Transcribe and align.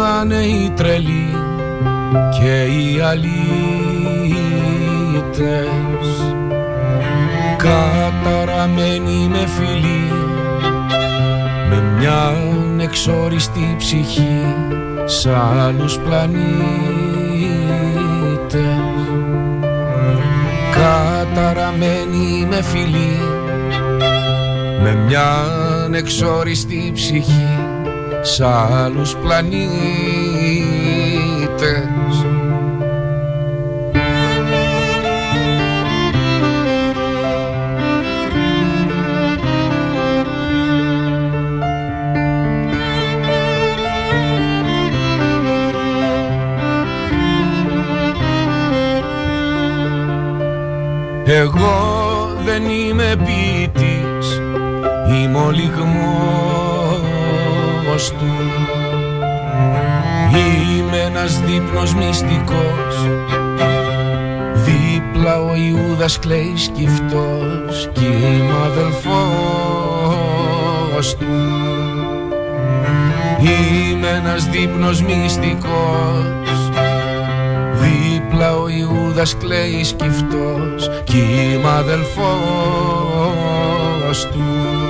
τραγουδάνε 0.00 0.36
οι 0.36 0.70
τρελοί 0.70 1.34
και 2.40 2.62
οι 2.62 3.00
αλήτες. 3.00 3.28
Καταραμένοι 7.56 9.28
με 9.30 9.46
φιλί 9.46 10.12
με 11.68 11.82
μια 11.98 12.32
εξόριστη 12.78 13.74
ψυχή 13.78 14.54
σ' 15.04 15.26
άλλους 15.26 15.98
πλανήτες. 15.98 16.40
Καταραμένοι 20.72 22.46
με 22.50 22.62
φιλί 22.62 23.18
με 24.82 24.94
μια 24.94 25.46
εξόριστη 25.92 26.90
ψυχή 26.94 27.69
σ' 28.22 28.40
άλλους 28.40 29.16
πλανήτες. 29.16 29.80
Εγώ 51.24 52.36
δεν 52.44 52.62
είμαι 52.68 53.16
ποιητής, 53.24 54.40
είμαι 55.08 55.38
ο 55.38 55.50
λιγμός 55.50 56.69
του. 58.08 58.32
Είμαι 60.36 60.96
ένας 60.96 61.40
δείπνος 61.40 61.94
μυστικός. 61.94 63.08
Δίπλα 64.54 65.40
ο 65.40 65.54
Ιούδας 65.54 66.18
κλαίει 66.18 66.56
σκυφτός 66.56 67.90
Κι 67.92 68.04
είμαι 68.04 68.54
αδελφός 68.64 69.06
του. 71.16 71.26
Είμαι 73.40 74.08
ένας 74.08 74.48
δείπνος 74.48 75.02
μυστικός. 75.02 76.70
Δίπλα 77.72 78.56
ο 78.56 78.68
Ιούδας 78.68 79.36
κλαίει 79.36 79.84
σκυφτός 79.84 80.90
Κι 81.04 81.18
είμαι 81.18 81.68
αδελφός 81.68 82.18
του 84.32 84.89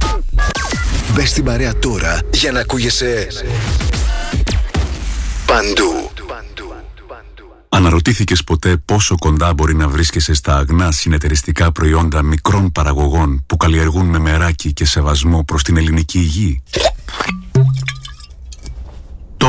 Μπες 1.13 1.29
στην 1.29 1.43
παρέα 1.43 1.79
τώρα 1.79 2.19
για 2.33 2.51
να 2.51 2.59
ακούγεσαι 2.59 3.27
παντού. 5.45 6.09
Αναρωτήθηκες 7.69 8.43
ποτέ 8.43 8.77
πόσο 8.85 9.15
κοντά 9.19 9.53
μπορεί 9.53 9.75
να 9.75 9.87
βρίσκεσαι 9.87 10.33
στα 10.33 10.57
αγνά 10.57 10.91
συνεταιριστικά 10.91 11.71
προϊόντα 11.71 12.21
μικρών 12.21 12.71
παραγωγών 12.71 13.43
που 13.47 13.57
καλλιεργούν 13.57 14.05
με 14.05 14.19
μεράκι 14.19 14.73
και 14.73 14.85
σεβασμό 14.85 15.43
προς 15.43 15.63
την 15.63 15.77
ελληνική 15.77 16.19
υγεία; 16.19 16.61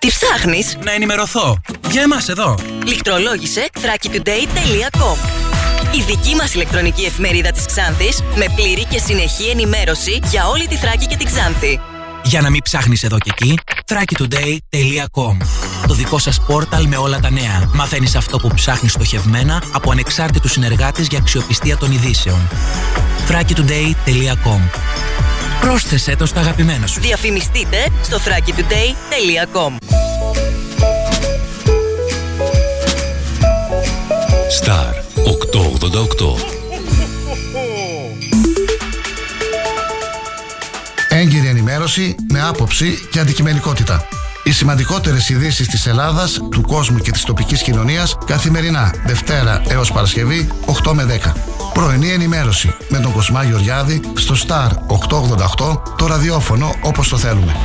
Τι 0.00 0.08
ψάχνεις; 0.08 0.76
Να 0.84 0.92
ενημερωθώ. 0.92 1.60
Για 1.90 2.02
εμάς 2.02 2.28
εδώ. 2.28 2.54
Λιχτρολόγησε 2.86 3.68
thrakitoday.com 3.74 5.16
Η 5.98 6.02
δική 6.06 6.34
μας 6.34 6.54
ηλεκτρονική 6.54 7.04
εφημερίδα 7.04 7.50
της 7.50 7.66
Ξάνθης 7.66 8.22
με 8.36 8.46
πλήρη 8.54 8.84
και 8.84 8.98
συνεχή 8.98 9.48
ενημέρωση 9.50 10.20
για 10.24 10.46
όλη 10.46 10.66
τη 10.66 10.76
Θράκη 10.76 11.06
και 11.06 11.16
την 11.16 11.26
Ξάνθη. 11.26 11.80
Για 12.24 12.40
να 12.40 12.50
μην 12.50 12.62
ψάχνεις 12.62 13.02
εδώ 13.02 13.18
και 13.18 13.30
εκεί, 13.38 13.58
thrakitoday.com 13.90 15.36
Το 15.86 15.94
δικό 15.94 16.18
σας 16.18 16.40
πόρταλ 16.40 16.86
με 16.86 16.96
όλα 16.96 17.20
τα 17.20 17.30
νέα. 17.30 17.70
Μαθαίνεις 17.74 18.14
αυτό 18.16 18.38
που 18.38 18.50
ψάχνεις 18.54 18.92
στοχευμένα 18.92 19.62
από 19.72 19.90
ανεξάρτητους 19.90 20.52
συνεργάτες 20.52 21.06
για 21.06 21.18
αξιοπιστία 21.18 21.76
των 21.76 21.92
ειδήσεων. 21.92 22.48
thrakitoday.com 23.28 24.60
Πρόσθεσέ 25.60 26.16
το 26.16 26.26
στα 26.26 26.40
αγαπημένα 26.40 26.86
σου. 26.86 27.00
Διαφημιστείτε 27.00 27.86
στο 28.02 28.16
thrakitoday.com 28.16 29.76
Star 34.64 34.94
888. 35.24 36.59
Έγκυρη 41.20 41.46
ενημέρωση 41.46 42.14
με 42.32 42.42
άποψη 42.42 43.08
και 43.10 43.20
αντικειμενικότητα. 43.20 44.08
Οι 44.44 44.52
σημαντικότερες 44.52 45.28
ειδήσεις 45.28 45.68
της 45.68 45.86
Ελλάδας, 45.86 46.40
του 46.50 46.60
κόσμου 46.60 46.98
και 46.98 47.10
της 47.10 47.22
τοπικής 47.22 47.62
κοινωνίας 47.62 48.18
καθημερινά, 48.26 48.94
Δευτέρα 49.06 49.62
έως 49.68 49.92
Παρασκευή, 49.92 50.48
8 50.66 50.94
με 50.94 51.04
10. 51.04 51.34
Πρωινή 51.72 52.10
ενημέρωση 52.10 52.74
με 52.88 52.98
τον 52.98 53.12
Κοσμά 53.12 53.44
Γεωργιάδη 53.44 54.00
στο 54.14 54.34
Star 54.46 54.68
888, 54.86 55.82
το 55.96 56.06
ραδιόφωνο 56.06 56.74
όπως 56.82 57.08
το 57.08 57.16
θέλουμε. 57.16 57.56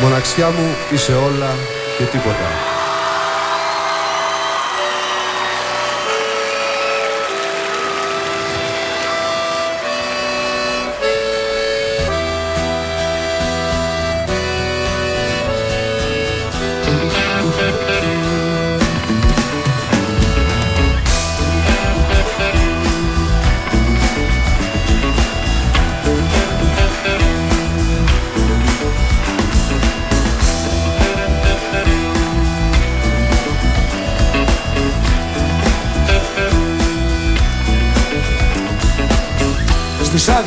Μοναξιά 0.00 0.46
μου 0.46 0.74
είσαι 0.92 1.12
όλα 1.12 1.54
και 1.98 2.04
τίποτα. 2.04 2.77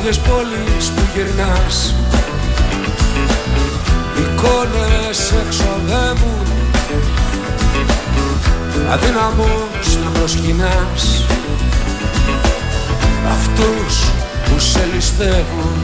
Άδειες 0.02 0.20
πόλεις 0.20 0.90
που 0.90 1.02
γυρνάς. 1.14 1.94
Εικόνες 4.18 5.32
εξοδεύουν 5.46 6.46
Αδύναμος 8.92 9.98
να 10.04 10.10
προσκυνάς. 10.10 11.26
Αυτούς 13.32 14.12
που 14.46 14.60
σε 14.60 14.88
ληστεύουν. 14.94 15.76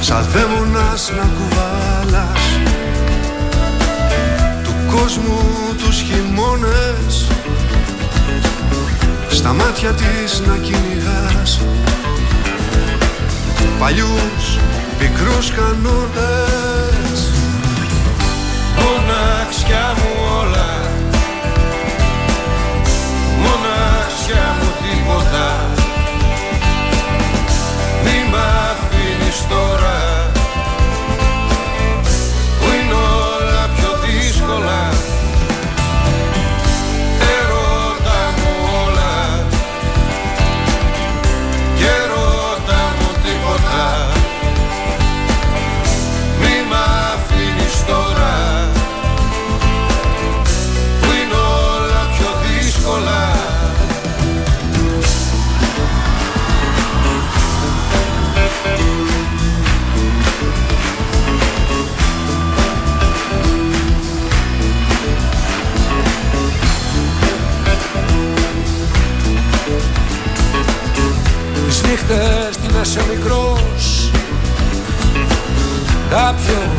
Σαν 0.00 0.26
δαίμονας 0.32 1.12
να 1.16 1.28
κουβάλας. 1.36 2.40
Του 4.64 4.96
κόσμου 4.96 5.40
τους 5.78 6.00
χειμώνες 6.00 7.28
Στα 9.48 9.56
μάτια 9.56 9.90
της 9.92 10.40
να 10.46 10.56
κυνηγάς. 10.56 11.60
Παλιούς 13.78 14.58
πικρούς 14.98 15.50
κανόνες. 15.50 17.20
Μοναξιά 18.76 19.94
μου 19.96 20.10
όλα. 20.40 20.70
Μοναξιά 23.42 24.56
μου 24.60 24.68
τίποτα. 24.82 25.66
Μη 28.04 28.30
μ' 28.30 28.36
αφήνεις 28.70 29.46
τώρα 29.48 30.07
νύχτες 72.08 72.56
τι 72.56 72.72
να 72.72 72.84
σε 72.84 73.00
μικρός. 73.08 74.10
Κάποιο 76.10 76.70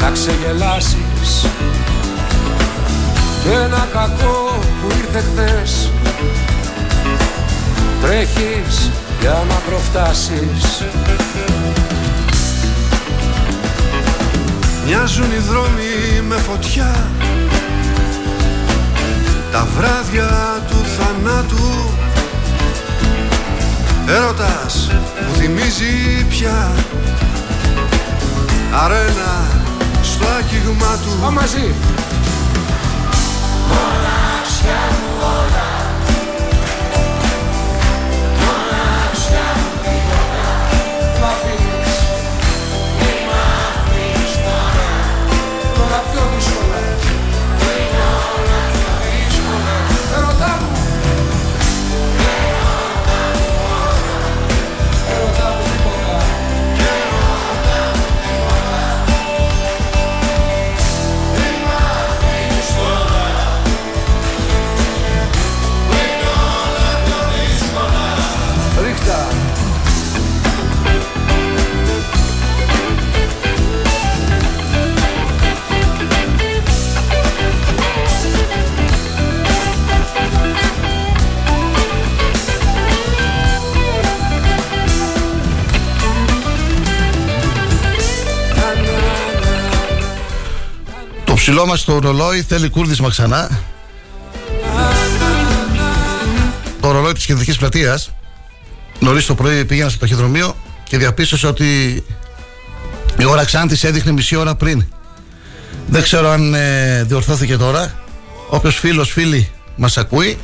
να 0.00 0.10
ξεγελάσεις 0.10 1.46
Και 3.42 3.50
ένα 3.50 3.88
κακό 3.92 4.58
που 4.80 4.96
ήρθε 4.98 5.24
χθες. 5.30 5.90
Τρέχεις 8.02 8.90
για 9.20 9.44
να 9.48 9.54
προφτάσεις. 9.54 10.84
Μοιάζουν 14.86 15.30
οι 15.30 15.42
δρόμοι 15.48 16.20
με 16.28 16.36
φωτιά. 16.36 17.06
Τα 19.52 19.66
βράδια 19.76 20.62
του 20.68 20.76
θανάτου 20.96 22.03
Έρωτας 24.08 24.90
που 25.26 25.34
θυμίζει 25.34 26.24
πια 26.28 26.74
Αρένα 28.84 29.46
στο 30.02 30.24
άγγιγμα 30.26 30.98
του. 31.02 31.18
Πάμε 31.20 31.40
μαζί 31.40 31.74
ψηλό 91.64 91.76
μας 91.76 91.84
το 91.84 91.98
ρολόι 91.98 92.42
θέλει 92.42 92.68
κούρδισμα 92.68 93.08
ξανά 93.08 93.50
Το 96.80 96.90
ρολόι 96.90 97.12
της 97.12 97.24
κεντρικής 97.24 97.56
πλατείας 97.56 98.10
Νωρίς 99.00 99.26
το 99.26 99.34
πρωί 99.34 99.64
πήγαινα 99.64 99.88
στο 99.88 99.98
ταχυδρομείο 99.98 100.56
Και 100.88 100.98
διαπίστωσα 100.98 101.48
ότι 101.48 102.02
Η 103.18 103.24
ώρα 103.24 103.44
Ξάνθης 103.44 103.84
έδειχνε 103.84 104.12
μισή 104.12 104.36
ώρα 104.36 104.54
πριν 104.54 104.84
Δεν 105.86 106.02
ξέρω 106.02 106.28
αν 106.28 106.54
ε, 106.54 107.02
διορθώθηκε 107.02 107.56
τώρα 107.56 107.94
Όποιος 108.48 108.76
φίλος 108.76 109.10
φίλη 109.10 109.50
μας 109.76 109.98
ακούει 109.98 110.38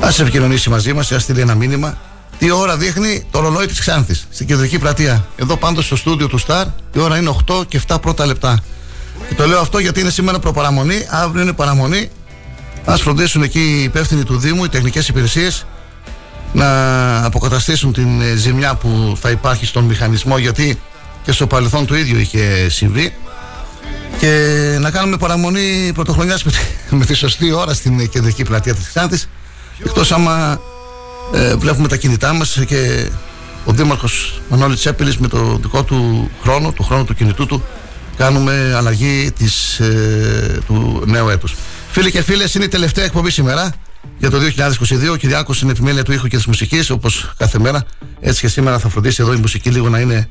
Ας 0.00 0.18
επικοινωνήσει 0.18 0.70
μαζί 0.70 0.92
μας 0.92 1.12
Ας 1.12 1.22
στείλει 1.22 1.40
ένα 1.40 1.54
μήνυμα 1.54 1.98
τι 2.38 2.50
ώρα 2.50 2.76
δείχνει 2.76 3.26
το 3.30 3.40
ρολόι 3.40 3.66
της 3.66 3.80
Ξάνθης 3.80 4.26
στην 4.30 4.46
κεντρική 4.46 4.78
πλατεία. 4.78 5.26
Εδώ 5.36 5.56
πάντως 5.56 5.84
στο 5.84 5.96
στούντιο 5.96 6.26
του 6.28 6.38
Σταρ 6.38 6.66
η 6.92 6.98
ώρα 6.98 7.16
είναι 7.16 7.34
8 7.46 7.68
και 7.68 7.80
7 7.88 7.96
πρώτα 8.00 8.26
λεπτά. 8.26 8.62
Και 9.30 9.36
το 9.36 9.46
λέω 9.46 9.60
αυτό 9.60 9.78
γιατί 9.78 10.00
είναι 10.00 10.10
σήμερα 10.10 10.38
προπαραμονή, 10.38 11.06
αύριο 11.10 11.42
είναι 11.42 11.52
παραμονή. 11.52 12.10
Α 12.84 12.96
φροντίσουν 12.96 13.42
εκεί 13.42 13.60
οι 13.60 13.82
υπεύθυνοι 13.82 14.24
του 14.24 14.38
Δήμου, 14.38 14.64
οι 14.64 14.68
τεχνικές 14.68 15.08
υπηρεσίες, 15.08 15.66
να 16.52 17.24
αποκαταστήσουν 17.24 17.92
την 17.92 18.20
ε, 18.20 18.34
ζημιά 18.34 18.74
που 18.74 19.16
θα 19.20 19.30
υπάρχει 19.30 19.66
στον 19.66 19.84
μηχανισμό, 19.84 20.38
γιατί 20.38 20.80
και 21.24 21.32
στο 21.32 21.46
παρελθόν 21.46 21.86
το 21.86 21.96
ίδιο 21.96 22.18
είχε 22.18 22.68
συμβεί. 22.68 23.14
Και 24.18 24.76
να 24.80 24.90
κάνουμε 24.90 25.16
παραμονή 25.16 25.92
πρωτοχρονιάς 25.94 26.44
με, 26.44 26.52
με 26.98 27.04
τη 27.04 27.14
σωστή 27.14 27.52
ώρα 27.52 27.74
στην 27.74 28.08
κεντρική 28.08 28.42
πλατεία 28.44 28.74
της 28.74 28.88
Ξάνθης. 28.88 29.28
Εκτός 29.84 30.12
άμα 30.12 30.60
ε, 31.34 31.56
βλέπουμε 31.56 31.88
τα 31.88 31.96
κινητά 31.96 32.32
μας 32.32 32.58
και 32.66 33.10
ο 33.64 33.72
Δήμαρχος 33.72 34.40
Μανώλης 34.48 34.78
Τσέπελης 34.78 35.18
με 35.18 35.28
το 35.28 35.58
δικό 35.62 35.82
του 35.82 36.30
χρόνο, 36.42 36.72
το 36.72 36.82
χρόνο 36.82 37.04
του 37.04 37.14
κινητού 37.14 37.46
του, 37.46 37.64
κάνουμε 38.16 38.74
αλλαγή 38.76 39.30
της, 39.38 39.80
ε, 39.80 40.60
του 40.66 41.02
νέου 41.06 41.28
έτους. 41.28 41.54
Φίλοι 41.90 42.10
και 42.10 42.22
φίλες, 42.22 42.54
είναι 42.54 42.64
η 42.64 42.68
τελευταία 42.68 43.04
εκπομπή 43.04 43.30
σήμερα 43.30 43.72
για 44.18 44.30
το 44.30 44.38
2022. 44.38 45.12
Ο 45.12 45.16
Κυριάκος 45.16 45.62
είναι 45.62 45.70
επιμέλεια 45.70 46.02
του 46.02 46.12
ήχου 46.12 46.28
και 46.28 46.36
της 46.36 46.46
μουσικής, 46.46 46.90
όπως 46.90 47.32
κάθε 47.36 47.58
μέρα. 47.58 47.84
Έτσι 48.20 48.40
και 48.40 48.48
σήμερα 48.48 48.78
θα 48.78 48.88
φροντίσει 48.88 49.22
εδώ 49.22 49.32
η 49.32 49.36
μουσική 49.36 49.70
λίγο 49.70 49.88
να 49.88 49.98
είναι 49.98 50.28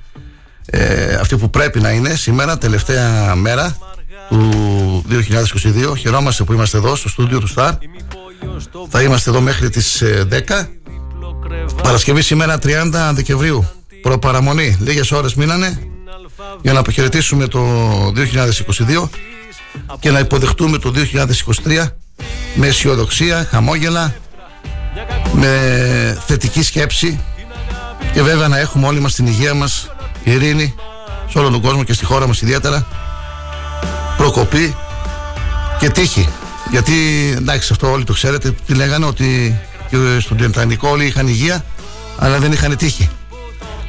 ε, 0.65 1.13
αυτή 1.13 1.38
που 1.38 1.50
πρέπει 1.50 1.79
να 1.79 1.91
είναι. 1.91 2.15
Σήμερα, 2.15 2.57
τελευταία 2.57 3.36
μέρα 3.36 3.77
του 4.29 5.03
2022. 5.09 5.98
Χαιρόμαστε 5.98 6.43
που 6.43 6.53
είμαστε 6.53 6.77
εδώ 6.77 6.95
στο 6.95 7.09
στούντιο 7.09 7.39
του 7.39 7.50
Star. 7.55 7.71
Θα 8.89 9.01
είμαστε 9.01 9.29
εδώ 9.29 9.41
μέχρι 9.41 9.69
τις 9.69 10.03
10. 10.03 10.50
Ε, 10.50 10.67
Παρασκευή 11.83 12.21
σήμερα 12.21 12.57
30 12.63 13.12
Δεκεμβρίου. 13.13 13.67
Προπαραμονή. 14.01 14.77
Λίγες 14.79 15.12
ώρες 15.12 15.33
μείνανε 15.33 15.88
για 16.62 16.74
να 16.74 16.79
αποχαιρετήσουμε 16.79 17.48
το 17.48 17.62
2022 18.15 19.10
και 20.00 20.12
να 20.12 20.19
υποδεχτούμε 20.19 20.77
το 20.77 20.93
2023 21.65 21.86
με 22.55 22.67
αισιοδοξία, 22.67 23.48
χαμόγελα, 23.50 24.13
με 25.34 26.22
θετική 26.25 26.63
σκέψη 26.63 27.19
και 28.13 28.22
βέβαια 28.22 28.48
να 28.48 28.58
έχουμε 28.58 28.88
όλοι 28.88 29.00
μας 29.00 29.13
την 29.13 29.27
υγεία 29.27 29.53
μας, 29.53 29.91
ειρήνη 30.24 30.75
σε 31.29 31.39
όλο 31.39 31.50
τον 31.50 31.62
κόσμο 31.62 31.84
και 31.84 31.93
στη 31.93 32.05
χώρα 32.05 32.27
μας 32.27 32.41
ιδιαίτερα, 32.41 32.88
προκοπή 34.17 34.75
και 35.79 35.89
τύχη. 35.89 36.29
Γιατί 36.72 36.93
εντάξει 37.38 37.69
αυτό 37.72 37.91
όλοι 37.91 38.03
το 38.03 38.13
ξέρετε, 38.13 38.55
τι 38.65 38.74
λέγανε 38.74 39.05
ότι 39.05 39.60
στον 40.19 40.38
Τεντανικό 40.38 40.89
όλοι 40.89 41.05
είχαν 41.05 41.27
υγεία 41.27 41.65
αλλά 42.17 42.39
δεν 42.39 42.51
είχαν 42.51 42.77
τύχη. 42.77 43.10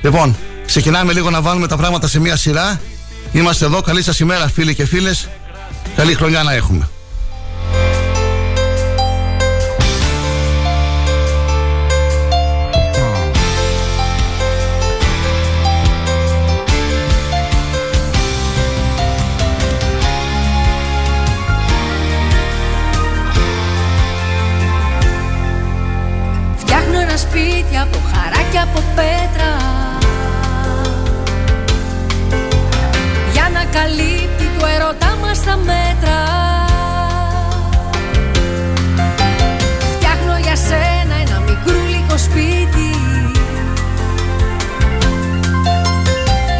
Λοιπόν, 0.02 0.37
Ξεκινάμε 0.70 1.12
λίγο 1.12 1.30
να 1.30 1.40
βάλουμε 1.40 1.66
τα 1.66 1.76
πράγματα 1.76 2.08
σε 2.08 2.20
μια 2.20 2.36
σειρά. 2.36 2.80
Είμαστε 3.32 3.64
εδώ. 3.64 3.80
Καλή 3.80 4.02
σας 4.02 4.20
ημέρα, 4.20 4.48
φίλοι 4.48 4.74
και 4.74 4.86
φίλες. 4.86 5.28
Καλή 5.96 6.14
χρονιά 6.14 6.42
να 6.42 6.52
έχουμε. 6.52 6.88
Φτιάχνω 26.56 27.00
ένα 27.00 27.16
σπίτι 27.16 27.78
από 27.82 27.98
χαράκια 28.12 28.62
από 28.62 28.82
πέτρα 28.94 29.69
καλύπτει 33.72 34.50
το 34.58 34.66
ερωτά 34.66 35.16
μας 35.20 35.44
τα 35.44 35.56
μέτρα 35.56 36.18
Φτιάχνω 39.94 40.38
για 40.42 40.56
σένα 40.56 41.14
ένα 41.26 41.40
μικρούλικο 41.40 42.18
σπίτι 42.18 42.90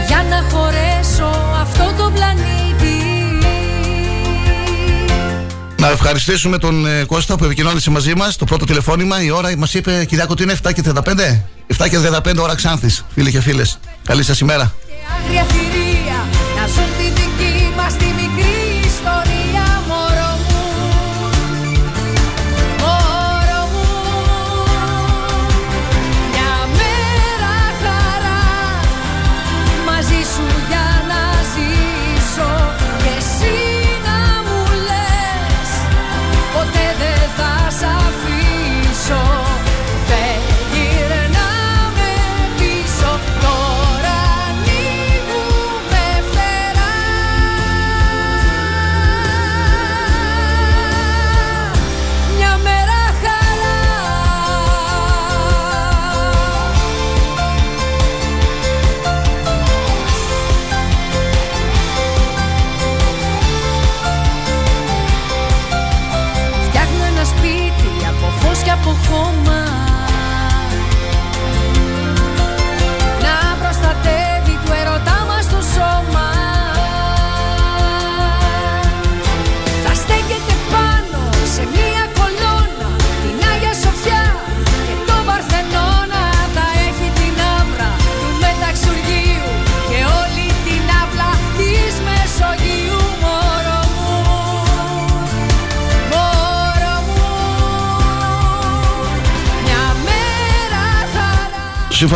Για 0.07 0.25
να 0.31 0.45
χωρέσω 0.50 1.31
αυτό 1.61 1.93
το 1.99 2.11
πλανήτη 2.14 2.99
Να 5.81 5.88
ευχαριστήσουμε 5.88 6.59
τον 6.59 6.87
ε, 6.87 7.05
Κώστα 7.05 7.37
που 7.37 7.45
επικοινώνησε 7.45 7.90
μαζί 7.90 8.14
μας. 8.14 8.37
Το 8.37 8.45
πρώτο 8.45 8.64
τηλεφώνημα, 8.64 9.23
η 9.23 9.31
ώρα 9.31 9.57
μας 9.57 9.75
είπε, 9.75 10.05
Κυριάκο, 10.05 10.33
ότι 10.33 10.43
είναι 10.43 10.57
7 10.62 10.73
και 10.73 10.83
35. 10.95 11.00
7 11.79 11.88
και 11.88 11.99
35 11.99 12.37
ώρα 12.38 12.55
Ξάνθης, 12.55 13.05
φίλοι 13.14 13.31
και 13.31 13.40
φίλες. 13.40 13.79
Καλή 14.05 14.23
σας 14.23 14.40
ημέρα. 14.40 14.73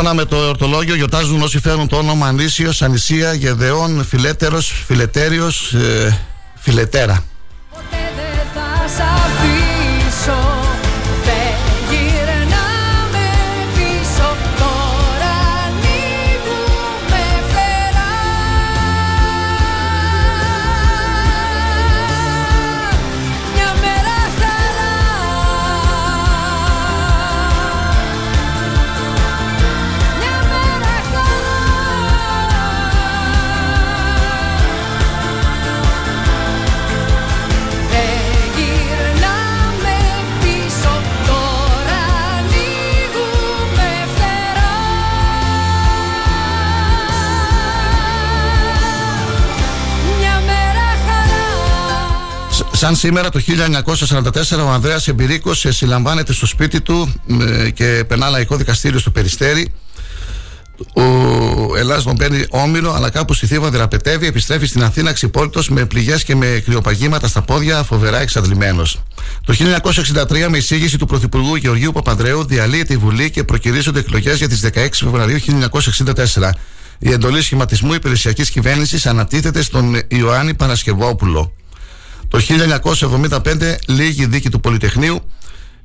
Σύμφωνα 0.07 0.23
με 0.25 0.31
το 0.37 0.45
εορτολόγιο, 0.45 0.95
γιορτάζουν 0.95 1.43
όσοι 1.43 1.61
φέρουν 1.61 1.89
το 1.89 1.97
όνομα 1.97 2.27
Ανήσιος, 2.27 2.83
Ανησία, 2.83 3.35
Γεδεών, 3.35 4.05
Φιλέτερος, 4.05 4.85
Φιλετέριος, 4.87 5.73
ε, 5.73 6.21
Φιλετέρα. 6.55 7.25
Σαν 52.85 52.97
σήμερα 52.97 53.29
το 53.31 53.41
1944 54.57 54.65
ο 54.65 54.71
Ανδρέας 54.71 55.09
Εμπειρίκος 55.09 55.65
ε, 55.65 55.73
συλλαμβάνεται 55.73 56.33
στο 56.33 56.47
σπίτι 56.47 56.81
του 56.81 57.15
ε, 57.41 57.71
και 57.71 58.05
περνά 58.09 58.29
λαϊκό 58.29 58.57
δικαστήριο 58.57 58.99
στο 58.99 59.11
Περιστέρι. 59.11 59.73
Ο 60.95 61.77
Ελλάς 61.77 62.03
τον 62.03 62.17
παίρνει 62.17 62.45
όμοιρο, 62.51 62.95
αλλά 62.95 63.11
κάπου 63.11 63.35
στη 63.35 63.47
Θήβα 63.47 63.71
δραπετεύει, 63.71 64.27
επιστρέφει 64.27 64.67
στην 64.67 64.83
Αθήνα 64.83 65.13
ξυπόλυτος 65.13 65.69
με 65.69 65.85
πληγές 65.85 66.25
και 66.25 66.35
με 66.35 66.63
κρυοπαγήματα 66.65 67.29
στα 67.29 67.43
πόδια, 67.43 67.83
φοβερά 67.83 68.21
εξαντλημένος. 68.21 69.03
Το 69.45 69.53
1963, 69.53 70.49
με 70.49 70.57
εισήγηση 70.57 70.99
του 70.99 71.07
Πρωθυπουργού 71.07 71.55
Γεωργίου 71.55 71.93
Παπανδρέου, 71.93 72.45
διαλύεται 72.45 72.93
η 72.93 72.97
Βουλή 72.97 73.31
και 73.31 73.45
προκυρήσονται 73.45 73.99
εκλογές 73.99 74.39
για 74.39 74.49
τις 74.49 74.61
16 74.75 74.89
Φεβρουαρίου 74.93 75.39
1964. 75.41 76.51
Η 76.99 77.13
εντολή 77.13 77.43
σχηματισμού 77.43 77.95
υπηρεσιακής 77.95 78.51
κυβέρνησης 78.51 79.07
ανατίθεται 79.07 79.63
στον 79.63 80.01
Ιωάννη 80.09 80.55
Παρασκευόπουλο. 80.55 81.53
Το 82.35 82.41
1975 83.45 83.75
λήγει 83.87 84.23
η 84.23 84.27
δίκη 84.27 84.49
του 84.51 84.61
Πολυτεχνείου. 84.61 85.21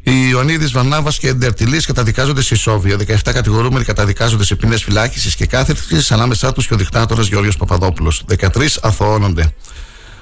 Οι 0.04 0.12
Ιωαννίδης 0.30 0.72
Βαρνάβας 0.72 1.18
και 1.20 1.28
Ντερτιλής 1.28 1.78
καταδικάζονται 1.82 2.42
σε 2.42 2.54
ισόβια. 2.54 2.98
17 2.98 3.32
κατηγορούμενοι 3.34 3.86
καταδικάζονται 3.86 4.44
σε 4.44 4.56
ποινές 4.56 4.84
φυλάκισης 4.84 5.36
και 5.36 5.46
κάθειρξη, 5.46 6.14
ανάμεσά 6.14 6.54
τους 6.54 6.68
και 6.68 6.74
ο 6.74 6.78
δικτάτορας 6.78 7.28
Γεώργιος 7.28 7.58
Παπαδόπουλος. 7.58 8.24
13 8.28 8.80
αθωώνονται. 8.82 9.54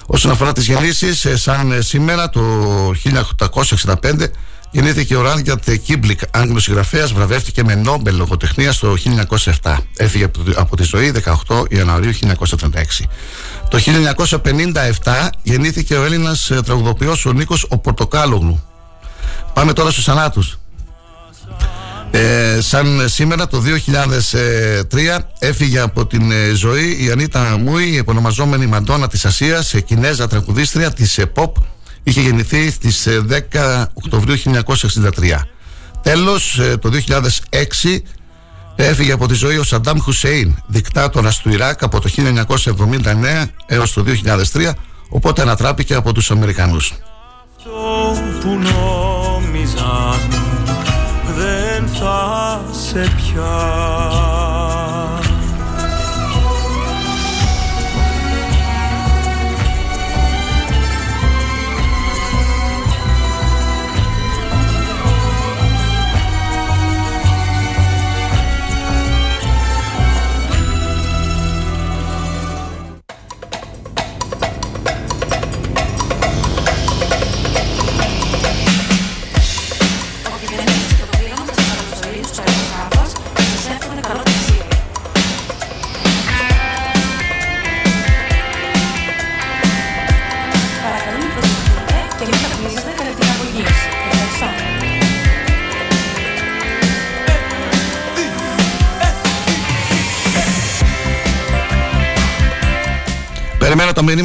Όσον 0.06 0.30
αφορά 0.30 0.52
τις 0.52 0.66
γεννήσεις, 0.66 1.26
σαν 1.34 1.72
ε, 1.72 1.80
σήμερα 1.80 2.28
το 2.30 2.40
1865 2.92 4.26
γεννήθηκε 4.70 5.16
ο 5.16 5.22
Ράντγιαρντ 5.22 5.70
Κίπλινγκ, 5.70 6.20
Άγγλος 6.30 6.62
συγγραφέας, 6.62 7.12
βραβεύτηκε 7.12 7.64
με 7.64 7.74
Νόμπελ 7.74 8.16
λογοτεχνίας 8.16 8.78
το 8.78 8.94
1907. 8.96 9.76
Έφυγε 9.96 10.24
από 10.24 10.38
τη- 10.44 10.52
από 10.56 10.76
τη 10.76 10.82
ζωή 10.82 11.10
18 11.10 11.64
Ιανουαρίου 11.68 12.12
1936. 12.12 13.04
Το 13.68 13.78
1957 15.04 15.28
γεννήθηκε 15.42 15.94
ο 15.94 16.04
Έλληνας 16.04 16.52
τραγουδοποιός 16.64 17.26
ο 17.26 17.32
Νίκος 17.32 17.66
ο 17.68 17.78
Πορτοκάλογλου. 17.78 18.62
Πάμε 19.52 19.72
τώρα 19.72 19.90
στους 19.90 20.04
θανάτους. 20.04 20.58
Ε, 22.10 22.60
σαν 22.60 23.08
σήμερα 23.08 23.46
το 23.46 23.62
2003 24.90 25.18
έφυγε 25.38 25.78
από 25.78 26.06
την 26.06 26.30
ε, 26.30 26.52
ζωή 26.54 27.04
η 27.04 27.10
Ανίτα 27.10 27.58
Μούη, 27.58 27.98
επωνομαζόμενη 27.98 28.66
Μαντόνα 28.66 29.08
της 29.08 29.24
Ασίας, 29.24 29.74
ε, 29.74 29.80
Κινέζα 29.80 30.28
τραγουδίστρια 30.28 30.92
της 30.92 31.18
ε, 31.18 31.32
pop. 31.34 31.52
Είχε 32.02 32.20
γεννηθεί 32.20 32.70
στις 32.70 33.06
ε, 33.06 33.24
10 33.52 33.84
Οκτωβρίου 33.94 34.36
1963. 34.44 35.10
Τέλος, 36.02 36.58
ε, 36.58 36.76
το 36.76 36.90
2006 36.90 38.02
έφυγε 38.84 39.12
από 39.12 39.28
τη 39.28 39.34
ζωή 39.34 39.56
ο 39.56 39.62
Σαντάμ 39.62 39.98
Χουσέιν, 39.98 40.54
δικτάτορας 40.66 41.38
του 41.38 41.48
Ιράκ 41.48 41.82
από 41.82 42.00
το 42.00 42.10
1979 42.16 43.46
έως 43.66 43.92
το 43.92 44.04
2003, 44.52 44.70
οπότε 45.08 45.42
ανατράπηκε 45.42 45.94
από 45.94 46.12
τους 46.12 46.30
Αμερικανούς. 46.30 46.94
Αυτό 47.56 47.70
που 48.40 48.48
νόμιζαν 48.48 50.20
δεν 51.36 51.88
θα 51.88 52.60
σε 52.90 53.12
πια 53.16 54.27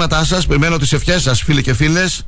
μηνύματά 0.04 0.36
σας, 0.36 0.48
περιμένω 0.48 0.78
τις 0.78 0.94
ευχές 0.94 1.22
σας, 1.22 1.42
φίλοι 1.42 1.62
και 1.62 1.74
φίλες. 1.74 2.26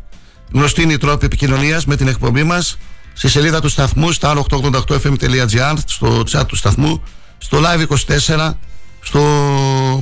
Γνωστή 0.53 0.81
είναι 0.81 0.93
η 0.93 0.97
τρόπη 0.97 1.25
επικοινωνίας 1.25 1.85
με 1.85 1.95
την 1.95 2.07
εκπομπή 2.07 2.43
μας. 2.43 2.77
Στη 3.13 3.27
σελίδα 3.29 3.61
του 3.61 3.69
σταθμού, 3.69 4.11
στα 4.11 4.33
888fm.gr, 4.49 5.73
στο 5.85 6.23
chat 6.31 6.43
του 6.47 6.55
σταθμού, 6.55 7.03
στο 7.37 7.61
live 7.61 7.81
24, 7.81 8.57
στο 9.01 9.21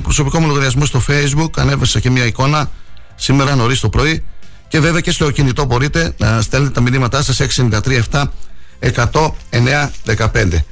προσωπικό 0.02 0.40
μου 0.40 0.46
λογαριασμό 0.46 0.84
στο 0.84 1.02
facebook. 1.08 1.50
Ανέβασα 1.56 2.00
και 2.00 2.10
μια 2.10 2.24
εικόνα 2.24 2.70
σήμερα 3.14 3.54
νωρίς 3.54 3.80
το 3.80 3.88
πρωί. 3.88 4.24
Και 4.68 4.80
βέβαια 4.80 5.00
και 5.00 5.10
στο 5.10 5.30
κινητό 5.30 5.64
μπορείτε 5.64 6.14
να 6.18 6.42
στέλνετε 6.42 6.72
τα 6.72 6.80
μηνύματά 6.80 7.22
σας 7.22 7.40
693 7.40 8.00
7 8.10 8.24
100 8.80 9.30
9 9.50 9.90
15. 10.04 10.64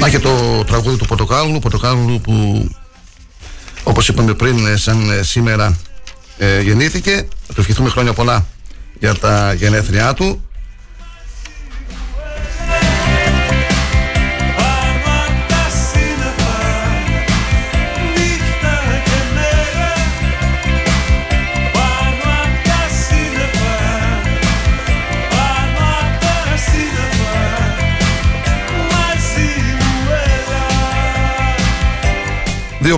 Να 0.00 0.08
και 0.10 0.18
το 0.18 0.64
τραγούδι 0.64 0.96
του 0.96 1.06
Πορτοκάλου, 1.06 1.58
Πορτοκάλου 1.58 2.20
που 2.20 2.68
όπως 3.82 4.08
είπαμε 4.08 4.34
πριν 4.34 4.66
ε, 4.66 4.76
σαν 4.76 5.10
ε, 5.10 5.22
σήμερα 5.22 5.78
ε, 6.38 6.60
γεννήθηκε. 6.60 7.28
Θα 7.46 7.54
του 7.54 7.60
ευχηθούμε 7.60 7.88
χρόνια 7.88 8.12
πολλά 8.12 8.46
για 8.98 9.14
τα 9.14 9.52
γενέθλιά 9.52 10.14
του. 10.14 10.44
...2541-066-604... 32.86 32.92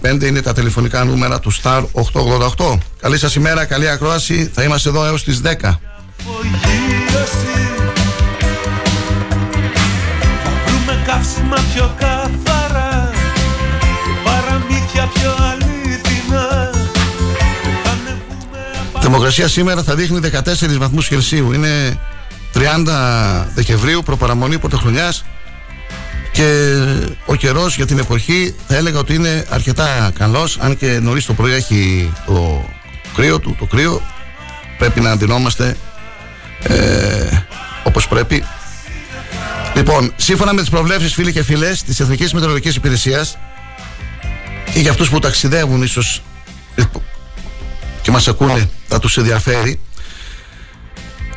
...2541-066-605 0.00 0.22
...είναι 0.22 0.42
τα 0.42 0.52
τηλεφωνικά 0.52 1.04
νούμερα 1.04 1.38
του 1.38 1.52
Star 1.62 1.84
888... 2.58 2.78
...καλή 3.00 3.18
σας 3.18 3.34
ημέρα, 3.34 3.64
καλή 3.64 3.88
ακρόαση... 3.88 4.50
...θα 4.54 4.62
είμαστε 4.62 4.88
εδώ 4.88 5.04
έως 5.04 5.24
τις 5.24 5.40
10... 5.44 5.76
καύσιμα 11.06 11.56
πιο 11.74 11.94
καθαρά 11.98 13.10
παραμύθια 14.24 15.10
πιο 15.14 15.34
αλήθινα 15.50 16.70
Θερμοκρασία 19.00 19.48
σήμερα 19.48 19.82
θα 19.82 19.94
δείχνει 19.94 20.20
14 20.32 20.76
βαθμούς 20.78 21.08
Κελσίου. 21.08 21.52
Είναι 21.52 21.98
30 22.54 23.46
Δεκεμβρίου, 23.54 24.02
προπαραμονή 24.02 24.58
πρωτοχρονιάς. 24.58 25.24
Και 26.32 26.74
ο 27.26 27.34
καιρός 27.34 27.76
για 27.76 27.86
την 27.86 27.98
εποχή 27.98 28.54
θα 28.68 28.76
έλεγα 28.76 28.98
ότι 28.98 29.14
είναι 29.14 29.44
αρκετά 29.48 30.12
καλός. 30.18 30.58
Αν 30.60 30.76
και 30.76 30.98
νωρίς 31.02 31.26
το 31.26 31.32
πρωί 31.32 31.52
έχει 31.52 32.12
το 32.26 32.68
κρύο 33.14 33.38
του, 33.38 33.56
το 33.58 33.66
κρύο. 33.66 34.02
Πρέπει 34.78 35.00
να 35.00 35.10
αντινόμαστε 35.10 35.76
ε, 36.62 37.42
όπως 37.84 38.08
πρέπει. 38.08 38.44
Λοιπόν, 39.74 40.12
σύμφωνα 40.16 40.52
με 40.52 40.60
τις 40.60 40.70
προβλέψεις, 40.70 41.14
φίλοι 41.14 41.32
και 41.32 41.42
φίλες 41.42 41.82
της 41.82 42.00
Εθνικής 42.00 42.32
Μετεωρολογικής 42.32 42.76
Υπηρεσίας 42.76 43.38
και 44.72 44.80
για 44.80 44.90
αυτούς 44.90 45.10
που 45.10 45.18
ταξιδεύουν, 45.18 45.82
ίσως 45.82 46.22
και 48.02 48.10
μας 48.10 48.28
ακούνε, 48.28 48.70
θα 48.88 48.98
τους 48.98 49.16
ενδιαφέρει. 49.16 49.80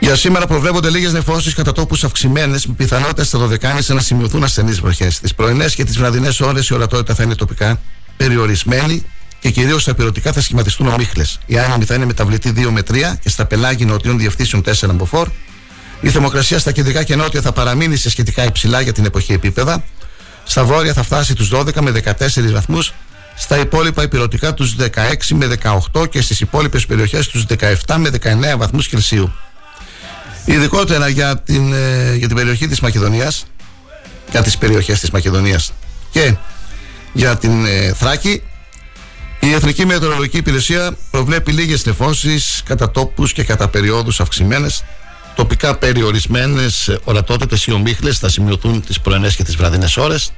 Για 0.06 0.16
σήμερα 0.16 0.48
προβλέπονται 0.48 0.90
λίγες 0.90 1.14
νεφώσεις 1.14 1.54
κατά 1.54 1.72
τόπους 1.72 2.04
αυξημένες, 2.04 2.66
με 2.66 2.74
πιθανότητα 2.74 3.24
στα 3.24 3.40
δωδεκάνησα 3.40 3.94
να 3.94 4.02
σημειωθούν 4.02 4.44
ασθενείς 4.44 4.80
βροχές. 4.80 5.20
Τις 5.20 5.36
πρωινές 5.36 5.76
και 5.76 5.84
τις 5.84 5.98
βραδινές 5.98 6.40
ώρες 6.40 6.68
η 6.68 6.74
ορατότητα 6.74 7.16
θα 7.16 7.24
είναι 7.24 7.36
τοπικά 7.36 7.80
περιορισμένη 8.18 9.06
και 9.40 9.50
κυρίως 9.50 9.82
στα 9.82 9.94
πυρωτικά 9.94 10.34
θα 10.34 10.42
σχηματιστούν 10.42 10.88
ομίχλες. 10.88 11.40
Η 11.46 11.58
άνεμη 11.58 11.86
θα 11.86 11.96
είναι 11.96 12.06
μεταβλητή 12.06 12.54
2 12.56 12.70
με 12.70 12.82
3 12.82 13.18
και 13.22 13.30
στα 13.30 13.46
πελάγι 13.46 13.86
νοτιών 13.86 14.18
διευθύνσεων 14.18 14.64
4 14.66 14.90
μποφόρ. 14.94 15.28
Η 16.02 16.10
θερμοκρασία 16.10 16.60
στα 16.60 16.72
κεντρικά 16.72 17.04
και 17.04 17.16
νότια 17.16 17.42
θα 17.42 17.52
παραμείνει 17.52 17.96
σε 17.96 18.10
σχετικά 18.10 18.44
υψηλά 18.44 18.82
για 18.82 18.94
την 18.94 19.06
εποχή 19.06 19.34
επίπεδα. 19.34 19.84
Στα 20.44 20.64
βόρεια 20.64 20.94
θα 20.94 21.04
φτάσει 21.04 21.34
τους 21.34 21.50
12 21.54 21.82
με 21.82 21.92
14 21.92 22.52
βαθμούς. 22.52 22.94
Στα 23.36 23.60
υπόλοιπα 23.60 24.04
υπηρετικά 24.04 24.54
τους 24.54 24.76
16 24.76 25.36
με 25.36 25.58
18 25.94 26.10
και 26.10 26.22
στις 26.22 26.40
υπόλοιπες 26.40 26.86
περιοχές 26.86 27.28
τους 27.28 27.46
17 27.86 27.96
με 27.98 28.10
19 28.10 28.58
βαθμούς 28.58 28.88
Κελσίου. 28.88 29.34
Ειδικότερα 30.46 31.08
για 31.08 31.38
την, 31.38 31.74
ε, 31.74 32.16
για 32.16 32.28
την 32.28 32.36
περιοχή 32.36 32.68
της 32.68 32.80
Μακεδονίας 32.80 33.46
για 34.32 34.42
τις 34.42 34.58
περιοχές 34.58 35.00
της 35.00 35.10
Μακεδονίας 35.10 35.74
και 36.12 36.36
για 37.14 37.38
την 37.38 37.66
ε, 37.66 37.94
Θράκη 37.94 38.42
η 39.40 39.54
Εθνική 39.54 39.86
Μετεωρολογική 39.86 40.38
Υπηρεσία 40.38 40.98
προβλέπει 41.12 41.52
λίγες 41.52 41.86
νεφώσεις 41.86 42.62
κατά 42.66 42.92
τόπους 42.92 43.34
και 43.34 43.44
κατά 43.44 43.68
περιόδους 43.68 44.20
αυξημένες 44.20 44.84
τοπικά 45.36 45.76
περιορισμένες 45.76 46.88
ε, 46.88 47.00
ορατότητες 47.04 47.66
ή 47.66 47.72
ομίχλες 47.72 48.18
θα 48.18 48.30
σημειωθούν 48.30 48.86
τις 48.86 49.00
πρωινές 49.00 49.36
και 49.36 49.44
τις 49.44 49.56
βραδινές 49.56 49.98
ώρες 49.98 50.32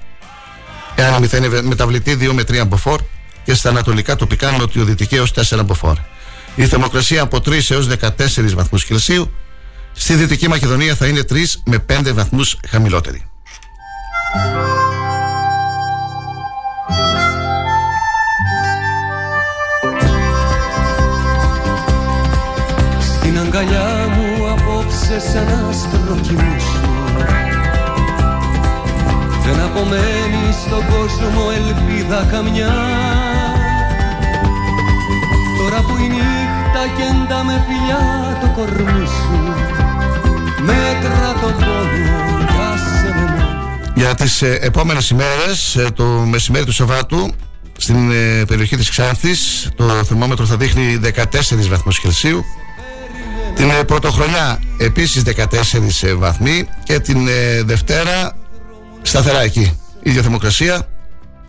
εάν 0.95 1.29
θα 1.29 1.37
είναι 1.37 1.61
μεταβλητή 1.61 2.17
2 2.21 2.31
με 2.33 2.41
3 2.41 2.67
μποφόρ 2.67 2.99
και 3.43 3.53
στα 3.53 3.69
ανατολικά 3.69 4.15
τοπικά 4.15 4.51
νοτιοδυτική 4.51 5.15
έως 5.15 5.31
4 5.49 5.59
μποφόρ. 5.65 5.97
Η 6.55 6.65
θερμοκρασία 6.65 7.21
από 7.21 7.37
3 7.37 7.69
έως 7.69 7.87
14 7.87 8.53
βαθμούς 8.55 8.85
Κελσίου 8.85 9.31
Στη 9.99 10.13
Δυτική 10.13 10.47
Μακεδονία 10.47 10.95
θα 10.95 11.07
είναι 11.07 11.21
3 11.29 11.35
με 11.63 11.85
5 11.89 12.13
βαθμούς 12.13 12.59
χαμηλότερη. 12.67 13.23
Στην 22.99 23.39
αγκαλιά 23.39 24.07
μου 24.07 24.49
απόψε 24.49 25.19
σαν 25.19 25.69
άστρο 25.69 26.15
κοιμήσου 26.21 26.81
Δεν 29.45 29.59
απομένει 29.59 30.53
στον 30.65 30.85
κόσμο 30.85 31.41
ελπίδα 31.55 32.27
καμιά 32.31 32.73
κέντα 36.97 37.43
με 37.43 37.65
φιλιά 37.67 38.37
το 38.41 38.47
κορμί 38.55 39.05
σου 39.05 39.37
για 43.97 44.15
τις 44.15 44.41
ε, 44.41 44.57
επόμενες 44.61 45.09
ημέρες, 45.09 45.75
ε, 45.75 45.87
το 45.95 46.03
μεσημέρι 46.05 46.65
του 46.65 46.71
Σαββάτου, 46.71 47.33
στην 47.77 48.11
ε, 48.11 48.45
περιοχή 48.47 48.75
της 48.75 48.89
Ξάνθης, 48.89 49.69
το 49.75 49.83
θερμόμετρο 49.83 50.45
θα 50.45 50.57
δείχνει 50.57 50.99
14 51.15 51.67
βαθμούς 51.69 51.99
Κελσίου. 51.99 52.43
Την 53.55 53.69
ε, 53.69 53.83
πρωτοχρονιά 53.83 54.59
επίσης 54.77 55.23
14 55.25 56.15
βαθμοί 56.17 56.67
και 56.83 56.99
την 56.99 57.27
Δευτέρα 57.65 58.37
σταθερά 59.01 59.41
εκεί. 59.41 59.79
Ίδια 60.03 60.21
θερμοκρασία, 60.21 60.87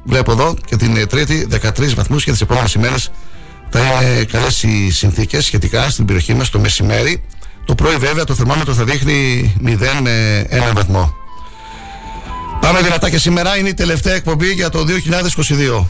βλέπω 0.04 0.32
εδώ 0.32 0.56
και 0.64 0.76
την 0.76 1.08
Τρίτη 1.08 1.46
13 1.50 1.94
βαθμούς 1.94 2.24
και 2.24 2.30
τις 2.30 2.40
επόμενες 2.40 2.72
ημέρες 2.72 3.10
θα 3.70 3.80
είναι 3.80 4.24
καλές 4.24 4.62
οι 4.62 4.90
συνθήκες 4.90 5.44
σχετικά 5.44 5.90
στην 5.90 6.04
περιοχή 6.04 6.34
μας 6.34 6.50
το 6.50 6.58
μεσημέρι. 6.58 7.22
Το 7.64 7.74
πρωί 7.74 7.96
βέβαια 7.96 8.24
το 8.24 8.34
θερμόμετρο 8.34 8.74
θα 8.74 8.84
δείχνει 8.84 9.52
0 9.64 9.76
με 10.02 10.46
1 10.50 10.74
βαθμό. 10.74 11.14
Πάμε 12.60 12.80
δυνατά 12.80 13.10
και 13.10 13.18
σήμερα 13.18 13.56
είναι 13.56 13.68
η 13.68 13.74
τελευταία 13.74 14.14
εκπομπή 14.14 14.52
για 14.52 14.70
το 14.70 14.84
2022. 15.78 15.86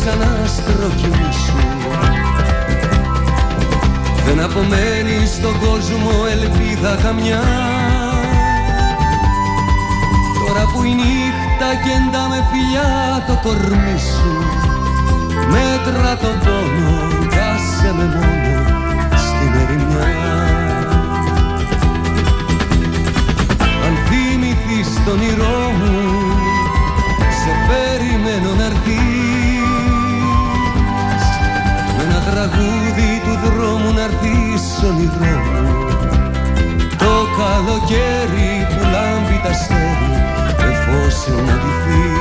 Σαν 0.00 0.22
άστρο 0.42 0.88
κοιμήσου 0.96 1.62
δεν 4.34 4.44
απομένει 4.44 5.26
στον 5.26 5.58
κόσμο 5.58 6.10
ελπίδα 6.30 6.98
καμιά. 7.02 7.42
Τώρα 10.46 10.64
που 10.72 10.82
η 10.82 10.94
νύχτα 10.94 11.70
κεντά 11.84 12.28
με 12.28 12.46
φιλιά 12.50 13.24
το 13.26 13.38
κορμί 13.42 13.98
σου 13.98 14.32
Μέτρα 15.50 16.16
τον 16.16 16.38
πόνο, 16.44 17.28
κάσε 17.28 17.94
με 17.96 18.04
μόνο 18.04 18.64
στην 19.26 19.52
ερημιά. 19.62 20.12
Αν 23.86 23.94
θυμηθείς 24.08 25.04
τον 25.04 25.12
όνειρό 25.12 25.72
μου 25.78 25.92
τραγούδι 32.52 33.12
του 33.24 33.34
δρόμου 33.44 33.92
να 33.92 34.02
έρθεις 34.02 34.64
όνειρό 34.88 35.38
μου 35.52 35.86
Το 36.98 37.14
καλοκαίρι 37.38 38.52
που 38.70 38.80
λάμπει 38.92 39.40
τα 39.44 39.52
στέρι 39.52 40.12
εφόσον 40.70 41.44
αντιθεί 41.54 42.11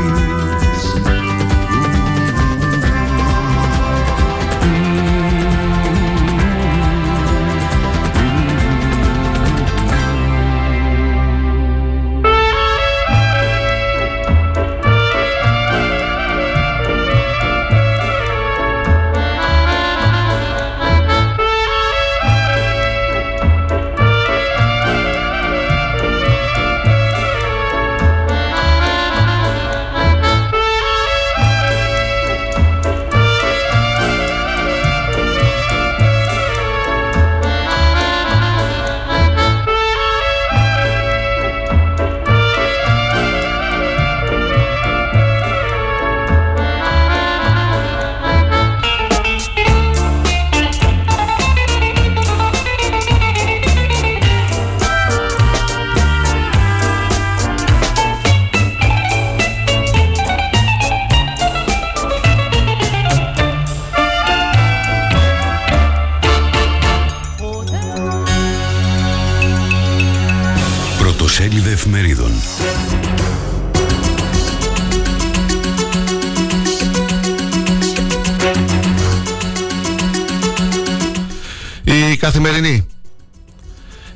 καθημερινή. 82.31 82.87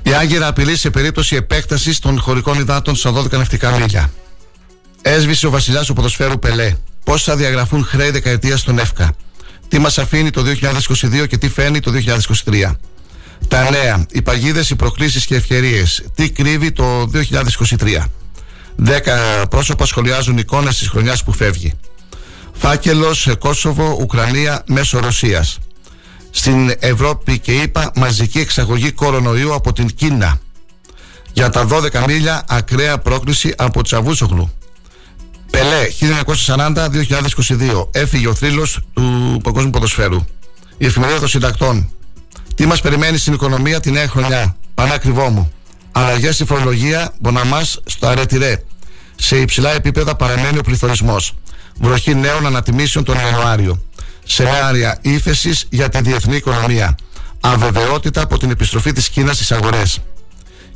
Η 0.03 0.13
Άγκυρα 0.13 0.47
απειλεί 0.47 0.77
σε 0.77 0.89
περίπτωση 0.89 1.35
επέκτασης 1.35 1.99
των 1.99 2.19
χωρικών 2.19 2.59
υδάτων 2.59 2.95
στα 2.95 3.13
12 3.13 3.31
ναυτικά 3.31 3.71
μίλια. 3.71 4.11
Έσβησε 5.01 5.47
ο 5.47 5.49
βασιλιάς 5.49 5.85
του 5.85 5.93
ποδοσφαίρου 5.93 6.39
Πελέ. 6.39 6.75
Πώς 7.03 7.23
θα 7.23 7.35
διαγραφούν 7.35 7.85
χρέη 7.85 8.09
δεκαετίας 8.09 8.59
στον 8.59 8.79
ΕΦΚΑ. 8.79 9.11
Τι 9.67 9.79
μας 9.79 9.97
αφήνει 9.97 10.29
το 10.29 10.43
2022 10.43 11.27
και 11.27 11.37
τι 11.37 11.49
φαίνει 11.49 11.79
το 11.79 11.91
2023. 12.45 12.75
Τα 13.47 13.69
νέα, 13.69 14.05
οι 14.11 14.21
παγίδες, 14.21 14.69
οι 14.69 14.75
προκλήσεις 14.75 15.25
και 15.25 15.35
ευκαιρίες. 15.35 16.03
Τι 16.15 16.29
κρύβει 16.29 16.71
το 16.71 17.07
2023. 17.07 18.05
Δέκα 18.75 19.47
πρόσωπα 19.49 19.85
σχολιάζουν 19.85 20.37
εικόνες 20.37 20.77
της 20.77 20.87
χρονιάς 20.89 21.23
που 21.23 21.31
φεύγει. 21.31 21.73
Φάκελος 22.53 23.27
Κόσοβο, 23.39 23.97
Ουκρανία, 23.99 24.63
μέσω 24.67 24.99
Ρωσίας. 24.99 25.57
Στην 26.37 26.73
Ευρώπη 26.79 27.39
και 27.39 27.51
είπα 27.51 27.91
μαζική 27.95 28.39
εξαγωγή 28.39 28.91
κορονοϊού 28.91 29.53
από 29.53 29.73
την 29.73 29.87
Κίνα. 29.95 30.39
Για 31.33 31.49
τα 31.49 31.67
12 31.69 32.05
μίλια 32.07 32.43
ακραία 32.47 32.97
πρόκληση 32.97 33.53
από 33.57 33.83
Τσαβούσογλου. 33.83 34.51
Πελέ 35.51 35.87
1940-2022. 36.55 37.87
Έφυγε 37.91 38.27
ο 38.27 38.33
θρύλος 38.33 38.79
του 38.93 39.39
παγκόσμιου 39.43 39.69
ποδοσφαίρου. 39.69 40.25
Η 40.77 40.85
εφημερίδα 40.85 41.19
των 41.19 41.27
συντακτών. 41.27 41.89
Τι 42.55 42.65
μας 42.65 42.81
περιμένει 42.81 43.17
στην 43.17 43.33
οικονομία 43.33 43.79
τη 43.79 43.91
νέα 43.91 44.07
χρονιά; 44.07 44.55
Πανάκριβό 44.73 45.29
μου. 45.29 45.51
Αλλαγές 45.91 46.35
στη 46.35 46.45
φορολογία, 46.45 47.13
μποναμάς 47.19 47.79
στο 47.85 48.07
αρετηρέ. 48.07 48.63
Σε 49.15 49.37
υψηλά 49.37 49.71
επίπεδα 49.71 50.15
παραμένει 50.15 50.57
ο 50.57 50.61
πληθωρισμός. 50.61 51.33
Βροχή 51.79 52.15
νέων 52.15 52.45
ανατιμήσεων 52.45 53.03
τον 53.03 53.15
Ιανουάριο. 53.15 53.79
Σενάρια 54.25 54.97
ύφεσης 55.01 55.65
για 55.69 55.89
τη 55.89 56.01
διεθνή 56.01 56.35
οικονομία. 56.35 56.95
Αβεβαιότητα 57.39 58.21
από 58.21 58.37
την 58.37 58.49
επιστροφή 58.49 58.91
της 58.91 59.09
Κίνας 59.09 59.35
στις 59.35 59.51
αγορές. 59.51 59.99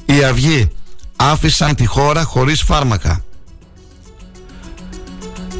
Οι 0.06 0.24
Αυγοί 0.24 0.72
άφησαν 1.16 1.76
τη 1.76 1.86
χώρα 1.86 2.24
χωρίς 2.24 2.62
φάρμακα. 2.62 3.24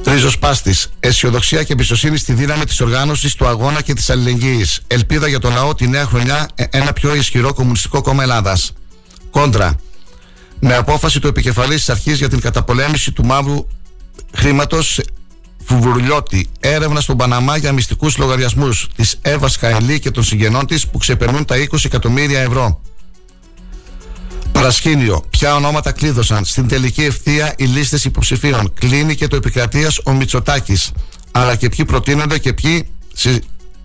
Ριζοσπάστης. 0.06 0.88
Αισιοδοξία 1.00 1.64
και 1.64 1.74
εμπιστοσύνη 1.74 2.18
στη 2.18 2.34
δύναμη 2.34 2.64
της 2.64 2.82
οργάνωσης, 2.82 3.36
του 3.36 3.48
αγώνα 3.48 3.82
και 3.82 3.94
της 3.94 4.10
αλληλεγγύης. 4.10 4.82
Ελπίδα 4.88 5.28
για 5.28 5.40
τον 5.40 5.54
λαό 5.54 5.76
τη 5.76 5.88
νέα 5.88 6.06
χρονιά, 6.06 6.48
ε, 6.56 6.64
ένα 6.70 6.94
πιο 6.94 7.16
ισχυρό 7.16 7.54
κομμουνιστικό 7.54 8.02
κόμμα 8.02 8.24
Ελλάδας. 8.24 8.74
Κόντρα. 9.32 9.76
Με 10.60 10.76
απόφαση 10.76 11.20
του 11.20 11.28
επικεφαλής 11.28 11.76
της 11.76 11.90
αρχής 11.90 12.18
για 12.18 12.30
την 12.30 12.40
καταπολέμηση 12.40 13.12
του 13.12 13.26
μαύρου 13.26 13.68
χρήματος 14.36 15.00
Φουβουρλιώτη, 15.70 16.50
έρευνα 16.60 17.02
στον 17.02 17.18
Παναμά 17.18 17.58
για 17.58 17.72
μυστικούς 17.72 18.18
λογαριασμούς 18.18 18.88
της 18.96 19.20
Εύα 19.22 19.50
Καηλή 19.60 20.00
και 20.00 20.12
των 20.12 20.24
συγγενών 20.24 20.66
της 20.66 20.88
που 20.88 20.98
ξεπερνούν 20.98 21.46
τα 21.46 21.56
20 21.56 21.86
εκατομμύρια 21.86 22.40
ευρώ. 22.40 22.82
Παρασκήνιο. 24.52 25.24
Ποια 25.30 25.56
ονόματα 25.56 25.92
κλείδωσαν; 25.92 26.46
Στην 26.46 26.68
τελική 26.68 27.04
ευθεία 27.04 27.54
οι 27.58 27.66
λίστες 27.66 28.06
υποψηφίων. 28.06 28.74
Κλείνει 28.74 29.16
και 29.16 29.28
το 29.28 29.36
επικρατείας 29.36 30.00
ο 30.06 30.12
Μητσοτάκης. 30.12 30.92
Αλλά 31.32 31.56
και 31.56 31.70
ποιοι 31.70 31.86
προτείνονται 31.86 32.38
και 32.38 32.54
ποιοι 32.54 32.88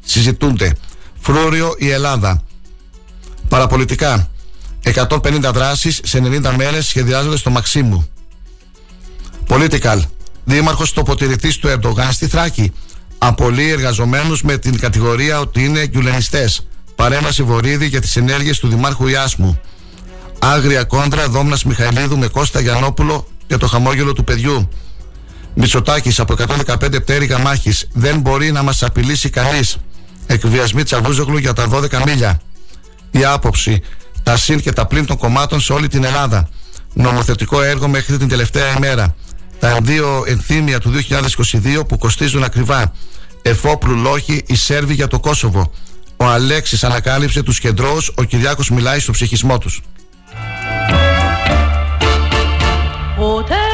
συζητούνται. 0.05 0.77
Φρούριο 1.21 1.75
η 1.79 1.91
Ελλάδα. 1.91 2.43
Παραπολιτικά. 3.49 4.31
150 4.83 5.51
δράσεις 5.53 6.01
σε 6.05 6.19
90 6.19 6.55
μέρες 6.57 6.87
σχεδιάζονται 6.87 7.37
στο 7.37 7.51
Μαξίμου. 7.51 8.09
Political. 9.49 10.01
Δήμαρχος 10.45 10.93
τοποτηρητή 10.93 11.59
του 11.59 11.69
Ερντογάν 11.69 12.13
στη 12.13 12.27
Θράκη. 12.27 12.73
Απολύει 13.19 13.71
εργαζομένους 13.73 14.43
με 14.43 14.59
την 14.59 14.79
κατηγορία 14.79 15.41
ότι 15.41 15.65
είναι 15.65 15.87
γκουλενιστέ. 15.87 16.51
Παρέμβαση 16.95 17.43
Βορύδη 17.43 17.87
για 17.87 18.01
τις 18.01 18.17
ενέργειες 18.17 18.59
του 18.59 18.69
Δημάρχου 18.69 19.07
Ιάσμου. 19.07 19.61
Άγρια 20.39 20.85
κόντρα 20.85 21.29
Δόμνας 21.29 21.65
Μιχαηλίδου 21.65 22.19
με 22.19 22.27
Κώστα 22.27 22.61
Γιανόπουλο 22.61 23.27
και 23.47 23.57
το 23.57 23.67
χαμόγελο 23.67 24.13
του 24.13 24.25
παιδιού. 24.25 24.69
Μητσοτάκης 25.55 26.21
από 26.21 26.33
115 26.33 27.01
πτέρυγα 27.01 27.39
μάχης. 27.39 27.89
Δεν 27.93 28.21
μπορεί 28.21 28.53
να 28.53 28.63
μας 28.63 28.83
απειλήσει 28.83 29.31
κανείς. 29.31 29.77
Εκβιασμοί 30.27 30.83
Τσαβούζογλου 30.83 31.39
για 31.39 31.53
τα 31.53 31.69
12 31.69 32.03
μίλια. 32.07 32.41
Η 33.11 33.25
άποψη. 33.25 33.83
Τα 34.23 34.37
συν 34.37 34.61
και 34.61 34.73
τα 34.73 34.87
πλήν 34.87 35.07
των 35.07 35.17
κομμάτων 35.17 35.61
σε 35.61 35.73
όλη 35.73 35.89
την 35.89 36.05
Ελλάδα. 36.05 36.49
Νομοθετικό 36.93 37.63
έργο 37.63 37.89
μέχρι 37.89 38.17
την 38.17 38.29
τελευταία 38.29 38.77
ημέρα. 38.77 39.15
Τα 39.65 39.79
δύο 39.83 40.25
ενθύμια 40.27 40.81
του 40.81 40.93
2022 40.93 41.87
που 41.89 41.99
κοστίζουν 41.99 42.43
ακριβά. 42.43 42.93
Εφόπλου 43.43 43.95
λόγοι 43.97 44.43
οι 44.47 44.57
Σέρβοι 44.57 44.95
για 44.95 45.07
το 45.07 45.21
Κόσοβο. 45.21 45.71
Ο 46.17 46.25
Αλέξης 46.25 46.85
ανακάλυψε 46.85 47.43
τους 47.43 47.59
κεντρώους, 47.59 48.13
ο 48.15 48.23
Κυριάκος 48.23 48.71
μιλάει 48.71 48.99
στο 48.99 49.13
ψυχισμό 49.13 49.59
τους. 49.59 49.81
Ποτέ 53.17 53.74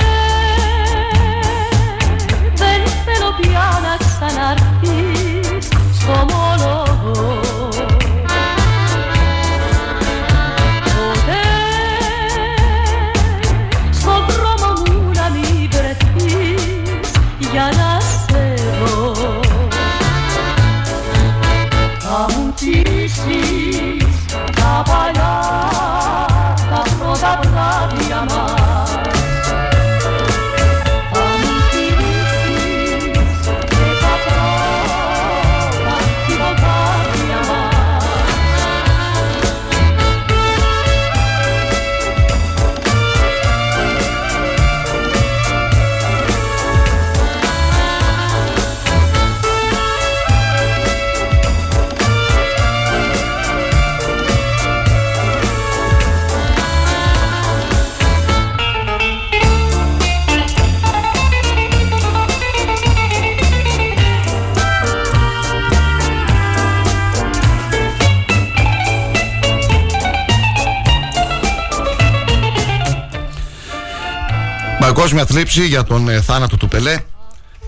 Παγκόσμια 75.01 75.27
θλίψη 75.27 75.67
για 75.67 75.85
τον 75.85 76.09
ε, 76.09 76.21
θάνατο 76.21 76.57
του 76.57 76.69
Πελέ. 76.69 76.97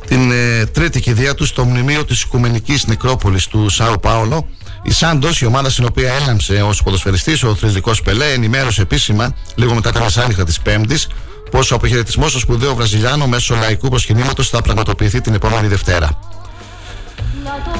Την 0.06 0.30
ε, 0.30 0.66
τρίτη 0.66 1.00
κηδεία 1.00 1.34
του 1.34 1.46
στο 1.46 1.64
μνημείο 1.64 2.04
της 2.04 2.22
Οικουμενικής 2.22 2.86
Νεκρόπολης 2.86 3.46
του 3.46 3.68
Σάου 3.68 3.94
Πάολο. 4.00 4.48
Η 4.82 4.92
Σάντο, 4.92 5.28
η 5.40 5.44
ομάδα 5.44 5.70
στην 5.70 5.84
οποία 5.84 6.12
έλαμψε 6.12 6.62
ως 6.62 6.82
ποδοσφαιριστής 6.82 7.42
ο 7.42 7.54
θρηστικό 7.54 7.92
Πελέ, 8.04 8.32
ενημέρωσε 8.32 8.82
επίσημα, 8.82 9.34
λίγο 9.54 9.74
μετά 9.74 9.92
τα 9.92 10.00
μεσάνυχτα 10.00 10.44
της 10.44 10.60
Πέμπτης, 10.60 11.08
πω 11.50 11.58
ο 11.58 11.74
αποχαιρετισμός 11.74 12.30
στο 12.30 12.38
σπουδαίος 12.38 12.74
Βραζιλιάνο 12.74 13.26
μέσω 13.26 13.54
λαϊκού 13.54 13.88
προσκυνήματος 13.88 14.48
θα 14.48 14.62
πραγματοποιηθεί 14.62 15.20
την 15.20 15.34
επόμενη 15.34 15.66
Δευτέρα. 15.68 16.18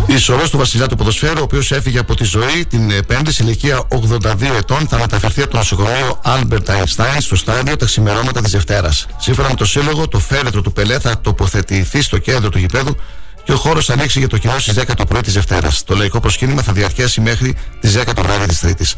Ισορρός 0.06 0.50
του 0.50 0.58
βασιλιά 0.58 0.86
του 0.86 0.96
ποδοσφαίρου, 0.96 1.40
ο 1.40 1.42
οποίος 1.42 1.72
έφυγε 1.72 1.98
από 1.98 2.14
τη 2.16 2.24
ζωή 2.24 2.66
την 2.68 2.90
ε, 2.90 3.02
Πέμπτη 3.02 3.32
σε 3.32 3.44
ηλικία 3.44 3.88
82 3.88 4.42
ετών, 4.56 4.88
θα 4.88 4.98
μεταφερθεί 4.98 5.42
από 5.42 5.50
το 5.50 5.56
νοσοκομείο 5.56 6.20
Albert 6.24 6.66
Einstein 6.66 7.16
στο 7.18 7.36
στάδιο 7.36 7.76
τα 7.76 7.86
ξημερώματα 7.86 8.40
της 8.40 8.52
Δευτέρας. 8.52 9.06
Σύμφωνα 9.18 9.48
με 9.48 9.54
το 9.54 9.64
σύλλογο, 9.64 10.08
το 10.08 10.18
φέρετρο 10.18 10.60
του 10.60 10.72
Πελέ 10.72 10.98
θα 10.98 11.20
τοποθετηθεί 11.20 12.02
στο 12.02 12.18
κέντρο 12.18 12.48
του 12.48 12.58
γηπέδου 12.58 12.96
και 13.44 13.52
ο 13.52 13.56
χώρος 13.56 13.86
θα 13.86 13.92
ανοίξει 13.92 14.18
για 14.18 14.28
το 14.28 14.38
κοινό 14.38 14.58
στις 14.58 14.74
10 14.78 14.82
το 14.96 15.04
πρωί 15.04 15.20
της 15.20 15.32
Δευτέρας. 15.32 15.84
Το 15.84 15.94
λαϊκό 15.96 16.20
προσκύνημα 16.20 16.62
θα 16.62 16.72
διαρκέσει 16.72 17.20
μέχρι 17.20 17.56
τις 17.80 17.96
10 17.98 18.12
το 18.14 18.22
βράδυ 18.22 18.46
της 18.46 18.58
Τρίτης. 18.58 18.94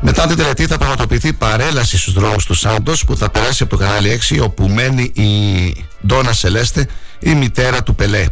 Μετά 0.00 0.26
την 0.26 0.36
τελετή 0.36 0.66
θα 0.66 0.78
πραγματοποιηθεί 0.78 1.32
παρέλαση 1.32 1.98
στους 1.98 2.12
δρόμους 2.12 2.44
του 2.44 2.54
Σάντος 2.54 3.04
που 3.04 3.16
θα 3.16 3.30
περάσει 3.30 3.62
από 3.62 3.76
το 3.76 3.84
κανάλι 3.84 4.20
6 4.30 4.38
όπου 4.42 4.68
μένει 4.68 5.02
η 5.02 5.86
Ντόνα 6.06 6.32
Σελέστε, 6.32 6.88
η 7.18 7.34
μητέρα 7.34 7.82
του 7.82 7.94
Πελέ. 7.94 8.24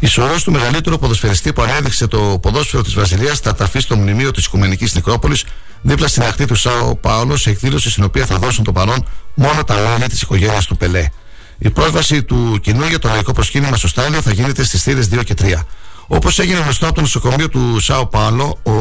Η 0.00 0.06
σωρό 0.06 0.34
του 0.44 0.52
μεγαλύτερου 0.52 0.98
ποδοσφαιριστή 0.98 1.52
που 1.52 1.62
ανέδειξε 1.62 2.06
το 2.06 2.38
ποδόσφαιρο 2.42 2.82
της 2.82 2.94
Βραζιλίας 2.94 3.38
θα 3.38 3.54
ταφεί 3.54 3.80
στο 3.80 3.96
μνημείο 3.96 4.30
της 4.30 4.44
Οικουμενικής 4.44 4.94
Νικρόπολης 4.94 5.44
δίπλα 5.82 6.08
στην 6.08 6.22
ακτή 6.22 6.44
του 6.44 6.54
Σάο 6.54 6.96
Πάολος 6.96 7.40
σε 7.40 7.50
εκδήλωση 7.50 7.90
στην 7.90 8.04
οποία 8.04 8.26
θα 8.26 8.38
δώσουν 8.38 8.64
το 8.64 8.72
παρόν 8.72 9.04
μόνο 9.34 9.64
τα 9.64 9.74
μέλη 9.74 10.08
της 10.08 10.22
οικογένειας 10.22 10.66
του 10.66 10.76
Πελέ. 10.76 11.08
Η 11.58 11.70
πρόσβαση 11.70 12.22
του 12.22 12.58
κοινού 12.62 12.86
για 12.86 12.98
το 12.98 13.08
λαϊκό 13.08 13.32
προσκύνημα 13.32 13.76
στο 13.76 13.88
στάδιο 13.88 14.22
θα 14.22 14.32
γίνεται 14.32 14.64
στις 14.64 14.82
θύρε 14.82 15.00
2 15.10 15.24
και 15.24 15.34
3. 15.42 15.64
Όπως 16.06 16.38
έγινε 16.38 16.58
γνωστό 16.58 16.86
από 16.86 16.94
το 16.94 17.00
νοσοκομείο 17.00 17.48
του 17.48 17.80
Σάο 17.80 18.06
Πάολο, 18.06 18.58
ο 18.62 18.72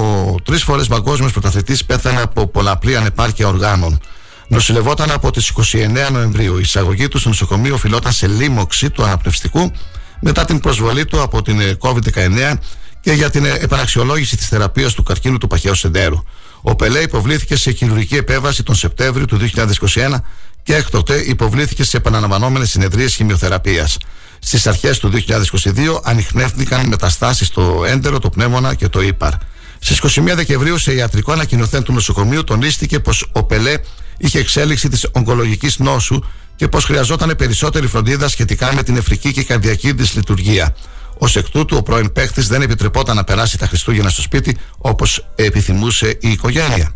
τρεις 0.44 0.64
φορές 0.64 0.88
παγκόσμιος 0.88 1.32
πρωταθλητής 1.32 1.86
πέθανε 1.86 2.22
από 2.22 2.48
πολλαπλή 2.48 2.98
ανεπάρκεια 2.98 3.48
οργάνων. 3.48 4.00
Νοσηλευόταν 4.48 5.12
από 5.12 5.32
τις 5.32 5.50
29 5.50 6.12
Νοεμβρίου. 6.12 6.58
Η 6.58 6.62
εισαγωγή 6.62 7.08
του 7.08 7.18
στο 7.18 7.30
νοσοκομείο 7.30 7.74
οφειλόταν 7.74 8.12
σε 8.12 8.28
λίμωξη 8.28 8.90
του 8.90 9.04
αναπνευστικού 9.04 9.72
μετά 10.20 10.46
την 10.46 10.60
προσβολή 10.60 11.06
του 11.06 11.22
από 11.22 11.42
την 11.42 11.60
COVID-19 11.80 12.54
και 13.02 13.12
για 13.12 13.30
την 13.30 13.46
επαναξιολόγηση 13.46 14.38
της 14.38 14.48
θεραπείας 14.48 14.94
του 14.94 15.04
καρκίνου 15.04 15.38
του 15.38 15.48
παχαίου 15.48 15.76
σεντέρου. 15.76 16.24
Ο 16.62 16.76
Πελέ 16.76 17.00
υποβλήθηκε 17.00 17.56
σε 17.56 17.72
χειρουργική 17.72 18.16
επέμβαση 18.16 18.64
τον 18.64 18.76
Σεπτέμβριο 18.76 19.26
του 19.26 19.40
2021 19.56 20.22
και 20.64 20.76
έκτοτε 20.76 21.16
υποβλήθηκε 21.16 21.84
σε 21.84 21.98
επαναλαμβανόμενες 21.98 22.70
συνεδρίες 22.70 23.16
χημειοθεραπείας. 23.16 23.98
Στις 24.40 24.68
αρχές 24.68 25.00
του 25.00 25.10
2022 25.10 26.00
ανοιχνεύτηκαν 26.04 26.88
μεταστάσεις 26.88 27.48
στο 27.48 27.84
έντερο, 27.88 28.20
το 28.20 28.30
πνεύμονα 28.30 28.74
και 28.74 28.88
το 28.88 29.02
ύπαρ. 29.02 29.32
Στις 29.80 29.98
21 29.98 30.36
Δεκεμβρίου, 30.36 30.78
σε 30.78 30.94
ιατρικό 30.94 31.32
ανακοινωθέν 31.32 31.84
του 31.84 31.94
νοσοκομείου, 31.94 32.44
τονίστηκε 32.44 33.00
πως 33.00 33.30
ο 33.32 33.44
Πελέ 33.44 33.74
είχε 34.18 34.40
εξέλιξη 34.40 34.90
της 34.90 35.08
ογκολογικής 35.12 35.80
νόσου 35.80 36.20
και 36.58 36.68
πως 36.68 36.86
χρειαζόταν 36.86 37.36
περισσότερη 37.38 37.88
φροντίδα 37.88 38.28
σχετικά 38.28 38.74
με 38.74 38.84
την 38.84 38.94
νεφρική 38.94 39.32
και 39.32 39.44
καρδιακή 39.44 39.92
δυσλειτουργία. 39.92 40.76
Ω 41.20 41.26
εκ 41.34 41.50
τούτου, 41.50 41.78
ο 41.78 41.82
πρώην 41.82 42.12
παίχτης 42.12 42.48
δεν 42.48 42.62
επιτρεπόταν 42.62 43.16
να 43.16 43.24
περάσει 43.24 43.58
τα 43.58 43.68
Χριστούγεννα 43.68 44.10
στο 44.10 44.22
σπίτι 44.22 44.58
όπως 44.78 45.28
επιθυμούσε 45.36 46.18
η 46.20 46.30
οικογένεια. 46.30 46.96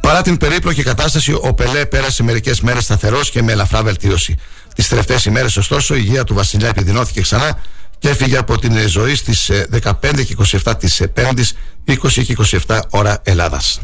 Παρά 0.00 0.22
την 0.22 0.36
περίπλοκη 0.36 0.82
κατάσταση, 0.82 1.32
ο 1.32 1.54
Πελέ 1.54 1.86
πέρασε 1.86 2.22
μερικές 2.22 2.60
μέρες 2.60 2.84
σταθερός 2.84 3.30
και 3.30 3.42
με 3.42 3.52
ελαφρά 3.52 3.82
βελτίωση. 3.82 4.36
Τις 4.74 4.88
τελευταίες 4.88 5.24
ημέρες, 5.24 5.56
ωστόσο, 5.56 5.94
η 5.94 6.00
υγεία 6.04 6.24
του 6.24 6.34
Βασιλιά 6.34 6.68
επιδεινώθηκε 6.68 7.20
ξανά 7.20 7.58
και 7.98 8.08
έφυγε 8.08 8.36
από 8.36 8.58
την 8.58 8.88
ζωή 8.88 9.14
στις 9.14 9.50
15 9.82 10.24
και 10.24 10.36
27 10.64 10.74
της 10.78 11.02
5η, 11.14 11.42
20 11.84 12.24
και 12.24 12.36
27 12.66 12.80
ώρα 12.90 13.20
Ελλάδας. 13.22 13.80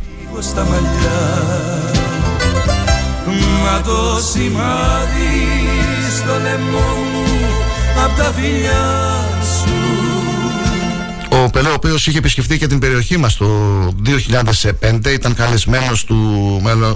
Μα 3.64 3.80
το 3.80 4.20
σημάδι 4.32 5.34
στο 6.18 6.32
λαιμό 6.42 6.78
μου 6.78 7.24
απ' 8.04 8.16
τα 8.16 8.24
φιλιά 8.24 9.22
ο 11.42 11.50
Πελέ, 11.50 11.68
ο 11.68 11.72
οποίος 11.72 12.06
είχε 12.06 12.18
επισκεφτεί 12.18 12.58
και 12.58 12.66
την 12.66 12.78
περιοχή 12.78 13.16
μας 13.16 13.36
το 13.36 13.46
2005, 14.80 15.12
ήταν 15.12 15.34
καλεσμένος 15.34 16.04
του 16.04 16.16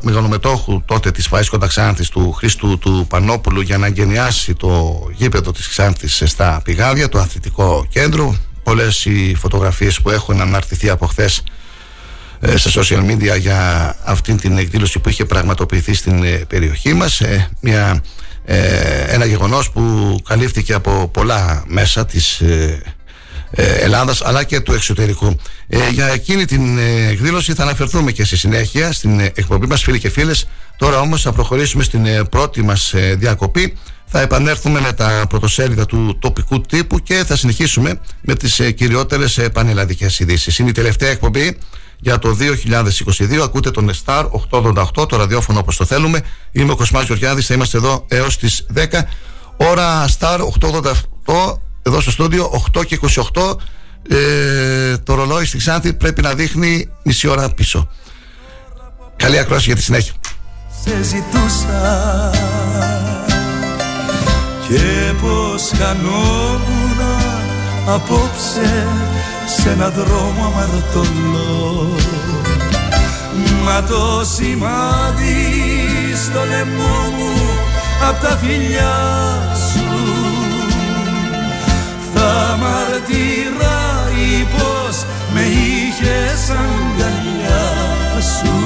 μεγαλομετόχου 0.02 0.82
τότε 0.84 1.10
της 1.10 1.26
Φάισκο 1.26 1.58
Ταξάνθη, 1.58 2.10
του 2.10 2.32
Χρήστου 2.32 2.78
του 2.78 3.06
Πανόπουλου, 3.08 3.60
για 3.60 3.78
να 3.78 3.86
εγκαινιάσει 3.86 4.54
το 4.54 5.00
γήπεδο 5.14 5.52
της 5.52 5.68
Ξάνθης 5.68 6.22
στα 6.26 6.60
πηγάδια, 6.64 7.08
το 7.08 7.18
αθλητικό 7.18 7.86
κέντρο. 7.88 8.36
Πολλές 8.62 9.04
οι 9.04 9.34
φωτογραφίες 9.34 10.00
που 10.00 10.10
έχουν 10.10 10.40
αναρτηθεί 10.40 10.90
από 10.90 11.06
χθες 11.06 11.38
ε, 11.38 11.42
στα 12.54 12.82
social 12.82 13.10
media 13.10 13.38
για 13.38 13.94
αυτήν 14.04 14.36
την 14.36 14.58
εκδήλωση 14.58 14.98
που 14.98 15.08
είχε 15.08 15.24
πραγματοποιηθεί 15.24 15.94
στην 15.94 16.22
ε, 16.22 16.44
περιοχή 16.48 16.94
μας 16.94 17.20
ε, 17.20 17.50
μια, 17.60 18.02
ένα 19.06 19.24
γεγονός 19.24 19.70
που 19.70 20.16
καλύφθηκε 20.28 20.74
από 20.74 21.08
πολλά 21.12 21.64
μέσα 21.66 22.06
της 22.06 22.42
ε, 23.50 23.72
Ελλάδας 23.72 24.22
αλλά 24.22 24.44
και 24.44 24.60
του 24.60 24.72
εξωτερικού. 24.72 25.36
Ε, 25.68 25.88
για 25.88 26.06
εκείνη 26.06 26.44
την 26.44 26.78
ε, 26.78 27.08
εκδήλωση 27.08 27.54
θα 27.54 27.62
αναφερθούμε 27.62 28.12
και 28.12 28.24
στη 28.24 28.36
συνέχεια 28.36 28.92
στην 28.92 29.20
εκπομπή 29.20 29.66
μας 29.66 29.82
φίλοι 29.82 29.98
και 29.98 30.10
φίλες. 30.10 30.48
Τώρα 30.76 31.00
όμως 31.00 31.22
θα 31.22 31.32
προχωρήσουμε 31.32 31.82
στην 31.82 32.06
πρώτη 32.30 32.62
μας 32.62 32.94
διακοπή. 33.16 33.76
Θα 34.06 34.20
επανέλθουμε 34.20 34.80
με 34.80 34.92
τα 34.92 35.26
πρωτοσέλιδα 35.28 35.86
του 35.86 36.18
τοπικού 36.18 36.60
τύπου 36.60 36.98
και 36.98 37.24
θα 37.26 37.36
συνεχίσουμε 37.36 38.00
με 38.20 38.34
τις 38.34 38.60
κυριότερες 38.76 39.40
πανελλαδικές 39.52 40.18
ειδήσεις. 40.18 40.58
Είναι 40.58 40.68
η 40.68 40.72
τελευταία 40.72 41.10
εκπομπή 41.10 41.58
για 41.98 42.18
το 42.18 42.36
2022. 42.38 43.40
Ακούτε 43.42 43.70
τον 43.70 43.90
Star 44.04 44.24
888, 44.50 45.08
το 45.08 45.16
ραδιόφωνο 45.16 45.58
όπως 45.58 45.76
το 45.76 45.84
θέλουμε. 45.84 46.20
Είμαι 46.52 46.72
ο 46.72 46.76
Κοσμάς 46.76 47.04
Γεωργιάδης, 47.04 47.46
θα 47.46 47.54
είμαστε 47.54 47.76
εδώ 47.76 48.04
έως 48.08 48.36
τις 48.36 48.66
10. 48.74 49.04
Ώρα 49.56 50.08
Star 50.18 50.38
888 50.60 51.58
εδώ 51.82 52.00
στο 52.00 52.10
στούντιο 52.10 52.62
8 52.76 52.86
και 52.86 52.98
28 53.32 53.56
ε, 54.08 54.98
το 54.98 55.14
ρολόι 55.14 55.44
στη 55.44 55.58
Ξάνθη 55.58 55.92
πρέπει 55.92 56.22
να 56.22 56.34
δείχνει 56.34 56.88
μισή 57.02 57.28
ώρα 57.28 57.50
πίσω 57.54 57.88
καλή 59.16 59.38
ακρόαση 59.38 59.64
για 59.66 59.74
τη 59.74 59.82
συνέχεια 59.82 60.12
σε 60.84 61.02
ζητούσα 61.02 62.30
και 64.68 65.12
πως 65.20 65.70
χανόμουν 65.78 67.00
απόψε 67.86 68.86
σε 69.56 69.70
ένα 69.70 69.88
δρόμο 69.90 70.44
αμαρτωλό. 70.46 71.88
Μα 73.64 73.82
το 73.82 74.24
σημάδι 74.34 75.36
στο 76.24 76.40
λαιμό 76.50 76.96
μου 77.16 77.32
απ' 78.08 78.20
τα 78.22 78.38
φιλιά 78.42 78.96
σου 79.72 79.88
θα 82.14 82.58
μαρτυράει 82.60 84.46
πως 84.56 85.04
με 85.34 85.40
είχες 85.40 86.50
αγκαλιά 86.50 87.66
σου. 88.38 88.56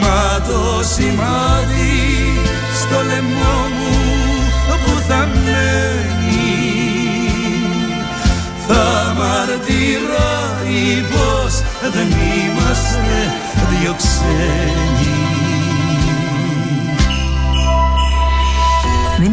Μα 0.00 0.40
το 0.40 0.84
σημάδι 0.94 2.40
στο 2.80 3.02
λαιμό 3.08 3.56
μου 3.76 3.94
που 4.84 4.92
θα 5.08 5.28
μένει 5.44 6.23
θα 8.66 9.14
μαρτυράει 9.18 11.04
πως 11.10 11.54
δεν 11.92 12.08
είμαστε 12.08 13.32
δυο 13.70 13.94
ξένοι. 13.96 15.12
Δεν 19.18 19.32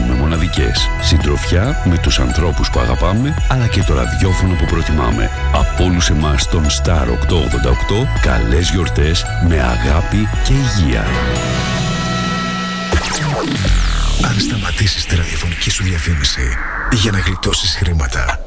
μοναδικές. 0.00 0.88
Συντροφιά 1.00 1.82
με 1.84 1.98
τους 1.98 2.18
ανθρώπους 2.18 2.70
που 2.70 2.80
αγαπάμε, 2.80 3.34
αλλά 3.48 3.66
και 3.66 3.82
το 3.82 3.94
ραδιόφωνο 3.94 4.54
που 4.54 4.64
προτιμάμε. 4.64 5.30
Από 5.54 5.84
όλους 5.84 6.08
εμάς 6.08 6.48
τον 6.48 6.66
Star 6.66 7.06
888, 7.08 8.08
καλές 8.22 8.70
γιορτές 8.70 9.24
με 9.48 9.60
αγάπη 9.60 10.28
και 10.44 10.52
υγεία. 10.52 11.04
Αν 14.24 14.40
σταματήσεις 14.40 15.04
τη 15.04 15.16
ραδιοφωνική 15.16 15.70
σου 15.70 15.84
διαφήμιση 15.84 16.56
για 16.92 17.10
να 17.10 17.18
γλιτώσεις 17.18 17.76
χρήματα, 17.76 18.40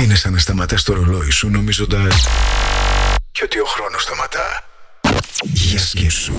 είναι 0.00 0.14
σαν 0.14 0.32
να 0.32 0.38
σταματάς 0.38 0.82
το 0.82 0.94
ρολόι 0.94 1.30
σου 1.30 1.48
νομίζοντας 1.48 2.28
και 3.32 3.40
ότι 3.44 3.58
ο 3.58 3.64
χρόνος 3.64 4.02
σταματά. 4.02 4.64
Για 5.42 5.78
σκέψου. 5.78 6.32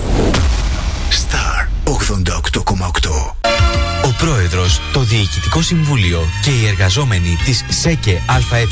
Star 1.10 1.75
88,8 1.86 3.46
ο 4.06 4.14
Πρόεδρος, 4.18 4.80
το 4.92 5.00
Διοικητικό 5.00 5.62
Συμβούλιο 5.62 6.28
και 6.42 6.50
οι 6.50 6.66
εργαζόμενοι 6.66 7.36
της 7.44 7.64
ΣΕΚΕ 7.68 8.22
ΑΕ 8.26 8.66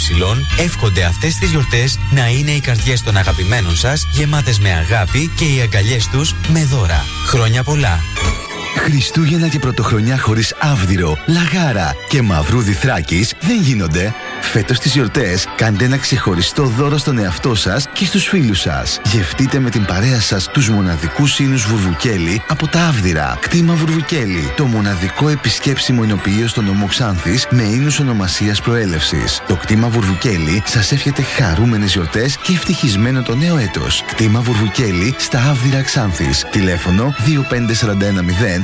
εύχονται 0.58 1.04
αυτές 1.04 1.34
τις 1.34 1.50
γιορτές 1.50 1.98
να 2.10 2.28
είναι 2.28 2.50
οι 2.50 2.60
καρδιές 2.60 3.02
των 3.02 3.16
αγαπημένων 3.16 3.76
σας 3.76 4.06
γεμάτες 4.12 4.58
με 4.58 4.70
αγάπη 4.70 5.30
και 5.36 5.44
οι 5.44 5.60
αγκαλιές 5.60 6.08
τους 6.08 6.34
με 6.48 6.64
δώρα. 6.64 7.04
Χρόνια 7.26 7.62
πολλά! 7.62 8.00
Χριστούγεννα 8.76 9.48
και 9.48 9.58
Πρωτοχρονιά 9.58 10.18
χωρίς 10.18 10.54
Άβδηρο, 10.58 11.18
Λαγάρα 11.26 11.94
και 12.08 12.22
Μαυρούδι 12.22 12.72
Θράκης 12.72 13.34
δεν 13.40 13.60
γίνονται. 13.60 14.14
Φέτος 14.40 14.78
τις 14.78 14.92
γιορτές 14.92 15.46
κάντε 15.56 15.84
ένα 15.84 15.96
ξεχωριστό 15.96 16.64
δώρο 16.64 16.98
στον 16.98 17.18
εαυτό 17.18 17.54
σας 17.54 17.88
και 17.92 18.04
στους 18.04 18.26
φίλους 18.26 18.60
σας. 18.60 19.00
Γευτείτε 19.04 19.58
με 19.58 19.70
την 19.70 19.84
παρέα 19.84 20.20
σας 20.20 20.48
τους 20.48 20.68
μοναδικούς 20.68 21.38
ίνους 21.38 21.66
Βουρβουκέλη 21.66 22.42
από 22.48 22.66
τα 22.66 22.86
Άβδηρα. 22.86 23.38
Κτήμα 23.40 23.74
Βουρβουκέλη, 23.74 24.52
το 24.56 24.64
μοναδικό 24.64 25.28
επισκέψιμο 25.28 26.02
εινοποιείο 26.04 26.48
στον 26.48 26.64
νομό 26.64 26.86
Ξάνθης 26.86 27.46
με 27.50 27.62
ίνους 27.62 27.98
ονομασίας 27.98 28.60
προέλευσης. 28.60 29.42
Το 29.46 29.56
κτήμα 29.56 29.88
Βουρβουκέλη 29.88 30.62
σας 30.66 30.92
εύχεται 30.92 31.22
χαρούμενες 31.22 31.92
γιορτές 31.92 32.36
και 32.36 32.52
ευτυχισμένο 32.52 33.22
το 33.22 33.34
νέο 33.34 33.56
έτος. 33.56 34.04
Κτήμα 34.06 34.40
Βουρβουκέλη 34.40 35.14
στα 35.18 35.38
Άβδηρα 35.38 35.82
Ξάνθης. 35.82 36.44
Τηλέφωνο 36.50 37.14
25410 37.24 37.44
51 37.44 38.63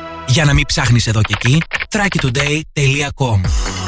Για 0.31 0.45
να 0.45 0.53
μην 0.53 0.65
ψάχνεις 0.65 1.07
εδώ 1.07 1.21
και 1.21 1.33
εκεί, 1.37 1.61
thrakitoday.com 1.89 3.41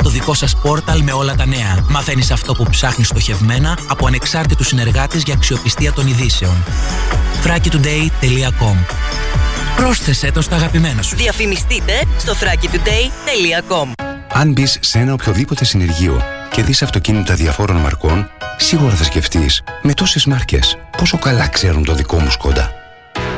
Το 0.04 0.10
δικό 0.10 0.34
σας 0.34 0.56
πόρταλ 0.56 1.02
με 1.02 1.12
όλα 1.12 1.36
τα 1.36 1.46
νέα. 1.46 1.86
Μαθαίνεις 1.90 2.32
αυτό 2.32 2.54
που 2.54 2.66
ψάχνεις 2.70 3.08
στοχευμένα 3.08 3.78
από 3.88 4.08
ανεξάρτητους 4.08 4.68
συνεργάτες 4.68 5.24
για 5.24 5.34
αξιοπιστία 5.34 5.94
των 5.94 6.08
ειδήσεων. 6.08 6.64
thrakitoday.com 7.44 8.76
Πρόσθεσέ 9.76 10.32
το 10.32 10.42
στα 10.42 10.56
αγαπημένα 10.56 11.02
σου. 11.02 11.16
Διαφημιστείτε 11.16 11.94
στο 12.18 12.34
thrakitoday.com 12.34 13.92
Αν 14.34 14.52
μπεις 14.52 14.78
σε 14.82 15.00
ένα 15.00 15.14
οποιοδήποτε 15.14 15.66
συνεργείο 15.66 16.22
και 16.52 16.64
δεις 16.64 16.82
αυτοκίνητα 16.82 17.36
διαφόρων 17.36 17.78
μαρκών, 17.78 18.30
σίγουρα 18.58 18.96
θα 18.96 19.04
σκεφτείς 19.04 19.64
με 19.82 19.94
τόσες 19.94 20.26
μάρκες 20.26 20.78
πόσο 20.98 21.18
καλά 21.18 21.48
ξέρουν 21.48 21.84
το 21.84 21.94
δικό 21.94 22.20
μου 22.20 22.30
Σκόντα. 22.30 22.83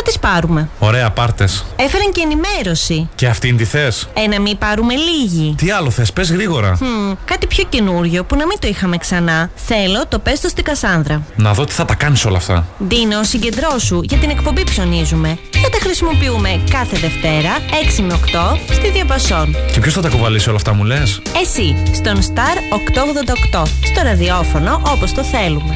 Θα 0.00 0.04
τις 0.04 0.18
πάρουμε. 0.18 0.68
Ωραία, 0.78 1.10
πάρτες. 1.10 1.64
Έφεραν 1.76 2.12
και 2.12 2.20
ενημέρωση. 2.20 3.08
Και 3.14 3.26
αυτήν 3.26 3.56
τη 3.56 3.64
θες; 3.64 4.08
Ε, 4.14 4.26
να 4.26 4.40
μην 4.40 4.58
πάρουμε 4.58 4.94
λίγη. 4.94 5.54
Τι 5.56 5.70
άλλο 5.70 5.90
θες, 5.90 6.12
πες 6.12 6.32
γρήγορα. 6.32 6.74
Χμ, 6.76 7.12
κάτι 7.24 7.46
πιο 7.46 7.64
καινούριο 7.68 8.24
που 8.24 8.36
να 8.36 8.46
μην 8.46 8.58
το 8.58 8.68
είχαμε 8.68 8.96
ξανά. 8.96 9.50
Θέλω 9.54 10.06
το 10.08 10.18
πέστο 10.18 10.48
στην 10.48 10.64
Κασάνδρα. 10.64 11.22
Να 11.36 11.52
δω 11.52 11.64
τι 11.64 11.72
θα 11.72 11.84
τα 11.84 11.94
κάνεις 11.94 12.24
όλα 12.24 12.36
αυτά. 12.36 12.66
Ντίνο, 12.86 13.22
συγκεντρώσου 13.22 14.00
για 14.02 14.18
την 14.18 14.30
εκπομπή 14.30 14.64
ψωνίζουμε. 14.64 15.38
Θα 15.62 15.68
τα 15.68 15.78
χρησιμοποιούμε 15.80 16.60
κάθε 16.70 16.96
Δευτέρα 16.98 17.50
6 17.98 18.02
με 18.02 18.12
8 18.12 18.58
στη 18.72 18.90
Διαπασόν. 18.90 19.56
Και 19.72 19.80
ποιος 19.80 19.94
θα 19.94 20.00
τα 20.00 20.08
κουβαλήσει 20.08 20.48
όλα 20.48 20.56
αυτά, 20.56 20.74
μου 20.74 20.84
λες; 20.84 21.20
Εσύ, 21.42 21.76
στον 21.94 22.18
Star 22.22 22.56
888. 23.52 23.62
Στο 23.84 24.02
ραδιόφωνο 24.02 24.80
όπως 24.84 25.12
το 25.12 25.24
θέλουμε. 25.24 25.72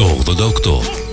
888. 0.00 0.80
Θα 0.82 1.09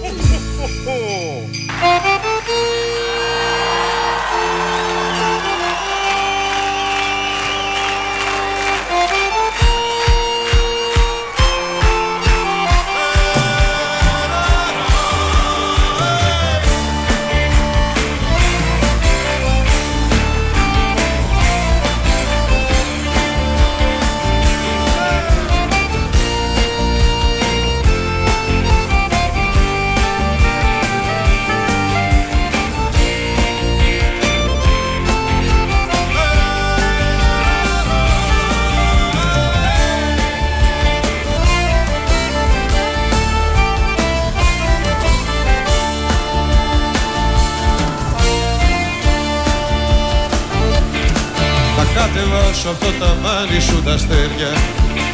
κατεβάσω 52.68 52.72
από 52.72 52.86
το 52.86 52.92
ταμάνι 53.00 53.60
σου 53.60 53.84
τα 53.84 53.94
αστέρια 53.94 54.52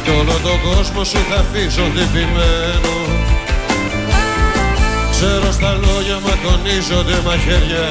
Κι 0.04 0.10
όλο 0.10 0.36
τον 0.46 0.58
κόσμο 0.66 1.04
σου 1.04 1.20
θα 1.28 1.38
αφήσω 1.44 1.82
τυπημένο 1.94 2.94
Ξέρω 5.10 5.52
στα 5.58 5.72
λόγια 5.84 6.18
μα 6.24 6.34
τονίζονται 6.44 7.16
μαχαίρια 7.26 7.86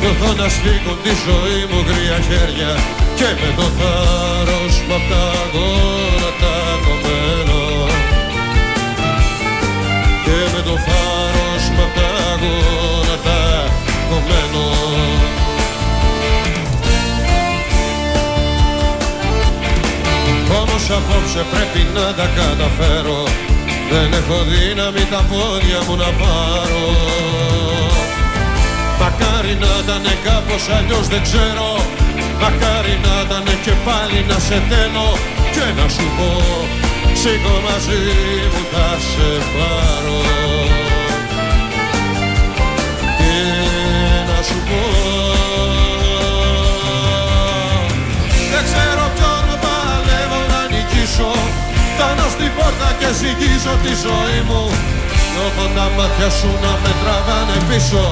Νιώθω 0.00 0.30
να 0.40 0.48
σφίγγουν 0.54 0.98
τη 1.04 1.12
ζωή 1.26 1.60
μου 1.70 1.80
γρία 1.88 2.18
χέρια 2.28 2.72
Και 3.18 3.28
με 3.40 3.50
το 3.58 3.66
θάρρος 3.78 4.74
μου 4.86 4.94
απ' 4.98 5.08
τα 5.10 5.24
γόνατα 5.52 6.54
κομμένο. 6.84 7.60
Και 10.24 10.38
με 10.52 10.60
το 10.68 10.74
θάρρος 10.86 11.64
μου 11.74 11.82
απ' 11.86 11.94
τα 11.98 12.10
γόνατα 12.40 13.40
κομμένο 14.08 14.64
απόψε 20.98 21.42
πρέπει 21.52 21.82
να 21.96 22.06
τα 22.18 22.26
καταφέρω. 22.38 23.20
Δεν 23.90 24.08
έχω 24.20 24.38
δύναμη 24.52 25.04
τα 25.12 25.20
πόδια 25.30 25.80
μου 25.86 25.96
να 26.02 26.10
πάρω. 26.20 26.86
Μακάρι 29.00 29.54
να 29.62 29.72
ήταν 29.82 30.06
κάπως 30.26 30.64
αλλιώς 30.76 31.06
δεν 31.12 31.22
ξέρω. 31.28 31.68
Μακάρι 32.42 32.94
να 33.06 33.14
ήταν 33.24 33.46
και 33.64 33.74
πάλι 33.86 34.18
να 34.30 34.38
σε 34.46 34.58
θέλω. 34.70 35.08
Και 35.54 35.66
να 35.78 35.86
σου 35.94 36.06
πω 36.16 36.30
Σήκω 37.20 37.60
μαζί 37.66 38.02
μου 38.52 38.62
θα 38.72 38.88
σε 39.08 39.28
πάρω 39.54 40.16
Φτάνω 52.26 52.40
στην 52.40 52.54
πόρτα 52.58 52.88
και 52.98 53.08
ζυγίζω 53.20 53.74
τη 53.84 53.92
ζωή 54.04 54.40
μου. 54.48 54.62
Νιώθω 55.32 55.66
τα 55.76 55.86
μάτια 55.96 56.30
σου 56.38 56.50
να 56.64 56.72
με 56.82 56.92
τραβάνε 57.00 57.56
πίσω. 57.68 58.04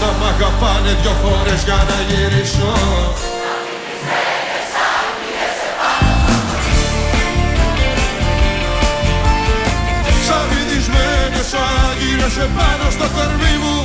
Να 0.00 0.08
μ' 0.18 0.24
αγαπάνε 0.32 0.92
δυο 1.00 1.14
φορές 1.22 1.60
για 1.68 1.80
να 1.88 1.98
γυρίσω. 2.08 2.72
Σαν 10.26 10.44
βυθισμένες 10.50 11.50
άγγιρες 11.86 12.36
επάνω 12.46 12.86
στο 12.96 13.06
κορμί 13.14 13.54
μου 13.62 13.76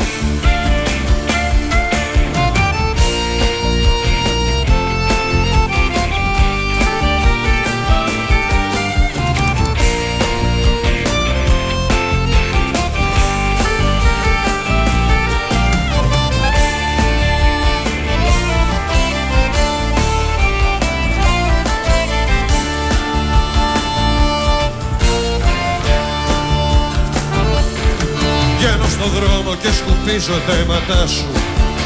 στον 29.54 29.62
δρόμο 29.62 29.62
και 29.62 29.72
σκουπίζω 29.80 30.38
τα 30.48 30.54
αίματά 30.54 31.08
σου. 31.08 31.28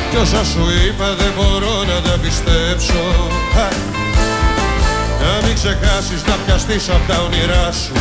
Κι 0.09 0.17
όσα 0.17 0.43
σου 0.51 0.63
είπα 0.85 1.07
δεν 1.19 1.31
μπορώ 1.35 1.75
να 1.91 1.97
τα 2.05 2.15
πιστέψω. 2.23 3.03
Α, 3.63 3.67
Να 5.21 5.47
μην 5.47 5.55
ξεχάσεις 5.59 6.21
να 6.29 6.35
πιαστείς 6.43 6.89
απ' 6.89 7.07
τα 7.09 7.17
όνειρά 7.25 7.71
σου. 7.81 7.93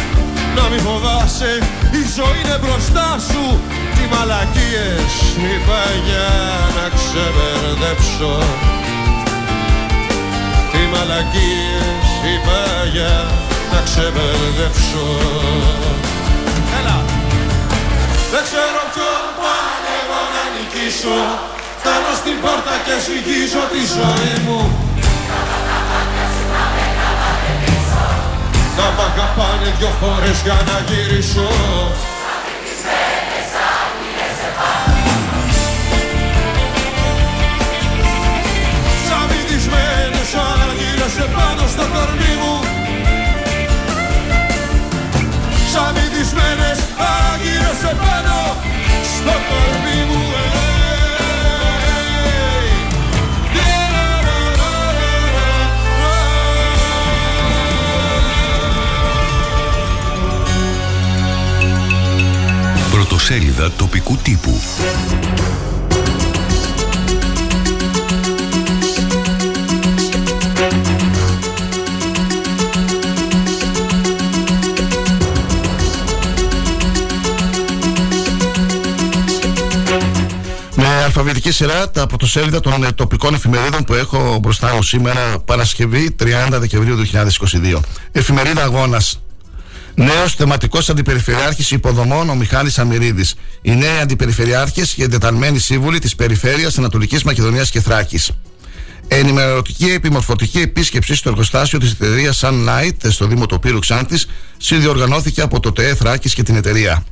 Να 0.57 0.65
μην 0.71 0.81
φοβάσαι, 0.87 1.53
η 2.01 2.03
ζωή 2.17 2.39
είναι 2.43 2.59
μπροστά 2.63 3.09
σου. 3.29 3.45
Τι 3.95 4.03
μαλακίες 4.13 5.13
είπα 5.51 5.83
για 6.07 6.29
να 6.77 6.87
ξεμπερδέψω. 6.97 8.35
Τι 10.73 10.81
μαλακίες 10.93 12.07
είπα 12.33 12.61
για 12.95 13.15
να 13.73 13.81
ξεμπερδέψω. 13.89 15.07
Έλα! 16.79 16.99
Δεν 18.33 18.43
ξέρω 18.49 18.67
ποιον 18.67 18.67
παλεύω 18.67 18.83
να 18.83 18.86
νικήσω 20.77 21.09
νικήσω 21.09 21.55
Φτάνω 21.79 22.13
στην 22.21 22.41
πόρτα 22.41 22.75
και 22.85 22.95
ζυγίζω 23.05 23.63
τη 23.73 23.83
ζωή 23.97 24.35
μου. 24.47 24.61
Να 28.77 28.87
μ' 28.97 29.01
αγαπάνε 29.09 29.75
δυο 29.79 29.91
φορές 30.01 30.39
για 30.45 30.59
να 30.69 30.77
γυρίσω. 30.89 31.49
Σαν 39.07 39.25
βυθισμένες 39.31 40.31
άγγελες 40.51 41.15
επάνω 41.27 41.65
στο 41.75 41.85
κορμί 41.95 42.35
μου. 42.41 42.55
Σαν 45.73 45.95
βυθισμένες 45.95 46.79
άγγελες 47.33 47.81
επάνω 47.93 48.39
στο 49.17 49.35
κορμί 49.49 50.01
μου 50.11 50.26
Πρωτοσέλιδα 63.27 63.71
τοπικού 63.71 64.17
τύπου 64.17 64.61
Με 80.75 80.87
αλφαβητική 81.05 81.51
σειρά 81.51 81.91
τα 81.91 82.07
πρωτοσέλιδα 82.07 82.61
των 82.61 82.85
ε, 82.85 82.93
τοπικών 82.93 83.35
εφημερίδων 83.35 83.85
που 83.85 83.95
έχω 83.95 84.39
μπροστά 84.43 84.75
μου 84.75 84.83
σήμερα 84.83 85.39
Παρασκευή 85.45 86.17
30 86.23 86.25
Δεκεμβρίου 86.51 86.97
2022. 87.75 87.81
Εφημερίδα 88.13 88.63
Αγώνας. 88.63 89.21
Νέος 90.07 90.35
θεματικός 90.35 90.89
αντιπεριφερειάρχης 90.89 91.71
υποδομών 91.71 92.31
ο 92.31 92.35
Μιχάλης 92.35 92.79
Αμυρίδης. 92.79 93.35
Οι 93.63 93.75
νέοι 93.75 93.99
αντιπεριφερειάρχες 94.03 94.93
και 94.93 95.03
εντεταλμένοι 95.03 95.59
σύμβουλοι 95.59 95.99
της 95.99 96.15
περιφέρειας 96.15 96.79
Ανατολικής 96.79 97.23
Μακεδονίας 97.23 97.71
και 97.71 97.81
Θράκης. 97.81 98.31
Ενημερωτική 99.09 99.87
επιμορφωτική 99.87 100.59
επίσκεψη 100.59 101.15
στο 101.15 101.29
εργοστάσιο 101.29 101.79
της 101.79 101.91
εταιρείας 101.91 102.41
Sunlight 102.45 103.11
στο 103.11 103.27
Δήμο 103.27 103.47
Τοπύρου 103.47 103.79
Ξάντη 103.79 104.21
συνδιοργανώθηκε 104.57 105.41
από 105.41 105.61
το 105.61 105.73
ΤΕΕ 105.73 105.95
Θράκης 105.95 106.35
και 106.35 106.43
την 106.43 106.57
εταιρεία. 106.57 107.05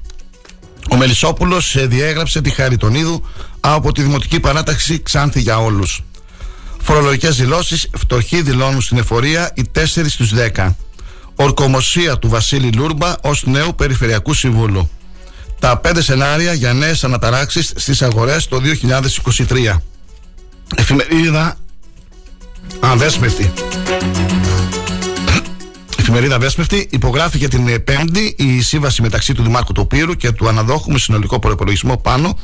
Ο 0.91 0.97
Μελισσόπουλος 0.97 1.77
διέγραψε 1.87 2.41
τη 2.41 2.51
Χαριτονίδου 2.51 3.27
από 3.61 3.93
τη 3.93 4.03
Δημοτική 4.03 4.41
Παράταξη 4.41 5.03
Ξάνθη 5.03 5.41
για 5.41 5.59
όλους. 5.59 6.05
Φορολογικές 6.83 7.37
δηλώσεις, 7.37 7.89
φτωχοί 7.97 8.43
δηλώνουν 8.43 8.81
στην 8.81 8.99
εφορία 8.99 9.53
οι 9.55 9.65
4 9.73 10.09
στους 10.09 10.33
10. 10.35 10.77
Ορκομοσία 11.37 12.19
του 12.19 12.29
Βασίλη 12.29 12.73
Λούρμπα 12.73 13.15
ως 13.23 13.45
νέου 13.47 13.75
Περιφερειακού 13.75 14.35
Συμβούλου. 14.35 14.91
Τα 15.59 15.77
πέντε 15.79 16.03
σενάρια 16.03 16.53
για 16.53 16.73
νέες 16.73 17.05
αναταράξεις 17.05 17.73
στις 17.77 18.03
αγορές 18.03 18.49
το 18.49 18.61
2023. 18.61 19.81
Εφημερίδα 20.77 21.57
Αδέσμευτη. 22.81 23.53
Εφημερίδα 25.99 26.39
Δέσμευτη 26.39 26.89
υπογράφηκε 26.91 27.49
την 27.49 27.85
Πέμπτη 27.85 28.35
η 28.39 28.63
σύμβαση 28.63 29.03
μεταξύ 29.03 29.35
του 29.35 29.43
Δημάρχου 29.43 29.73
Τοπύρου 29.73 30.15
και 30.15 30.33
του 30.33 30.49
αναδόχου 30.49 30.93
με 30.93 30.99
συνολικό 30.99 31.39
προπολογισμό 31.39 31.97
πάνω 31.97 32.39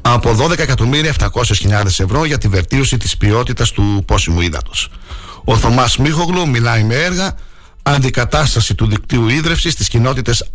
από 0.00 0.36
12.700.000 0.38 1.84
ευρώ 1.86 2.24
για 2.24 2.38
τη 2.38 2.48
βελτίωση 2.48 2.96
της 2.96 3.16
ποιότητας 3.16 3.70
του 3.70 4.02
πόσιμου 4.06 4.40
ύδατος. 4.40 4.88
Ο 5.44 5.56
Θωμάς 5.56 5.96
Μίχογλου 5.96 6.48
μιλάει 6.48 6.84
με 6.84 6.94
έργα 6.94 7.34
αντικατάσταση 7.82 8.74
του 8.74 8.86
δικτύου 8.86 9.28
ίδρυυσης 9.28 9.72
στις 9.72 9.88
κοινότητες 9.88 10.50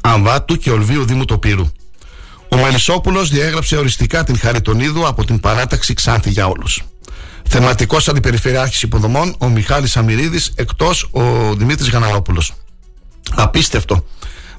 Αμβάτου 0.00 0.56
και 0.56 0.70
Ολβίου 0.70 1.04
Δήμου 1.04 1.24
Τοπύρου. 1.24 1.66
Ο 2.48 2.56
Μελισσόπουλος 2.56 3.30
διέγραψε 3.30 3.76
οριστικά 3.76 4.24
την 4.24 4.38
Χαριτονίδου 4.38 5.06
από 5.06 5.24
την 5.24 5.40
παράταξη 5.40 5.94
Ξάνθη 5.94 6.30
για 6.30 6.46
όλους. 6.46 6.82
Θεματικός 7.48 8.08
αντιπεριφερειάρχης 8.08 8.82
υποδομών 8.82 9.34
ο 9.38 9.48
Μιχάλης 9.48 9.96
Αμυρίδης, 9.96 10.52
εκτός 10.54 11.08
ο 11.10 11.54
Δημήτρης 11.54 11.90
Γαναρόπουλο. 11.90 12.42
Απίστευτο. 13.34 14.04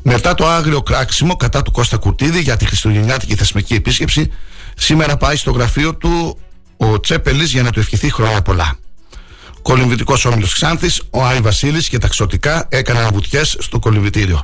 Μετά 0.01 0.35
το 0.35 0.47
άγριο 0.47 0.81
κράξιμο 0.81 1.35
κατά 1.35 1.61
του 1.61 1.71
Κώστα 1.71 1.97
Κουρτίδη 1.97 2.41
για 2.41 2.57
τη 2.57 2.65
χριστουγεννιάτικη 2.65 3.35
θεσμική 3.35 3.73
επίσκεψη, 3.73 4.31
σήμερα 4.75 5.17
πάει 5.17 5.35
στο 5.35 5.51
γραφείο 5.51 5.95
του 5.95 6.37
ο 6.77 6.99
Τσέπελης 6.99 7.51
για 7.51 7.63
να 7.63 7.71
του 7.71 7.79
ευχηθεί 7.79 8.11
χρόνια 8.11 8.41
πολλά. 8.41 8.77
Κολυμβητικός 9.63 10.25
όμιλος 10.25 10.53
Ξάνθης, 10.53 11.01
ο 11.09 11.25
Άι 11.25 11.39
Βασίλης 11.39 11.89
και 11.89 11.97
τα 11.97 12.07
ξωτικά 12.07 12.65
έκαναν 12.69 13.09
βουτιές 13.13 13.57
στο 13.59 13.79
κολυμβητήριο. 13.79 14.43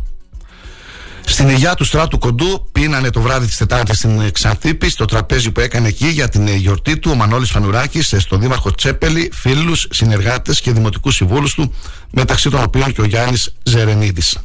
Στην 1.26 1.49
υγειά 1.49 1.76
του 1.76 1.84
στράτου 1.84 2.17
κοντού 2.17 2.70
πίνανε 2.72 3.09
το 3.09 3.22
βράδυ 3.22 3.45
της 3.45 3.57
Τετάρτης 3.57 3.97
στην 3.97 4.32
Ξανθήπη, 4.32 4.89
στο 4.89 5.05
τραπέζι 5.05 5.51
που 5.51 5.59
έκανε 5.59 5.88
εκεί 5.88 6.07
για 6.07 6.30
την 6.30 6.47
γιορτή 6.47 6.97
του 6.97 7.09
ο 7.13 7.15
Μανώλης 7.15 7.49
Φανουράκης, 7.49 8.15
στον 8.17 8.39
Δήμαρχο 8.39 8.76
Τσέπελη, 8.76 9.32
φίλους, 9.34 9.88
συνεργάτες 9.91 10.61
και 10.61 10.72
δημοτικούς 10.72 11.15
συμβούλους 11.15 11.53
του, 11.53 11.74
μεταξύ 12.11 12.49
των 12.49 12.63
οποίων 12.63 12.93
και 12.93 13.01
ο 13.01 13.05
Γιάννης 13.05 13.55
Ζερενίδης. 13.63 14.38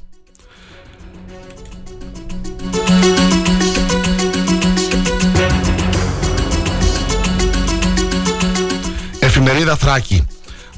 Εφημερίδα 9.19 9.77
Θράκη. 9.77 10.27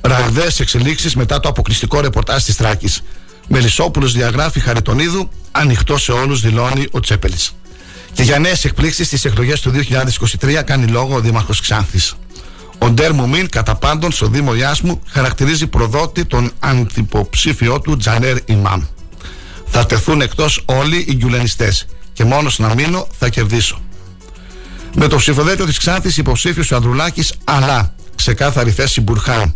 Ραγδαίες 0.06 0.60
εξελίξεις 0.60 1.14
μετά 1.14 1.40
το 1.40 1.48
αποκλειστικό 1.48 2.00
ρεπορτάζ 2.00 2.42
της 2.42 2.54
Θράκη. 2.54 2.92
Μελισσόπουλος 3.48 4.12
διαγράφει 4.12 4.60
Χαριτονίδου, 4.60 5.30
ανοιχτό 5.52 5.98
σε 5.98 6.12
όλους, 6.12 6.40
δηλώνει 6.40 6.86
ο 6.90 7.00
Τσέπελης. 7.00 7.52
Και 8.12 8.22
για 8.22 8.38
νέες 8.38 8.64
εκπλήξεις 8.64 9.06
στις 9.06 9.24
εκλογές 9.24 9.60
του 9.60 9.70
2023 9.70 10.62
κάνει 10.62 10.86
λόγο 10.86 11.14
ο 11.14 11.20
Δήμαρχος 11.20 11.60
Ξάνθης. 11.60 12.14
Ο 12.78 12.90
Ντέρ 12.90 13.12
Μουμίν, 13.12 13.48
κατά 13.48 13.74
πάντων, 13.74 14.12
στο 14.12 14.26
Δήμο 14.26 14.54
Ιάσμου, 14.54 15.00
χαρακτηρίζει 15.08 15.66
προδότη 15.66 16.24
τον 16.24 16.52
αντιποψήφιό 16.58 17.80
του 17.80 17.96
Τζανέρ 17.96 18.36
Ιμάμ. 18.44 18.82
Θα 19.66 19.86
τεθούν 19.86 20.20
εκτός 20.20 20.62
όλοι 20.64 21.04
οι 21.08 21.14
γκουλενιστέ. 21.14 21.72
Και 22.12 22.24
μόνος 22.24 22.58
να 22.58 22.74
μείνω 22.74 23.06
θα 23.18 23.28
κερδίσω. 23.28 23.80
Με 24.94 25.08
το 25.08 25.16
ψηφοδέλτιο 25.16 25.66
της 25.66 25.78
Ξάνθης 25.78 26.16
υποψήφιος 26.16 26.70
ο 26.70 26.76
Ανδρουλάκης, 26.76 27.32
αλλά 27.44 27.94
ξεκάθαρη 28.14 28.70
θέση 28.70 29.00
Μπουρχάν. 29.00 29.54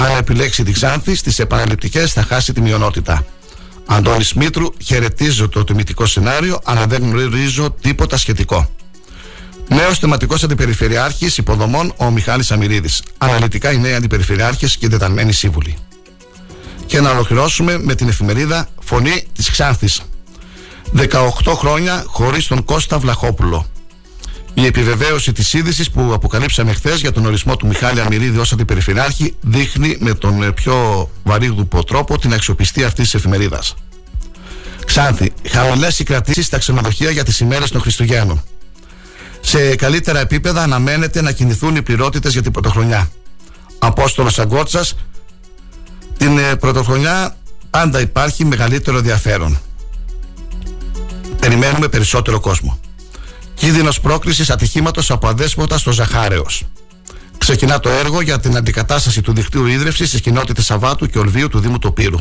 Αν 0.00 0.16
επιλέξει 0.18 0.62
τη 0.64 0.72
Ξάνθη, 0.72 1.14
στις 1.14 1.38
επαναληπτικές 1.38 2.12
θα 2.12 2.22
χάσει 2.22 2.52
τη 2.52 2.60
μειονότητα. 2.60 3.24
Αντώνη 3.86 4.24
Μήτρου, 4.34 4.66
χαιρετίζω 4.84 5.48
το 5.48 5.64
τιμητικό 5.64 6.06
σενάριο, 6.06 6.60
αλλά 6.64 6.86
δεν 6.86 7.02
γνωρίζω 7.02 7.70
τίποτα 7.80 8.16
σχετικό. 8.16 8.70
Νέος 9.68 9.98
θεματικός 9.98 10.42
αντιπεριφερειάρχης 10.42 11.38
υποδομών 11.38 11.92
ο 11.96 12.10
Μιχάλης 12.10 12.50
Αμυρίδης. 12.50 13.02
Αναλυτικά 13.18 13.72
οι 13.72 13.78
νέοι 13.78 13.94
αντιπεριφερειάρχες 13.94 14.76
και 14.76 14.86
εντεταλμένοι 14.86 15.32
σύμβουλοι. 15.32 15.76
Και 16.86 17.00
να 17.00 17.10
ολοκληρώσουμε 17.10 17.78
με 17.78 17.94
την 17.94 18.08
εφημερίδα 18.08 18.68
Φωνή 18.80 19.26
της 19.32 19.50
Ξάνθης. 19.50 20.00
18 20.92 21.54
χρόνια 21.54 22.04
χωρίς 22.06 22.46
τον 22.46 22.64
Κώστα 22.64 22.98
Βλαχόπουλο. 22.98 23.66
Η 24.54 24.66
επιβεβαίωση 24.66 25.32
της 25.32 25.52
είδησης 25.52 25.90
που 25.90 26.12
αποκαλύψαμε 26.12 26.72
χθες 26.72 27.00
για 27.00 27.12
τον 27.12 27.26
ορισμό 27.26 27.56
του 27.56 27.66
Μιχάλη 27.66 28.00
Αμυρίδη 28.00 28.38
ως 28.38 28.52
αντιπεριφερειάρχη 28.52 29.34
δείχνει 29.40 29.96
με 30.00 30.14
τον 30.14 30.54
πιο 30.54 31.10
βαρύγδουπο 31.22 31.84
τρόπο 31.84 32.18
την 32.18 32.32
αξιοπιστία 32.32 32.86
αυτής 32.86 33.04
της 33.04 33.14
εφημερίδας. 33.14 33.74
Ξάνθη, 34.84 35.32
χαμηλές 35.48 35.98
οι 35.98 36.04
κρατήσει 36.04 36.42
στα 36.42 36.58
ξενοδοχεία 36.58 37.10
για 37.10 37.24
τις 37.24 37.40
ημέρες 37.40 37.70
των 37.70 37.80
Χριστουγέννων. 37.80 38.42
Σε 39.40 39.76
καλύτερα 39.76 40.20
επίπεδα 40.20 40.62
αναμένεται 40.62 41.22
να 41.22 41.32
κινηθούν 41.32 41.76
οι 41.76 41.82
πληρότητες 41.82 42.32
για 42.32 42.42
την 42.42 42.52
πρωτοχρονιά. 42.52 43.10
Απόστολος 43.78 44.38
Αγκότσα, 44.38 44.84
την 46.16 46.38
ε, 46.38 46.56
πρωτοχρονιά 46.56 47.36
πάντα 47.70 48.00
υπάρχει 48.00 48.44
μεγαλύτερο 48.44 48.96
ενδιαφέρον. 48.98 49.60
Περιμένουμε 51.40 51.88
περισσότερο 51.88 52.40
κόσμο. 52.40 52.80
Κίνδυνος 53.58 54.00
πρόκλησης 54.00 54.50
ατυχήματος 54.50 55.10
από 55.10 55.28
αδέσποτα 55.28 55.78
στο 55.78 55.92
Ζαχάρεος. 55.92 56.64
Ξεκινά 57.38 57.80
το 57.80 57.88
έργο 57.88 58.20
για 58.20 58.40
την 58.40 58.56
αντικατάσταση 58.56 59.22
του 59.22 59.32
δικτύου 59.32 59.66
ίδρυυσης 59.66 60.08
στι 60.08 60.20
κοινότητε 60.20 60.62
Σαββάτου 60.62 61.06
και 61.06 61.18
Ολβίου 61.18 61.48
του 61.48 61.58
Δήμου 61.58 61.78
Τοπύρου. 61.78 62.18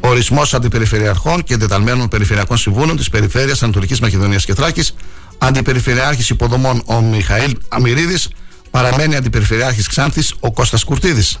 Ορισμός 0.00 0.54
αντιπεριφερειαρχών 0.54 1.42
και 1.42 1.54
εντεταλμένων 1.54 2.08
περιφερειακών 2.08 2.56
συμβούλων 2.56 2.96
της 2.96 3.08
Περιφέρειας 3.08 3.62
Ανατολικής 3.62 4.00
Μακεδονίας 4.00 4.44
και 4.44 4.54
Θράκης, 4.54 4.94
αντιπεριφερειάρχης 5.38 6.30
υποδομών 6.30 6.82
ο 6.86 7.00
Μιχαήλ 7.00 7.56
Αμυρίδης, 7.68 8.28
παραμένει 8.70 9.16
αντιπεριφερειάρχης 9.16 9.86
Ξάνθης 9.86 10.34
ο 10.40 10.52
Κώστας 10.52 10.84
Κουρτίδης. 10.84 11.38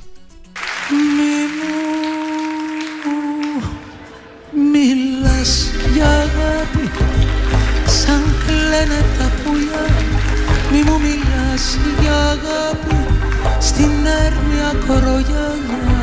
Μιλάς 4.72 5.70
για 5.94 6.08
αγάπη 6.08 6.90
σαν 7.86 8.21
κλαίνε 8.72 9.04
τα 9.18 9.30
πουλιά. 9.42 9.84
Μου 10.86 11.00
μιλάς 11.00 11.78
για 12.00 12.16
αγάπη 12.34 13.06
στην 13.60 13.92
έρμια 14.26 14.72
κορογιανιά 14.86 16.01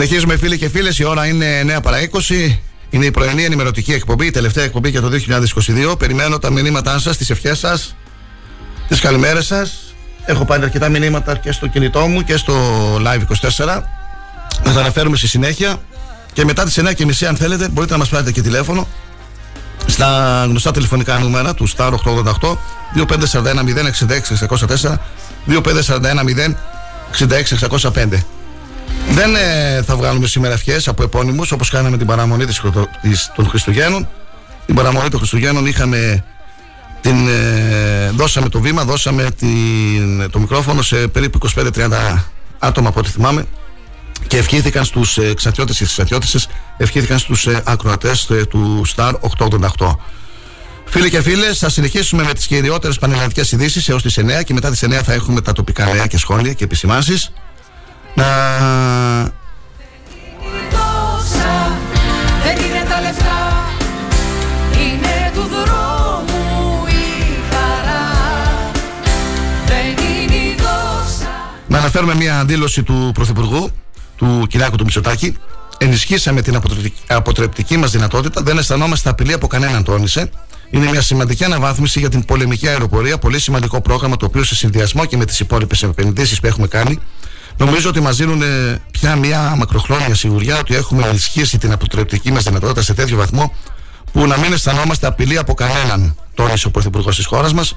Συνεχίζουμε 0.00 0.36
φίλοι 0.36 0.58
και 0.58 0.68
φίλες, 0.68 0.98
η 0.98 1.04
ώρα 1.04 1.26
είναι 1.26 1.60
9 1.76 1.82
παρα 1.82 1.98
20. 2.00 2.58
Είναι 2.90 3.04
η 3.04 3.10
πρωινή 3.10 3.44
ενημερωτική 3.44 3.92
εκπομπή, 3.92 4.26
η 4.26 4.30
τελευταία 4.30 4.64
εκπομπή 4.64 4.90
για 4.90 5.00
το 5.00 5.08
2022. 5.08 5.98
Περιμένω 5.98 6.38
τα 6.38 6.50
μηνύματά 6.50 6.98
σας, 6.98 7.16
τις 7.16 7.30
ευχές 7.30 7.58
σας, 7.58 7.96
τις 8.88 9.00
καλημέρες 9.00 9.46
σας. 9.46 9.94
Έχω 10.24 10.44
πάρει 10.44 10.62
αρκετά 10.62 10.88
μηνύματα 10.88 11.36
και 11.36 11.52
στο 11.52 11.66
κινητό 11.66 12.06
μου 12.06 12.24
και 12.24 12.36
στο 12.36 12.54
Live 12.96 13.20
24. 13.20 13.84
Να 14.64 14.72
τα 14.72 14.80
αναφέρουμε 14.80 15.16
στη 15.16 15.26
συνέχεια. 15.26 15.76
Και 16.32 16.44
μετά 16.44 16.64
τις 16.64 16.78
9.30, 16.78 17.26
αν 17.28 17.36
θέλετε, 17.36 17.68
μπορείτε 17.68 17.92
να 17.92 17.98
μας 17.98 18.08
πάρετε 18.08 18.32
και 18.32 18.42
τηλέφωνο 18.42 18.88
στα 19.86 20.44
γνωστά 20.48 20.70
τηλεφωνικά 20.70 21.18
νούμερα 21.18 21.54
του 21.54 21.68
Star 21.76 21.92
888 21.92 22.56
2541 22.96 23.64
066 24.08 24.46
604 24.58 24.96
2541 25.46 26.54
066 27.18 28.37
δεν 29.10 29.34
ε, 29.34 29.82
θα 29.82 29.96
βγάλουμε 29.96 30.26
σήμερα 30.26 30.54
ευχές 30.54 30.88
από 30.88 31.02
επώνυμους 31.02 31.52
όπως 31.52 31.70
κάναμε 31.70 31.96
την 31.96 32.06
παραμονή 32.06 32.44
της, 32.44 32.62
της, 33.02 33.32
των 33.34 33.48
Χριστουγέννων. 33.48 34.08
Την 34.66 34.74
παραμονή 34.74 35.08
των 35.08 35.18
Χριστουγέννων 35.18 35.66
είχαμε 35.66 36.24
την, 37.00 37.28
ε, 37.28 38.10
δώσαμε 38.10 38.48
το 38.48 38.60
βήμα, 38.60 38.84
δώσαμε 38.84 39.30
την, 39.30 40.30
το 40.30 40.38
μικρόφωνο 40.38 40.82
σε 40.82 40.96
περίπου 40.96 41.38
25-30 41.56 42.24
άτομα 42.58 42.88
από 42.88 42.98
ό,τι 43.00 43.10
θυμάμαι 43.10 43.46
και 44.26 44.36
ευχήθηκαν 44.36 44.84
στους 44.84 45.18
εξατιώτες 45.18 45.76
και 45.76 45.84
εξατιώτησες 45.84 46.48
ευχήθηκαν 46.76 47.18
στους 47.18 47.46
ε, 47.46 47.62
ακροατές 47.64 48.30
ε, 48.30 48.44
του 48.44 48.82
Star 48.96 49.12
888. 49.76 49.96
Φίλοι 50.84 51.10
και 51.10 51.22
φίλες, 51.22 51.58
θα 51.58 51.68
συνεχίσουμε 51.68 52.22
με 52.22 52.32
τις 52.32 52.46
κυριότερες 52.46 52.98
πανελλαδικές 52.98 53.52
ειδήσεις 53.52 53.88
έως 53.88 54.02
τις 54.02 54.18
9 54.18 54.44
και 54.44 54.54
μετά 54.54 54.70
τις 54.70 54.84
9 54.84 55.00
θα 55.04 55.12
έχουμε 55.12 55.40
τα 55.40 55.52
τοπικά 55.52 55.84
νέα 55.84 56.06
και 56.06 56.18
σχόλια 56.18 56.52
και 56.52 56.64
επισημάνσεις. 56.64 57.32
Να 58.18 58.24
δεν 62.42 62.56
είναι 62.56 62.84
τα 62.88 63.00
λεφτά 63.00 63.66
Είναι 64.72 65.30
του 65.34 65.40
δρόμου 65.40 66.86
η 66.86 67.38
χαρά 67.50 68.70
Δεν 69.66 69.86
είναι 69.86 70.34
η 70.34 70.56
δόσα 70.56 71.28
Να 71.66 71.78
αναφέρουμε 71.78 72.14
μια 72.14 72.38
αντίλωση 72.38 72.82
του 72.82 73.10
Πρωθυπουργού 73.14 73.70
του 74.16 74.46
Κυριάκου 74.48 74.76
του 74.76 74.84
Μητσοτάκη 74.84 75.36
Ενισχύσαμε 75.80 76.42
την 76.42 76.60
αποτρεπτική 77.06 77.76
μας 77.76 77.90
δυνατότητα. 77.90 78.42
Δεν 78.42 78.58
αισθανόμαστε 78.58 79.08
απειλή 79.08 79.32
από 79.32 79.46
κανέναν, 79.46 79.84
τόνισε. 79.84 80.30
Είναι 80.70 80.90
μια 80.90 81.02
σημαντική 81.02 81.44
αναβάθμιση 81.44 81.98
για 81.98 82.08
την 82.08 82.24
πολεμική 82.24 82.68
αεροπορία. 82.68 83.18
Πολύ 83.18 83.40
σημαντικό 83.40 83.80
πρόγραμμα 83.80 84.16
το 84.16 84.26
οποίο 84.26 84.44
σε 84.44 84.54
συνδυασμό 84.54 85.04
και 85.04 85.16
με 85.16 85.24
τις 85.24 85.40
υπόλοιπες 85.40 85.82
επενδύσεις 85.82 86.40
που 86.40 86.46
έχουμε 86.46 86.66
κάνει 86.66 86.98
Νομίζω 87.58 87.88
ότι 87.88 88.00
μας 88.00 88.16
δίνουν 88.16 88.42
πια 88.90 89.16
μια 89.16 89.54
μακροχρόνια 89.56 90.14
σιγουριά 90.14 90.58
ότι 90.58 90.74
έχουμε 90.74 91.06
ενισχύσει 91.06 91.58
την 91.58 91.72
αποτρεπτική 91.72 92.32
μας 92.32 92.42
δυνατότητα 92.42 92.82
σε 92.82 92.94
τέτοιο 92.94 93.16
βαθμό 93.16 93.54
που 94.12 94.26
να 94.26 94.38
μην 94.38 94.52
αισθανόμαστε 94.52 95.06
απειλή 95.06 95.38
από 95.38 95.54
κανέναν, 95.54 96.16
τόνισε 96.34 96.66
ο 96.66 96.70
Πρωθυπουργός 96.70 97.16
της 97.16 97.26
χώρας 97.26 97.52
μας, 97.52 97.76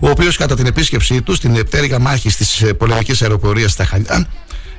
ο 0.00 0.08
οποίος 0.08 0.36
κατά 0.36 0.56
την 0.56 0.66
επίσκεψή 0.66 1.22
του 1.22 1.34
στην 1.34 1.64
πτέρυγα 1.64 1.98
μάχη 1.98 2.28
τη 2.28 2.74
πολεμική 2.74 3.14
αεροπορία 3.22 3.68
στα 3.68 3.84
Χαλιά 3.84 4.26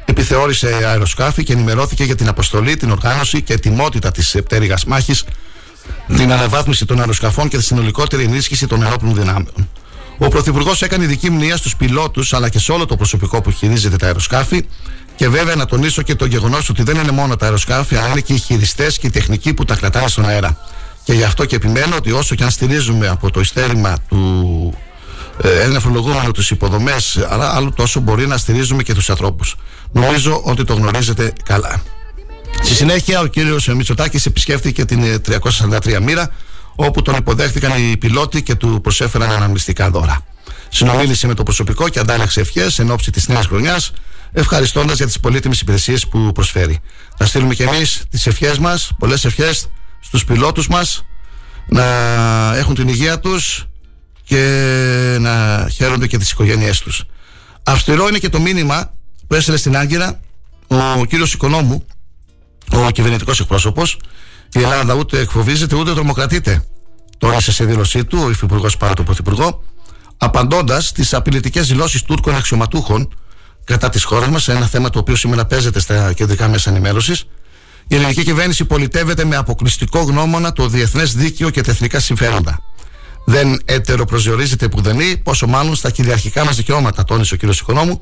επιθεώρησε 0.06 0.80
αεροσκάφη 0.86 1.44
και 1.44 1.54
ενημερώθηκε 1.54 2.04
για 2.04 2.16
την 2.16 2.28
αποστολή, 2.28 2.78
την 2.78 2.92
οργάνωση 2.92 3.42
και 3.42 3.54
ετοιμότητα 3.54 4.12
της 4.12 4.38
πτέρυγας 4.44 4.86
μάχης, 4.86 5.24
την 6.18 6.32
αναβάθμιση 6.32 6.86
των 6.86 7.00
αεροσκαφών 7.00 7.48
και 7.48 7.58
τη 7.58 7.64
συνολικότερη 7.64 8.24
ενίσχυση 8.24 8.68
των 8.68 8.84
ενόπλων 8.84 9.16
δυνάμεων. 9.16 9.70
Ο 10.24 10.28
Πρωθυπουργός 10.28 10.82
έκανε 10.82 11.04
ειδική 11.04 11.30
μνήμα 11.30 11.56
στους 11.56 11.76
πιλότους 11.76 12.34
αλλά 12.34 12.50
και 12.50 12.60
σε 12.60 12.72
όλο 12.72 12.86
το 12.86 12.96
προσωπικό 12.96 13.42
που 13.42 13.52
χειρίζεται 13.52 13.96
τα 13.96 14.06
αεροσκάφη. 14.06 14.66
Και 15.16 15.30
βέβαια 15.30 15.56
να 15.56 15.66
τονίσω 15.66 16.02
και 16.02 16.16
το 16.16 16.26
γεγονός 16.26 16.70
ότι 16.70 16.84
δεν 16.84 16.96
είναι 16.96 17.12
μόνο 17.12 17.36
τα 17.36 17.46
αεροσκάφη, 17.46 17.96
αλλά 17.96 18.08
είναι 18.08 18.20
και 18.20 18.34
οι 18.34 18.38
χειριστές 18.38 18.98
και 18.98 19.08
οι 19.08 19.10
τεχνικοί 19.10 19.54
που 19.54 19.66
τα 19.66 19.76
κρατάνε 19.76 20.08
στον 20.08 20.26
αέρα. 20.26 20.58
Και 21.04 21.14
γι' 21.14 21.24
αυτό 21.24 21.46
και 21.46 21.56
επιμένω 21.56 21.96
ότι 21.96 22.12
όσο 22.12 22.36
και 22.36 22.44
αν 22.44 22.50
στηρίζουμε 22.50 23.08
από 23.08 23.32
το 23.32 23.40
ειστέρημα 23.40 23.98
του 24.08 24.74
ε, 25.44 25.68
νεφρολογούμενου 25.68 26.32
τις 26.32 26.50
υποδομές, 26.50 27.26
αλλά 27.30 27.56
άλλο 27.56 27.72
τόσο 27.72 28.00
μπορεί 28.00 28.28
να 28.28 28.38
στηρίζουμε 28.38 28.84
και 28.84 28.94
τους 28.94 29.10
ανθρώπους. 29.10 29.56
Νομίζω 29.92 30.42
ότι 30.44 30.64
το 30.64 30.74
γνωρίζετε 30.74 31.34
καλά. 31.44 31.82
Στη 32.62 32.76
συνέχεια, 32.76 33.20
ο 33.20 33.26
κύριος 33.26 33.68
Μητσοτάκης 33.68 34.26
επισκέφθηκε 34.26 34.86
την 34.86 35.22
343 35.70 35.88
ε, 35.88 36.00
μοίρα 36.00 36.32
όπου 36.86 37.02
τον 37.02 37.16
υποδέχτηκαν 37.16 37.72
οι 37.92 37.98
πιλότοι 37.98 38.44
και 38.44 38.56
του 38.56 38.80
προσέφεραν 38.84 39.32
αναμνηστικά 39.32 39.90
δώρα. 39.90 40.26
Συνομίλησε 40.70 41.28
με 41.28 41.34
το 41.34 41.44
προσωπικό 41.44 41.90
και 41.90 42.00
αντάλλαξε 42.00 42.40
ευχές 42.40 42.80
εν 42.80 42.92
ώψη 42.92 43.12
της 43.12 43.28
νέας 43.28 43.46
χρονιάς, 43.46 43.92
ευχαριστώντας 44.32 44.98
για 44.98 45.06
τις 45.06 45.20
πολύτιμες 45.20 45.62
υπηρεσίες 45.62 46.08
που 46.08 46.32
προσφέρει. 46.32 46.80
Θα 47.18 47.26
στείλουμε 47.26 47.54
και 47.54 47.64
εμείς 47.64 48.04
τις 48.10 48.28
ευχές 48.28 48.58
μας, 48.58 48.92
πολλές 49.00 49.26
ευχές 49.26 49.68
στους 50.00 50.26
πιλότους 50.26 50.68
μας 50.68 51.06
να 51.68 51.86
έχουν 52.56 52.76
την 52.76 52.88
υγεία 52.88 53.20
τους 53.20 53.66
και 54.24 55.18
να 55.20 55.68
χαίρονται 55.74 56.08
και 56.08 56.18
τις 56.18 56.32
οικογένειές 56.32 56.80
τους. 56.80 57.04
Αυστηρό 57.64 58.08
είναι 58.08 58.18
και 58.18 58.30
το 58.30 58.40
μήνυμα 58.40 58.94
που 59.28 59.36
έστειλε 59.36 59.58
στην 59.58 59.78
Άγκυρα 59.78 60.20
ο 61.00 61.06
κύριος 61.06 61.34
Οικονόμου, 61.34 61.86
ο 62.72 62.90
κυβερνητικός 62.90 63.40
εκπρόσωπος, 63.40 63.98
η 64.54 64.62
Ελλάδα 64.62 64.94
ούτε 64.94 65.20
εκφοβίζεται 65.20 65.76
ούτε 65.76 65.94
τρομοκρατείται. 65.94 66.66
Τόνισε 67.22 67.52
σε 67.52 67.66
δήλωσή 67.66 68.06
του 68.06 68.20
ο 68.24 68.30
Υφυπουργός 68.30 68.78
παρά 68.78 68.94
τον 68.94 69.06
Πρωθυπουργό, 69.06 69.64
απαντώντας 70.18 70.88
στις 70.88 71.14
απειλητικές 71.14 71.68
δηλώσεις 71.68 72.02
Τούρκων 72.04 72.36
αξιωματούχων 72.36 73.14
κατά 73.64 73.90
της 73.90 74.04
χώρας 74.04 74.30
μας, 74.30 74.48
ένα 74.48 74.66
θέμα 74.66 74.90
το 74.90 75.00
οποίο 75.00 75.16
σήμερα 75.16 75.46
παίζεται 75.46 75.80
στα 75.80 76.14
κεντρικά 76.14 76.48
μέσα 76.48 76.70
ενημέρωσης. 76.70 77.26
Η 77.88 77.96
ελληνική 77.96 78.24
κυβέρνηση 78.24 78.66
πολιτεύεται 78.66 79.26
με 79.26 79.36
αποκλειστικό 79.36 80.00
γνώμονα 80.00 80.54
το 80.54 80.68
διεθνές 80.68 81.16
δίκαιο 81.16 81.50
και 81.50 81.62
τα 81.62 81.72
εθνικά 81.72 82.00
συμφέροντα. 82.00 82.60
Δεν 83.26 83.62
ετεροπροσδιορίζεται 83.66 84.68
πουδενή, 84.68 85.18
πόσο 85.18 85.48
μάλλον 85.48 85.76
στα 85.76 85.90
κυριαρχικά 85.90 86.46
μας 86.46 86.56
δικαιώματα, 86.56 87.04
τόνισε 87.04 87.34
ο 87.34 87.38
κ. 87.38 87.42
Οικονόμου, 87.42 88.02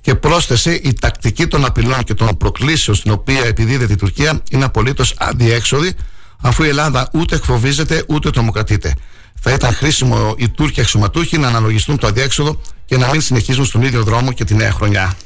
και 0.00 0.14
πρόσθεσε 0.14 0.74
η 0.74 0.94
τακτική 1.00 1.46
των 1.46 1.64
απειλών 1.64 2.02
και 2.04 2.14
των 2.14 2.36
προκλήσεων 2.36 2.96
στην 2.96 3.10
οποία 3.10 3.44
επιδίδεται 3.44 3.92
η 3.92 3.96
Τουρκία 3.96 4.42
είναι 4.50 4.64
απολύτως 4.64 5.14
αδιέξοδη 5.18 5.94
αφού 6.42 6.62
η 6.62 6.68
Ελλάδα 6.68 7.08
ούτε 7.12 7.36
εκφοβίζεται 7.36 8.04
ούτε 8.08 8.30
τρομοκρατείται. 8.30 8.94
Θα 9.40 9.52
ήταν 9.52 9.72
χρήσιμο 9.72 10.34
οι 10.36 10.48
Τούρκοι 10.48 10.80
αξιωματούχοι 10.80 11.38
να 11.38 11.48
αναλογιστούν 11.48 11.98
το 11.98 12.06
αδιέξοδο 12.06 12.60
και 12.84 12.96
να 12.96 13.08
μην 13.08 13.20
συνεχίζουν 13.20 13.64
στον 13.64 13.82
ίδιο 13.82 14.02
δρόμο 14.02 14.32
και 14.32 14.44
τη 14.44 14.54
νέα 14.54 14.72
χρονιά. 14.72 15.16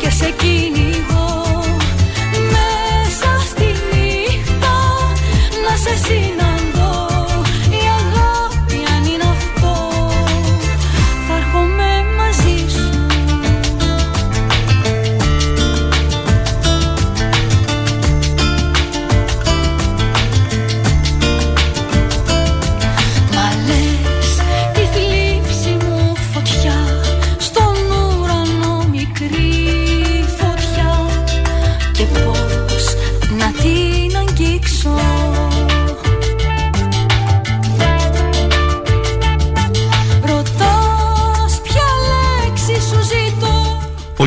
και 0.00 0.10
σε 0.10 0.34
μέσα 2.50 3.46
στη 3.48 3.64
νύχτα 3.64 4.76
να 5.62 5.76
σε 5.76 5.96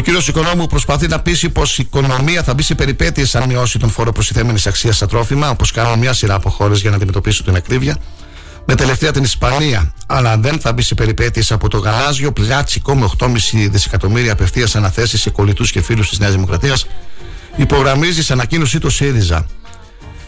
κύριος 0.03 0.27
Οικονόμου 0.27 0.67
προσπαθεί 0.67 1.07
να 1.07 1.19
πείσει 1.19 1.49
πως 1.49 1.77
η 1.77 1.81
οικονομία 1.85 2.43
θα 2.43 2.53
μπει 2.53 2.63
σε 2.63 2.75
περιπέτειες 2.75 3.35
αν 3.35 3.47
μειώσει 3.47 3.79
τον 3.79 3.89
φόρο 3.89 4.11
προστιθέμενης 4.11 4.67
αξίας 4.67 4.95
στα 4.95 5.05
τρόφιμα, 5.05 5.49
όπως 5.49 5.71
κάνουν 5.71 5.99
μια 5.99 6.13
σειρά 6.13 6.33
από 6.33 6.49
χώρες 6.49 6.81
για 6.81 6.89
να 6.89 6.95
αντιμετωπίσουν 6.95 7.45
την 7.45 7.55
ακρίβεια. 7.55 7.97
Με 8.65 8.75
τελευταία 8.75 9.11
την 9.11 9.23
Ισπανία, 9.23 9.93
αλλά 10.07 10.37
δεν 10.37 10.59
θα 10.59 10.73
μπει 10.73 10.81
σε 10.81 10.95
περιπέτειες 10.95 11.51
από 11.51 11.67
το 11.67 11.77
γαλάζιο 11.77 12.31
πλάτσικο 12.31 12.95
με 12.95 13.09
8,5 13.17 13.27
δισεκατομμύρια 13.69 14.31
απευθείας 14.31 14.75
αναθέσεις 14.75 15.21
σε 15.21 15.29
κολλητούς 15.29 15.71
και 15.71 15.81
φίλους 15.81 16.09
της 16.09 16.19
Νέας 16.19 16.31
Δημοκρατίας, 16.31 16.85
υπογραμμίζει 17.55 18.23
σε 18.23 18.33
ανακοίνωσή 18.33 18.79
του 18.79 18.89
ΣΥΡΙΖΑ. 18.89 19.45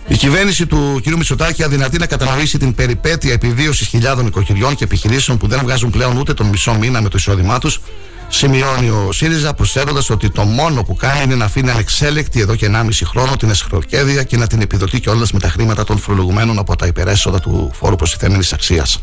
Η 0.07 0.15
κυβέρνηση 0.15 0.65
του 0.65 1.01
κ. 1.03 1.07
Μητσοτάκη 1.07 1.63
αδυνατεί 1.63 1.97
να 1.97 2.05
κατανοήσει 2.05 2.57
την 2.57 2.75
περιπέτεια 2.75 3.33
επιβίωσης 3.33 3.87
χιλιάδων 3.87 4.27
οικοκυριών 4.27 4.75
και 4.75 4.83
επιχειρήσεων 4.83 5.37
που 5.37 5.47
δεν 5.47 5.59
βγάζουν 5.63 5.89
πλέον 5.89 6.17
ούτε 6.17 6.33
τον 6.33 6.47
μισό 6.47 6.73
μήνα 6.73 7.01
με 7.01 7.09
το 7.09 7.17
εισόδημά 7.17 7.59
τους, 7.59 7.81
σημειώνει 8.27 8.89
ο 8.89 9.11
ΣΥΡΙΖΑ 9.11 9.53
προσθέτοντα 9.53 10.01
ότι 10.09 10.29
το 10.29 10.43
μόνο 10.43 10.83
που 10.83 10.95
κάνει 10.95 11.23
είναι 11.23 11.35
να 11.35 11.45
αφήνει 11.45 11.69
ανεξέλεκτη 11.69 12.39
εδώ 12.39 12.55
και 12.55 12.69
1,5 12.71 12.89
χρόνο 13.05 13.35
την 13.35 13.49
εσχροκέδια 13.49 14.23
και 14.23 14.37
να 14.37 14.47
την 14.47 14.61
επιδοτεί 14.61 14.99
κιόλας 14.99 15.31
με 15.31 15.39
τα 15.39 15.49
χρήματα 15.49 15.83
των 15.83 15.97
φορολογουμένων 15.97 16.59
από 16.59 16.75
τα 16.75 16.85
υπερέσοδα 16.85 17.39
του 17.39 17.71
φόρου 17.73 17.95
προστιθέμενης 17.95 18.53
αξίας. 18.53 18.99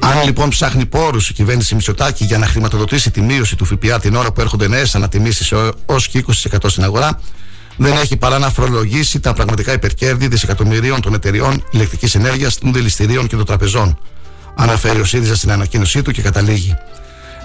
Αν 0.00 0.24
λοιπόν 0.24 0.48
ψάχνει 0.48 0.86
πόρους 0.86 1.28
η 1.28 1.32
κυβέρνηση 1.32 1.74
Μητσοτάκη 1.74 2.24
για 2.24 2.38
να 2.38 2.46
χρηματοδοτήσει 2.46 3.10
τη 3.10 3.20
μείωση 3.20 3.56
του 3.56 3.64
ΦΠΑ 3.64 4.00
την 4.00 4.14
ώρα 4.14 4.32
που 4.32 4.40
έρχονται 4.40 4.68
νέες 4.68 4.94
ανατιμήσεις 4.94 5.52
έω 5.52 5.72
και 6.10 6.24
20% 6.50 6.56
στην 6.66 6.84
αγορά, 6.84 7.20
δεν 7.76 7.92
έχει 7.92 8.16
παρά 8.16 8.38
να 8.38 8.50
φορολογήσει 8.50 9.20
τα 9.20 9.32
πραγματικά 9.32 9.72
υπερκέρδη 9.72 10.28
δισεκατομμυρίων 10.28 11.00
των 11.00 11.14
εταιριών 11.14 11.64
ηλεκτρικής 11.70 12.14
ενέργειας, 12.14 12.58
των 12.58 12.72
δηληστηρίων 12.72 13.26
και 13.26 13.36
των 13.36 13.44
τραπεζών. 13.44 13.98
Αναφέρει 14.54 15.00
ο 15.00 15.04
ΣΥΡΙΖΑ 15.04 15.36
στην 15.36 15.50
ανακοίνωσή 15.50 16.02
του 16.02 16.10
και 16.12 16.22
καταλήγει. 16.22 16.76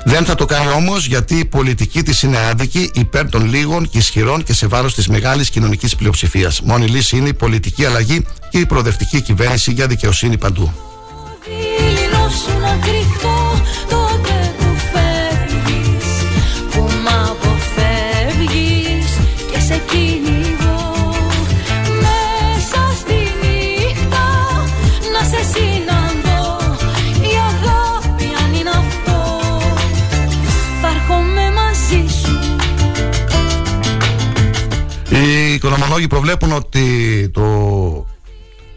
Δεν 0.06 0.26
θα 0.26 0.36
το 0.36 0.45
κάνει 0.45 0.72
όμως 0.72 1.06
γιατί 1.06 1.36
η 1.36 1.45
πολιτική 1.45 2.04
της 2.04 2.22
είναι 2.22 2.38
άδικη 2.38 2.91
υπέρ 2.93 3.30
των 3.30 3.45
λίγων 3.45 3.89
και 3.89 3.97
ισχυρών 3.97 4.43
και 4.43 4.54
σε 4.54 4.68
βάρος 4.68 4.93
της 4.93 5.08
μεγάλης 5.08 5.50
κοινωνικής 5.50 5.95
πλειοψηφίας. 5.95 6.62
Μόνη 6.62 6.88
λύση 6.88 7.18
είναι 7.18 7.30
η 7.30 7.34
πολιτική 7.34 7.86
αλλαγή 7.86 8.26
και 8.50 8.58
η 8.58 8.66
προοδευτική 8.66 9.22
κυβέρνηση 9.22 9.72
για 9.72 9.88
δικαιοσύνη 9.88 10.38
παντού. 10.38 10.74
Δειλινό 11.78 12.30
Οι 35.90 35.92
οικονομολόγοι 35.92 36.08
προβλέπουν 36.08 36.52
ότι 36.52 37.30
το 37.30 38.06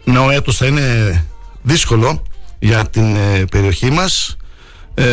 νέο 0.03 0.29
έτος 0.29 0.57
θα 0.57 0.65
είναι 0.65 1.25
δύσκολο 1.61 2.23
για 2.59 2.89
την 2.89 3.15
ε, 3.15 3.45
περιοχή 3.51 3.91
μας. 3.91 4.37
Ε, 4.93 5.03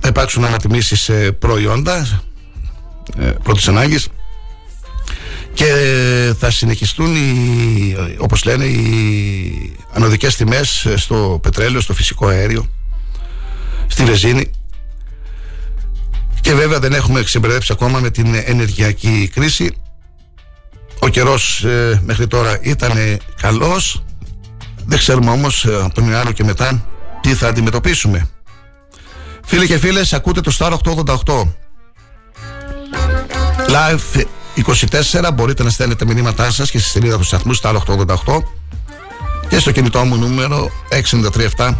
θα 0.00 0.08
υπάρξουν 0.08 0.44
ανατιμήσεις 0.44 1.00
σε 1.00 1.32
προϊόντα 1.32 2.22
ε, 3.18 3.24
πρώτης 3.42 3.68
ανάγκης. 3.68 4.08
Και 5.54 5.64
θα 6.38 6.50
συνεχιστούν 6.50 7.16
οι, 7.16 7.96
όπως 8.18 8.44
λένε 8.44 8.64
οι 8.64 9.76
ανωδικές 9.92 10.36
τιμές 10.36 10.88
στο 10.96 11.38
πετρέλαιο, 11.42 11.80
στο 11.80 11.94
φυσικό 11.94 12.26
αέριο 12.26 12.66
στη 13.86 14.04
βεζίνη 14.04 14.50
και 16.40 16.54
βέβαια 16.54 16.78
δεν 16.78 16.92
έχουμε 16.92 17.22
ξεμπερδέψει 17.22 17.72
ακόμα 17.72 17.98
με 17.98 18.10
την 18.10 18.34
ενεργειακή 18.44 19.30
κρίση 19.34 19.74
ο 20.98 21.08
καιρός 21.08 21.64
ε, 21.64 22.00
μέχρι 22.04 22.26
τώρα 22.26 22.58
ήταν 22.62 23.18
καλός. 23.40 24.02
Δεν 24.86 24.98
ξέρουμε 24.98 25.30
όμως 25.30 25.64
ε, 25.64 25.74
από 25.84 25.94
τον 25.94 26.04
Ιανουάριο 26.04 26.32
και 26.32 26.44
μετά 26.44 26.84
τι 27.20 27.34
θα 27.34 27.48
αντιμετωπίσουμε. 27.48 28.28
Φίλοι 29.44 29.66
και 29.66 29.78
φίλες 29.78 30.12
ακούτε 30.12 30.40
το 30.40 30.56
Star 30.58 30.72
888 30.72 31.42
Live 33.68 34.24
24 35.22 35.30
μπορείτε 35.34 35.62
να 35.62 35.70
στέλνετε 35.70 36.04
μηνύματά 36.04 36.50
σας 36.50 36.70
και 36.70 36.78
στη 36.78 36.88
σελίδα 36.88 37.16
του 37.18 37.24
σταθμού 37.24 37.56
Star 37.60 37.76
888 37.86 38.42
και 39.48 39.58
στο 39.58 39.72
κινητό 39.72 40.04
μου 40.04 40.16
νούμερο 40.16 40.70
697 41.56 41.74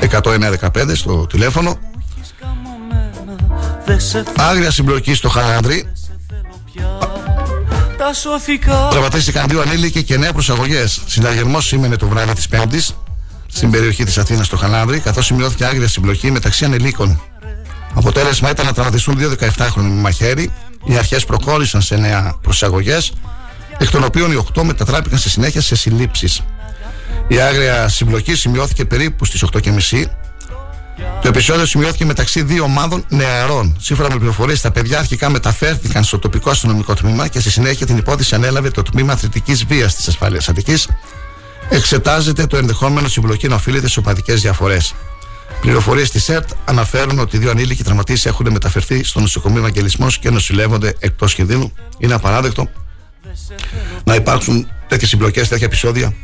1915 0.00 0.92
στο 0.94 1.26
τηλέφωνο. 1.26 1.78
Άγρια 4.36 4.70
συμπλοκή 4.70 5.14
στο 5.14 5.28
Χαλάνδρι 5.28 5.92
Τα 8.00 8.12
σωθικά 8.12 8.88
Τραυματίστηκαν 8.90 9.48
δύο 9.48 9.60
ανήλικοι 9.60 10.02
και 10.02 10.16
νέα 10.16 10.32
προσαγωγές. 10.32 11.00
Συναγερμός 11.06 11.66
σήμαινε 11.66 11.96
το 11.96 12.08
βράδυ 12.08 12.32
της 12.32 12.48
Πέμπτης 12.48 12.94
στην 13.46 13.70
περιοχή 13.70 14.04
της 14.04 14.18
Αθήνας 14.18 14.46
στο 14.46 14.56
Χαλάνδρι, 14.56 14.98
καθώς 14.98 15.26
σημειώθηκε 15.26 15.64
άγρια 15.64 15.88
συμπλοκή 15.88 16.30
μεταξύ 16.30 16.64
ανηλίκων. 16.64 17.20
Αποτέλεσμα 17.94 18.50
ήταν 18.50 18.66
να 18.66 18.72
τραυματιστούν 18.72 19.18
δύο 19.18 19.34
17χρονοι 19.40 19.74
με 19.74 20.00
μαχαίρι. 20.00 20.52
Οι 20.84 20.96
αρχές 20.96 21.24
προκόλλησαν 21.24 21.82
σε 21.82 21.96
νέα 21.96 22.34
προσαγωγές, 22.42 23.12
εκ 23.78 23.90
των 23.90 24.04
οποίων 24.04 24.32
οι 24.32 24.44
8 24.54 24.62
μετατράπηκαν 24.62 25.18
στη 25.18 25.30
συνέχεια 25.30 25.60
σε 25.60 25.76
συλλήψεις. 25.76 26.40
Η 27.28 27.40
άγρια 27.40 27.88
συμπλοκή 27.88 28.34
σημειώθηκε 28.34 28.84
περίπου 28.84 29.24
στις 29.24 29.44
8.30 29.52 30.04
το 31.22 31.28
επεισόδιο 31.28 31.66
σημειώθηκε 31.66 32.04
μεταξύ 32.04 32.42
δύο 32.42 32.64
ομάδων 32.64 33.04
νεαρών. 33.08 33.76
Σύμφωνα 33.80 34.08
με 34.08 34.16
πληροφορίες, 34.16 34.60
τα 34.60 34.70
παιδιά 34.70 34.98
αρχικά 34.98 35.30
μεταφέρθηκαν 35.30 36.04
στο 36.04 36.18
τοπικό 36.18 36.50
αστυνομικό 36.50 36.94
τμήμα 36.94 37.28
και 37.28 37.40
στη 37.40 37.50
συνέχεια 37.50 37.86
την 37.86 37.96
υπόθεση 37.96 38.34
ανέλαβε 38.34 38.70
το 38.70 38.82
τμήμα 38.82 39.16
θετική 39.16 39.52
βίας 39.52 39.94
της 39.94 40.08
ασφάλειας 40.08 40.48
Αττικής. 40.48 40.88
Εξετάζεται 41.68 42.46
το 42.46 42.56
ενδεχόμενο 42.56 43.08
συμπλοκή 43.08 43.48
να 43.48 43.54
οφείλεται 43.54 43.88
σε 43.88 43.98
οπαδικές 43.98 44.40
διαφορές. 44.40 44.94
Πληροφορίες 45.60 46.10
της 46.10 46.28
ΕΡΤ 46.28 46.50
αναφέρουν 46.64 47.18
ότι 47.18 47.38
δύο 47.38 47.50
ανήλικοι 47.50 47.84
τραυματίες 47.84 48.26
έχουν 48.26 48.50
μεταφερθεί 48.50 49.04
στο 49.04 49.20
νοσοκομείο 49.20 49.58
Ευαγγελισμός 49.58 50.18
και 50.18 50.30
νοσηλεύονται 50.30 50.94
εκτός 50.98 51.34
κινδύνου. 51.34 51.72
Είναι 51.98 52.14
απαράδεκτο 52.14 52.68
να 54.04 54.14
υπάρξουν 54.14 54.68
τέτοιες 54.88 55.10
συμπλοκές, 55.10 55.48
τέτοια 55.48 55.66
επεισόδια 55.66 56.14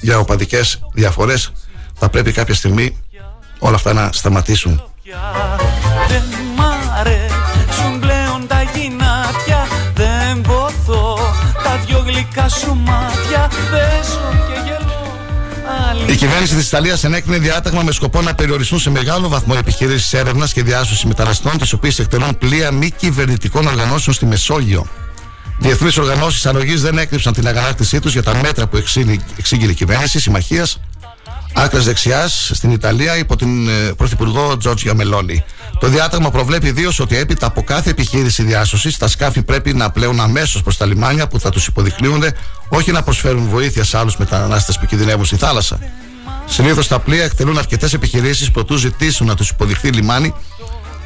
για 0.00 0.18
οπαδικές 0.18 0.80
διαφορές. 0.92 1.52
Θα 1.94 2.08
πρέπει 2.08 2.32
κάποια 2.32 2.54
στιγμή 2.54 2.96
όλα 3.58 3.74
αυτά 3.74 3.92
να 3.92 4.10
σταματήσουν. 4.12 4.82
Δεν 6.08 6.22
μ' 6.56 6.60
αρέσουν 6.98 8.00
πλέον 8.00 8.46
τα 8.46 8.62
γυνάτια 8.62 9.66
Δεν 9.94 10.40
ποθώ 10.40 11.18
τα 11.64 11.76
δυο 11.86 12.04
γλυκά 12.06 12.48
σου 12.48 12.74
μάτια 12.74 13.50
Παίζω 13.70 14.44
και 14.48 14.60
γελώ 14.64 16.12
Η 16.12 16.16
κυβέρνηση 16.16 16.54
της 16.54 16.66
Ιταλίας 16.66 17.04
ενέκρινε 17.04 17.38
διάταγμα 17.38 17.82
με 17.82 17.92
σκοπό 17.92 18.22
να 18.22 18.34
περιοριστούν 18.34 18.78
σε 18.78 18.90
μεγάλο 18.90 19.28
βαθμό 19.28 19.54
επιχειρήσεις 19.58 20.12
έρευνας 20.12 20.52
και 20.52 20.62
διάσωσης 20.62 21.04
μεταναστών, 21.04 21.58
τις 21.58 21.72
οποίες 21.72 21.98
εκτελούν 21.98 22.38
πλοία 22.38 22.70
μη 22.70 22.90
κυβερνητικών 22.90 23.66
οργανώσεων 23.66 24.16
στη 24.16 24.26
Μεσόγειο. 24.26 24.86
Διεθνείς 25.58 25.98
οργανώσεις 25.98 26.46
ανογή 26.46 26.74
δεν 26.74 26.98
έκρυψαν 26.98 27.32
την 27.32 27.46
αγανάκτησή 27.46 28.00
τους 28.00 28.12
για 28.12 28.22
τα 28.22 28.34
μέτρα 28.42 28.66
που 28.66 28.76
εξήγηλε 29.36 29.70
η 29.70 29.74
κυβέρνηση 29.74 30.20
συμμαχίας 30.20 30.80
άκρας 31.52 31.84
δεξιάς 31.84 32.50
στην 32.54 32.70
Ιταλία 32.70 33.16
υπό 33.16 33.36
την 33.36 33.68
ε, 33.68 33.72
Πρωθυπουργό 33.96 34.56
Τζόρτζια 34.56 34.94
Μελώνη. 34.94 35.44
Το 35.80 35.88
διάταγμα 35.88 36.30
προβλέπει 36.30 36.66
ιδίως 36.66 37.00
ότι 37.00 37.16
έπειτα 37.16 37.46
από 37.46 37.62
κάθε 37.62 37.90
επιχείρηση 37.90 38.42
διάσωσης, 38.42 38.96
τα 38.96 39.08
σκάφη 39.08 39.42
πρέπει 39.42 39.74
να 39.74 39.90
πλέουν 39.90 40.20
αμέσως 40.20 40.62
προς 40.62 40.76
τα 40.76 40.86
λιμάνια 40.86 41.28
που 41.28 41.40
θα 41.40 41.50
τους 41.50 41.66
υποδεικνύονται, 41.66 42.32
όχι 42.68 42.92
να 42.92 43.02
προσφέρουν 43.02 43.48
βοήθεια 43.48 43.84
σε 43.84 43.98
άλλους 43.98 44.16
μετανάστες 44.16 44.78
που 44.78 44.86
κινδυνεύουν 44.86 45.24
στη 45.24 45.36
θάλασσα. 45.36 45.78
Συνήθως 46.46 46.88
τα 46.88 46.98
πλοία 46.98 47.24
εκτελούν 47.24 47.58
αρκετές 47.58 47.92
επιχειρήσεις 47.92 48.50
προτού 48.50 48.76
ζητήσουν 48.76 49.26
να 49.26 49.34
τους 49.34 49.48
υποδειχθεί 49.48 49.88
λιμάνι 49.90 50.34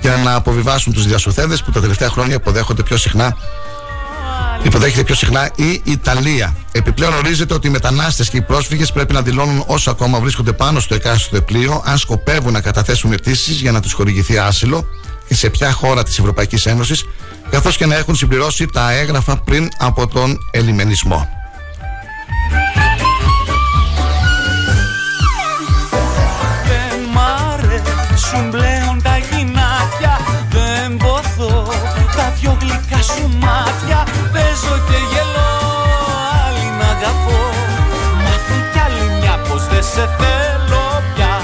για 0.00 0.16
να 0.16 0.34
αποβιβάσουν 0.34 0.92
τους 0.92 1.06
διασωθέντες 1.06 1.62
που 1.62 1.70
τα 1.70 1.80
τελευταία 1.80 2.08
χρόνια 2.08 2.34
υποδέχονται 2.34 2.82
πιο 2.82 2.96
συχνά 2.96 3.36
υποδέχεται 4.62 5.04
πιο 5.04 5.14
συχνά 5.14 5.50
η 5.56 5.80
Ιταλία. 5.84 6.56
Επιπλέον 6.72 7.12
ορίζεται 7.12 7.54
ότι 7.54 7.66
οι 7.66 7.70
μετανάστες 7.70 8.28
και 8.30 8.36
οι 8.36 8.42
πρόσφυγες 8.42 8.92
πρέπει 8.92 9.12
να 9.12 9.22
δηλώνουν 9.22 9.64
όσο 9.66 9.90
ακόμα 9.90 10.20
βρίσκονται 10.20 10.52
πάνω 10.52 10.80
στο 10.80 10.94
εκάστοτε 10.94 11.40
πλοίο 11.40 11.82
αν 11.84 11.98
σκοπεύουν 11.98 12.52
να 12.52 12.60
καταθέσουν 12.60 13.12
αιτήσεις 13.12 13.60
για 13.60 13.72
να 13.72 13.80
τους 13.80 13.92
χορηγηθεί 13.92 14.38
άσυλο 14.38 14.84
και 15.28 15.34
σε 15.34 15.50
ποια 15.50 15.72
χώρα 15.72 16.02
της 16.02 16.18
Ευρωπαϊκής 16.18 16.66
Ένωσης, 16.66 17.04
καθώς 17.50 17.76
και 17.76 17.86
να 17.86 17.94
έχουν 17.96 18.14
συμπληρώσει 18.14 18.66
τα 18.66 18.92
έγγραφα 18.92 19.36
πριν 19.36 19.68
από 19.78 20.06
τον 20.06 20.38
ελιμενισμό. 20.50 21.28
Δεν 26.64 26.98
μ' 27.12 27.18
αρέσουν 27.52 28.50
πλέον 28.50 29.02
τα 29.02 29.18
γυνάτια 29.18 30.20
Δεν 30.50 30.96
ποθώ 30.96 31.72
τα 32.16 32.32
δυο 32.40 32.56
γλυκά 32.60 33.02
σου 33.02 33.28
μάτια 33.38 34.11
Παίζω 34.54 34.78
και 34.88 34.98
γελώ 35.12 35.50
άλλη 36.44 36.66
να 36.78 36.88
αγαπώ. 36.96 37.40
Μάθε 38.24 38.58
κι 38.72 38.78
άλλη 38.84 39.06
μια 39.18 39.34
πως 39.48 39.62
δεν 39.66 39.84
σε 39.92 40.04
θέλω 40.18 40.84
πια. 41.14 41.34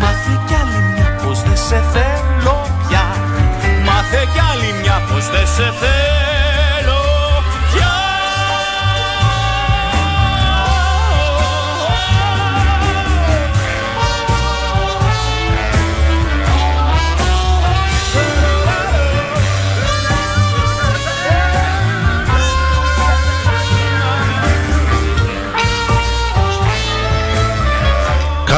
Μάθε 0.00 0.34
κι 0.46 0.54
άλλη 0.60 0.80
μια 0.92 1.08
πως 1.22 1.38
δεν 1.40 1.56
σε 1.66 1.78
θέλω 1.92 2.56
πια. 2.88 3.04
Μάθε 3.86 4.22
κι 4.32 4.40
άλλη 4.50 4.70
μια 4.82 4.96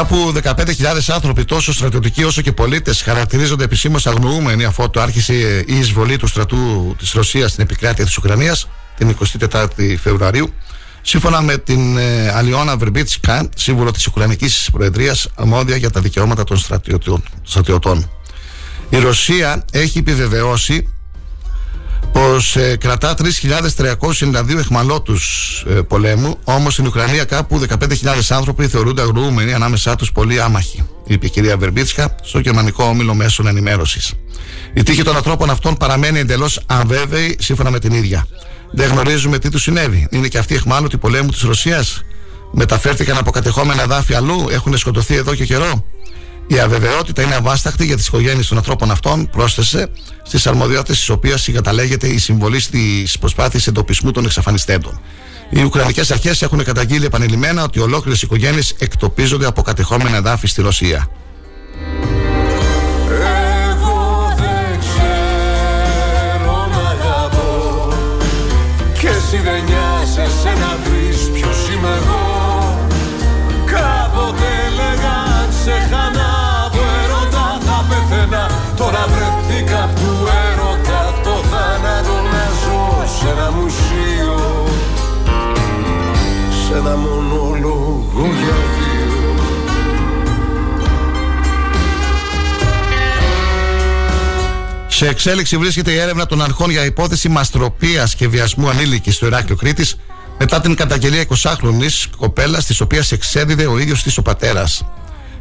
Κάπου 0.03 0.33
15.000 0.43 0.65
άνθρωποι, 1.09 1.45
τόσο 1.45 1.73
στρατιωτικοί 1.73 2.25
όσο 2.25 2.41
και 2.41 2.53
πολίτες, 2.53 3.03
χαρακτηρίζονται 3.03 3.65
επισήμως 3.65 4.07
αγνοούμενοι 4.07 4.65
αφού 4.65 4.91
το 4.91 5.01
άρχισε 5.01 5.35
η 5.67 5.79
εισβολή 5.79 6.17
του 6.17 6.27
στρατού 6.27 6.95
της 6.99 7.13
Ρωσίας 7.13 7.51
στην 7.51 7.63
επικράτεια 7.63 8.05
της 8.05 8.17
Ουκρανίας 8.17 8.69
την 8.97 9.17
24η 9.51 9.97
Φεβρουαρίου. 10.03 10.53
Σύμφωνα 11.03 11.43
με 11.43 11.59
την 11.59 11.97
ε, 11.97 12.29
Αλιώνα 12.35 12.77
Βερμπίτσκα, 12.77 13.49
σύμβουλο 13.57 13.91
της 13.91 14.07
Ουκρανικής 14.07 14.69
Προεδρίας, 14.73 15.29
αρμόδια 15.35 15.77
για 15.77 15.91
τα 15.91 16.01
δικαιώματα 16.01 16.45
των 16.45 16.57
στρατιωτών. 16.57 17.23
στρατιωτών. 17.43 18.11
Η 18.89 18.99
Ρωσία 18.99 19.65
έχει 19.73 19.99
επιβεβαιώσει 19.99 20.89
πως 22.13 22.57
ε, 22.57 22.77
κρατά 22.77 23.15
3.392 23.19 24.57
εχμαλώτους 24.59 25.65
ε, 25.69 25.73
πολέμου 25.73 26.39
όμως 26.45 26.73
στην 26.73 26.87
Ουκρανία 26.87 27.25
κάπου 27.25 27.61
15.000 27.69 27.87
άνθρωποι 28.29 28.69
θεωρούνται 28.69 29.03
αγνοούμενοι 29.03 29.53
ανάμεσά 29.53 29.97
τους 29.97 30.13
πολύ 30.13 30.41
άμαχοι 30.41 30.85
είπε 31.07 31.27
η 31.27 31.31
κυρία 31.31 31.57
Βερμπίτσκα 31.57 32.15
στο 32.23 32.39
γερμανικό 32.39 32.85
όμιλο 32.85 33.15
μέσων 33.15 33.47
ενημέρωσης. 33.47 34.13
Η 34.75 34.83
τύχη 34.83 35.03
των 35.03 35.17
ανθρώπων 35.17 35.51
αυτών 35.51 35.77
παραμένει 35.77 36.19
εντελώς 36.19 36.61
αβέβαιη 36.67 37.37
σύμφωνα 37.41 37.71
με 37.71 37.79
την 37.79 37.93
ίδια. 37.93 38.27
Δεν 38.71 38.91
γνωρίζουμε 38.91 39.39
τι 39.39 39.49
τους 39.49 39.63
συνέβη. 39.63 40.07
Είναι 40.11 40.29
και 40.29 40.39
αυτοί 40.39 40.55
εχμάλωτοι 40.55 40.99
πολέμου 40.99 41.31
της 41.31 41.43
Ρωσίας; 41.43 42.05
Μεταφέρθηκαν 42.55 43.17
από 43.17 43.31
κατεχόμενα 43.31 43.87
δάφη 43.87 44.15
αλλού; 44.15 44.47
Έχουν 44.51 44.77
σκοτωθεί 44.79 45.15
εδώ 45.15 45.35
και 45.35 45.45
καιρό; 45.45 45.85
Η 46.47 46.59
αβεβαιότητα 46.59 47.23
είναι 47.23 47.35
αβάσταχτη 47.35 47.85
για 47.85 47.97
τις 47.97 48.07
οικογένειες 48.07 48.47
των 48.49 48.57
ανθρώπων 48.57 48.91
αυτών, 48.91 49.31
πρόσθεσε, 49.31 49.89
στις 50.23 50.47
αρμοδιότητες 50.47 51.05
τη 51.05 51.13
οποία 51.13 51.37
συγκαταλέγεται 51.37 52.07
η 52.07 52.19
συμβολή 52.19 52.61
στις 52.61 53.19
προσπάθειες 53.19 53.67
εντοπισμού 53.67 54.11
των 54.11 54.25
εξαφανιστέντων. 54.25 55.01
Οι 55.51 55.63
Ουκρανικές 55.63 56.11
αρχές 56.11 56.43
έχουν 56.43 56.65
καταγγείλει 56.65 57.05
επανειλημμένα 57.05 57.63
ότι 57.63 57.81
ολόκληρες 57.81 58.23
οικογένειες 58.23 58.75
εκτοπίζονται 58.79 59.47
από 59.47 59.63
κατεχόμενα 59.63 60.17
εδάφη 60.17 60.47
στη 60.47 60.63
Ρωσία. 60.63 61.09
Εγώ 63.71 64.35
δεν 64.37 64.81
ξέρω 64.81 66.67
να 66.67 66.89
αγαπώ 66.91 67.89
Και 69.01 69.09
εσύ 69.09 69.43
δεν 69.45 69.65
νοιάζεσαι 69.65 70.53
να 70.61 70.79
βρεις 70.85 71.31
ποιος 71.33 71.69
είμαι 71.69 71.89
εγώ 71.89 72.22
ένα 86.93 87.01
μονόλογο 87.01 88.09
για 88.21 88.55
δύο 88.77 88.91
Σε 94.89 95.09
εξέλιξη 95.09 95.57
βρίσκεται 95.57 95.91
η 95.91 95.99
έρευνα 95.99 96.27
των 96.27 96.43
αρχών 96.43 96.71
για 96.71 96.85
υπόθεση 96.85 97.29
μαστροπίας 97.29 98.15
και 98.15 98.29
βιασμού 98.29 98.69
ανήλικης 98.69 99.15
στο 99.15 99.27
Ηράκλειο 99.27 99.57
Κρήτης 99.57 99.97
μετά 100.39 100.61
την 100.61 100.75
καταγγελία 100.75 101.25
20χρονη 101.29 101.89
κοπέλας 102.17 102.67
της 102.67 102.81
οποίας 102.81 103.13
εξέδιδε 103.13 103.67
ο 103.67 103.79
ίδιος 103.79 104.03
της 104.03 104.19
ο 104.19 104.23
πατέρας. 104.23 104.85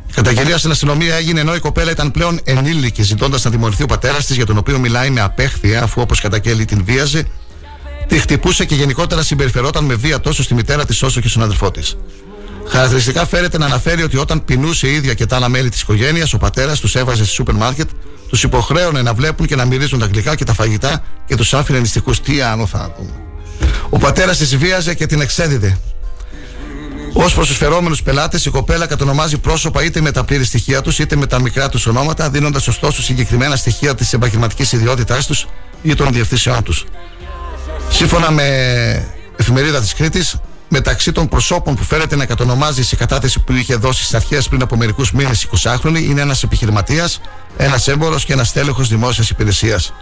Η 0.08 0.14
καταγγελία 0.14 0.58
στην 0.58 0.72
αστυνομία 0.72 1.16
έγινε 1.16 1.40
ενώ 1.40 1.56
η 1.56 1.60
κοπέλα 1.60 1.92
ήταν 1.92 2.12
πλέον 2.12 2.40
ενήλικη, 2.44 3.04
ζητώντας 3.04 3.44
να 3.44 3.52
τιμωρηθεί 3.52 3.84
ο 3.84 3.86
πατέρας 3.86 4.26
της, 4.26 4.36
για 4.36 4.46
τον 4.46 4.58
οποίο 4.58 4.80
μιλάει 4.80 5.10
με 5.10 5.22
απέχθεια, 5.22 5.84
αφού 5.84 6.02
όπως 6.02 6.22
καταγγέλει 6.22 6.66
την 6.66 6.84
βίαζε, 6.86 7.28
τη 8.12 8.20
χτυπούσε 8.20 8.66
και 8.66 8.76
γενικότερα 8.76 9.24
συμπεριφερόταν 9.24 9.84
με 9.84 9.96
βία 9.96 10.20
τόσο 10.20 10.44
στη 10.44 10.54
μητέρα 10.54 10.86
της 10.86 11.04
όσο 11.04 11.22
και 11.22 11.28
στον 11.28 11.42
αδερφό 11.42 11.72
της. 11.72 11.98
Χαρακτηριστικά 12.68 13.26
φέρεται 13.26 13.58
να 13.58 13.66
αναφέρει 13.66 14.04
ότι 14.04 14.18
όταν 14.18 14.46
πεινούσε 14.46 14.88
η 14.88 14.94
ίδια 14.94 15.14
και 15.14 15.26
τα 15.26 15.36
άλλα 15.36 15.50
μέλη 15.50 15.70
της 15.70 15.82
οικογένειας, 15.82 16.34
ο 16.34 16.38
πατέρας 16.38 16.80
τους 16.80 16.96
έβαζε 16.96 17.24
στη 17.24 17.34
σούπερ 17.34 17.56
μάρκετ, 17.56 17.90
τους 18.30 18.44
υποχρέωνε 18.44 19.02
να 19.02 19.14
βλέπουν 19.14 19.46
και 19.46 19.56
να 19.56 19.66
μυρίζουν 19.66 20.00
τα 20.00 20.06
γλυκά 20.06 20.36
και 20.36 20.44
τα 20.44 20.54
φαγητά 20.54 21.04
και 21.26 21.36
τους 21.36 21.54
άφηνε 21.54 21.80
νηστικούς. 21.80 22.22
Τι 22.22 22.42
άνω 22.42 22.66
θα 22.66 22.94
πούμε. 22.98 23.14
Ο 23.90 23.98
πατέρας 23.98 24.38
της 24.38 24.58
βίαζε 24.58 24.94
και 24.94 25.06
την 25.06 25.22
εξέδιδε. 25.22 25.78
Ω 27.14 27.32
προς 27.36 27.48
τους 27.48 27.58
φερόμενους 27.58 28.04
πελάτες, 28.04 28.46
η 28.46 28.50
κοπέλα 28.50 28.86
κατονομάζει 28.86 29.38
πρόσωπα 29.38 29.84
είτε 29.84 30.02
με 30.02 30.12
τα 30.12 30.24
πλήρη 30.24 30.44
στοιχεία 30.46 30.82
τους 30.82 31.00
είτε 31.00 31.16
με 31.16 31.26
τα 31.26 31.42
μικρά 31.42 31.70
τους 31.70 31.86
ονόματα, 31.86 32.30
δίνοντας 32.30 32.68
ωστόσο 32.68 33.02
συγκεκριμένα 33.02 33.56
στοιχεία 33.56 33.96
της 33.96 34.14
επαγγελματικής 34.14 34.72
ιδιότητάς 34.72 35.28
τους 35.28 35.48
ή 35.82 35.94
των 35.94 36.14
διευθύνσεών 36.14 36.64
τους. 36.64 36.86
Σύμφωνα 37.92 38.32
με 38.32 38.46
εφημερίδα 39.36 39.80
της 39.80 39.94
Κρήτης, 39.94 40.36
μεταξύ 40.70 41.12
των 41.12 41.28
προσώπων 41.28 41.76
που 41.76 41.84
φέρεται 41.84 42.16
να 42.16 42.26
κατονομάζει 42.26 42.84
σε 42.84 42.96
κατάθεση 42.96 43.40
που 43.40 43.54
είχε 43.54 43.76
δώσει 43.76 44.04
στις 44.04 44.16
αρχές 44.16 44.48
πριν 44.48 44.62
από 44.62 44.76
μερικούς 44.78 45.12
μήνες 45.12 45.48
20χρονη 45.64 46.02
είναι 46.04 46.22
ένας 46.22 46.44
επιχειρηματίας, 46.44 47.22
ένας 47.58 47.88
έμπορος 47.88 48.26
και 48.26 48.34
ένας 48.34 48.52
τέλεχο 48.52 48.84
δημόσιας 48.84 49.30
υπηρεσίας. 49.30 49.94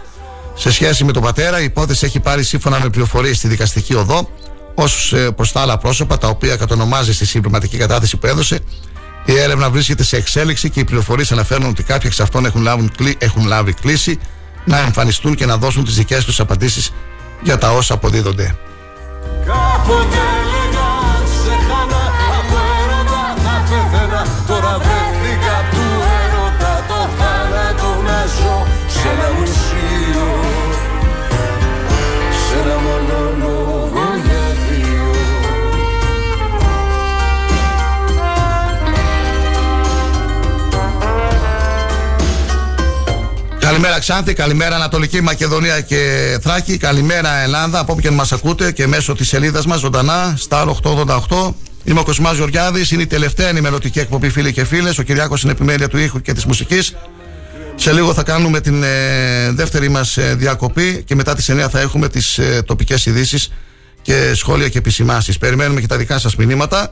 Σε 0.54 0.72
σχέση 0.72 1.04
με 1.04 1.12
τον 1.12 1.22
πατέρα, 1.22 1.60
η 1.60 1.64
υπόθεση 1.64 2.04
έχει 2.04 2.20
πάρει 2.20 2.44
σύμφωνα 2.44 2.80
με 2.82 2.88
πληροφορίες 2.90 3.36
στη 3.36 3.48
δικαστική 3.48 3.94
οδό 3.94 4.30
ω 4.74 4.84
προς 5.36 5.52
τα 5.52 5.60
άλλα 5.60 5.78
πρόσωπα 5.78 6.18
τα 6.18 6.28
οποία 6.28 6.56
κατονομάζει 6.56 7.12
στη 7.14 7.26
συμπληρωματική 7.26 7.76
κατάθεση 7.76 8.16
που 8.16 8.26
έδωσε. 8.26 8.58
Η 9.24 9.38
έρευνα 9.38 9.70
βρίσκεται 9.70 10.02
σε 10.04 10.16
εξέλιξη 10.16 10.70
και 10.70 10.80
οι 10.80 10.84
πληροφορίες 10.84 11.32
αναφέρουν 11.32 11.68
ότι 11.68 11.82
κάποιοι 11.82 12.02
εξ 12.12 12.20
αυτών 12.20 12.44
έχουν, 12.44 12.62
λάβουν, 12.62 12.92
κλή- 12.96 13.22
έχουν 13.22 13.46
λάβει 13.46 13.72
κλίση 13.72 14.18
να 14.64 14.78
εμφανιστούν 14.78 15.34
και 15.34 15.46
να 15.46 15.56
δώσουν 15.56 15.84
τις 15.84 15.94
δικές 15.94 16.24
τους 16.24 16.40
απαντήσεις 16.40 16.90
για 17.42 17.58
τα 17.58 17.72
όσα 17.72 17.94
αποδίδονται. 17.94 18.56
Κάποτε 19.46 20.18
Καλημέρα 43.80 44.04
Ξάνθη, 44.04 44.32
καλημέρα 44.32 44.74
Ανατολική 44.74 45.20
Μακεδονία 45.20 45.80
και 45.80 46.38
Θράκη, 46.42 46.76
καλημέρα 46.76 47.34
Ελλάδα 47.36 47.78
από 47.78 47.92
όπου 47.92 48.00
και 48.00 48.10
μας 48.10 48.32
ακούτε 48.32 48.72
και 48.72 48.86
μέσω 48.86 49.14
της 49.14 49.28
σελίδας 49.28 49.66
μας 49.66 49.80
ζωντανά, 49.80 50.38
Star 50.48 50.66
888. 50.82 51.54
Είμαι 51.84 52.00
ο 52.00 52.02
Κοσμάς 52.02 52.36
Γεωργιάδης, 52.36 52.90
είναι 52.90 53.02
η 53.02 53.06
τελευταία 53.06 53.48
ενημερωτική 53.48 53.98
εκπομπή 53.98 54.28
φίλοι 54.30 54.52
και 54.52 54.64
φίλες. 54.64 54.98
Ο 54.98 55.02
Κυριάκος 55.02 55.42
είναι 55.42 55.52
επιμέλεια 55.52 55.88
του 55.88 55.98
ήχου 55.98 56.20
και 56.20 56.32
της 56.32 56.44
μουσικής. 56.44 56.96
Σε 57.74 57.92
λίγο 57.92 58.14
θα 58.14 58.22
κάνουμε 58.22 58.60
την 58.60 58.82
ε, 58.82 59.50
δεύτερη 59.52 59.88
μας 59.88 60.18
διακοπή 60.34 61.02
και 61.06 61.14
μετά 61.14 61.34
τις 61.34 61.50
9 61.50 61.66
θα 61.70 61.80
έχουμε 61.80 62.08
τις 62.08 62.38
ε, 62.38 62.62
τοπικές 62.66 63.06
ειδήσεις 63.06 63.52
και 64.02 64.32
σχόλια 64.34 64.68
και 64.68 64.78
επισημάσεις. 64.78 65.38
Περιμένουμε 65.38 65.80
και 65.80 65.86
τα 65.86 65.96
δικά 65.96 66.18
σας 66.18 66.36
μηνύματα. 66.36 66.90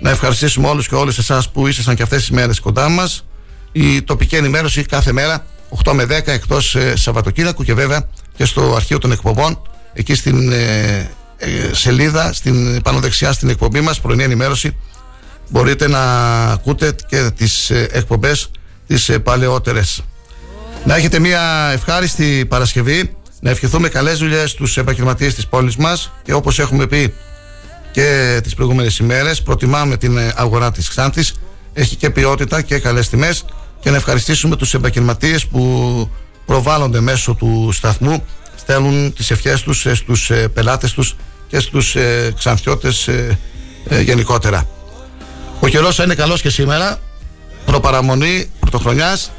Να 0.00 0.10
ευχαριστήσουμε 0.10 0.68
όλους 0.68 0.88
και 0.88 0.94
όλες 0.94 1.18
εσάς 1.18 1.50
που 1.50 1.66
ήσασταν 1.66 1.94
και 1.94 2.02
αυτές 2.02 2.18
τις 2.18 2.30
μέρες 2.30 2.60
κοντά 2.60 2.88
μας. 2.88 3.24
Η 3.72 4.02
τοπική 4.02 4.36
ενημέρωση 4.36 4.84
κάθε 4.84 5.12
μέρα 5.12 5.46
8 5.84 5.92
με 5.92 6.04
10 6.04 6.08
εκτός 6.08 6.74
ε, 6.74 6.96
Σαββατοκύριακου 6.96 7.62
και 7.64 7.74
βέβαια 7.74 8.08
και 8.36 8.44
στο 8.44 8.74
αρχείο 8.74 8.98
των 8.98 9.12
εκπομπών 9.12 9.62
εκεί 9.92 10.14
στην 10.14 10.52
ε, 10.52 11.10
ε, 11.38 11.74
σελίδα, 11.74 12.32
στην 12.32 12.82
πάνω 12.82 12.98
δεξιά 12.98 13.32
στην 13.32 13.48
εκπομπή 13.48 13.80
μας 13.80 14.00
πρωινή 14.00 14.22
ενημέρωση. 14.22 14.76
Μπορείτε 15.48 15.88
να 15.88 16.00
ακούτε 16.50 16.94
και 17.06 17.30
τις 17.36 17.70
ε, 17.70 17.88
εκπομπές 17.92 18.50
τις 18.86 19.08
ε, 19.08 19.18
παλαιότερες. 19.18 20.02
Να 20.84 20.96
έχετε 20.96 21.18
μια 21.18 21.70
ευχάριστη 21.72 22.46
Παρασκευή, 22.48 23.16
να 23.40 23.50
ευχηθούμε 23.50 23.88
καλές 23.88 24.18
δουλειές 24.18 24.50
στους 24.50 24.76
επαγγελματίες 24.76 25.34
της 25.34 25.46
πόλης 25.46 25.76
μας 25.76 26.12
και 26.22 26.32
όπως 26.32 26.58
έχουμε 26.58 26.86
πει 26.86 27.14
και 27.92 28.40
τις 28.42 28.54
προηγούμενες 28.54 28.98
ημέρες 28.98 29.42
προτιμάμε 29.42 29.96
την 29.96 30.18
ε, 30.18 30.32
αγορά 30.36 30.72
της 30.72 30.88
Ξάνθης. 30.88 31.34
Έχει 31.72 31.96
και 31.96 32.10
ποιότητα 32.10 32.62
και 32.62 32.78
καλές 32.78 33.08
τιμές 33.08 33.44
και 33.86 33.92
να 33.92 33.98
ευχαριστήσουμε 33.98 34.56
τους 34.56 34.74
επαγγελματίες 34.74 35.46
που 35.46 36.10
προβάλλονται 36.46 37.00
μέσω 37.00 37.34
του 37.34 37.70
σταθμού 37.72 38.24
στέλνουν 38.56 39.12
τις 39.12 39.30
ευχές 39.30 39.62
τους 39.62 39.86
ε, 39.86 39.94
στους 39.94 40.30
ε, 40.30 40.48
πελάτες 40.48 40.92
τους 40.92 41.16
και 41.48 41.60
στους 41.60 41.96
ε, 41.96 42.32
ξανθιώτες 42.38 43.08
ε, 43.08 43.38
ε, 43.88 44.00
γενικότερα. 44.00 44.68
Ο 45.60 45.68
καιρός 45.68 45.94
θα 45.94 46.04
είναι 46.04 46.14
καλός 46.14 46.40
και 46.42 46.50
σήμερα 46.50 46.98
προπαραμονή 47.66 48.50
πρωτοχρονιάς 48.60 49.32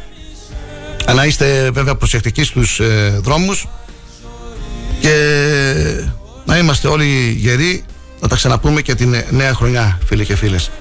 να 1.15 1.25
είστε 1.25 1.69
βέβαια 1.71 1.95
προσεκτικοί 1.95 2.43
στους 2.43 2.79
ε, 2.79 3.19
δρόμους 3.23 3.67
και 4.99 5.15
να 6.45 6.57
είμαστε 6.57 6.87
όλοι 6.87 7.35
γεροί 7.37 7.83
να 8.21 8.27
τα 8.27 8.35
ξαναπούμε 8.35 8.81
και 8.81 8.95
την 8.95 9.13
ε, 9.13 9.25
νέα 9.29 9.53
χρονιά 9.53 9.99
φίλοι 10.05 10.25
και 10.25 10.35
φίλες. 10.35 10.71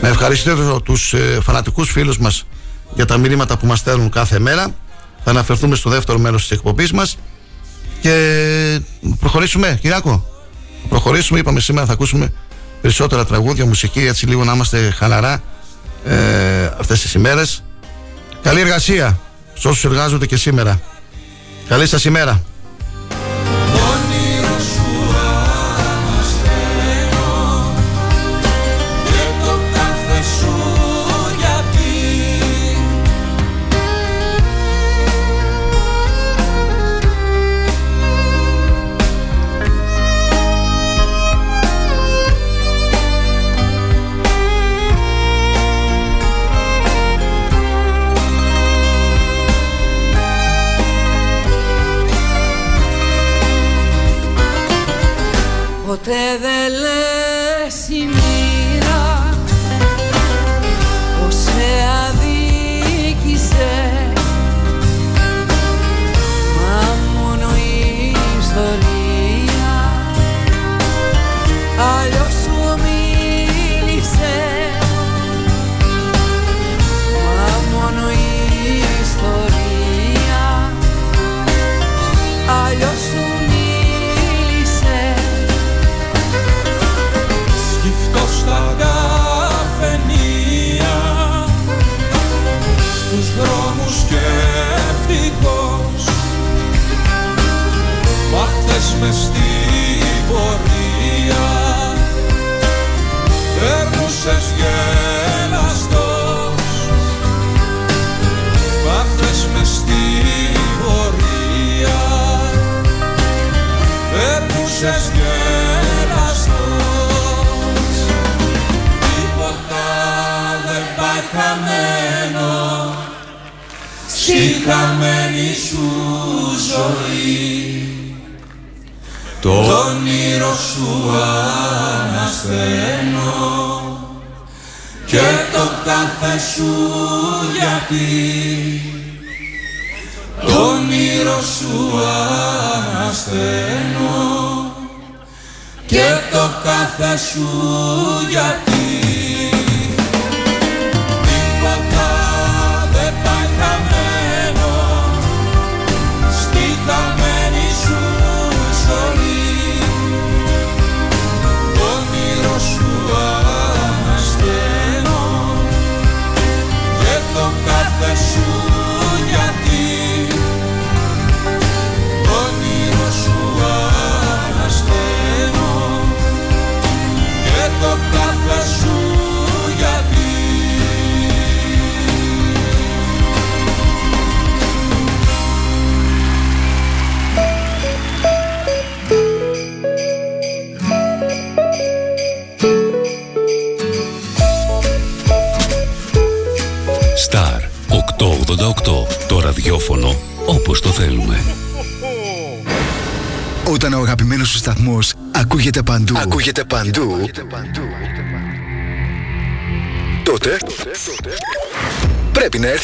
Να 0.00 0.08
ευχαριστήσω 0.08 0.80
τους 0.84 1.12
ε, 1.12 1.38
φανατικούς 1.42 1.90
φίλους 1.90 2.18
μας 2.18 2.44
για 2.94 3.04
τα 3.04 3.16
μηνύματα 3.16 3.56
που 3.56 3.66
μας 3.66 3.78
στέλνουν 3.78 4.10
κάθε 4.10 4.38
μέρα. 4.38 4.74
Θα 5.24 5.30
αναφερθούμε 5.30 5.76
στο 5.76 5.90
δεύτερο 5.90 6.18
μέρος 6.18 6.40
της 6.40 6.50
εκπομπής 6.50 6.92
μας 6.92 7.18
και 8.00 8.80
προχωρήσουμε, 9.20 9.78
Κυριάκο. 9.80 10.26
Προχωρήσουμε, 10.88 11.38
είπαμε 11.38 11.60
σήμερα 11.60 11.86
θα 11.86 11.92
ακούσουμε 11.92 12.32
περισσότερα 12.80 13.24
τραγούδια, 13.24 13.66
μουσική, 13.66 14.00
έτσι 14.06 14.26
λίγο 14.26 14.44
να 14.44 14.52
είμαστε 14.52 14.90
χαλαρά 14.90 15.42
ε, 16.04 16.64
αυτές 16.78 17.00
τις 17.00 17.14
ημέρες. 17.14 17.62
Καλή 18.42 18.60
εργασία 18.60 19.20
σε 19.54 19.68
όσους 19.68 19.84
εργάζονται 19.84 20.26
και 20.26 20.36
σήμερα. 20.36 20.80
Καλή 21.68 21.86
σας 21.86 22.04
ημέρα. 22.04 22.42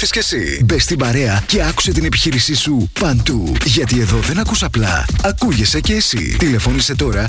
Έρθεις 0.03 0.11
κι 0.11 0.18
εσύ. 0.18 0.64
Μπες 0.64 0.82
στην 0.82 0.99
παρέα 0.99 1.42
και 1.47 1.62
άκουσε 1.62 1.92
την 1.92 2.05
επιχείρησή 2.05 2.55
σου 2.55 2.90
παντού. 3.01 3.53
Γιατί 3.64 4.01
εδώ 4.01 4.16
δεν 4.16 4.38
ακούς 4.38 4.62
απλά, 4.62 5.05
ακούγεσαι 5.22 5.80
κι 5.80 5.92
εσύ. 5.92 6.36
Τηλεφώνησε 6.38 6.94
τώρα 6.94 7.26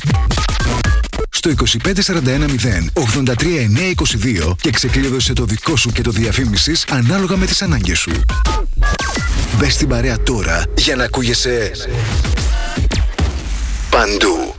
στο 1.29 1.49
25410 1.49 2.89
83922 2.93 4.55
και 4.61 4.69
ξεκλείδωσε 4.69 5.33
το 5.33 5.45
δικό 5.45 5.75
σου 5.75 5.91
και 5.91 6.01
το 6.01 6.11
διαφήμισης 6.11 6.85
ανάλογα 6.89 7.37
με 7.37 7.45
τις 7.45 7.61
ανάγκες 7.61 7.99
σου. 7.99 8.11
Μπες 9.57 9.73
στην 9.73 9.87
παρέα 9.87 10.19
τώρα 10.19 10.63
για 10.77 10.95
να 10.95 11.03
ακούγεσαι 11.03 11.71
παντού. 13.89 14.55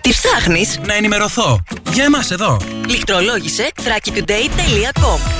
Τι 0.00 0.10
ψάχνεις; 0.10 0.78
Να 0.86 0.94
ενημερωθώ. 0.94 1.62
Για 1.92 2.04
εμάς 2.04 2.30
εδώ. 2.30 2.60
Λιχτρολόγησε 2.88 3.68
thrakitoday.com 3.76 5.39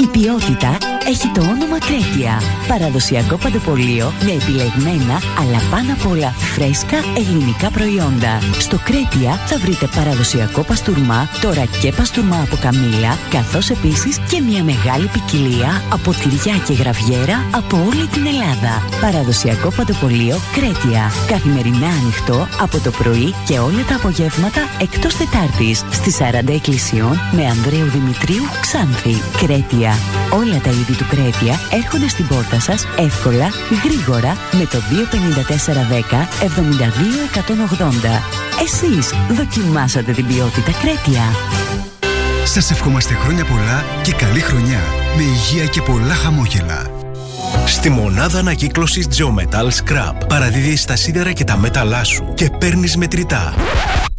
Η 0.00 0.06
ποιότητα 0.06 0.76
έχει 1.06 1.28
το 1.28 1.40
όνομα 1.40 1.78
Κρέτια. 1.78 2.42
Παραδοσιακό 2.68 3.36
παντοπολείο 3.36 4.12
με 4.24 4.32
επιλεγμένα 4.32 5.16
αλλά 5.40 5.58
πάνω 5.70 5.92
απ' 5.92 6.10
όλα 6.10 6.30
φρέσκα 6.54 6.96
ελληνικά 7.16 7.70
προϊόντα. 7.70 8.38
Στο 8.58 8.78
Κρέτια 8.84 9.32
θα 9.46 9.58
βρείτε 9.58 9.86
παραδοσιακό 9.96 10.62
παστούρμα, 10.62 11.28
τώρα 11.40 11.64
και 11.80 11.92
παστούρμα 11.92 12.38
από 12.42 12.56
καμήλα, 12.60 13.18
καθώς 13.30 13.70
επίσης 13.70 14.18
και 14.30 14.40
μια 14.40 14.62
μεγάλη 14.64 15.06
ποικιλία 15.06 15.82
από 15.92 16.10
τυριά 16.10 16.56
και 16.66 16.72
γραβιέρα 16.72 17.36
από 17.50 17.76
όλη 17.88 18.06
την 18.06 18.26
Ελλάδα. 18.26 18.72
Παραδοσιακό 19.00 19.70
παντοπολείο 19.76 20.36
Κρέτια. 20.52 21.02
Καθημερινά 21.26 21.90
ανοιχτό 22.00 22.48
από 22.60 22.78
το 22.78 22.90
πρωί 22.90 23.34
και 23.46 23.58
όλα 23.58 23.82
τα 23.88 23.94
απογεύματα 23.94 24.60
εκτός 24.80 25.16
Τετάρτης 25.16 25.78
στις 25.90 26.16
40 26.20 26.54
εκκλησιών 26.54 27.14
με 27.36 27.46
Ανδρέου 27.46 27.88
Δημητρίου 27.96 28.44
Ξάνθη. 28.60 29.16
Κρέτια. 29.40 29.81
Όλα 30.30 30.60
τα 30.62 30.70
είδη 30.70 30.92
του 30.92 31.06
Κρέτια 31.08 31.60
έρχονται 31.70 32.08
στην 32.08 32.26
πόρτα 32.26 32.60
σας 32.60 32.86
εύκολα, 32.98 33.48
γρήγορα 33.84 34.36
με 34.52 34.66
το 34.66 34.78
25410 34.78 36.28
72180. 36.40 38.22
Εσείς 38.62 39.12
δοκιμάσατε 39.30 40.12
την 40.12 40.26
ποιότητα 40.26 40.70
Κρέτια. 40.80 41.22
Σας 42.44 42.70
ευχόμαστε 42.70 43.14
χρόνια 43.14 43.44
πολλά 43.44 43.84
και 44.02 44.12
καλή 44.12 44.40
χρονιά 44.40 44.80
με 45.16 45.22
υγεία 45.22 45.66
και 45.66 45.82
πολλά 45.82 46.14
χαμόγελα. 46.14 46.86
Στη 47.66 47.90
μονάδα 47.90 48.38
ανακύκλωσης 48.38 49.06
Geometal 49.16 49.68
Scrap 49.68 50.28
παραδίδεις 50.28 50.84
τα 50.84 50.96
σίδερα 50.96 51.32
και 51.32 51.44
τα 51.44 51.56
μέταλά 51.56 52.04
σου 52.04 52.32
και 52.34 52.50
παίρνεις 52.58 52.96
μετρητά. 52.96 53.54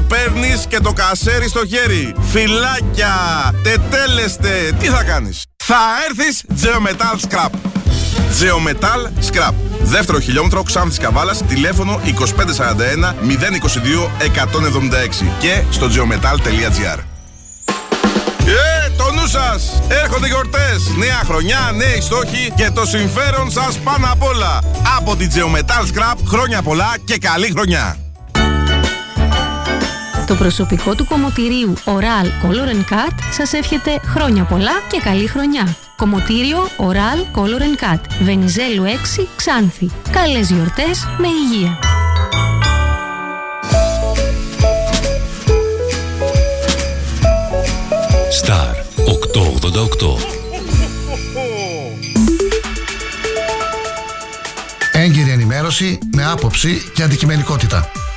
παίρνεις 0.00 0.64
και 0.68 0.80
το 0.80 0.92
κασέρι 0.92 1.48
στο 1.48 1.66
χέρι. 1.66 2.14
Φυλάκια, 2.30 3.14
τετέλεστε. 3.62 4.72
Τι 4.78 4.86
θα 4.86 5.02
κάνεις; 5.02 5.44
Θα 5.56 5.78
έρθεις 6.08 6.44
Geometal 6.62 7.28
Scrap. 7.28 7.50
Geometal 8.40 9.08
Scrap. 9.30 9.52
Δεύτερο 9.82 10.20
χιλιόμετρο 10.20 10.62
Ξάνθης 10.62 10.98
Καβάλας, 10.98 11.42
τηλέφωνο 11.46 12.00
2541 12.04 13.14
022 13.22 14.10
176 14.18 15.26
και 15.38 15.62
στο 15.70 15.86
geometal.gr. 15.86 16.98
Ε, 18.46 18.90
το 18.96 19.12
νου 19.12 19.26
σας! 19.26 19.82
Έρχονται 19.88 20.26
γιορτές, 20.26 20.96
νέα 20.96 21.20
χρονιά, 21.24 21.70
νέοι 21.74 22.00
στόχοι 22.00 22.52
και 22.56 22.70
το 22.74 22.86
συμφέρον 22.86 23.50
σας 23.50 23.78
πάνω 23.78 24.06
απ' 24.10 24.22
όλα. 24.22 24.60
Από 24.96 25.16
την 25.16 25.30
Geometal 25.34 25.82
Scrap, 25.82 26.16
χρόνια 26.26 26.62
πολλά 26.62 26.94
και 27.04 27.18
καλή 27.18 27.50
χρονιά. 27.50 28.05
Το 30.26 30.34
προσωπικό 30.34 30.94
του 30.94 31.04
κομμωτηρίου 31.04 31.74
Oral 31.84 32.26
Color 32.26 32.92
Cut 32.92 33.14
σας 33.30 33.52
εύχεται 33.52 34.00
χρόνια 34.04 34.44
πολλά 34.44 34.72
και 34.90 35.00
καλή 35.04 35.26
χρονιά. 35.26 35.76
Κομμωτήριο 35.96 36.58
Oral 36.76 37.38
Color 37.40 37.94
Cut. 37.94 38.00
Βενιζέλου 38.22 38.84
6 38.84 39.26
Ξάνθη. 39.36 39.90
Καλές 40.10 40.50
γιορτές 40.50 41.06
με 41.18 41.26
υγεία. 41.28 41.78
Star 48.44 48.74
888. 49.76 50.36
Έγκυρη 54.92 55.30
ενημέρωση 55.30 55.98
με 56.14 56.24
άποψη 56.24 56.90
και 56.94 57.02
αντικειμενικότητα. 57.02 57.90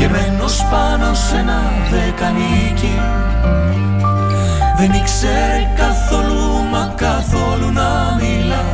Γεμμένος 0.00 0.66
πάνω 0.70 1.14
σε 1.14 1.36
ένα 1.36 1.62
δεκανίκι. 1.90 3.00
Δεν 4.78 4.92
ήξερε 4.92 5.72
καθόλου 5.76 6.68
μα 6.70 6.92
καθόλου 6.96 7.72
να 7.72 8.18
μιλά. 8.20 8.64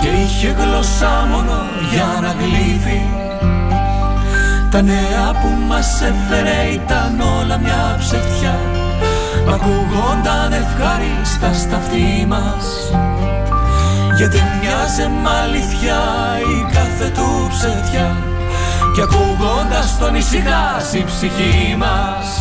Και 0.00 0.08
είχε 0.08 0.54
γλώσσα 0.58 1.26
μόνο 1.30 1.58
για 1.90 2.08
να 2.22 2.34
γλύφει. 2.40 3.02
Τα 4.70 4.82
νέα 4.82 5.26
που 5.40 5.48
μας 5.68 6.00
έφερε 6.00 6.72
ήταν 6.72 7.20
όλα 7.20 7.58
μια 7.58 7.96
ψευτιά. 7.98 8.58
Μ' 9.46 9.52
ακούγονταν 9.52 10.52
ευχαρίστα 10.52 11.52
στα 11.52 11.76
αυτή 11.76 12.26
μας. 12.28 12.64
Γιατί 14.16 14.42
μοιάζε 14.60 15.08
μ' 15.08 15.28
αλήθεια 15.42 15.98
η 16.38 16.72
κάθε 16.72 17.10
του 17.14 17.48
ψευτιά 17.48 18.35
Κι 18.96 19.02
ακούγοντας 19.02 19.98
τον 19.98 20.14
ησυχάσει 20.14 20.98
η 20.98 21.04
ψυχή 21.04 21.76
μας 21.78 22.38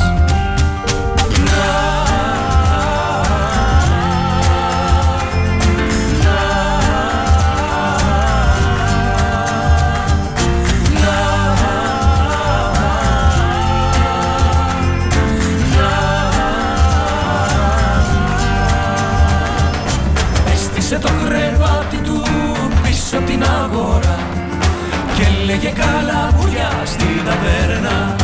Και 25.16 25.26
λέγε 25.46 25.72
καλά 25.82 26.22
βουλιά 26.38 26.72
στην 26.86 27.18
ταβέρνα. 27.28 28.16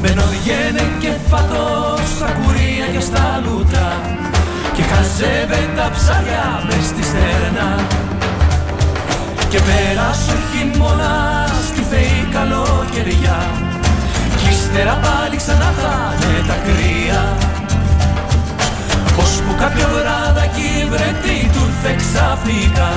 Μπαίνω 0.00 0.26
βγαίνε 0.32 0.84
και 0.98 1.12
φατό 1.30 1.98
στα 2.16 2.28
κουρία 2.38 2.86
και 2.94 3.00
στα 3.00 3.42
λούτρα 3.44 3.88
Και 4.74 4.82
χαζεύε 4.90 5.60
τα 5.76 5.90
ψάρια 5.94 6.46
μες 6.66 6.84
στη 6.90 7.02
στέρνα. 7.10 7.68
Και 9.50 9.60
πέρασε 9.66 10.32
ο 10.36 10.38
χειμώνας 10.48 11.58
κι 11.74 11.84
θεή 11.90 12.20
καλοκαιριά 12.34 13.40
Κι 14.38 14.48
ύστερα 14.50 14.94
πάλι 15.04 15.36
ξανά 15.36 15.70
θα 15.80 15.94
είναι 16.22 16.42
τα 16.48 16.56
κρύα. 16.64 17.22
Πως 19.16 19.32
που 19.44 19.54
κάποιο 19.62 19.86
βράδακι 19.94 20.70
βρετή 20.90 21.38
του 21.52 21.62
ήρθε 21.68 21.92
ξαφνικά 22.02 22.90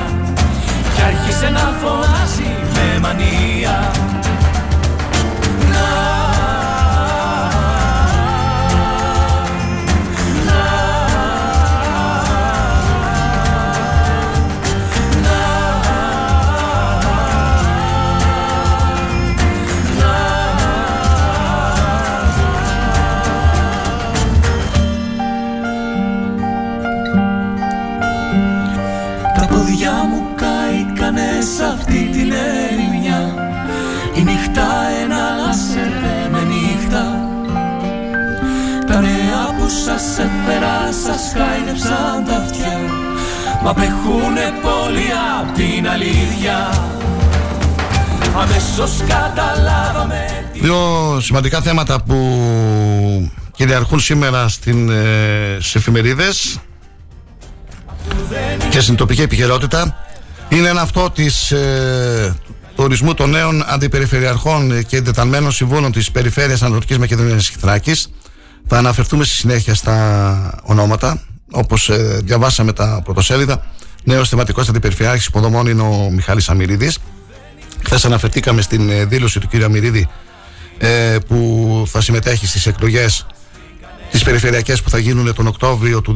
Κι 0.99 1.05
άρχισε 1.05 1.49
να 1.49 1.59
φωνάζει 1.59 2.55
με 2.73 2.99
μανία 2.99 3.91
έφερα 40.25 40.91
σας 41.03 41.21
χάιδεψαν 41.33 42.25
τα 42.27 42.35
αυτιά. 42.35 42.79
Μα 43.63 43.69
απέχουνε 43.69 44.53
πολύ 44.61 45.09
απ' 45.41 45.55
την 45.55 45.89
αλήθεια. 45.89 46.69
Αμέσως 48.35 48.91
καταλάβαμε 49.07 50.39
Δύο 50.61 51.17
σημαντικά 51.21 51.61
θέματα 51.61 52.03
που 52.03 53.31
κυριαρχούν 53.55 53.99
σήμερα 53.99 54.47
στην, 54.47 54.89
ε, 54.89 55.57
στις 55.59 55.75
εφημερίδες 55.75 56.59
και 58.69 58.79
στην 58.79 58.95
τοπική 58.95 59.21
επικαιρότητα 59.21 60.05
είναι 60.49 60.67
ένα 60.67 60.81
αυτό 60.81 61.09
της 61.09 61.51
ε, 61.51 62.35
του 62.75 62.83
ορισμού 62.83 63.13
των 63.13 63.29
νέων 63.29 63.63
αντιπεριφερειαρχών 63.67 64.85
και 64.85 64.97
εντεταλμένων 64.97 65.51
συμβούλων 65.51 65.91
της 65.91 66.11
Περιφέρειας 66.11 66.61
Ανατολικής 66.61 66.97
Μακεδονίας 66.97 67.49
και 67.49 67.57
Θράκης 67.59 68.09
Θα 68.71 68.77
αναφερθούμε 68.77 69.23
στη 69.23 69.33
συνέχεια 69.33 69.73
στα 69.73 70.59
ονόματα. 70.63 71.21
Όπως 71.51 71.89
διαβάσαμε 72.23 72.73
τα 72.73 73.01
πρωτοσέλιδα, 73.03 73.65
νέος 74.03 74.29
θεματικός 74.29 74.69
αντιπεριφερειάρχης 74.69 75.25
υποδομών 75.25 75.67
είναι 75.67 75.81
ο 75.81 76.09
Μιχάλης 76.11 76.49
Αμυρίδης. 76.49 76.97
Χθες 77.83 78.05
αναφερθήκαμε 78.05 78.61
στην 78.61 78.89
ε, 78.89 79.05
δήλωση 79.05 79.39
του 79.39 79.47
κ. 79.47 79.63
Αμυρίδη 79.63 80.07
ε, 80.77 81.17
που 81.27 81.83
θα 81.87 82.01
συμμετέχει 82.01 82.47
στις 82.47 82.65
εκλογές 82.65 83.25
τις 84.11 84.23
περιφερειακές 84.23 84.81
που 84.81 84.89
θα 84.89 84.97
γίνουν 84.97 85.33
τον 85.33 85.47
Οκτώβριο 85.47 86.01
του 86.01 86.13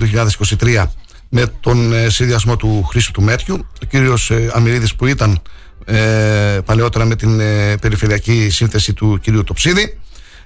2023 0.62 0.86
με 1.30 1.46
τον 1.60 1.94
ε, 1.94 2.10
συνδυασμό 2.10 2.58
του 2.58 2.84
Χρήστου 2.84 3.12
του 3.12 3.22
Μέτριου. 3.22 3.68
Ο 3.84 3.86
κύριος 3.90 4.32
ε, 4.32 4.52
Αμυρίδης 4.54 4.96
που 4.96 5.06
ήταν 5.06 5.42
ε, 5.86 6.60
παλαιότερα 6.66 7.06
με 7.06 7.16
την 7.16 7.40
ε, 7.40 7.78
περιφερειακή 7.78 8.50
σύνθεση 8.50 8.94
του 8.94 9.20
κυρίου 9.22 9.44
Τοψίδη. 9.44 9.98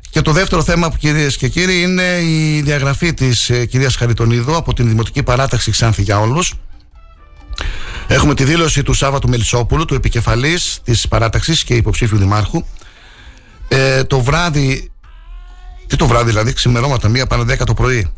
Και 0.10 0.22
το 0.22 0.32
δεύτερο 0.32 0.64
θέμα 0.64 0.90
που 0.90 0.98
κυρίες 0.98 1.38
και 1.38 1.48
κύριοι 1.48 1.82
είναι 1.82 2.20
η 2.22 2.62
διαγραφή 2.62 3.14
της 3.14 3.50
ε, 3.50 3.66
κυρίας 3.66 3.96
Χαριτονίδου 3.96 4.56
από 4.56 4.74
την 4.74 4.88
Δημοτική 4.88 5.24
Παράταξη 5.24 5.72
Ξάνθη 5.72 6.02
για 6.02 6.20
όλους. 6.20 6.54
Έχουμε 8.08 8.34
τη 8.34 8.44
δήλωση 8.44 8.84
του 8.84 8.94
Σάββατου 8.94 9.30
Μελισσόπουλου, 9.30 9.86
του 9.86 9.94
επικεφαλής 9.94 10.80
της 10.84 11.08
παράταξης 11.08 11.64
και 11.64 11.76
υποψήφιου 11.76 12.18
δημάρχου. 12.18 12.66
Ε, 13.68 14.04
το 14.04 14.20
βράδυ, 14.20 14.92
τι 15.88 15.96
το 15.96 16.08
βράδυ 16.08 16.30
δηλαδή, 16.30 16.54
ξημερώματα, 16.54 17.08
μία 17.08 17.28
παρά 17.28 17.44
δέκα 17.44 17.64
το 17.64 17.74
πρωί, 17.74 18.14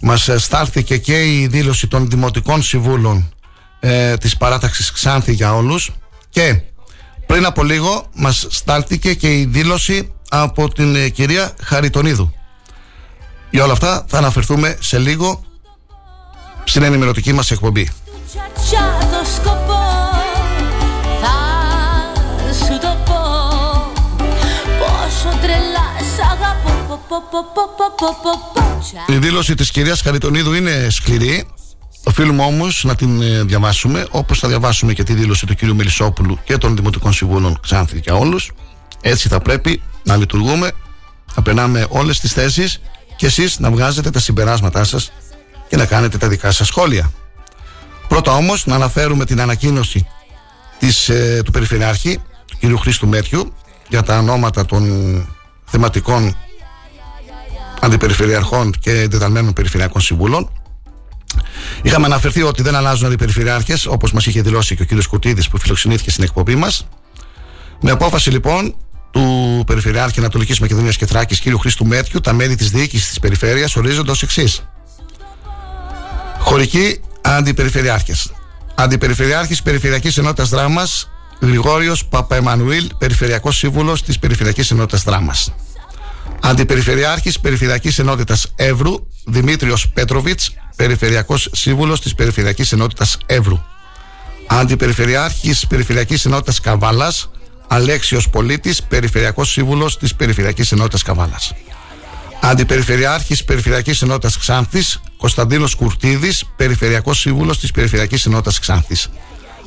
μας 0.00 0.28
ε, 0.28 0.38
στάλθηκε 0.38 0.96
και 0.96 1.24
η 1.24 1.46
δήλωση 1.46 1.86
των 1.86 2.10
Δημοτικών 2.10 2.62
Συμβούλων 2.62 3.34
ε, 3.80 4.16
της 4.16 4.36
παράταξης 4.36 4.92
Ξάνθη 4.92 5.32
για 5.32 5.54
όλους 5.54 5.90
και 6.30 6.60
πριν 7.26 7.44
από 7.44 7.62
λίγο 7.62 8.06
μας 8.14 8.46
στάλθηκε 8.50 9.14
και 9.14 9.38
η 9.38 9.44
δήλωση 9.44 10.12
από 10.42 10.72
την 10.72 10.96
ε, 10.96 11.08
κυρία 11.08 11.54
Χαριτονίδου. 11.62 12.34
Για 13.50 13.64
όλα 13.64 13.72
αυτά 13.72 14.04
θα 14.08 14.18
αναφερθούμε 14.18 14.76
σε 14.80 14.98
λίγο 14.98 15.44
στην 16.64 16.82
ενημερωτική 16.82 17.32
μας 17.32 17.50
εκπομπή. 17.50 17.88
Η 29.06 29.16
δήλωση 29.16 29.54
της 29.54 29.70
κυρίας 29.70 30.00
Χαριτονίδου 30.00 30.52
είναι 30.52 30.86
σκληρή 30.90 31.46
Οφείλουμε 32.06 32.42
όμως 32.42 32.84
να 32.84 32.94
την 32.94 33.22
ε, 33.22 33.42
διαβάσουμε, 33.42 34.06
όπως 34.10 34.38
θα 34.38 34.48
διαβάσουμε 34.48 34.92
και 34.92 35.02
τη 35.02 35.14
δήλωση 35.14 35.46
του 35.46 35.54
κυρίου 35.54 35.74
Μελισσόπουλου 35.74 36.38
και 36.44 36.56
των 36.56 36.76
Δημοτικών 36.76 37.12
Συμβούλων 37.12 37.60
Ξάνθη 37.62 37.98
για 37.98 38.14
όλους. 38.14 38.52
Έτσι 39.00 39.28
θα 39.28 39.40
πρέπει 39.40 39.82
να 40.04 40.16
λειτουργούμε, 40.16 40.70
να 41.34 41.42
περνάμε 41.42 41.86
όλες 41.88 42.20
τις 42.20 42.32
θέσεις 42.32 42.80
και 43.16 43.26
εσείς 43.26 43.58
να 43.58 43.70
βγάζετε 43.70 44.10
τα 44.10 44.18
συμπεράσματά 44.18 44.84
σας 44.84 45.12
και 45.68 45.76
να 45.76 45.86
κάνετε 45.86 46.18
τα 46.18 46.28
δικά 46.28 46.50
σας 46.50 46.66
σχόλια. 46.66 47.12
Πρώτα 48.08 48.32
όμως 48.32 48.66
να 48.66 48.74
αναφέρουμε 48.74 49.24
την 49.24 49.40
ανακοίνωση 49.40 50.06
της, 50.78 51.08
ε, 51.08 51.40
του 51.44 51.50
Περιφερειάρχη, 51.50 52.18
του 52.60 52.74
κ. 52.74 52.78
Χρήστου 52.80 53.08
Μέτιου, 53.08 53.52
για 53.88 54.02
τα 54.02 54.18
ονόματα 54.18 54.64
των 54.64 54.84
θεματικών 55.64 56.36
αντιπεριφερειαρχών 57.80 58.72
και 58.80 58.90
εντεταλμένων 58.90 59.52
περιφερειακών 59.52 60.00
συμβούλων. 60.00 60.50
Είχαμε 61.82 62.06
αναφερθεί 62.06 62.42
ότι 62.42 62.62
δεν 62.62 62.74
αλλάζουν 62.74 63.12
οι 63.12 63.16
περιφερειάρχες, 63.16 63.86
όπως 63.86 64.12
μας 64.12 64.26
είχε 64.26 64.42
δηλώσει 64.42 64.76
και 64.76 64.82
ο 64.82 64.86
κ. 64.86 65.04
Κουτίδης 65.08 65.48
που 65.48 65.58
φιλοξενήθηκε 65.58 66.10
στην 66.10 66.24
εκπομπή 66.24 66.54
μας. 66.54 66.86
Με 67.80 67.90
απόφαση 67.90 68.30
λοιπόν 68.30 68.74
του 69.10 69.53
Επιτρόπου 69.64 69.82
Περιφερειάρχη 69.82 70.18
Ανατολικής 70.18 70.60
Μακεδονίας 70.60 70.96
και 70.96 71.06
Θράκης 71.06 71.40
κ. 71.40 71.44
Χρήστου 71.60 71.86
Μέτριου, 71.86 72.20
τα 72.20 72.32
μέλη 72.32 72.56
της 72.56 72.70
διοίκησης 72.70 73.08
της 73.08 73.18
περιφέρειας 73.18 73.76
ορίζονται 73.76 74.10
ως 74.10 74.22
εξής. 74.22 74.62
Χωρικοί 76.38 77.00
αντιπεριφερειάρχες. 77.20 78.32
Αντιπεριφερειάρχης 78.74 79.62
Περιφερειακής 79.62 80.18
Ενότητας 80.18 80.48
Δράμας 80.48 81.10
Γρηγόριος 81.40 82.04
Παπαεμανουήλ, 82.06 82.90
Περιφερειακός 82.98 83.56
Σύμβουλος 83.56 84.02
της 84.02 84.18
Περιφερειακής 84.18 84.70
Ενότητας 84.70 85.02
Δράμας. 85.02 85.52
Αντιπεριφερειάρχης 86.40 87.40
Περιφερειακής 87.40 87.98
Ενότητας 87.98 88.46
Εύρου 88.56 88.94
Δημήτριος 89.26 89.88
Πέτροβιτς, 89.88 90.54
Περιφερειακός 90.76 91.48
Σύμβουλος 91.52 92.00
της 92.00 92.14
Περιφερειακής 92.14 92.72
Ενότητας 92.72 93.18
Εύρου. 93.26 93.60
Αντιπεριφερειάρχης 94.46 95.66
Περιφερειακής 95.66 96.24
Ενότητας 96.24 96.60
Καβάλας 96.60 97.28
Αλέξιος 97.74 98.28
Πολίτης, 98.30 98.82
Περιφερειακός 98.82 99.50
Σύμβουλος 99.50 99.98
της 99.98 100.14
Περιφερειακής 100.14 100.72
Ενότητας 100.72 101.02
Καβάλας. 101.02 101.52
Αντιπεριφερειάρχης 102.40 103.44
Περιφερειακής 103.44 104.02
Ενότητας 104.02 104.38
Ξάνθης, 104.38 105.00
Κωνσταντίνος 105.16 105.74
Κουρτίδης, 105.74 106.44
Περιφερειακός 106.56 107.18
Σύμβουλος 107.20 107.58
της 107.58 107.70
Περιφερειακής 107.70 108.26
Ενότητας 108.26 108.58
Ξάνθης. 108.58 109.08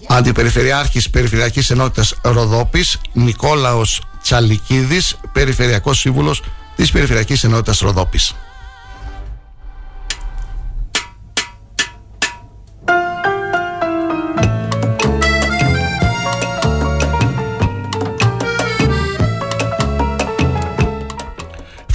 Αντιπεριφερειάρχης 0.07 1.09
Περιφερειακής 1.09 1.69
Ενότητας 1.69 2.13
Ροδόπης, 2.21 2.97
Νικόλαος 3.13 4.01
Τσαλικίδης, 4.21 5.15
Περιφερειακός 5.33 5.99
Σύμβουλος 5.99 6.43
της 6.75 6.91
Περιφερειακής 6.91 7.43
Ενότητας 7.43 7.79
Ροδόπης. 7.79 8.35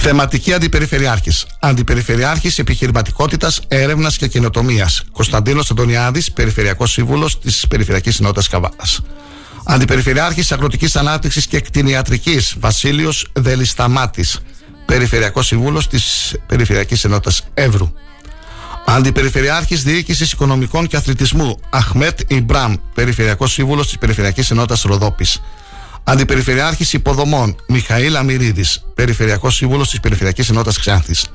Θεματική 0.05 0.53
Αντιπεριφερειάρχης. 0.53 1.45
Αντιπεριφερειάρχης 1.59 2.59
Επιχειρηματικότητας, 2.59 3.61
Έρευνας 3.67 4.17
και 4.17 4.27
Καινοτομίας. 4.27 5.03
Κωνσταντίνος 5.11 5.71
Αντωνιάδης, 5.71 6.31
Περιφερειακός 6.31 6.91
Σύμβουλος 6.91 7.39
της 7.39 7.65
Περιφερειακής 7.69 8.19
Ενότητας 8.19 8.47
Καβάλας. 8.47 9.01
Αντιπεριφερειάρχης 9.63 10.51
Αγροτικής 10.51 10.95
Ανάπτυξης 10.95 11.47
και 11.47 11.59
Κτηνιατρικής. 11.59 12.55
Βασίλειος 12.59 13.27
Δελισταμάτης. 13.33 14.39
Περιφερειακός 14.85 15.47
Σύμβουλος 15.47 15.87
της 15.87 16.35
Περιφερειακής 16.47 17.03
Ενότητας 17.03 17.41
Εύρου. 17.53 17.93
Αντιπεριφερειάρχης 18.85 19.83
Διοίκησης 19.83 20.31
Οικονομικών 20.31 20.87
και 20.87 20.97
Αθλητισμού. 20.97 21.59
Αχμέτ 21.69 22.19
Ιμπραμ. 22.27 22.75
Περιφερειακός 22.93 23.51
Σύμβουλος 23.51 23.87
της 23.87 23.97
Περιφερειακής 23.97 24.51
Ενότητας 24.51 24.81
Ροδόπης. 24.81 25.41
Αντιπεριφερειάρχης 26.03 26.93
Υποδομών 26.93 27.55
Μιχαήλ 27.67 28.15
Αμυρίδης, 28.15 28.85
Περιφερειακός 28.93 29.55
Σύμβουλος 29.55 29.89
της 29.89 29.99
Περιφερειακής 29.99 30.49
Ενότητας 30.49 30.79
Ξάνθης. 30.79 31.27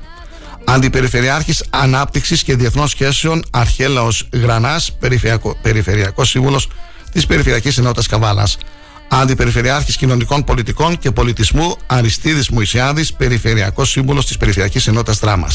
Αντιπεριφερειάρχης 0.65 1.63
Ανάπτυξης 1.69 2.43
και 2.43 2.55
Διεθνών 2.55 2.87
Σχέσεων 2.87 3.43
Αρχέλαος 3.51 4.29
Γρανάς, 4.33 4.91
Περιφερειακό, 4.99 5.57
Περιφερειακός 5.61 6.29
Σύμβουλος 6.29 6.67
της 7.11 7.25
Περιφερειακής 7.25 7.77
Ενότητας 7.77 8.07
Καβάλας. 8.07 8.57
Αντιπεριφερειάρχης 9.09 9.97
Κοινωνικών 9.97 10.43
Πολιτικών 10.43 10.97
και 10.97 11.11
Πολιτισμού 11.11 11.75
Αριστίδης 11.87 12.49
Μουησιάδη, 12.49 13.05
Περιφερειακός 13.17 13.89
Σύμβουλος 13.89 14.25
της 14.25 14.37
Περιφερειακής 14.37 14.87
Ενότητας 14.87 15.19
Τράμα. 15.19 15.47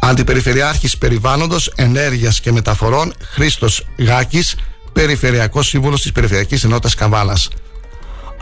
Αντιπεριφερειάρχης 0.00 0.98
Περιβάλλοντος, 0.98 1.72
Ενέργειας 1.76 2.40
και 2.40 2.52
Μεταφορών 2.52 3.14
Χρήστος 3.20 3.86
Γάκης, 3.98 4.56
Περιφερειακός 4.92 5.68
Σύμβουλος 5.68 6.02
της 6.02 6.12
Περιφερειακής 6.12 6.64
Ενότητας 6.64 6.94
Καβάλας. 6.94 7.48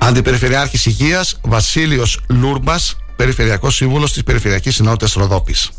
Αντιπεριφερειάρχης 0.02 0.86
Υγείας 0.86 1.38
Βασίλειος 1.42 2.20
Λούρμπας, 2.28 2.96
Περιφερειακός 3.16 3.74
Σύμβουλος 3.74 4.12
της 4.12 4.22
Περιφερειακής 4.22 4.74
Συνότητα 4.74 5.20
Ροδόπης. 5.20 5.70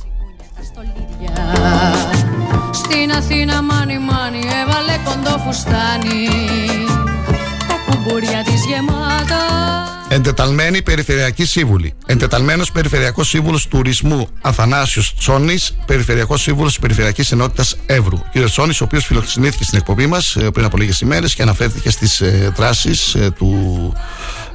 Εντεταλμένη 10.13 10.81
Περιφερειακή 10.81 11.45
Σύμβουλη. 11.45 11.93
Εντεταλμένος 12.05 12.71
Περιφερειακός 12.71 13.27
Σύμβουλος 13.29 13.67
Τουρισμού 13.67 14.27
Αθανάσιος 14.41 15.15
Τσόνης, 15.17 15.77
Περιφερειακός 15.85 16.41
Σύμβουλος 16.41 16.73
τη 16.73 16.79
Περιφερειακής 16.79 17.31
Ενότητας 17.31 17.75
Εύρου. 17.85 18.17
Κύριος 18.31 18.51
Τσόνης, 18.51 18.81
ο 18.81 18.83
οποίος 18.83 19.05
φιλοξενήθηκε 19.05 19.63
στην 19.63 19.77
εκπομπή 19.77 20.07
μας 20.07 20.35
ε, 20.35 20.49
πριν 20.49 20.65
από 20.65 20.77
λίγες 20.77 20.99
ημέρες 21.01 21.35
και 21.35 21.41
αναφέρθηκε 21.41 21.89
στις 21.89 22.21
ε, 22.21 22.51
δράσεις 22.55 23.15
ε, 23.15 23.31
του 23.31 23.93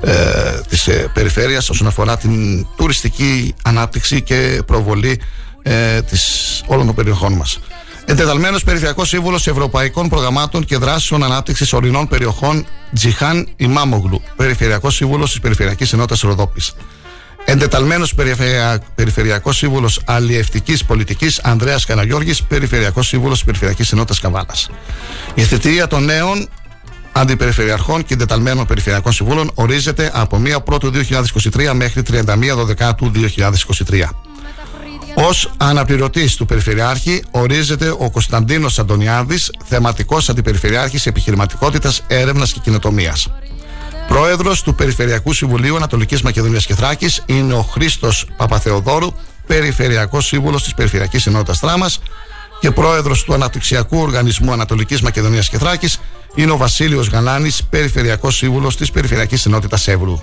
ε, 0.01 0.61
της 0.69 0.87
ε, 0.89 1.11
περιφέρειας 1.15 1.71
όσον 1.71 1.87
αφορά 1.87 2.17
την 2.17 2.67
τουριστική 2.77 3.55
ανάπτυξη 3.63 4.23
και 4.23 4.63
προβολή 4.67 5.21
όλων 6.67 6.87
των 6.87 6.95
περιοχών 6.95 7.33
μας. 7.33 7.59
Εντεταλμένος 8.11 8.65
Περιφερειακός 8.65 9.09
Σύμβουλος 9.09 9.47
Ευρωπαϊκών 9.47 10.09
Προγραμμάτων 10.09 10.65
και 10.65 10.77
Δράσεων 10.77 11.25
Ανάπτυξης 11.25 11.73
Ορεινών 11.73 12.09
Περιοχών 12.09 12.67
Τζιχάν 12.95 13.49
Ιμάμογλου. 13.57 14.23
Περιφερειακός 14.37 14.95
Σύμβουλος 14.95 15.31
της 15.31 15.41
Περιφερειακής 15.41 15.93
Ενότητας 15.93 16.21
Ροδόπης. 16.21 16.75
Εντεταλμένος 17.45 18.15
Περιφερειακός 18.95 19.57
Σύμβουλος 19.57 20.01
Αλλιευτικής 20.05 20.85
Πολιτικής 20.85 21.41
Ανδρέας 21.41 21.85
Καναγιώργης. 21.85 22.43
Περιφερειακός 22.43 23.07
Σύμβουλος 23.07 23.37
της 23.37 23.45
Περιφερειακής 23.45 23.93
Ενότητας 23.93 24.21
Καβάλας. 24.21 24.71
Η 25.35 25.43
θητεία 25.43 25.87
των 25.87 26.05
νέων 26.05 26.49
αντιπεριφερειαρχών 27.13 28.05
και 28.05 28.15
εντεταλμένων 28.15 28.67
περιφερειακών 28.67 29.13
συμβούλων 29.13 29.51
ορίζεται 29.55 30.11
από 30.15 30.37
1 30.37 30.61
Πρώτου 30.63 30.91
2023 30.91 31.73
μέχρι 31.75 32.03
31 32.03 32.65
Δεκάτου 32.65 33.11
2023. 33.11 34.11
Ω 35.19 35.51
αναπληρωτής 35.57 36.37
του 36.37 36.47
Περιφερειάρχη 36.47 37.23
ορίζεται 37.31 37.91
ο 37.99 38.11
Κωνσταντίνος 38.11 38.79
Αντωνιάδης, 38.79 39.53
θεματικός 39.65 40.29
αντιπεριφερειάρχης 40.29 41.07
επιχειρηματικότητας, 41.07 42.03
έρευνας 42.07 42.53
και 42.53 42.61
κοινοτομία. 42.63 43.17
Πρόεδρος 44.09 44.63
του 44.63 44.75
Περιφερειακού 44.75 45.33
Συμβουλίου 45.33 45.77
Ανατολικής 45.77 46.23
Μακεδονίας 46.23 46.67
και 46.67 46.75
Θράκης 46.75 47.23
είναι 47.27 47.55
ο 47.55 47.63
Χρήστος 47.63 48.27
Παπαθεοδόρου, 48.37 49.13
Περιφερειακός 49.47 50.27
Σύμβουλος 50.27 50.63
της 50.63 50.75
Περιφερειακής 50.75 51.27
Ενότητας 51.27 51.59
Τράμας. 51.59 52.01
Και 52.61 52.71
πρόεδρος 52.71 53.25
του 53.25 53.35
Αναπτυξιακού 53.35 53.99
Οργανισμού 53.99 54.53
Ανατολικής 54.53 55.01
Μακεδονίας 55.01 55.49
και 55.49 55.59
Θράκης 55.59 56.01
είναι 56.35 56.51
ο 56.51 56.57
Βασίλειος 56.57 57.09
Γαλάνη, 57.09 57.51
Περιφερειακός 57.71 58.37
Σύμβουλος 58.37 58.77
της 58.77 58.91
Περιφερειακής 58.91 59.47
Ενότητας 59.47 59.89
Εύρου. 59.89 60.21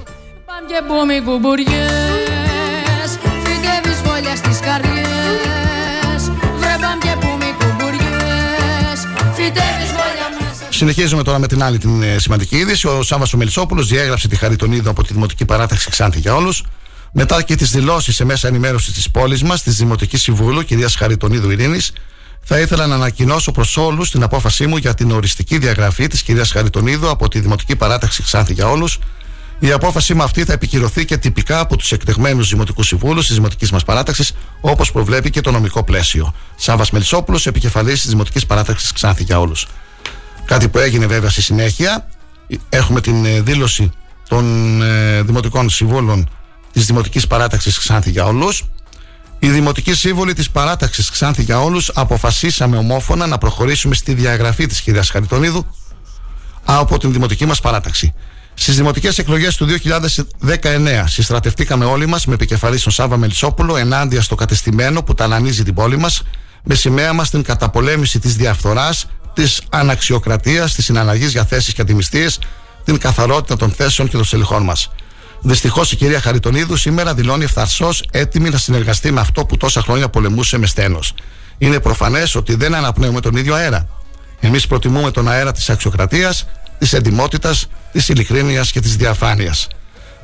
Συνεχίζουμε 10.77 11.23
τώρα 11.23 11.39
με 11.39 11.47
την 11.47 11.63
άλλη 11.63 11.77
την 11.77 12.03
ε, 12.03 12.19
σημαντική 12.19 12.55
είδηση. 12.57 12.87
Ο 12.87 13.03
Σάββας 13.03 13.33
ο 13.33 13.37
Μελισσόπουλος 13.37 13.87
διέγραψε 13.87 14.27
τη 14.27 14.35
Χαριτονίδα 14.35 14.89
από 14.89 15.03
τη 15.03 15.13
Δημοτική 15.13 15.45
Παράταξη 15.45 15.89
Ξάνθη 15.89 16.19
για 16.19 16.35
όλους. 16.35 16.63
Μετά 17.11 17.41
και 17.41 17.55
τις 17.55 17.69
δηλώσεις 17.71 18.15
σε 18.15 18.25
μέσα 18.25 18.47
ενημέρωσης 18.47 18.93
της 18.93 19.11
πόλης 19.11 19.43
μας, 19.43 19.63
της 19.63 19.75
Δημοτικής 19.75 20.21
Συμβούλου, 20.21 20.63
κυρίας 20.63 20.95
Χαριτονίδου 20.95 21.49
Ειρήνης, 21.49 21.91
θα 22.41 22.59
ήθελα 22.59 22.87
να 22.87 22.95
ανακοινώσω 22.95 23.51
προς 23.51 23.77
όλους 23.77 24.11
την 24.11 24.23
απόφασή 24.23 24.67
μου 24.67 24.77
για 24.77 24.93
την 24.93 25.11
οριστική 25.11 25.57
διαγραφή 25.57 26.07
της 26.07 26.21
κυρίας 26.21 26.51
Χαριτονίδου 26.51 27.09
από 27.09 27.27
τη 27.27 27.39
Δημοτική 27.39 27.75
Παράταξη 27.75 28.23
Ξάνθη 28.23 28.53
για 28.53 28.69
όλους. 28.69 28.99
Η 29.59 29.71
απόφαση 29.71 30.13
μου 30.13 30.23
αυτή 30.23 30.43
θα 30.43 30.53
επικυρωθεί 30.53 31.05
και 31.05 31.17
τυπικά 31.17 31.59
από 31.59 31.77
τους 31.77 31.91
εκτεγμένους 31.91 32.49
Δημοτικούς 32.49 32.87
Συμβούλους 32.87 33.25
της 33.25 33.35
Δημοτικής 33.35 33.71
μας 33.71 33.83
Παράταξης, 33.83 34.31
όπως 34.61 34.91
προβλέπει 34.91 35.29
και 35.29 35.41
το 35.41 35.51
νομικό 35.51 35.83
πλαίσιο. 35.83 36.33
Σάβα 36.55 36.85
Μελισσόπουλος, 36.91 37.47
επικεφαλής 37.47 38.01
της 38.01 38.09
Δημοτικής 38.09 38.45
Παράταξης 38.45 38.91
Ξάνθη 38.91 39.23
για 39.23 39.39
όλους. 39.39 39.67
Κάτι 40.45 40.67
που 40.67 40.77
έγινε 40.77 41.05
βέβαια 41.05 41.29
στη 41.29 41.41
συνέχεια. 41.41 42.07
Έχουμε 42.69 43.01
την 43.01 43.25
ε, 43.25 43.41
δήλωση 43.41 43.91
των 44.27 44.81
ε, 44.81 45.21
Δημοτικών 45.21 45.69
Συμβούλων 45.69 46.29
της 46.71 46.85
Δημοτικής 46.85 47.27
Παράταξης 47.27 47.77
Ξάνθη 47.77 48.09
για 48.11 48.25
όλους. 48.25 48.63
Οι 49.39 49.49
Δημοτικοί 49.49 49.93
Σύμβολοι 49.93 50.33
της 50.33 50.49
Παράταξης 50.49 51.09
Ξάνθη 51.09 51.43
για 51.43 51.61
όλους 51.61 51.91
αποφασίσαμε 51.93 52.77
ομόφωνα 52.77 53.27
να 53.27 53.37
προχωρήσουμε 53.37 53.95
στη 53.95 54.13
διαγραφή 54.13 54.65
της 54.65 54.81
κυρίας 54.81 55.09
Χαριτονίδου 55.09 55.65
από 56.65 56.97
την 56.97 57.11
Δημοτική 57.11 57.45
μας 57.45 57.59
Παράταξη. 57.59 58.13
Στις 58.53 58.75
δημοτικές 58.75 59.17
εκλογές 59.17 59.55
του 59.55 59.65
2019 59.65 61.03
συστρατευτήκαμε 61.05 61.85
όλοι 61.85 62.05
μας 62.05 62.25
με 62.25 62.33
επικεφαλής 62.33 62.83
τον 62.83 62.91
Σάβα 62.91 63.17
Μελισσόπουλο 63.17 63.77
ενάντια 63.77 64.21
στο 64.21 64.35
κατεστημένο 64.35 65.03
που 65.03 65.13
ταλανίζει 65.13 65.63
την 65.63 65.73
πόλη 65.73 65.97
μας 65.97 66.23
με 66.63 66.75
σημαία 66.75 67.13
μας 67.13 67.29
την 67.29 67.43
καταπολέμηση 67.43 68.19
της 68.19 68.35
διαφθοράς, 68.35 69.07
της 69.35 69.61
αναξιοκρατίας, 69.69 70.73
της 70.73 70.85
συναλλαγής 70.85 71.31
για 71.31 71.45
θέσεις 71.45 71.73
και 71.73 71.81
αντιμιστίε, 71.81 72.27
την 72.83 72.97
καθαρότητα 72.97 73.55
των 73.55 73.71
θέσεων 73.71 74.07
και 74.07 74.15
των 74.15 74.25
στελεχών 74.25 74.63
μας. 74.63 74.91
Δυστυχώς 75.41 75.91
η 75.91 75.95
κυρία 75.95 76.21
Χαριτονίδου 76.21 76.75
σήμερα 76.75 77.13
δηλώνει 77.13 77.43
ευθαρσώς 77.43 78.03
έτοιμη 78.11 78.49
να 78.49 78.57
συνεργαστεί 78.57 79.11
με 79.11 79.19
αυτό 79.19 79.45
που 79.45 79.57
τόσα 79.57 79.81
χρόνια 79.81 80.09
πολεμούσε 80.09 80.57
με 80.57 80.65
στένος. 80.65 81.13
Είναι 81.57 81.79
προφανές 81.79 82.35
ότι 82.35 82.55
δεν 82.55 82.75
αναπνέουμε 82.75 83.19
τον 83.19 83.35
ίδιο 83.35 83.55
αέρα. 83.55 83.87
Εμείς 84.39 84.67
προτιμούμε 84.67 85.11
τον 85.11 85.29
αέρα 85.29 85.51
της 85.51 85.69
αξιοκρατίας, 85.69 86.47
της 86.77 86.93
εντυμότητα, 86.93 87.53
της 87.91 88.09
ειλικρίνειας 88.09 88.71
και 88.71 88.79
της 88.79 88.95
διαφάνειας. 88.95 89.67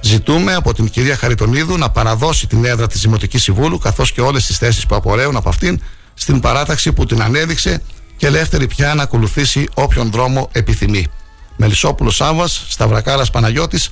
Ζητούμε 0.01 0.53
από 0.53 0.73
την 0.73 0.89
κυρία 0.89 1.15
Χαριτονίδου 1.15 1.77
να 1.77 1.89
παραδώσει 1.89 2.47
την 2.47 2.65
έδρα 2.65 2.87
της 2.87 3.01
Δημοτικής 3.01 3.43
Συμβούλου 3.43 3.77
καθώς 3.77 4.11
και 4.11 4.21
όλες 4.21 4.45
τις 4.45 4.57
θέσεις 4.57 4.85
που 4.85 4.95
απορρέουν 4.95 5.35
από 5.35 5.49
αυτήν 5.49 5.81
στην 6.13 6.39
παράταξη 6.39 6.93
που 6.93 7.05
την 7.05 7.21
ανέδειξε 7.21 7.81
και 8.21 8.27
ελεύθερη 8.27 8.67
πια 8.67 8.93
να 8.93 9.03
ακολουθήσει 9.03 9.67
όποιον 9.73 10.11
δρόμο 10.11 10.49
επιθυμεί. 10.51 11.07
Μελισσόπουλος 11.57 12.15
Σάβα, 12.15 12.47
Σταυρακάρας 12.47 13.29
Παναγιώτης, 13.29 13.89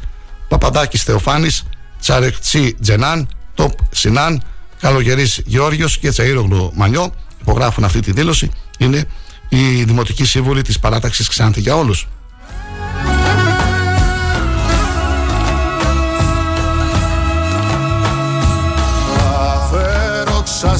Παπαδάκης 0.47 1.03
Θεοφάνης, 1.03 1.63
Τσαρεκτσί 1.99 2.75
Τζενάν, 2.81 3.27
Τοπ 3.53 3.71
Σινάν, 3.91 4.43
Καλογερής 4.79 5.41
Γεώργιος 5.45 5.97
και 5.97 6.13
Τσαΐρογλου 6.15 6.69
Μανιό 6.73 7.13
υπογράφουν 7.41 7.83
αυτή 7.83 7.99
τη 7.99 8.11
δήλωση. 8.11 8.51
Είναι 8.77 9.05
η 9.49 9.83
Δημοτική 9.83 10.25
Σύμβουλη 10.25 10.61
της 10.61 10.79
Παράταξης 10.79 11.27
Ξάνθη 11.27 11.61
για 11.61 11.75
όλους. 11.75 12.07
Θα 20.61 20.77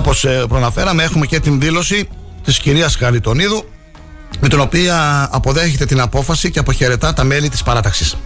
όπως 0.00 0.26
προναφέραμε, 0.48 1.02
έχουμε 1.02 1.26
και 1.26 1.40
την 1.40 1.60
δήλωση 1.60 2.08
της 2.44 2.58
κυρίας 2.58 2.96
Χαριτονίδου 2.96 3.64
με 4.40 4.48
την 4.48 4.60
οποία 4.60 5.28
αποδέχεται 5.32 5.84
την 5.84 6.00
απόφαση 6.00 6.50
και 6.50 6.58
αποχαιρετά 6.58 7.12
τα 7.12 7.24
μέλη 7.24 7.48
της 7.48 7.62
παράταξης. 7.62 8.16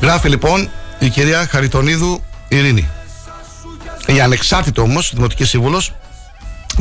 Γράφει 0.00 0.28
λοιπόν 0.28 0.70
η 0.98 1.08
κυρία 1.08 1.46
Χαριτονίδου 1.50 2.22
Ειρήνη. 2.48 2.88
Η 4.06 4.20
ανεξάρτητη 4.20 4.80
όμως 4.80 5.12
Δημοτικής 5.14 5.48
Σύμβουλος 5.48 5.94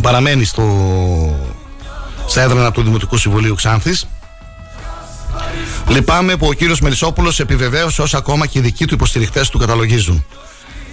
παραμένει 0.02 0.46
στο, 0.46 0.66
στα 2.28 2.42
έδρανα 2.42 2.72
του 2.72 2.84
Δημοτικού 2.84 3.18
Συμβουλίου 3.18 3.56
Ξάνθης 3.56 4.08
Λυπάμαι 5.88 6.36
που 6.36 6.48
ο 6.48 6.54
κύριος 6.54 6.80
Μελισσόπουλος 6.80 7.40
επιβεβαίωσε 7.40 8.02
όσα 8.02 8.18
ακόμα 8.18 8.46
και 8.46 8.60
οι 8.60 8.62
δικοί 8.62 8.86
του 8.86 8.94
υποστηριχτές 8.94 9.50
του 9.50 9.58
καταλογίζουν. 9.58 10.26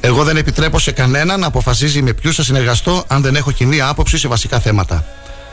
Εγώ 0.05 0.25
δεν 0.25 0.37
επιτρέπω 0.37 0.79
σε 0.79 0.91
κανέναν 0.91 1.41
να 1.41 1.47
αποφασίζει 1.47 2.03
με 2.03 2.13
ποιους 2.13 2.37
θα 2.37 2.43
συνεργαστώ 2.43 3.05
αν 3.07 3.23
δεν 3.23 3.37
έχω 3.37 3.51
κοινή 3.51 3.81
άποψη 3.81 4.19
σε 4.19 4.29
βασικά 4.29 4.61
θέματα. 4.61 5.05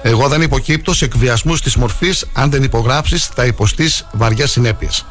Εγώ 0.02 0.28
δεν 0.28 0.42
υποκύπτω 0.42 0.94
σε 0.94 1.06
εκβιασμούς 1.06 1.62
της 1.62 1.76
μορφής 1.76 2.26
αν 2.34 2.50
δεν 2.50 2.64
υπογράψεις, 2.64 3.26
θα 3.26 3.46
υποστείς 3.46 4.06
βαριές 4.12 4.52
συνέπειες. 4.52 5.06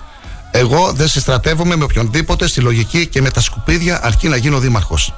Εγώ 0.50 0.92
δεν 0.92 1.08
συστρατεύομαι 1.08 1.76
με 1.76 1.84
οποιονδήποτε 1.84 2.48
στη 2.48 2.60
λογική 2.60 3.06
και 3.06 3.20
με 3.20 3.30
τα 3.30 3.40
σκουπίδια 3.40 4.04
αρκεί 4.04 4.28
να 4.28 4.36
γίνω 4.36 4.58
δήμαρχος. 4.58 5.14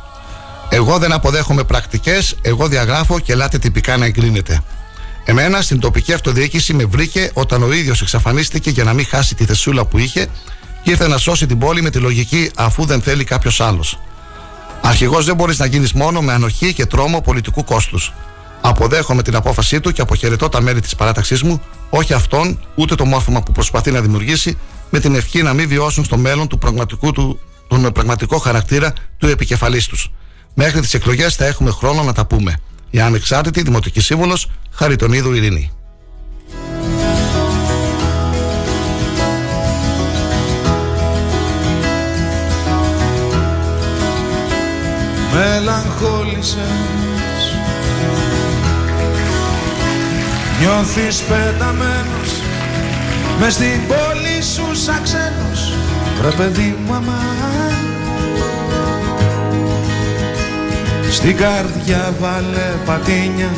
Εγώ 0.68 0.98
δεν 0.98 1.12
αποδέχομαι 1.12 1.64
πρακτικές, 1.64 2.36
εγώ 2.42 2.68
διαγράφω 2.68 3.18
και 3.18 3.32
ελάτε 3.32 3.58
τυπικά 3.58 3.96
να 3.96 4.04
εγκρίνετε. 4.04 4.62
Εμένα 5.24 5.60
στην 5.60 5.80
τοπική 5.80 6.12
αυτοδιοίκηση 6.12 6.72
με 6.72 6.84
βρήκε 6.84 7.30
όταν 7.34 7.62
ο 7.62 7.72
ίδιος 7.72 8.00
εξαφανίστηκε 8.00 8.70
για 8.70 8.84
να 8.84 8.92
μην 8.92 9.06
χάσει 9.06 9.34
τη 9.34 9.44
θεσούλα 9.44 9.84
που 9.84 9.98
είχε 9.98 10.26
και 10.82 10.90
ήρθε 10.90 11.08
να 11.08 11.18
σώσει 11.18 11.46
την 11.46 11.58
πόλη 11.58 11.82
με 11.82 11.90
τη 11.90 11.98
λογική 11.98 12.50
αφού 12.56 12.84
δεν 12.84 13.02
θέλει 13.02 13.24
κάποιος 13.24 13.60
άλλος. 13.60 13.98
Αρχηγός 14.82 15.24
δεν 15.24 15.36
μπορείς 15.36 15.58
να 15.58 15.66
γίνεις 15.66 15.92
μόνο 15.92 16.20
με 16.20 16.32
ανοχή 16.32 16.74
και 16.74 16.86
τρόμο 16.86 17.20
πολιτικού 17.20 17.64
κόστους. 17.64 18.12
Αποδέχομαι 18.60 19.22
την 19.22 19.36
απόφασή 19.36 19.80
του 19.80 19.92
και 19.92 20.00
αποχαιρετώ 20.00 20.48
τα 20.48 20.60
μέλη 20.60 20.80
της 20.80 20.94
παράταξής 20.94 21.42
μου, 21.42 21.62
όχι 21.90 22.12
αυτόν, 22.12 22.60
ούτε 22.74 22.94
το 22.94 23.04
μόρφωμα 23.04 23.42
που 23.42 23.52
προσπαθεί 23.52 23.90
να 23.90 24.00
δημιουργήσει, 24.00 24.58
με 24.90 25.00
την 25.00 25.14
ευχή 25.14 25.42
να 25.42 25.52
μην 25.52 25.68
βιώσουν 25.68 26.04
στο 26.04 26.16
μέλλον 26.16 26.48
του 26.48 26.58
πραγματικού 26.58 27.12
του, 27.12 27.38
τον 27.68 27.92
πραγματικό 27.92 28.38
χαρακτήρα 28.38 28.92
του 29.18 29.26
επικεφαλής 29.26 29.86
τους. 29.86 30.12
Μέχρι 30.54 30.80
τις 30.80 30.94
εκλογές 30.94 31.34
θα 31.34 31.44
έχουμε 31.44 31.70
χρόνο 31.70 32.02
να 32.02 32.12
τα 32.12 32.26
πούμε. 32.26 32.60
Η 32.90 33.00
ανεξάρτητη 33.00 33.62
Δημοτική 33.62 34.00
Σύμβουλος 34.00 34.50
Χαριτονίδου 34.70 35.34
Ειρήνη. 35.34 35.70
Μελαγχόλησες. 45.32 47.42
Νιώθεις 50.60 51.22
πεταμένος. 51.22 52.30
Μες 53.40 53.52
στην 53.52 53.80
πόλη 53.88 54.42
σου 54.54 54.82
σαν 54.84 55.02
ξένος. 55.02 55.74
Ρε 56.22 56.30
παιδί 56.30 56.76
μου 56.86 56.94
αμάν 56.94 57.74
Στην 61.10 61.36
καρδιά 61.36 62.14
βάλε 62.20 62.74
πατίνια 62.86 63.50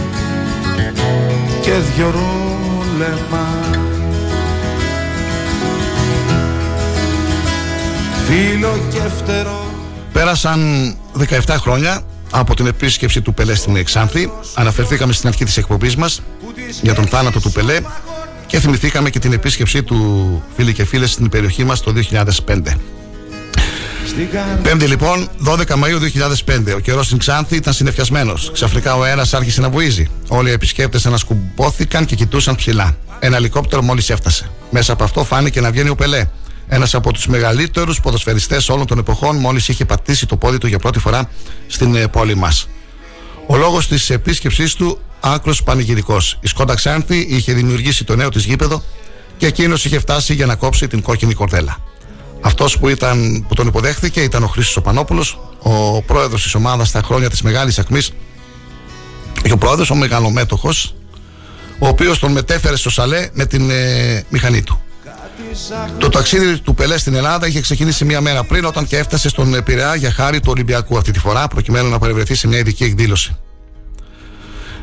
και 1.62 1.70
δυο 1.70 2.10
ρούλεμα. 2.10 3.46
Φίλο 8.26 8.78
και 8.90 8.98
φτερό. 8.98 9.64
Πέρασαν 10.12 10.94
17 11.18 11.56
χρόνια 11.58 12.02
από 12.30 12.54
την 12.54 12.66
επίσκεψη 12.66 13.20
του 13.20 13.34
Πελέ 13.34 13.54
στην 13.54 13.76
Εξάνθη. 13.76 14.30
Αναφερθήκαμε 14.54 15.12
στην 15.12 15.28
αρχή 15.28 15.44
της 15.44 15.56
εκπομπής 15.56 15.96
μας 15.96 16.22
για 16.82 16.94
τον 16.94 17.06
θάνατο 17.06 17.40
του 17.40 17.52
Πελέ 17.52 17.80
και 18.46 18.60
θυμηθήκαμε 18.60 19.10
και 19.10 19.18
την 19.18 19.32
επίσκεψή 19.32 19.82
του 19.82 20.42
φίλοι 20.56 20.72
και 20.72 20.84
φίλες 20.84 21.10
στην 21.10 21.28
περιοχή 21.28 21.64
μας 21.64 21.80
το 21.80 21.92
2005. 22.46 22.76
Πέμπτη 24.62 24.86
λοιπόν, 24.86 25.28
12 25.46 25.74
Μαου 25.74 25.98
2005. 26.46 26.74
Ο 26.74 26.78
καιρός 26.78 27.06
στην 27.06 27.18
Ξάνθη 27.18 27.56
ήταν 27.56 27.72
συνεφιασμένος. 27.72 28.50
Ξαφνικά 28.52 28.96
ο 28.96 29.02
αέρας 29.02 29.34
άρχισε 29.34 29.60
να 29.60 29.70
βουίζει. 29.70 30.08
Όλοι 30.28 30.48
οι 30.48 30.52
επισκέπτες 30.52 31.06
ανασκουμπόθηκαν 31.06 32.04
και 32.04 32.14
κοιτούσαν 32.14 32.54
ψηλά. 32.54 32.96
Ένα 33.18 33.36
ελικόπτερο 33.36 33.82
μόλις 33.82 34.10
έφτασε. 34.10 34.50
Μέσα 34.70 34.92
από 34.92 35.04
αυτό 35.04 35.24
φάνηκε 35.24 35.60
να 35.60 35.70
βγαίνει 35.70 35.88
ο 35.88 35.94
Πελέ. 35.94 36.26
Ένας 36.74 36.94
από 36.94 37.12
τους 37.12 37.26
μεγαλύτερους 37.26 38.00
ποδοσφαιριστές 38.00 38.68
όλων 38.68 38.86
των 38.86 38.98
εποχών, 38.98 39.36
μόλις 39.36 39.68
είχε 39.68 39.84
πατήσει 39.84 40.26
το 40.26 40.36
πόδι 40.36 40.58
του 40.58 40.66
για 40.66 40.78
πρώτη 40.78 40.98
φορά 40.98 41.30
στην 41.66 41.94
ε, 41.94 42.08
πόλη 42.08 42.34
μας. 42.34 42.68
Ο 43.46 43.56
λόγος 43.56 43.88
της 43.88 44.10
επίσκεψής 44.10 44.74
του 44.74 44.98
άκρος 45.20 45.62
πανηγυρικός. 45.62 46.38
Η 46.40 46.46
Σκόντα 46.46 46.74
Ξάνθη 46.74 47.16
είχε 47.16 47.52
δημιουργήσει 47.52 48.04
το 48.04 48.16
νέο 48.16 48.28
της 48.28 48.44
γήπεδο 48.44 48.82
και 49.36 49.46
εκείνος 49.46 49.84
είχε 49.84 49.98
φτάσει 49.98 50.34
για 50.34 50.46
να 50.46 50.54
κόψει 50.54 50.86
την 50.86 51.02
κόκκινη 51.02 51.34
κορδέλα. 51.34 51.76
Αυτός 52.40 52.78
που, 52.78 52.88
ήταν, 52.88 53.44
που 53.48 53.54
τον 53.54 53.66
υποδέχθηκε 53.66 54.20
ήταν 54.20 54.42
ο 54.42 54.46
Χρήστος 54.46 54.82
Πανόπουλο, 54.82 55.24
ο 55.58 56.02
πρόεδρος 56.02 56.42
της 56.42 56.54
ομάδας 56.54 56.88
στα 56.88 57.02
χρόνια 57.02 57.30
της 57.30 57.42
Μεγάλης 57.42 57.78
Ακμής 57.78 58.12
και 59.42 59.52
ο 59.52 59.56
πρόεδρος, 59.56 59.90
ο 59.90 59.94
μεγαλομέτωχος, 59.94 60.94
ο 61.78 61.88
οποίος 61.88 62.18
τον 62.18 62.32
μετέφερε 62.32 62.76
στο 62.76 62.90
Σαλέ 62.90 63.28
με 63.32 63.46
την 63.46 63.70
ε, 63.70 64.24
μηχανή 64.28 64.62
του. 64.62 64.82
Το 65.98 66.08
ταξίδι 66.08 66.58
του 66.58 66.74
Πελέ 66.74 66.98
στην 66.98 67.14
Ελλάδα 67.14 67.46
είχε 67.46 67.60
ξεκινήσει 67.60 68.04
μία 68.04 68.20
μέρα 68.20 68.44
πριν, 68.44 68.64
όταν 68.64 68.86
και 68.86 68.96
έφτασε 68.96 69.28
στον 69.28 69.62
Πειραιά 69.64 69.94
για 69.94 70.10
χάρη 70.10 70.40
του 70.40 70.50
Ολυμπιακού 70.50 70.96
αυτή 70.96 71.10
τη 71.10 71.18
φορά, 71.18 71.48
προκειμένου 71.48 71.88
να 71.88 71.98
παρευρεθεί 71.98 72.34
σε 72.34 72.48
μια 72.48 72.58
ειδική 72.58 72.84
εκδήλωση. 72.84 73.36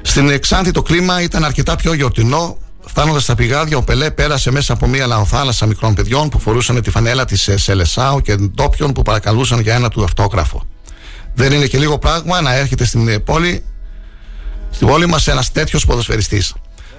Στην 0.02 0.30
Εξάνθη 0.30 0.72
το 0.72 0.82
κλίμα 0.82 1.22
ήταν 1.22 1.44
αρκετά 1.44 1.76
πιο 1.76 1.94
γιορτινό, 1.94 2.58
Φτάνοντας 2.90 3.24
στα 3.24 3.36
πηγάδια, 3.36 3.78
ο 3.78 3.82
Πελέ 3.84 4.12
πέρασε 4.12 4.52
μέσα 4.52 4.74
από 4.74 4.88
μια 4.88 5.08
λαοθάλασσα 5.08 5.66
μικρών 5.66 5.94
παιδιών 5.94 6.30
που 6.30 6.40
φορούσαν 6.40 6.82
τη 6.82 6.90
φανέλα 6.90 7.26
της 7.26 7.48
ε, 7.48 7.58
Σελεσάου 7.58 8.20
και 8.22 8.36
ντόπιων 8.36 8.91
που 8.94 9.02
παρακαλούσαν 9.02 9.60
για 9.60 9.76
ένα 9.76 9.90
του 9.90 10.04
αυτόγραφο. 10.04 10.64
Δεν 11.34 11.52
είναι 11.52 11.66
και 11.66 11.78
λίγο 11.78 11.98
πράγμα 11.98 12.41
να 12.41 12.56
έρχεται 12.56 12.86
στην 12.86 13.08
ε, 13.08 13.20
πόλη, 13.20 13.64
στην 14.72 14.88
πόλη 14.88 15.06
μας 15.06 15.28
ένας 15.28 15.52
τέτοιος 15.52 15.86
ποδοσφαιριστής. 15.86 16.54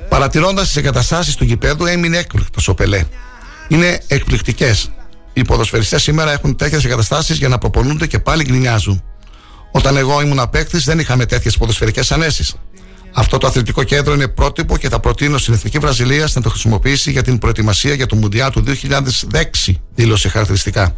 Παρατηρώντας 0.08 0.66
τις 0.66 0.76
εγκαταστάσεις 0.76 1.34
του 1.34 1.44
γηπέδου, 1.44 1.86
έμεινε 1.86 2.16
έκπληκτο 2.16 2.60
ο 2.66 2.74
Πελέ. 2.74 3.04
Είναι 3.70 4.00
εκπληκτικές. 4.06 4.90
Οι 5.32 5.42
ποδοσφαιριστές 5.44 6.02
σήμερα 6.02 6.32
έχουν 6.32 6.56
τέτοιες 6.56 6.84
εγκαταστάσεις 6.84 7.38
για 7.38 7.48
να 7.48 7.58
προπονούνται 7.58 8.06
και 8.06 8.18
πάλι 8.18 8.42
γκρινιάζουν. 8.42 9.02
Όταν 9.72 9.96
εγώ 9.96 10.20
ήμουν 10.20 10.48
παίκτη, 10.50 10.78
δεν 10.78 10.98
είχαμε 10.98 11.26
τέτοιες 11.26 11.56
ποδοσφαιρικές 11.56 12.12
ανέσεις. 12.12 12.54
Αυτό 13.12 13.38
το 13.38 13.46
αθλητικό 13.46 13.82
κέντρο 13.82 14.14
είναι 14.14 14.28
πρότυπο 14.28 14.76
και 14.76 14.88
θα 14.88 15.00
προτείνω 15.00 15.38
στην 15.38 15.54
Εθνική 15.54 15.78
Βραζιλία 15.78 16.28
να 16.34 16.40
το 16.40 16.48
χρησιμοποιήσει 16.48 17.10
για 17.10 17.22
την 17.22 17.38
προετοιμασία 17.38 17.94
για 17.94 18.06
το 18.06 18.16
Μουντιάλ 18.16 18.50
του 18.50 18.64
2006, 18.66 19.74
δήλωσε 19.94 20.28
χαρακτηριστικά. 20.28 20.96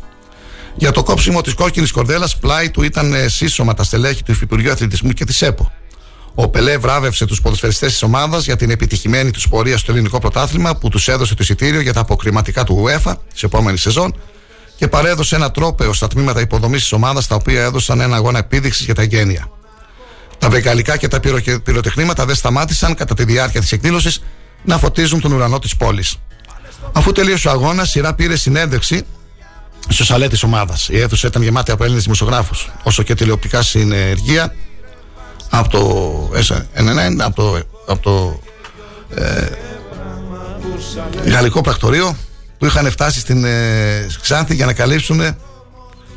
Για 0.76 0.90
το 0.90 1.02
κόψιμο 1.02 1.40
της 1.40 1.54
κόκκινης 1.54 1.90
κορδέλας, 1.92 2.38
πλάι 2.38 2.70
του 2.70 2.82
ήταν 2.82 3.14
ε, 3.14 3.28
σύσσωμα 3.28 3.74
τα 3.74 3.84
στελέχη 3.84 4.22
του 4.22 4.32
Υφυπουργείου 4.32 4.70
Αθλητισμού 4.70 5.10
και 5.10 5.24
της 5.24 5.42
ΕΠΟ. 5.42 5.72
Ο 6.34 6.48
Πελέ 6.48 6.76
βράβευσε 6.76 7.24
τους 7.24 7.40
ποδοσφαιριστές 7.40 7.90
της 7.90 8.02
ομάδας 8.02 8.44
για 8.44 8.56
την 8.56 8.70
επιτυχημένη 8.70 9.30
τους 9.30 9.48
πορεία 9.48 9.78
στο 9.78 9.92
ελληνικό 9.92 10.18
πρωτάθλημα 10.18 10.76
που 10.76 10.88
τους 10.88 11.08
έδωσε 11.08 11.34
το 11.34 11.38
εισιτήριο 11.42 11.80
για 11.80 11.92
τα 11.92 12.00
αποκριματικά 12.00 12.64
του 12.64 12.84
UEFA 12.86 13.14
σε 13.34 13.46
επόμενη 13.46 13.78
σεζόν 13.78 14.14
και 14.76 14.88
παρέδωσε 14.88 15.34
ένα 15.34 15.50
τρόπεο 15.50 15.92
στα 15.92 16.08
τμήματα 16.08 16.40
υποδομής 16.40 16.80
της 16.80 16.92
ομάδας 16.92 17.26
τα 17.26 17.34
οποία 17.34 17.62
έδωσαν 17.62 18.00
ένα 18.00 18.16
αγώνα 18.16 18.38
επίδειξης 18.38 18.84
για 18.84 18.94
τα 18.94 19.02
γένεια. 19.02 19.50
Τα 20.38 20.48
βεγγαλικά 20.48 20.96
και 20.96 21.08
τα 21.08 21.20
πυροτεχνήματα 21.64 22.26
δεν 22.26 22.34
σταμάτησαν 22.34 22.94
κατά 22.94 23.14
τη 23.14 23.24
διάρκεια 23.24 23.60
της 23.60 23.72
εκδήλωσης 23.72 24.22
να 24.64 24.78
φωτίζουν 24.78 25.20
τον 25.20 25.32
ουρανό 25.32 25.58
της 25.58 25.76
πόλης. 25.76 26.16
Αφού 26.92 27.12
τελείωσε 27.12 27.48
ο 27.48 27.50
αγώνας, 27.50 27.88
η 27.88 27.90
σειρά 27.90 28.14
πήρε 28.14 28.36
συνέντευξη 28.36 29.02
στο 29.88 30.04
σαλέ 30.04 30.28
της 30.28 30.42
ομάδας. 30.42 30.88
Η 30.88 31.00
αίθουσα 31.00 31.26
ήταν 31.26 31.42
γεμάτη 31.42 31.70
από 31.70 31.84
Έλληνες 31.84 32.02
δημοσιογράφους, 32.02 32.70
όσο 32.82 33.02
και 33.02 33.14
τηλεοπτικά 33.14 33.62
συνεργεία 33.62 34.54
από 35.54 35.68
το 35.68 36.30
SNN, 36.34 37.16
από 37.18 37.34
το, 37.34 37.62
από 37.86 38.02
το 38.02 38.40
ε, 39.14 39.48
γαλλικό 41.30 41.60
πρακτορείο 41.60 42.16
που 42.58 42.66
είχαν 42.66 42.90
φτάσει 42.90 43.20
στην 43.20 43.44
ε, 43.44 44.06
Ξάνθη 44.20 44.54
για 44.54 44.66
να 44.66 44.72
καλύψουν 44.72 45.36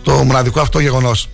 το 0.03 0.11
μοναδικό 0.11 0.59
αυτό 0.59 0.79
γεγονός. 0.79 1.29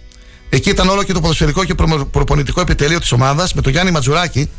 Εκεί 0.50 0.70
ήταν 0.70 0.90
όλο 0.90 1.04
και 1.04 1.14
το 1.14 1.22
ποδοσφαιρικό 1.22 1.64
και 1.64 1.76
προπονητικό 2.12 2.62
επιτελείο 2.62 3.00
της 3.00 3.12
ομάδας 3.12 3.54
με 3.54 3.62
τον 3.62 3.72
Γιάννη 3.72 3.92
Ματζουράκη 3.92 4.50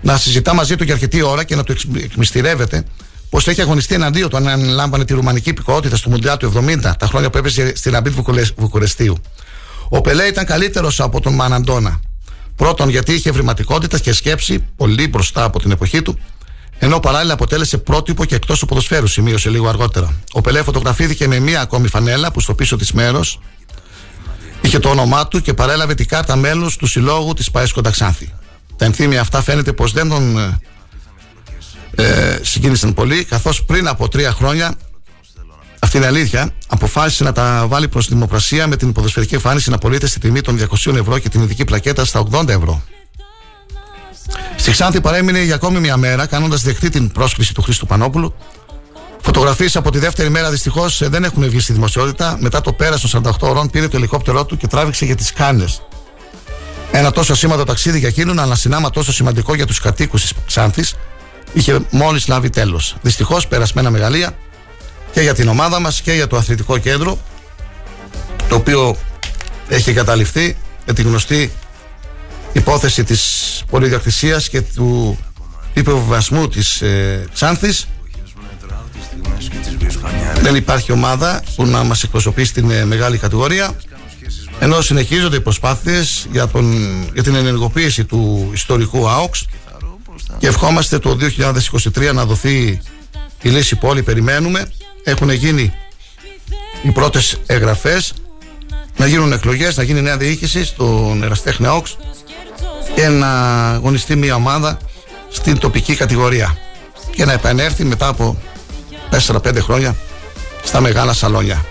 να 0.00 0.16
συζητά 0.16 0.54
μαζί 0.54 0.76
του 0.76 0.84
για 0.84 0.94
αρκετή 0.94 1.22
ώρα 1.22 1.44
και 1.44 1.56
να 1.56 1.62
του 1.62 1.74
εκμυστηρεύεται 1.96 2.84
πως 3.30 3.48
έχει 3.48 3.60
αγωνιστεί 3.60 3.94
εναντίον 3.94 4.28
του 4.28 4.36
αν 4.36 4.48
ανέλαμβανε 4.48 5.04
τη 5.04 5.14
ρουμανική 5.14 5.48
υπηκότητα 5.48 5.96
στο 5.96 6.10
Μουντιάλ 6.10 6.36
του 6.36 6.52
70, 6.56 6.92
τα 6.98 7.06
χρόνια 7.06 7.30
που 7.30 7.38
έπεσε 7.38 7.76
στην 7.76 7.96
Αμπίτ 7.96 8.12
Βουκουρεστίου. 8.56 9.16
Ο 9.88 10.00
Πελέ 10.00 10.24
ήταν 10.24 10.44
καλύτερος 10.44 11.00
από 11.00 11.20
τον 11.20 11.34
Μαναντόνα. 11.34 12.00
Πρώτον, 12.56 12.88
γιατί 12.88 13.12
είχε 13.12 13.28
ευρηματικότητα 13.28 13.98
και 13.98 14.12
σκέψη 14.12 14.64
πολύ 14.76 15.08
μπροστά 15.08 15.44
από 15.44 15.58
την 15.58 15.70
εποχή 15.70 16.02
του, 16.02 16.18
ενώ 16.78 17.00
παράλληλα 17.00 17.32
αποτέλεσε 17.32 17.78
πρότυπο 17.78 18.24
και 18.24 18.34
εκτός 18.34 18.58
του 18.58 18.66
ποδοσφαίρου, 18.66 19.06
σημείωσε 19.06 19.50
λίγο 19.50 19.68
αργότερα. 19.68 20.14
Ο 20.32 20.40
Πελέ 20.40 20.62
φωτογραφήθηκε 20.62 21.28
με 21.28 21.38
μία 21.38 21.60
ακόμη 21.60 21.88
φανέλα 21.88 22.32
που 22.32 22.40
στο 22.40 22.54
πίσω 22.54 22.76
της 22.76 22.92
μέρος 22.92 23.40
είχε 24.60 24.78
το 24.78 24.88
όνομά 24.88 25.28
του 25.28 25.40
και 25.40 25.54
παρέλαβε 25.54 25.94
την 25.94 26.08
κάρτα 26.08 26.36
μέλους 26.36 26.76
του 26.76 26.86
συλλόγου 26.86 27.32
της 27.32 27.50
ΠαΕΣ 27.50 27.72
Κονταξάνθη. 27.72 28.32
Τα 28.76 28.84
ενθύμια 28.84 29.20
αυτά 29.20 29.42
φαίνεται 29.42 29.72
πως 29.72 29.92
δεν 29.92 30.08
τον 30.08 30.38
ε, 30.38 30.60
ε, 31.94 32.38
συγκίνησαν 32.42 32.94
πολύ, 32.94 33.24
καθώς 33.24 33.64
πριν 33.64 33.88
από 33.88 34.08
τρία 34.08 34.32
χρόνια, 34.32 34.74
αυτή 35.86 35.96
είναι 35.96 36.06
αλήθεια, 36.06 36.50
αποφάσισε 36.68 37.24
να 37.24 37.32
τα 37.32 37.64
βάλει 37.68 37.88
προς 37.88 38.08
δημοκρασία 38.08 38.66
με 38.66 38.76
την 38.76 38.92
ποδοσφαιρική 38.92 39.34
εμφάνιση 39.34 39.70
να 39.70 39.78
πωλείται 39.78 40.06
στη 40.06 40.20
τιμή 40.20 40.40
των 40.40 40.58
200 40.84 40.94
ευρώ 40.96 41.18
και 41.18 41.28
την 41.28 41.42
ειδική 41.42 41.64
πλακέτα 41.64 42.04
στα 42.04 42.22
80 42.30 42.48
ευρώ. 42.48 42.82
Στη 44.56 44.70
Ξάνθη 44.70 45.00
παρέμεινε 45.00 45.42
για 45.42 45.54
ακόμη 45.54 45.78
μια 45.78 45.96
μέρα, 45.96 46.26
κάνοντας 46.26 46.62
δεχτεί 46.62 46.88
την 46.88 47.12
πρόσκληση 47.12 47.54
του 47.54 47.62
Χρήστου 47.62 47.86
Πανόπουλου 47.86 48.34
Φωτογραφίες 49.20 49.76
από 49.76 49.90
τη 49.90 49.98
δεύτερη 49.98 50.30
μέρα 50.30 50.50
δυστυχώς 50.50 51.00
ε, 51.00 51.08
δεν 51.08 51.24
έχουν 51.24 51.48
βγει 51.48 51.60
στη 51.60 51.72
δημοσιότητα. 51.72 52.36
Μετά 52.40 52.60
το 52.60 52.72
πέρας 52.72 53.00
των 53.00 53.22
48 53.24 53.30
ώρων 53.40 53.70
πήρε 53.70 53.88
το 53.88 53.96
ελικόπτερό 53.96 54.44
του 54.44 54.56
και 54.56 54.66
τράβηξε 54.66 55.04
για 55.04 55.16
τις 55.16 55.32
Κάνες. 55.32 55.82
Ένα 56.92 57.10
τόσο 57.10 57.34
σήμαντο 57.34 57.64
ταξίδι 57.64 57.98
για 57.98 58.08
εκείνον, 58.08 58.38
αλλά 58.38 58.54
συνάμα 58.54 58.90
τόσο 58.90 59.12
σημαντικό 59.12 59.54
για 59.54 59.66
τους 59.66 59.80
κατοίκους 59.80 60.20
της 60.20 60.32
Ξάνθης, 60.46 60.94
είχε 61.52 61.78
μόλις 61.90 62.28
λάβει 62.28 62.50
τέλος. 62.50 62.96
Δυστυχώς 63.02 63.46
περασμένα 63.46 63.90
μεγαλεία 63.90 64.36
και 65.16 65.22
για 65.22 65.34
την 65.34 65.48
ομάδα 65.48 65.80
μας 65.80 66.00
και 66.00 66.12
για 66.12 66.26
το 66.26 66.36
αθλητικό 66.36 66.78
κέντρο, 66.78 67.18
το 68.48 68.54
οποίο 68.54 68.96
έχει 69.68 69.92
καταληφθεί 69.92 70.56
με 70.86 70.92
τη 70.92 71.02
γνωστή 71.02 71.52
υπόθεση 72.52 73.04
της 73.04 73.62
πολυδιοκτησίας 73.70 74.48
και 74.48 74.62
του 74.62 75.18
υποβιβασμού 75.72 76.48
της 76.48 76.82
ε, 76.82 77.26
Ξάνθης 77.32 77.86
δεν 80.42 80.54
υπάρχει 80.54 80.92
ομάδα 80.92 81.42
που 81.56 81.66
να 81.66 81.82
μας 81.82 82.02
εκπροσωπεί 82.02 82.44
στην 82.44 82.70
ε, 82.70 82.84
μεγάλη 82.84 83.18
κατηγορία. 83.18 83.76
Ενώ 84.58 84.80
συνεχίζονται 84.80 85.36
οι 85.36 85.40
προσπάθειες 85.40 86.26
για, 86.32 86.48
τον, 86.48 86.72
για 87.12 87.22
την 87.22 87.34
ενεργοποίηση 87.34 88.04
του 88.04 88.50
ιστορικού 88.52 89.08
ΑΟΚΣ 89.08 89.46
και 90.38 90.46
ευχόμαστε 90.46 90.98
το 90.98 91.18
2023 91.94 92.14
να 92.14 92.24
δοθεί 92.24 92.80
η 93.42 93.48
λύση 93.48 93.76
που 93.76 93.88
όλοι 93.88 94.02
περιμένουμε 94.02 94.66
έχουν 95.08 95.30
γίνει 95.30 95.72
οι 96.82 96.90
πρώτες 96.90 97.36
εγγραφές 97.46 98.12
να 98.96 99.06
γίνουν 99.06 99.32
εκλογές, 99.32 99.76
να 99.76 99.82
γίνει 99.82 100.00
νέα 100.02 100.16
διοίκηση 100.16 100.64
στον 100.64 101.22
Εραστέχνη 101.22 101.66
ΑΟΚΣ 101.66 101.96
και 102.94 103.08
να 103.08 103.28
αγωνιστεί 103.70 104.16
μια 104.16 104.34
ομάδα 104.34 104.78
στην 105.30 105.58
τοπική 105.58 105.94
κατηγορία 105.94 106.56
και 107.10 107.24
να 107.24 107.32
επανέλθει 107.32 107.84
μετά 107.84 108.06
από 108.08 108.38
4-5 109.10 109.56
χρόνια 109.60 109.96
στα 110.64 110.80
μεγάλα 110.80 111.12
σαλόνια. 111.12 111.64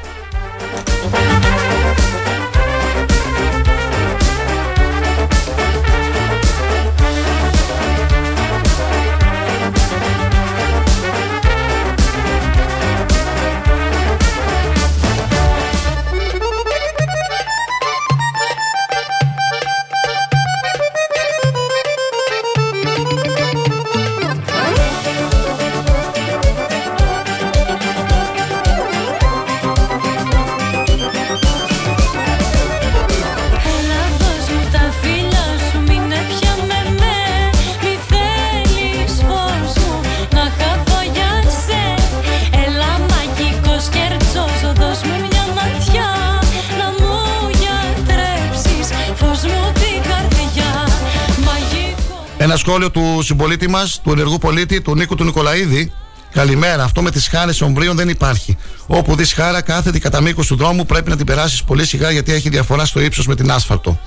Σχόλιο 52.67 52.91
του 52.91 53.21
συμπολίτη 53.23 53.69
μας, 53.69 54.01
του 54.03 54.11
ενεργού 54.11 54.37
πολίτη, 54.37 54.81
του 54.81 54.95
Νίκου 54.95 55.15
του 55.15 55.23
Νικολαίδη. 55.23 55.91
Καλημέρα. 56.31 56.83
Αυτό 56.83 57.01
με 57.01 57.11
τις 57.11 57.27
χάρες 57.27 57.61
ομβρίων 57.61 57.95
δεν 57.95 58.09
υπάρχει. 58.09 58.57
Όπου 58.87 59.15
δεις 59.15 59.33
χάρα 59.33 59.61
κάθετη 59.61 59.99
κατά 59.99 60.21
μήκος 60.21 60.47
του 60.47 60.55
δρόμου 60.55 60.85
πρέπει 60.85 61.09
να 61.09 61.15
την 61.15 61.25
περάσεις 61.25 61.63
πολύ 61.63 61.85
σιγά 61.85 62.11
γιατί 62.11 62.33
έχει 62.33 62.49
διαφορά 62.49 62.85
στο 62.85 62.99
ύψος 62.99 63.27
με 63.27 63.35
την 63.35 63.51
άσφαλτο. 63.51 63.99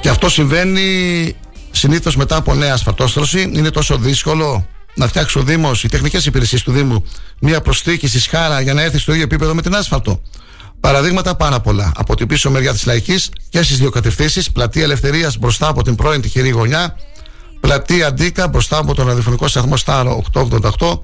Και 0.00 0.08
αυτό 0.08 0.28
συμβαίνει 0.28 1.36
συνήθως 1.70 2.16
μετά 2.16 2.36
από 2.36 2.54
νέα 2.54 2.72
ασφαλτόστρωση. 2.72 3.50
Είναι 3.54 3.70
τόσο 3.70 3.96
δύσκολο 3.96 4.66
να 4.94 5.06
φτιάξει 5.06 5.38
ο 5.38 5.42
Δήμος, 5.42 5.84
οι 5.84 5.88
τεχνικές 5.88 6.26
υπηρεσίες 6.26 6.62
του 6.62 6.72
Δήμου, 6.72 7.04
μία 7.38 7.60
προσθήκη 7.60 8.08
στη 8.08 8.20
σχάρα 8.20 8.60
για 8.60 8.74
να 8.74 8.82
έρθει 8.82 8.98
στο 8.98 9.12
ίδιο 9.12 9.24
επίπεδο 9.24 9.54
με 9.54 9.62
την 9.62 9.74
άσφαλτο. 9.74 10.22
Παραδείγματα 10.80 11.34
πάρα 11.34 11.60
πολλά. 11.60 11.92
Από 11.96 12.16
την 12.16 12.26
πίσω 12.26 12.50
μεριά 12.50 12.72
της 12.72 12.86
Λαϊκής 12.86 13.30
και 13.48 13.62
στις 13.62 13.78
δύο 13.78 13.90
κατευθύνσεις, 13.90 14.52
πλατεία 14.52 14.82
Ελευθερίας 14.82 15.38
μπροστά 15.38 15.68
από 15.68 15.82
την 15.82 15.94
πρώην 15.94 16.20
τυχερή 16.20 16.48
γωνιά, 16.48 16.96
πλατεία 17.60 18.06
Αντίκα 18.06 18.48
μπροστά 18.48 18.78
από 18.78 18.94
τον 18.94 19.06
ραδιοφωνικό 19.06 19.48
σταθμό 19.48 19.76
Στάρο 19.76 20.22
888, 20.32 21.00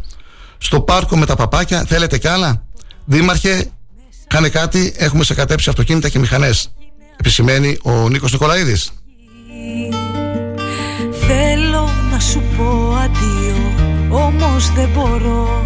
στο 0.59 0.81
πάρκο 0.81 1.17
με 1.17 1.27
τα 1.27 1.37
παπάκια. 1.37 1.85
Θέλετε 1.85 2.19
κι 2.19 2.29
άλλα; 2.29 2.67
Δήμαρχε, 3.05 3.71
κάνε 4.27 4.49
κάτι. 4.49 4.95
Έχουμε 4.97 5.25
σε 5.25 5.35
κατέψει 5.35 5.69
αυτοκίνητα 5.69 6.09
και 6.09 6.19
μηχανές. 6.19 6.73
Επισημαίνει 7.17 7.79
ο 7.83 8.09
Νίκος 8.09 8.33
Νικολαίδης. 8.33 8.91
Θέλω 11.27 11.91
να 12.13 12.21
σου 12.21 12.43
πω 12.57 12.97
αντίο 13.03 13.75
Όμως 14.11 14.73
δεν 14.73 14.89
μπορώ 14.95 15.65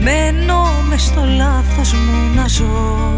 Μένω 0.00 0.66
μες 0.88 1.02
στο 1.02 1.24
λάθος 1.36 1.92
μου 1.92 2.34
να 2.34 2.48
ζω 2.48 3.16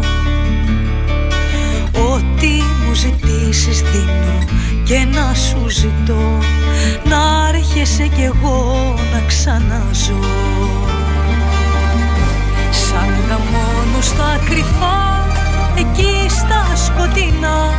Ό,τι 2.11 2.47
μου 2.47 2.93
ζητήσεις 2.93 3.81
δίνω 3.81 4.37
Και 4.87 5.05
να 5.13 5.33
σου 5.33 5.69
ζητώ 5.69 6.39
Να 7.03 7.47
έρχεσαι 7.47 8.07
κι 8.07 8.21
εγώ 8.21 8.93
να 9.13 9.21
ξαναζώ 9.27 10.19
Σαν 12.71 13.13
τα 13.29 13.39
μόνο 13.51 14.01
στα 14.01 14.39
κρυφά 14.45 15.25
Εκεί 15.77 16.29
στα 16.29 16.75
σκοτεινά 16.75 17.73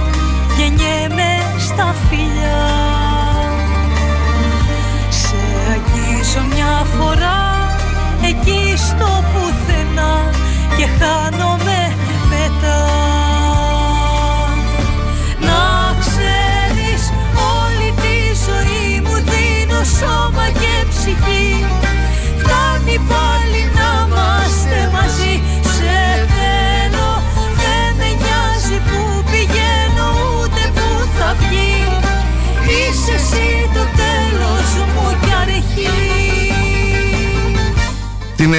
Γεννιέμαι 0.59 1.30
στα 1.59 1.94
φιλιά. 2.09 2.66
Σε 5.09 5.36
αγγίζω 5.72 6.47
μια 6.55 6.86
φορά 6.98 7.68
Εκεί 8.22 8.76
στο 8.76 9.24
πουθενά 9.32 10.30
Και 10.76 10.86
χάνομαι 10.98 11.88
δίνω 20.01 20.38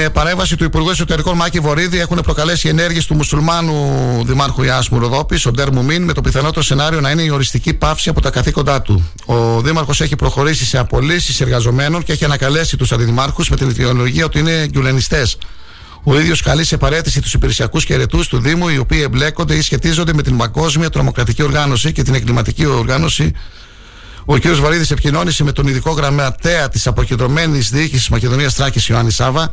παρέμβαση 0.08 0.56
του 0.56 0.64
Υπουργού 0.64 0.90
Εσωτερικών 0.90 1.36
Μάκη 1.36 1.60
Βορύδη 1.60 1.98
έχουν 1.98 2.20
προκαλέσει 2.22 2.68
ενέργειες 2.68 3.06
του 3.06 3.14
μουσουλμάνου 3.14 4.22
Δημάρχου 4.26 4.62
Ιάσμου 4.62 4.98
Ροδόπη, 4.98 5.40
ο 5.46 5.50
Ντέρ 5.50 5.72
Μουμίν, 5.72 6.02
με 6.02 6.12
το 6.12 6.20
πιθανότερο 6.20 6.62
σενάριο 6.62 7.00
να 7.00 7.10
είναι 7.10 7.22
η 7.22 7.30
οριστική 7.30 7.74
πάυση 7.74 8.08
από 8.08 8.20
τα 8.20 8.30
καθήκοντά 8.30 8.82
του. 8.82 9.10
Ο 9.26 9.60
Δήμαρχος 9.60 10.00
έχει 10.00 10.16
προχωρήσει 10.16 10.64
σε 10.64 10.78
απολύσεις 10.78 11.40
εργαζομένων 11.40 12.02
και 12.02 12.12
έχει 12.12 12.24
ανακαλέσει 12.24 12.76
τους 12.76 12.92
αντιδημάρχους 12.92 13.48
με 13.48 13.56
την 13.56 13.68
ιδεολογία 13.68 14.24
ότι 14.24 14.38
είναι 14.38 14.66
γκουλενιστέ. 14.70 15.26
Ο 16.02 16.18
ίδιος 16.18 16.42
καλεί 16.42 16.64
σε 16.64 16.76
παρέτηση 16.76 17.20
τους 17.20 17.34
υπηρεσιακούς 17.34 17.84
και 17.84 17.94
ερετού 17.94 18.28
του 18.28 18.38
Δήμου, 18.38 18.68
οι 18.68 18.78
οποίοι 18.78 19.00
εμπλέκονται 19.04 19.54
ή 19.54 19.60
σχετίζονται 19.60 20.12
με 20.12 20.22
την 20.22 20.36
παγκόσμια 20.36 20.90
τρομοκρατική 20.90 21.42
οργάνωση 21.42 21.92
και 21.92 22.02
την 22.02 22.14
εγκληματική 22.14 22.66
οργάνωση 22.66 23.32
ο 24.24 24.38
κ. 24.38 24.46
Βαρύδης 24.46 24.90
επικοινώνησε 24.90 25.44
με 25.44 25.52
τον 25.52 25.66
ειδικό 25.66 25.90
γραμματέα 25.90 26.68
της 26.68 26.86
αποκεντρωμένης 26.86 27.70
διοίκησης 27.70 28.08
Μακεδονίας 28.08 28.54
Τράκης 28.54 28.88
Ιωάννης 28.88 29.14
Σάβα 29.14 29.52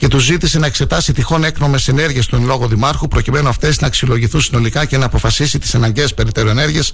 και 0.00 0.08
τους 0.08 0.24
ζήτησε 0.24 0.58
να 0.58 0.66
εξετάσει 0.66 1.12
τυχόν 1.12 1.44
έκνομες 1.44 1.88
ενέργειες 1.88 2.26
του 2.26 2.36
εν 2.36 2.44
λόγω 2.44 2.66
Δημάρχου, 2.66 3.08
προκειμένου 3.08 3.48
αυτές 3.48 3.80
να 3.80 3.86
αξιολογηθούν 3.86 4.40
συνολικά 4.40 4.84
και 4.84 4.96
να 4.96 5.04
αποφασίσει 5.04 5.58
τις 5.58 5.74
αναγκαίες 5.74 6.14
περαιτέρω 6.14 6.50
ενέργειες 6.50 6.92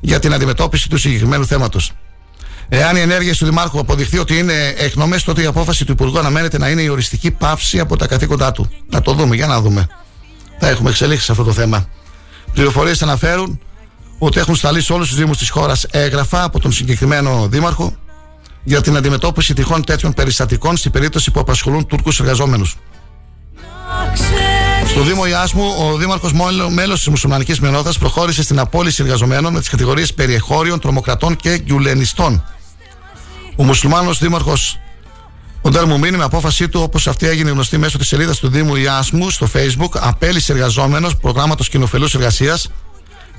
για 0.00 0.18
την 0.18 0.34
αντιμετώπιση 0.34 0.88
του 0.88 0.96
συγκεκριμένου 0.96 1.46
θέματος. 1.46 1.92
Εάν 2.68 2.96
οι 2.96 3.00
ενέργειες 3.00 3.38
του 3.38 3.44
Δημάρχου 3.44 3.78
αποδειχθεί 3.78 4.18
ότι 4.18 4.38
είναι 4.38 4.74
έκνομες, 4.76 5.22
τότε 5.22 5.42
η 5.42 5.46
απόφαση 5.46 5.84
του 5.84 5.92
Υπουργού 5.92 6.18
αναμένεται 6.18 6.58
να 6.58 6.68
είναι 6.68 6.82
η 6.82 6.88
οριστική 6.88 7.30
πάυση 7.30 7.80
από 7.80 7.96
τα 7.96 8.06
καθήκοντά 8.06 8.52
του. 8.52 8.70
Να 8.90 9.00
το 9.00 9.12
δούμε, 9.12 9.36
για 9.36 9.46
να 9.46 9.60
δούμε. 9.60 9.86
Θα 10.58 10.68
έχουμε 10.68 10.90
εξελίξει 10.90 11.24
σε 11.24 11.32
αυτό 11.32 11.44
το 11.44 11.52
θέμα. 11.52 11.88
Πληροφορίες 12.52 13.02
αναφέρουν 13.02 13.60
ότι 14.18 14.38
έχουν 14.38 14.54
σταλεί 14.56 14.80
σε 14.80 14.92
όλους 14.92 15.08
τους 15.08 15.18
Δήμους 15.18 15.38
της 15.38 15.50
χώρας 15.50 15.86
έγγραφα 15.90 16.42
από 16.42 16.60
τον 16.60 16.72
συγκεκριμένο 16.72 17.48
Δήμαρχο 17.50 17.96
για 18.64 18.80
την 18.80 18.96
αντιμετώπιση 18.96 19.54
τυχόν 19.54 19.84
τέτοιων 19.84 20.12
περιστατικών 20.12 20.76
στην 20.76 20.90
περίπτωση 20.90 21.30
που 21.30 21.40
απασχολούν 21.40 21.86
Τούρκους 21.86 22.20
εργαζόμενους. 22.20 22.76
Στο 24.86 25.02
Δήμο 25.02 25.26
Ιάσμου, 25.26 25.74
ο 25.78 25.96
Δήμαρχος 25.96 26.32
μέλος 26.70 26.98
της 26.98 27.08
μουσουλμανικής 27.08 27.60
μειονότητας 27.60 27.98
προχώρησε 27.98 28.42
στην 28.42 28.58
απόλυση 28.58 29.02
εργαζομένων 29.02 29.52
με 29.52 29.58
τις 29.58 29.68
κατηγορίες 29.68 30.14
περιεχώριων, 30.14 30.80
τρομοκρατών 30.80 31.36
και 31.36 31.58
γκιουλενιστών. 31.58 32.44
Ο 33.56 33.64
μουσουλμάνος 33.64 34.18
Δήμαρχος 34.18 34.78
ο 35.66 35.70
Ντέρ 35.70 35.86
Μουμίνη, 35.86 36.16
με 36.16 36.24
απόφασή 36.24 36.68
του, 36.68 36.80
όπως 36.82 37.06
αυτή 37.06 37.26
έγινε 37.26 37.50
γνωστή 37.50 37.78
μέσω 37.78 37.98
της 37.98 38.06
σελίδας 38.06 38.38
του 38.38 38.48
Δήμου 38.48 38.76
Ιάσμου 38.76 39.30
στο 39.30 39.48
Facebook, 39.54 39.88
απέλησε 39.92 40.52
εργαζόμενος 40.52 41.16
προγράμματος 41.16 41.68
κοινοφελούς 41.68 42.14
εργασίας 42.14 42.68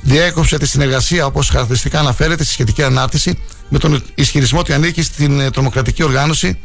διέκοψε 0.02 0.58
τη 0.58 0.68
συνεργασία, 0.68 1.26
όπως 1.26 1.50
χαρακτηριστικά 1.50 2.00
αναφέρεται 2.00 2.44
στη 2.44 2.52
σχετική 2.54 2.84
ανάρτηση, 2.84 3.40
με 3.70 3.80
τον 3.80 4.04
ισχυρισμό 4.16 4.60
ότι 4.60 4.74
ανήκει 4.74 5.02
στην 5.02 5.40
ε, 5.40 5.50
τρομοκρατική 5.50 6.04
οργάνωση. 6.04 6.60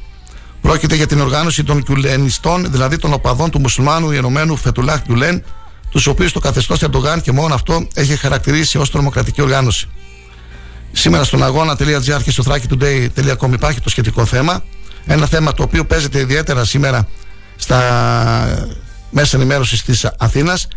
Πρόκειται 0.60 0.94
για 0.94 1.06
την 1.06 1.20
οργάνωση 1.20 1.64
των 1.64 1.82
Κιουλενιστών, 1.82 2.70
δηλαδή 2.70 2.96
των 2.96 3.12
οπαδών 3.12 3.50
του 3.50 3.60
μουσουλμάνου 3.60 4.10
Ιενωμένου 4.10 4.56
Φετουλάχ 4.56 5.02
Κιουλέν, 5.02 5.44
τους 5.90 6.06
οποίους 6.06 6.32
το 6.32 6.40
καθεστώς 6.40 6.82
Ερντογάν 6.82 7.20
και 7.20 7.32
μόνο 7.32 7.54
αυτό 7.54 7.86
έχει 7.94 8.16
χαρακτηρίσει 8.16 8.78
ως 8.78 8.90
τρομοκρατική 8.90 9.42
οργάνωση. 9.42 9.88
Σήμερα 10.92 11.24
στον 11.24 11.42
αγώνα.gr 11.42 12.22
και 12.22 12.30
στο 12.30 12.42
thrakitoday.com 12.46 13.52
υπάρχει 13.52 13.80
το 13.80 13.88
σχετικό 13.88 14.24
θέμα. 14.24 14.64
Ένα 15.06 15.26
θέμα 15.26 15.52
το 15.52 15.62
οποίο 15.62 15.84
παίζεται 15.84 16.18
ιδιαίτερα 16.18 16.64
σήμερα 16.64 17.08
στα 17.56 17.78
μέσα 19.10 19.36
ενημέρωσης 19.36 19.82
της 19.82 20.04
Αθήνας 20.18 20.68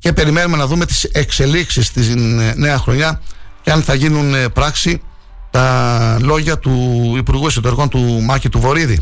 και 0.00 0.12
περιμένουμε 0.12 0.56
να 0.56 0.66
δούμε 0.66 0.86
τις 0.86 1.04
εξελίξεις 1.04 1.86
στην 1.86 2.38
ε, 2.38 2.54
νέα 2.56 2.78
χρονιά 2.78 3.20
και 3.62 3.70
αν 3.70 3.82
θα 3.82 3.94
γίνουν 3.94 4.34
ε, 4.34 4.48
πράξη 4.48 5.02
τα 5.50 6.16
λόγια 6.20 6.58
του 6.58 7.14
Υπουργού 7.16 7.46
Εσωτερικών 7.46 7.88
του 7.88 8.22
Μάκη 8.22 8.48
του 8.48 8.60
Βορύδη. 8.60 8.98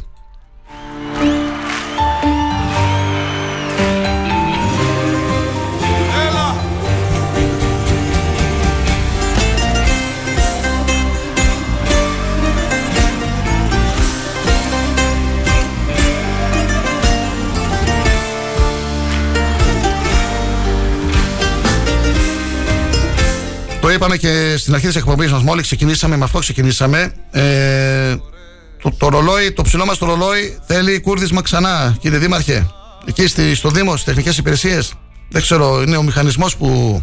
Είπαμε 23.98 24.16
και 24.16 24.56
στην 24.56 24.74
αρχή 24.74 24.86
της 24.86 24.96
εκπομπής 24.96 25.32
μας. 25.32 25.42
Μόλις 25.42 25.66
ξεκινήσαμε, 25.66 26.16
με 26.16 26.24
αυτό 26.24 26.38
ξεκινήσαμε. 26.38 27.12
Ε, 27.30 28.16
το, 28.82 28.92
το 28.96 29.08
ρολόι, 29.08 29.52
το 29.52 29.62
ψηλό 29.62 29.84
μας 29.86 29.98
το 29.98 30.06
ρολόι 30.06 30.58
θέλει 30.66 31.00
κούρδισμα 31.00 31.42
ξανά, 31.42 31.96
κύριε 32.00 32.18
Δήμαρχε. 32.18 32.66
Εκεί 33.04 33.26
στη, 33.26 33.54
στο 33.54 33.70
Δήμο, 33.70 33.90
στις 33.92 34.04
τεχνικές 34.04 34.38
υπηρεσίες. 34.38 34.92
Δεν 35.28 35.42
ξέρω, 35.42 35.82
είναι 35.82 35.96
ο 35.96 36.02
μηχανισμός 36.02 36.56
που 36.56 37.02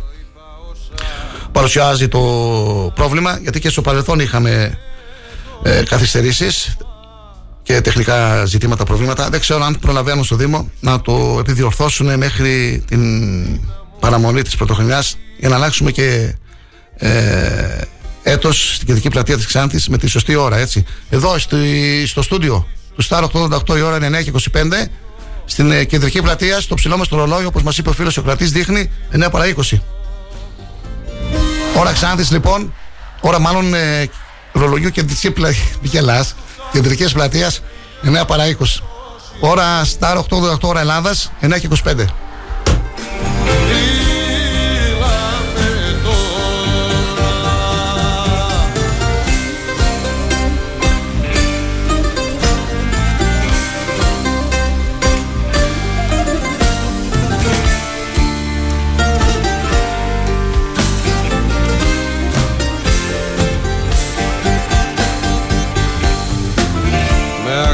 παρουσιάζει 1.52 2.08
το 2.08 2.22
πρόβλημα. 2.96 3.40
Γιατί 3.42 3.60
και 3.60 3.70
στο 3.70 3.82
παρελθόν 3.82 4.20
είχαμε 4.20 4.78
ε, 5.64 5.84
καθυστερήσεις 5.90 6.78
και 7.64 7.82
τεχνικά 7.82 8.46
ζητήματα, 8.46 8.84
προβλήματα. 8.84 9.30
Δεν 9.30 9.40
ξέρω 9.40 9.64
αν 9.64 9.78
προλαβαίνουν 9.82 10.24
στο 10.24 10.36
Δήμο 10.36 10.70
να 10.80 11.02
το 11.02 11.38
επιδιορθώσουν 11.40 12.18
μέχρι 12.18 12.84
την 12.88 13.02
παραμονή 14.00 14.42
της 14.42 14.56
πρωτοχρονιάς 14.56 15.18
για 15.40 15.50
να 15.50 15.56
αλλάξουμε 15.56 15.92
και 15.92 16.36
ε, 16.98 17.82
έτος 18.24 18.74
στην 18.76 18.88
κεντρική 18.88 19.10
πλατεία 19.10 19.36
της 19.36 19.46
Ξάνθης 19.46 19.88
με 19.88 19.98
τη 19.98 20.08
σωστή 20.08 20.36
ώρα 20.36 20.58
έτσι. 20.58 20.86
Εδώ 21.10 21.38
στη, 21.38 22.04
στο 22.08 22.22
στούντιο 22.22 22.68
του 22.96 23.06
Star 23.08 23.24
88 23.24 23.78
η 23.78 23.82
ώρα 23.82 24.06
είναι 24.06 24.20
9 24.20 24.24
και 24.24 24.32
25 24.54 24.88
στην 25.46 25.72
ε, 25.72 25.84
κεντρική 25.84 26.22
πλατεία 26.22 26.60
στο 26.60 26.76
ψηλό 26.76 26.98
μας 26.98 27.08
το 27.08 27.18
ρολόι 27.18 27.46
όπως 27.46 27.64
μας 27.64 27.78
είπε 27.78 27.90
ο 27.90 27.94
φίλος 27.94 28.18
ο 28.18 28.22
κρατής 28.22 28.52
δείχνει 28.52 28.92
9 29.14 29.28
παρά 29.32 29.46
20 29.56 29.80
ώρα 31.78 31.92
Ξάνθης 31.92 32.32
λοιπόν. 32.32 32.74
Ώρα 33.22 33.40
μάλλον 33.40 33.74
ε, 33.74 34.10
Ρολογιού 34.52 34.90
κεντρική 34.90 35.32
πλα... 35.32 35.50
Γελάς, 35.82 36.36
κεντρικής 36.72 37.14
πλατείας 37.14 37.62
9 38.22 38.28
παρά 38.28 38.44
20. 38.46 38.66
Ώρα 39.40 39.86
Star 39.86 40.18
888 40.18 40.60
ώρα 40.62 40.80
Ελλάδας 40.80 41.32
9 41.42 41.60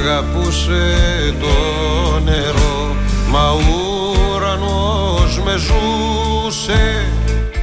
αγαπούσε 0.02 0.96
το 1.40 2.20
νερό 2.20 2.96
Μα 3.30 3.50
ο 3.50 3.60
ουρανός 4.36 5.40
με 5.46 5.52
ζούσε 5.58 7.06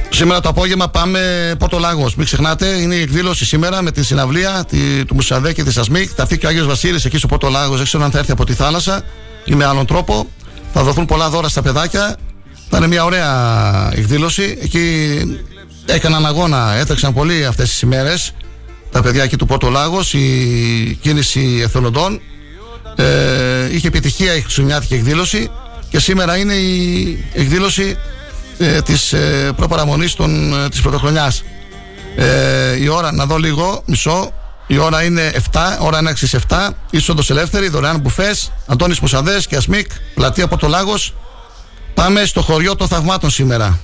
Σήμερα 0.09 0.39
το 0.39 0.49
απόγευμα 0.49 0.89
πάμε 0.89 1.53
Πόρτο 1.59 1.77
Λάγος. 1.77 2.15
Μην 2.15 2.25
ξεχνάτε, 2.25 2.67
είναι 2.67 2.95
η 2.95 3.01
εκδήλωση 3.01 3.45
σήμερα 3.45 3.81
με 3.81 3.91
τη 3.91 4.03
συναυλία 4.03 4.65
τη, 4.69 5.05
του 5.05 5.15
Μουσαδέ 5.15 5.53
και 5.53 5.63
της 5.63 5.77
Ασμίκ. 5.77 6.09
Θα 6.15 6.25
φύγει 6.25 6.45
ο 6.45 6.49
Άγιος 6.49 6.65
Βασίλης 6.65 7.05
εκεί 7.05 7.17
στο 7.17 7.27
Πόρτο 7.27 7.49
Λάγος. 7.49 7.77
Δεν 7.77 7.85
ξέρω 7.85 8.03
αν 8.03 8.11
θα 8.11 8.17
έρθει 8.17 8.31
από 8.31 8.45
τη 8.45 8.53
θάλασσα 8.53 9.03
ή 9.45 9.55
με 9.55 9.65
άλλον 9.65 9.85
τρόπο. 9.85 10.27
Θα 10.73 10.83
δοθούν 10.83 11.05
πολλά 11.05 11.29
δώρα 11.29 11.47
στα 11.47 11.61
παιδάκια. 11.61 12.15
Θα 12.69 12.77
είναι 12.77 12.87
μια 12.87 13.03
ωραία 13.03 13.89
εκδήλωση. 13.93 14.57
Εκεί 14.61 15.19
έκαναν 15.85 16.25
αγώνα, 16.25 16.73
έτρεξαν 16.73 17.13
πολύ 17.13 17.45
αυτές 17.45 17.69
τις 17.69 17.81
ημέρες. 17.81 18.33
Τα 18.91 19.01
παιδιά 19.01 19.23
εκεί 19.23 19.37
του 19.37 19.45
Πόρτο 19.45 19.69
Λάγος, 19.69 20.13
η 20.13 20.97
κίνηση 21.01 21.59
εθελοντών. 21.63 22.21
Ε, 22.95 23.75
είχε 23.75 23.87
επιτυχία 23.87 24.35
η 24.35 24.41
Χριστουγεννιάτικη 24.41 24.93
εκδήλωση 24.93 25.49
και 25.89 25.99
σήμερα 25.99 26.37
είναι 26.37 26.53
η 26.53 27.25
εκδήλωση 27.33 27.97
ε, 28.57 28.81
της 28.81 29.13
ε, 29.13 29.51
προπαραμονής 29.55 30.13
των, 30.13 30.53
ε, 30.63 30.69
της 30.69 30.81
πρωτοχρονιάς. 30.81 31.43
Ε, 32.15 32.81
η 32.81 32.87
ώρα, 32.87 33.11
να 33.11 33.25
δω 33.25 33.37
λίγο, 33.37 33.83
μισό, 33.85 34.33
η 34.67 34.77
ώρα 34.77 35.03
είναι 35.03 35.31
7, 35.51 35.59
ώρα 35.79 35.97
έναξη 35.97 36.39
7, 36.49 36.69
είσοδος 36.89 37.29
ελεύθερη, 37.29 37.69
δωρεάν 37.69 37.99
μπουφές, 37.99 38.51
Αντώνης 38.67 38.99
Μουσαδές 38.99 39.47
και 39.47 39.55
Ασμίκ, 39.55 39.91
πλατεία 40.13 40.47
Πορτολάγος. 40.47 41.13
Πάμε 41.93 42.25
στο 42.25 42.41
χωριό 42.41 42.75
των 42.75 42.87
θαυμάτων 42.87 43.29
σήμερα. 43.29 43.79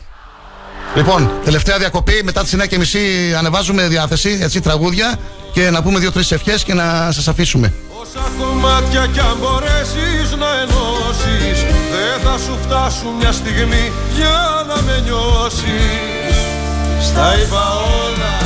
Λοιπόν, 0.95 1.31
τελευταία 1.43 1.77
διακοπή, 1.77 2.21
μετά 2.23 2.43
τις 2.43 2.55
9.30 2.55 3.37
ανεβάζουμε 3.37 3.87
διάθεση, 3.87 4.39
έτσι, 4.41 4.61
τραγούδια 4.61 5.15
και 5.53 5.69
να 5.69 5.83
πούμε 5.83 5.99
δύο-τρεις 5.99 6.31
ευχές 6.31 6.63
και 6.63 6.73
να 6.73 7.11
σας 7.11 7.27
αφήσουμε. 7.27 7.73
Όσα 8.01 8.31
κομμάτια 8.39 9.07
κι 9.13 9.19
αν 9.19 9.37
μπορέσεις 9.39 10.35
να 10.37 10.47
ενώσεις 10.61 11.59
Δεν 11.91 12.19
θα 12.23 12.37
σου 12.37 12.57
φτάσουν 12.63 13.11
μια 13.19 13.31
στιγμή 13.31 13.91
για 14.15 14.65
να 14.67 14.81
με 14.81 15.03
νιώσεις 15.05 16.37
Στα 17.01 17.35
είπα 17.37 17.63
όλα 18.05 18.45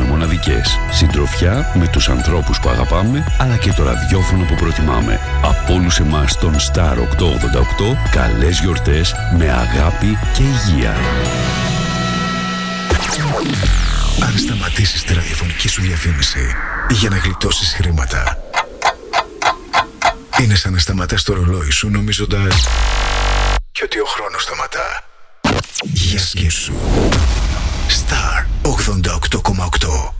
μοναδικές. 0.00 0.78
Συντροφιά 0.90 1.72
με 1.74 1.88
τους 1.88 2.08
ανθρώπους 2.08 2.60
που 2.60 2.68
αγαπάμε, 2.68 3.24
αλλά 3.38 3.56
και 3.56 3.72
το 3.72 3.82
ραδιόφωνο 3.82 4.44
που 4.44 4.54
προτιμάμε. 4.54 5.20
Από 5.42 5.74
όλους 5.74 5.98
εμάς 5.98 6.38
τον 6.38 6.54
Star 6.54 6.96
888, 6.98 7.96
καλές 8.10 8.60
γιορτές 8.60 9.14
με 9.38 9.50
αγάπη 9.50 10.18
και 10.34 10.42
υγεία. 10.42 10.96
Αν 14.26 14.38
σταματήσεις 14.38 15.02
τη 15.02 15.14
ραδιοφωνική 15.14 15.68
σου 15.68 15.82
διαφήμιση 15.82 16.54
για 16.90 17.08
να 17.08 17.16
γλιτώσεις 17.16 17.74
χρήματα, 17.74 18.38
είναι 20.42 20.54
σαν 20.54 20.72
να 20.72 20.78
σταματάς 20.78 21.22
το 21.22 21.34
ρολόι 21.34 21.70
σου 21.70 21.88
νομίζοντας 21.88 22.68
και 23.72 23.84
ότι 23.84 23.98
ο 23.98 24.04
χρόνος 24.04 24.42
σταματά. 24.42 25.04
Για 25.82 26.18
σκέψου. 26.18 26.72
Star 27.92 28.46
88,8 28.62 30.12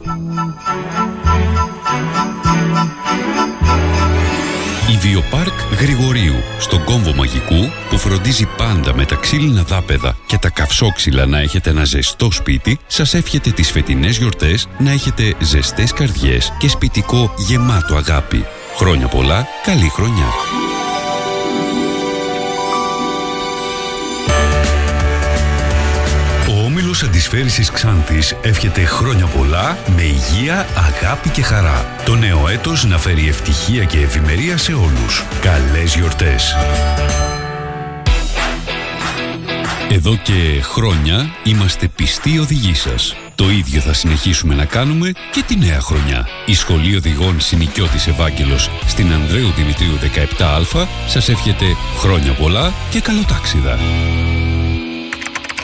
Ιδιοπάρκ 4.90 5.60
Γρηγορίου, 5.80 6.34
στον 6.58 6.84
κόμβο 6.84 7.14
μαγικού 7.14 7.70
που 7.88 7.98
φροντίζει 7.98 8.46
πάντα 8.56 8.94
με 8.94 9.04
τα 9.04 9.14
ξύλινα 9.14 9.62
δάπεδα 9.62 10.16
και 10.26 10.38
τα 10.38 10.50
καυσόξυλα 10.50 11.26
να 11.26 11.38
έχετε 11.38 11.70
ένα 11.70 11.84
ζεστό 11.84 12.30
σπίτι, 12.30 12.78
σας 12.86 13.14
εύχεται 13.14 13.50
τις 13.50 13.70
φετινές 13.70 14.16
γιορτές 14.16 14.68
να 14.78 14.90
έχετε 14.90 15.34
ζεστές 15.40 15.92
καρδιές 15.92 16.52
και 16.58 16.68
σπιτικό 16.68 17.34
γεμάτο 17.36 17.96
αγάπη. 17.96 18.44
Χρόνια 18.76 19.08
πολλά, 19.08 19.46
καλή 19.62 19.88
χρονιά. 19.88 20.26
Ο 26.92 26.94
Όμιλος 26.94 27.10
Αντισφαίρησης 27.10 27.70
Ξάνθης 27.70 28.36
εύχεται 28.42 28.84
χρόνια 28.84 29.26
πολλά 29.26 29.78
με 29.96 30.02
υγεία, 30.02 30.66
αγάπη 30.76 31.28
και 31.28 31.42
χαρά. 31.42 31.86
Το 32.04 32.16
νέο 32.16 32.48
έτος 32.48 32.84
να 32.84 32.98
φέρει 32.98 33.28
ευτυχία 33.28 33.84
και 33.84 33.98
ευημερία 33.98 34.56
σε 34.56 34.72
όλους. 34.72 35.24
Καλές 35.40 35.94
γιορτές! 35.94 36.54
Εδώ 39.90 40.16
και 40.16 40.62
χρόνια 40.62 41.30
είμαστε 41.44 41.88
πιστοί 41.88 42.38
οδηγοί 42.38 42.74
σας. 42.74 43.16
Το 43.34 43.50
ίδιο 43.50 43.80
θα 43.80 43.92
συνεχίσουμε 43.92 44.54
να 44.54 44.64
κάνουμε 44.64 45.12
και 45.32 45.42
τη 45.46 45.56
νέα 45.56 45.80
χρονιά. 45.80 46.28
Η 46.46 46.54
Σχολή 46.54 46.96
Οδηγών 46.96 47.40
Συνοικιώτης 47.40 48.06
Ευάγγελος 48.06 48.70
στην 48.86 49.12
Ανδρέου 49.12 49.50
Δημητρίου 49.56 49.98
17α 49.98 50.86
σας 51.06 51.28
εύχεται 51.28 51.64
χρόνια 51.98 52.32
πολλά 52.32 52.72
και 52.90 53.00
καλοτάξιδα. 53.00 53.78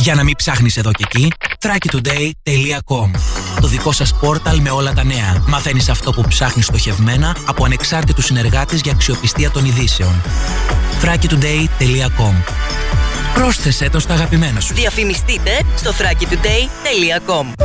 Για 0.00 0.14
να 0.14 0.24
μην 0.24 0.36
ψάχνεις 0.36 0.76
εδώ 0.76 0.90
και 0.92 1.04
εκεί, 1.08 1.32
thrakitoday.com 1.60 3.10
Το 3.60 3.66
δικό 3.66 3.92
σας 3.92 4.14
πόρταλ 4.14 4.60
με 4.60 4.70
όλα 4.70 4.92
τα 4.92 5.04
νέα. 5.04 5.44
Μαθαίνεις 5.46 5.88
αυτό 5.88 6.12
που 6.12 6.22
ψάχνεις 6.28 6.66
στοχευμένα 6.66 7.36
από 7.46 7.64
ανεξάρτητους 7.64 8.24
συνεργάτες 8.24 8.80
για 8.80 8.92
αξιοπιστία 8.92 9.50
των 9.50 9.64
ειδήσεων. 9.64 10.22
thrakitoday.com 11.02 12.34
Πρόσθεσέ 13.34 13.90
το 13.90 13.98
στα 13.98 14.14
αγαπημένα 14.14 14.60
σου. 14.60 14.74
Διαφημιστείτε 14.74 15.50
στο 15.76 15.90
thrakitoday.com 15.90 17.64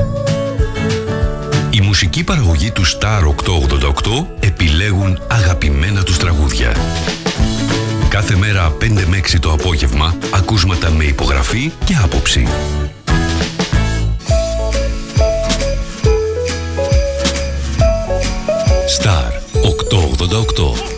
Η 1.70 1.82
μουσική 1.82 2.24
παραγωγή 2.24 2.72
του 2.72 2.84
Star 2.86 3.22
888 3.22 4.26
επιλέγουν 4.40 5.22
αγαπημένα 5.28 6.04
τους 6.04 6.18
τραγούδια. 6.18 6.76
Κάθε 8.16 8.36
μέρα 8.36 8.74
5 8.82 9.06
με 9.08 9.18
6 9.18 9.40
το 9.40 9.52
απόγευμα 9.52 10.16
ακούσματα 10.34 10.90
με 11.56 11.62
υπογραφή 11.62 11.72
και 11.86 11.96
άποψη. 12.04 12.48
Star 19.00 19.32
888 19.62 20.95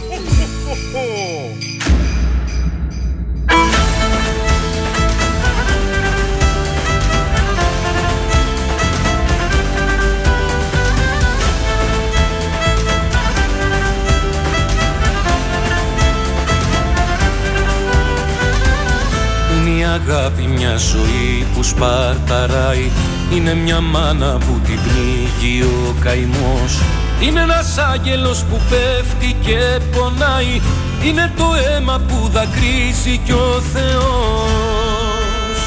μια 20.68 20.78
ζωή 20.78 21.46
που 21.54 21.64
σπαρταράει. 21.64 22.92
Είναι 23.34 23.54
μια 23.54 23.82
μάνα 23.82 24.38
που 24.38 24.62
την 24.64 24.80
πνίγει 24.84 25.62
ο 25.62 25.96
καημός. 26.00 26.80
Είναι 27.20 27.42
ένας 27.42 27.78
άγγελος 27.78 28.44
που 28.44 28.62
πέφτει 28.70 29.36
και 29.42 29.80
πονάει. 29.92 30.62
Είναι 31.06 31.32
το 31.38 31.46
αίμα 31.68 32.02
που 32.08 32.30
δακρύζει 32.32 33.18
κι 33.26 33.32
ο 33.32 33.62
Θεός. 33.74 35.60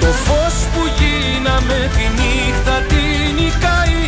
Το 0.00 0.06
φως 0.06 0.54
που 0.72 0.82
γίναμε 0.98 1.90
τη 1.96 2.04
νύχτα 2.18 2.76
την 2.88 3.34
νικάει. 3.34 4.00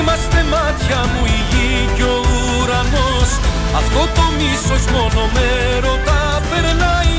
Είμαστε 0.00 0.44
μάτια 0.50 1.00
μου 1.12 1.24
η 1.24 1.38
γη 1.50 1.88
κι 1.94 2.02
ο 2.02 2.20
ουρανός 2.62 3.30
Αυτό 3.78 4.00
το 4.14 4.22
μίσος 4.38 4.84
μόνο 4.92 5.30
με 5.34 5.48
ρωτά 5.80 6.42
περνάει. 6.50 7.14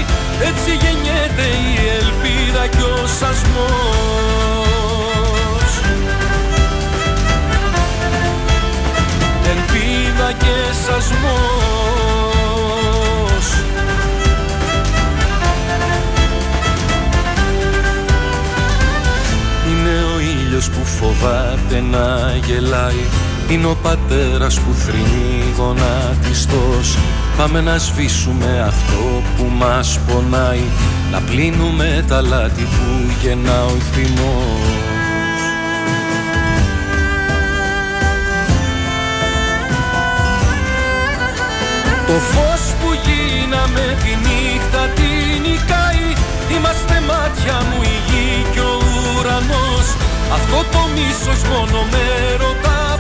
Έτσι 0.50 0.72
γεννιέται 0.82 1.42
η 1.42 1.74
ελπίδα 2.00 2.68
κι 2.68 2.82
ο 2.82 3.08
σασμός. 3.20 4.48
Ελπίδα 9.54 10.32
και 10.32 10.56
σασμός. 10.86 11.48
Είναι 19.70 19.96
ο 20.16 20.20
ήλιος 20.20 20.70
που 20.70 20.86
φοβάται 20.86 21.82
να 21.92 22.36
γελάει 22.46 23.27
Είναι 23.50 23.66
ο 23.66 23.78
πατέρας 23.82 24.60
που 24.60 24.74
θρυνεί 24.74 25.44
γονατιστός. 25.58 26.98
Πάμε 27.38 27.62
να 27.62 27.78
σβήσουμε 27.78 28.64
αυτό 28.68 29.22
που 29.38 29.52
μας 29.58 30.00
πονάει. 30.08 30.64
Να 31.12 31.20
πλύνουμε 31.20 32.06
τα 32.08 32.22
λάθη 32.22 32.62
που 32.62 33.12
γεννά 33.22 33.66
ο 33.66 33.76
θυμός. 33.94 34.78
Το 42.08 42.14
φως 42.14 42.62
που 42.80 42.90
γίναμε 43.06 43.98
τη 44.04 44.12
νύχτα 44.26 44.82
την 44.96 45.42
νικάει. 45.42 46.08
Είμαστε 46.56 47.02
μάτια 47.08 47.56
μου 47.68 47.82
η 47.82 47.98
γη 48.08 48.46
κι 48.52 48.60
ο 48.60 48.74
ουρανός. 49.20 49.88
Αυτό 50.34 50.58
το 50.72 50.82
μίσος 50.96 51.42
μόνο 51.50 51.80
με 51.92 52.06
ρωτά 52.32 52.37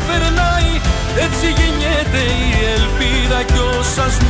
περνάει 0.07 0.71
Έτσι 1.19 1.45
γεννιέται 1.45 2.17
η 2.17 2.49
ελπίδα 2.75 3.43
κι 3.43 3.57
ο 3.57 3.83
σασμός. 3.83 4.27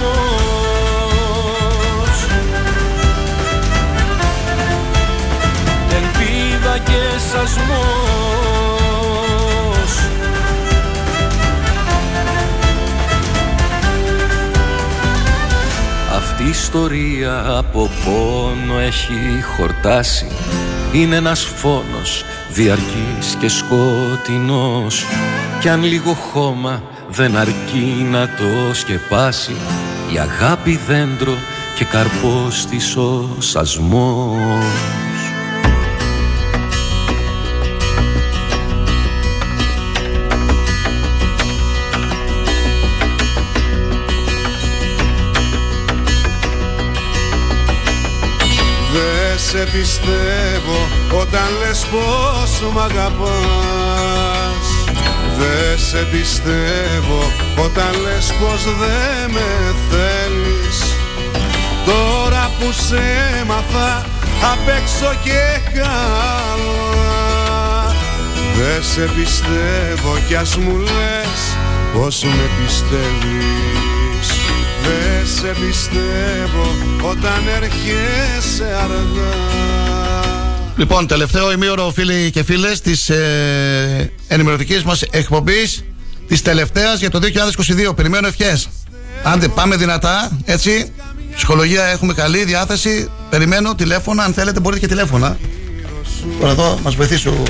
Ελπίδα 5.89 6.77
και 6.77 7.19
σασμός. 7.31 7.77
Αυτή 16.15 16.43
η 16.43 16.49
ιστορία 16.49 17.45
από 17.57 17.89
πόνο 18.05 18.79
έχει 18.79 19.43
χορτάσει. 19.55 20.27
Είναι 20.91 21.15
ένας 21.15 21.43
φόνος 21.55 22.23
διαρκής 22.57 23.35
και 23.39 23.47
σκοτεινός. 23.47 25.05
Κι 25.59 25.69
αν 25.69 25.84
λίγο 25.84 26.13
χώμα 26.13 26.84
δεν 27.09 27.38
αρκεί 27.38 28.07
να 28.11 28.27
το 28.27 28.73
σκεπάσει 28.73 29.55
Η 30.13 30.17
αγάπη 30.19 30.79
δέντρο 30.88 31.34
και 31.75 31.85
καρπός 31.85 32.65
της 32.65 32.95
ο 32.95 33.29
σασμός 33.38 35.06
σε 49.52 49.64
πιστεύω 49.72 50.80
όταν 51.22 51.48
λες 51.60 51.86
πως 51.91 52.72
μ' 52.74 52.80
αγαπάς. 52.80 54.68
Δε 55.38 55.78
σε 55.78 56.07
πιστεύω 56.11 57.32
όταν 57.65 58.02
λες 58.03 58.34
πως 58.40 58.64
δεν 58.64 59.32
με 59.32 59.76
θέλεις. 59.90 60.78
Τώρα 61.86 62.52
που 62.60 62.72
σε 62.72 63.02
έμαθα 63.41 64.06
απ' 64.53 64.69
έξω 64.69 65.15
και 65.24 65.72
καλά. 65.74 67.15
Δε 68.56 68.82
σε 68.82 69.11
πιστεύω 69.15 70.18
κι 70.28 70.36
ας 70.36 70.57
μου 70.57 70.78
λες 70.78 71.41
πως 71.94 72.24
με 72.24 72.49
πιστεύεις 72.57 73.97
Δε 74.88 75.26
σε 75.26 75.47
πιστεύω 75.47 76.76
όταν 77.09 77.47
έρχεσαι 77.61 78.76
αργά 78.84 79.57
Λοιπόν, 80.77 81.07
τελευταίο 81.07 81.51
ημίωρο, 81.51 81.91
φίλοι 81.95 82.31
και 82.31 82.43
φίλες, 82.43 82.81
της 82.81 83.09
ε, 83.09 84.11
ενημερωτικής 84.27 84.84
μας 84.84 85.01
εκπομπής 85.01 85.84
της 86.27 86.41
τελευταίας 86.41 86.99
για 86.99 87.09
το 87.09 87.19
2022. 87.89 87.95
Περιμένω 87.95 88.27
ευχές. 88.27 88.69
Άντε, 89.23 89.47
πάμε 89.47 89.76
δυνατά, 89.76 90.31
έτσι. 90.45 90.91
Ψυχολογία 91.35 91.84
έχουμε 91.84 92.14
καλή 92.14 92.43
διάθεση. 92.43 93.09
Περιμένω 93.30 93.76
τηλέφωνα. 93.76 94.23
Αν 94.23 94.34
θέλετε, 94.34 94.59
μπορείτε 94.59 94.81
και 94.81 94.88
τηλέφωνα. 94.88 95.38
Τώρα 96.39 96.51
εδώ 96.51 96.80
μας 96.84 96.95
βοηθήσει 96.95 97.27
ο 97.27 97.43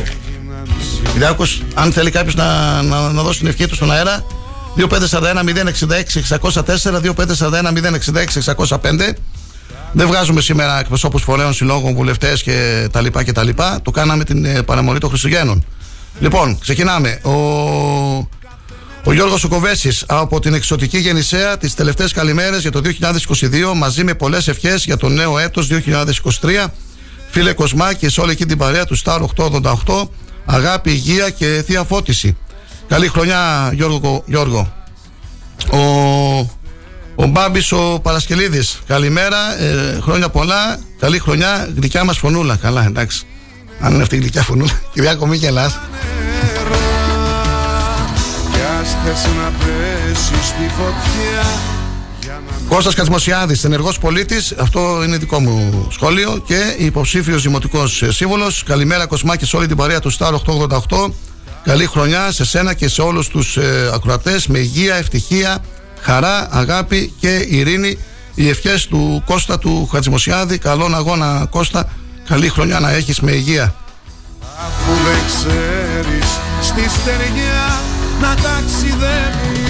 Κυριάκος. 1.13 1.61
Αν 1.73 1.91
θέλει 1.91 2.11
κάποιος 2.11 2.35
να, 2.35 2.81
να, 2.81 3.11
να 3.11 3.21
δώσει 3.21 3.39
την 3.39 3.47
ευχή 3.47 3.67
του 3.67 3.75
στον 3.75 3.91
αέρα. 3.91 4.25
2541 4.77 5.43
066 5.43 6.21
604 6.39 7.01
2541 7.01 7.73
066 8.13 8.55
605 8.55 9.13
δεν 9.91 10.07
βγάζουμε 10.07 10.41
σήμερα 10.41 10.79
εκπροσώπους 10.79 11.23
φορέων, 11.23 11.53
συλλόγων, 11.53 11.93
βουλευτές 11.93 12.43
και 12.43 12.87
τα 12.91 13.01
λοιπά 13.01 13.23
και 13.23 13.31
τα 13.31 13.43
λοιπά. 13.43 13.79
Το 13.83 13.91
κάναμε 13.91 14.23
την 14.23 14.45
ε, 14.45 14.61
παραμονή 14.61 14.99
των 14.99 15.09
Χριστουγέννων. 15.09 15.65
Λοιπόν, 16.19 16.59
ξεκινάμε. 16.59 17.19
Ο, 17.23 17.31
ο 19.03 19.13
Γιώργος 19.13 19.39
Σουκοβέσης 19.39 20.03
από 20.07 20.39
την 20.39 20.53
εξωτική 20.53 20.97
γεννησέα 20.97 21.57
τις 21.57 21.73
τελευταίες 21.73 22.11
καλημέρες 22.11 22.61
για 22.61 22.71
το 22.71 22.81
2022 22.83 23.73
μαζί 23.75 24.03
με 24.03 24.13
πολλές 24.13 24.47
ευχές 24.47 24.85
για 24.85 24.97
το 24.97 25.09
νέο 25.09 25.39
έτος 25.39 25.67
2023. 26.41 26.65
Φίλε 27.29 27.53
Κοσμάκη 27.53 28.09
σε 28.09 28.21
όλη 28.21 28.31
εκεί 28.31 28.45
την 28.45 28.57
παρέα 28.57 28.85
του 28.85 28.97
Star 29.03 29.19
888 29.35 30.07
αγάπη, 30.45 30.91
υγεία 30.91 31.29
και 31.29 31.63
θεία 31.65 31.83
φώτιση. 31.83 32.37
Καλή 32.87 33.07
χρονιά 33.07 33.71
Γιώργο. 33.73 34.23
Γιώργο. 34.25 34.73
Ο, 35.71 35.77
ο 37.15 37.25
Μπάμπης 37.27 37.71
ο 37.71 37.99
Παρασκελίδης. 38.01 38.79
Καλημέρα, 38.87 39.61
ε, 39.61 39.99
χρόνια 40.01 40.29
πολλά. 40.29 40.79
Καλή 40.99 41.19
χρονιά, 41.19 41.69
γλυκιά 41.75 42.03
μας 42.03 42.17
φωνούλα. 42.17 42.55
Καλά, 42.55 42.85
εντάξει. 42.85 43.25
Αν 43.79 43.93
είναι 43.93 44.01
αυτή 44.01 44.15
η 44.15 44.19
γλυκιά 44.19 44.41
φωνούλα. 44.41 44.71
Κυριάκο, 44.93 45.27
μη 45.27 45.35
γελά. 45.35 45.67
Κι 48.51 48.59
ας 48.81 48.95
θες 49.03 49.25
να 49.35 49.51
πέσεις 49.57 50.45
στη 50.45 50.71
φωτιά 50.77 51.45
Κώστας 52.69 52.93
Κατσμοσιάδης, 52.93 53.63
ενεργός 53.63 53.99
πολίτης, 53.99 54.53
αυτό 54.57 55.03
είναι 55.03 55.17
δικό 55.17 55.39
μου 55.39 55.87
σχόλιο 55.91 56.43
και 56.45 56.75
υποψήφιος 56.77 57.41
δημοτικός 57.41 58.01
ε, 58.01 58.11
σύμβολος. 58.11 58.63
Καλημέρα 58.63 59.05
Κοσμάκης 59.05 59.49
σε 59.49 59.57
όλη 59.57 59.67
την 59.67 59.77
παρέα 59.77 59.99
του 59.99 60.11
Star 60.17 60.31
888. 60.31 61.11
Καλή 61.67 61.85
χρονιά 61.85 62.31
σε 62.31 62.45
σένα 62.45 62.73
και 62.73 62.87
σε 62.87 63.01
όλους 63.01 63.27
τους 63.27 63.57
ε, 63.57 63.91
ακροατές 63.93 64.47
με 64.47 64.57
υγεία, 64.57 64.95
ευτυχία, 64.95 65.57
χαρά, 66.01 66.47
αγάπη 66.51 67.13
και 67.19 67.45
ειρήνη. 67.49 67.97
Οι 68.35 68.49
ευχές 68.49 68.85
του 68.85 69.23
Κώστα 69.25 69.59
του 69.59 69.89
Χατζημοσιάδη. 69.91 70.57
Καλόν 70.57 70.95
αγώνα 70.95 71.47
Κώστα. 71.49 71.89
Καλή 72.27 72.49
χρονιά 72.49 72.79
να 72.79 72.91
έχεις 72.91 73.19
με 73.19 73.31
υγεία. 73.31 73.75
Αφού 74.41 74.91
δεν 74.91 75.21
ξέρεις 75.27 76.27
στη 76.61 76.89
στεριά 76.89 77.81
να 78.21 78.35
ταξιδεύεις 78.35 79.66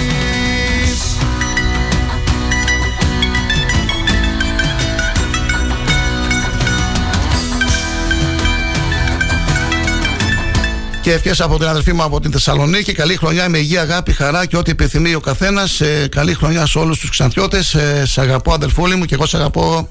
Και 11.08 11.14
ευχέ 11.14 11.42
από 11.44 11.58
την 11.58 11.66
αδερφή 11.66 11.92
μου 11.92 12.02
από 12.02 12.20
την 12.20 12.32
Θεσσαλονίκη. 12.32 12.92
Καλή 12.92 13.16
χρονιά 13.16 13.48
με 13.48 13.58
υγεία, 13.58 13.80
αγάπη, 13.80 14.12
χαρά 14.12 14.46
και 14.46 14.56
ό,τι 14.56 14.70
επιθυμεί 14.70 15.14
ο 15.14 15.20
καθένας. 15.20 15.80
Ε, 15.80 16.08
καλή 16.10 16.34
χρονιά 16.34 16.66
σε 16.66 16.78
όλους 16.78 16.98
τους 16.98 17.10
Ξανθιώτες. 17.10 17.74
Ε, 17.74 18.02
σε 18.06 18.20
αγαπώ, 18.20 18.52
αδερφούλη 18.52 18.94
μου, 18.94 19.04
και 19.04 19.14
εγώ 19.14 19.26
σε 19.26 19.36
αγαπώ. 19.36 19.88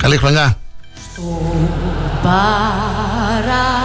Καλή 0.00 0.16
χρονιά. 0.16 0.58
Παραδείσου 2.22 3.79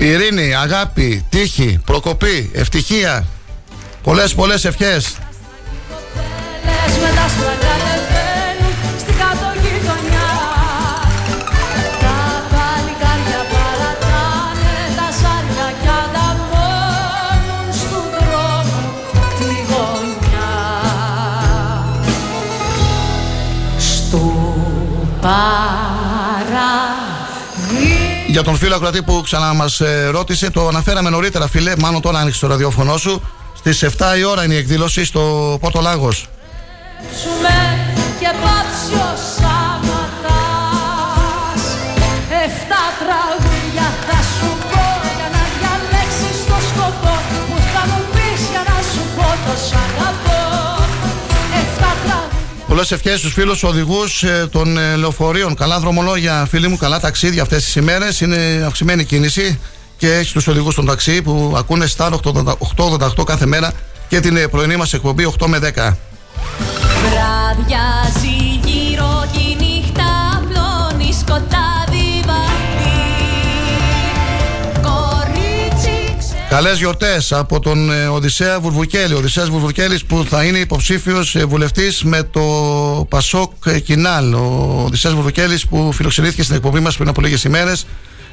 Ειρήνη, 0.00 0.54
αγάπη, 0.54 1.24
τύχη, 1.28 1.80
προκοπή, 1.84 2.50
ευτυχία. 2.54 3.26
Πολλές 4.02 4.34
πολλές 4.34 4.64
ευχές. 4.64 5.16
Για 28.30 28.42
τον 28.42 28.56
φίλο 28.56 28.74
ακροατή 28.74 29.02
που 29.02 29.20
ξανά 29.24 29.52
μα 29.52 29.66
ρώτησε, 30.10 30.50
το 30.50 30.68
αναφέραμε 30.68 31.10
νωρίτερα, 31.10 31.48
φίλε. 31.48 31.72
Μάλλον 31.78 32.00
τώρα 32.00 32.18
άνοιξε 32.18 32.40
το 32.40 32.46
ραδιόφωνο 32.46 32.96
σου. 32.96 33.22
Στις 33.56 33.84
7 33.84 34.18
η 34.18 34.24
ώρα 34.24 34.44
είναι 34.44 34.54
η 34.54 34.56
εκδήλωση 34.56 35.04
στο 35.04 35.56
Πότο 35.60 35.80
Λάγος. 35.80 36.28
και 38.20 38.26
Πολλές 52.70 52.92
ευχές 52.92 53.18
στους 53.18 53.32
φίλους 53.32 53.62
οδηγούς 53.62 54.24
των 54.50 54.78
ε, 54.78 54.96
λεωφορείων. 54.96 55.54
Καλά 55.54 55.80
δρομολόγια, 55.80 56.46
φίλοι 56.50 56.68
μου, 56.68 56.76
καλά 56.76 57.00
ταξίδια 57.00 57.42
αυτές 57.42 57.64
τις 57.64 57.76
ημέρες. 57.76 58.20
Είναι 58.20 58.62
αυξημένη 58.66 59.04
κίνηση 59.04 59.60
και 59.96 60.14
έχει 60.14 60.32
τους 60.32 60.46
οδηγούς 60.46 60.74
των 60.74 60.86
ταξί 60.86 61.22
που 61.22 61.54
ακούνε 61.56 61.86
Star 61.96 62.10
888 62.10 63.24
κάθε 63.26 63.46
μέρα 63.46 63.72
και 64.08 64.20
την 64.20 64.36
ε, 64.36 64.48
πρωινή 64.48 64.76
μας 64.76 64.92
εκπομπή 64.92 65.32
8 65.38 65.46
με 65.46 65.58
10. 65.58 65.94
Βραδιάζει 67.10 68.39
Καλές 76.50 76.78
γιορτές 76.78 77.32
από 77.32 77.60
τον 77.60 77.92
ε, 77.92 78.06
Οδυσσέα 78.06 78.60
Βουρβουκέλη. 78.60 79.14
Ο 79.14 79.16
Οδυσσέας 79.16 79.48
Βουρβουκέλης 79.48 80.04
που 80.04 80.24
θα 80.28 80.44
είναι 80.44 80.58
υποψήφιος 80.58 81.36
βουλευτής 81.46 82.02
με 82.02 82.22
το 82.22 82.40
Πασόκ 83.08 83.52
ε, 83.66 83.80
Κινάλ. 83.80 84.34
Ο 84.34 84.82
Οδυσσέας 84.86 85.14
Βουρβουκέλης 85.14 85.66
που 85.66 85.92
φιλοξενήθηκε 85.92 86.42
στην 86.42 86.54
εκπομπή 86.54 86.80
μας 86.80 86.96
πριν 86.96 87.08
από 87.08 87.20
λίγες 87.20 87.44
ημέρες. 87.44 87.86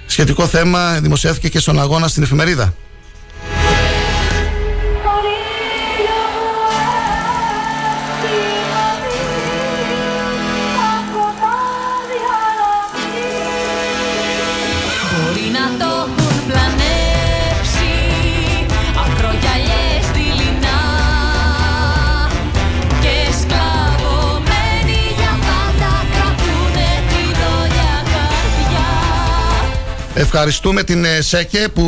Σχετικό 0.06 0.48
θέμα 0.48 1.00
δημοσιεύθηκε 1.00 1.50
και 1.50 1.60
στον 1.60 1.80
αγώνα 1.80 2.08
στην 2.08 2.24
εφημερίδα. 2.24 2.74
Ευχαριστούμε 30.20 30.84
την 30.84 31.06
ε, 31.06 31.22
ΣΕΚΕ 31.22 31.68
που 31.74 31.84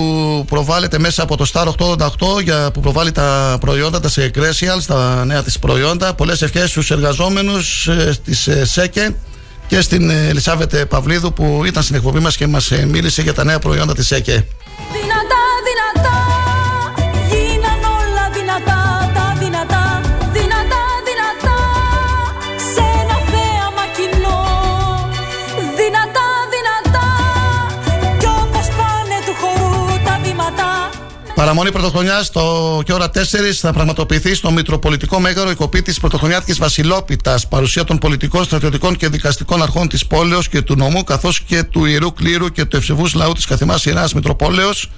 προβάλλεται 0.48 1.00
μέσα 1.00 1.24
από 1.24 1.38
το 1.38 1.46
Star 1.54 1.68
888 1.78 2.42
για, 2.44 2.72
που 2.74 2.80
προβάλλει 2.82 3.12
τα 3.12 3.58
προϊόντα, 3.60 4.00
τα 4.00 4.10
Secretials, 4.16 4.84
τα 4.88 5.26
νέα 5.26 5.44
της 5.44 5.60
προϊόντα. 5.60 6.14
Πολλές 6.14 6.42
ευχές 6.42 6.70
στους 6.70 6.92
εργαζόμενους 6.92 7.88
ε, 7.88 8.18
της 8.26 8.48
ε, 8.48 8.66
ΣΕΚΕ 8.66 9.16
και 9.68 9.82
στην 9.82 10.10
ε, 10.10 10.28
Ελισάβετ 10.28 10.76
Παυλίδου 10.86 11.34
που 11.34 11.62
ήταν 11.66 11.84
στην 11.84 11.96
εκπομπή 11.96 12.20
μας 12.20 12.36
και 12.38 12.48
μας 12.48 12.72
ε, 12.72 12.86
μίλησε 12.86 13.22
για 13.22 13.34
τα 13.34 13.44
νέα 13.44 13.60
προϊόντα 13.60 13.94
της 13.94 14.08
ΣΕΚΕ. 14.08 14.46
Παραμονή 31.40 31.72
πρωτοχρονιάς 31.72 32.32
το 32.32 32.82
και 32.86 32.94
ώρα 32.94 33.06
4 33.06 33.18
θα 33.54 33.74
πραγματοποιηθεί 33.74 34.34
στο 34.34 34.52
Μητροπολιτικό 34.52 35.20
Μέγαρο 35.20 35.50
η 35.50 35.56
κοπή 35.56 35.82
της 35.82 36.00
Πρωτοχρονιάτικης 36.00 36.58
Βασιλόπιτας. 36.58 37.48
Παρουσία 37.48 37.84
των 37.84 37.98
πολιτικών, 37.98 38.44
στρατιωτικών 38.44 38.96
και 38.96 39.08
δικαστικών 39.08 39.62
αρχών 39.62 39.88
της 39.88 40.06
πόλεως 40.06 40.50
και 40.50 40.62
του 40.62 40.76
νομού, 40.76 41.04
καθώς 41.04 41.42
και 41.42 41.64
του 41.64 41.86
ιερού 41.86 42.14
κλήρου 42.14 42.50
και 42.50 42.66
του 42.66 42.78
ευσεβούς 42.78 43.14
λαού 43.14 43.34
της 43.34 43.46
καθημάς 43.46 43.86
Ιεράς 43.86 44.14
Μητροπόλεως. 44.14 44.92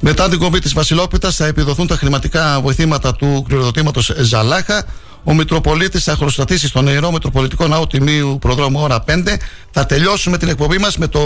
Μετά 0.00 0.28
την 0.28 0.38
κοπή 0.38 0.58
της 0.58 0.72
Βασιλόπιτας 0.72 1.36
θα 1.36 1.46
επιδοθούν 1.46 1.86
τα 1.86 1.96
χρηματικά 1.96 2.60
βοηθήματα 2.60 3.14
του 3.14 3.44
κληροδοτήματος 3.48 4.12
Ζαλάχα. 4.16 4.84
Ο 5.24 5.34
Μητροπολίτης 5.34 6.04
θα 6.04 6.16
χρωστατήσει 6.16 6.68
στον 6.68 6.86
Ιερό 6.86 7.12
Μητροπολιτικό 7.12 7.66
Ναό 7.66 7.86
Τιμίου 7.86 8.38
Προδρόμου 8.40 8.80
ώρα 8.80 9.04
5. 9.06 9.36
Θα 9.70 9.86
τελειώσουμε 9.86 10.38
την 10.38 10.48
εκπομπή 10.48 10.78
μας 10.78 10.96
με 10.96 11.06
το 11.06 11.20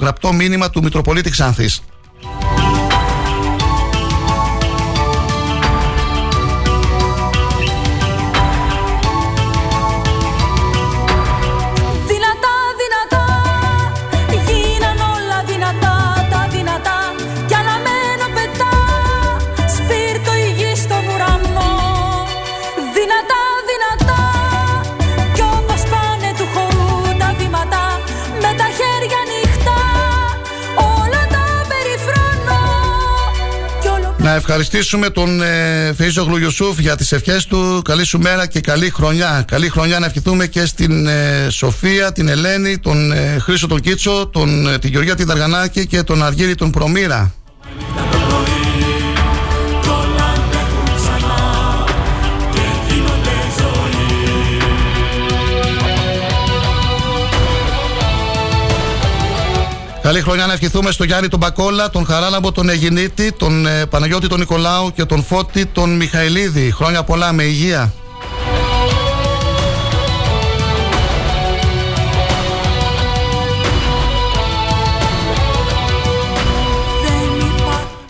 γραπτό 0.00 0.32
μήνυμα 0.32 0.70
του 0.70 0.82
Μητροπολίτη 0.82 1.30
Ξάνθης. 1.30 1.82
Να 34.32 34.38
ευχαριστήσουμε 34.38 35.10
τον 35.10 35.42
ε, 35.42 35.94
Φεΐζογλου 35.98 36.40
Ιουσούφ 36.40 36.78
για 36.78 36.96
τις 36.96 37.12
ευχές 37.12 37.46
του. 37.46 37.82
Καλή 37.84 38.04
σου 38.04 38.18
μέρα 38.18 38.46
και 38.46 38.60
καλή 38.60 38.90
χρονιά. 38.90 39.44
Καλή 39.46 39.68
χρονιά 39.68 39.98
να 39.98 40.06
ευχηθούμε 40.06 40.46
και 40.46 40.64
στην 40.64 41.06
ε, 41.06 41.46
Σοφία, 41.50 42.12
την 42.12 42.28
Ελένη, 42.28 42.78
τον 42.78 43.12
ε, 43.12 43.38
Χρήσο 43.38 43.66
τον 43.66 43.80
Κίτσο, 43.80 44.26
τον, 44.26 44.66
ε, 44.66 44.78
τη 44.78 44.88
Γεωργία 44.88 45.14
την 45.14 45.26
Δαργανάκη 45.26 45.86
και 45.86 46.02
τον 46.02 46.22
Αργύρι 46.22 46.54
τον 46.54 46.70
Προμήρα. 46.70 47.32
Καλή 60.02 60.20
χρονιά 60.20 60.46
να 60.46 60.52
ευχηθούμε 60.52 60.90
στον 60.90 61.06
Γιάννη 61.06 61.28
τον 61.28 61.38
Μπακόλα, 61.38 61.90
τον 61.90 62.06
Χαράλαμπο 62.06 62.52
τον 62.52 62.68
Αιγινίτη, 62.68 63.32
τον 63.32 63.66
ε, 63.66 63.86
Παναγιώτη 63.86 64.28
τον 64.28 64.38
Νικολάου 64.38 64.92
και 64.92 65.04
τον 65.04 65.24
Φώτη 65.24 65.66
τον 65.66 65.96
Μιχαηλίδη. 65.96 66.72
Χρόνια 66.72 67.02
πολλά 67.02 67.32
με 67.32 67.42
υγεία. 67.42 67.92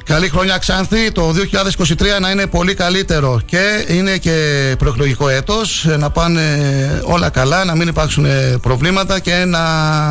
Καλή 0.04 0.28
χρονιά 0.28 0.58
Ξάνθη, 0.58 1.12
το 1.12 1.34
2023 1.52 2.20
να 2.20 2.30
είναι 2.30 2.46
πολύ 2.46 2.74
καλύτερο 2.74 3.40
και 3.44 3.84
είναι 3.88 4.16
και 4.16 4.74
προεκλογικό 4.78 5.28
έτος, 5.28 5.84
ε, 5.84 5.96
να 5.96 6.10
πάνε 6.10 6.40
όλα 7.04 7.28
καλά, 7.28 7.64
να 7.64 7.74
μην 7.74 7.88
υπάρξουν 7.88 8.24
ε, 8.24 8.58
προβλήματα 8.62 9.18
και 9.18 9.44
να 9.46 9.60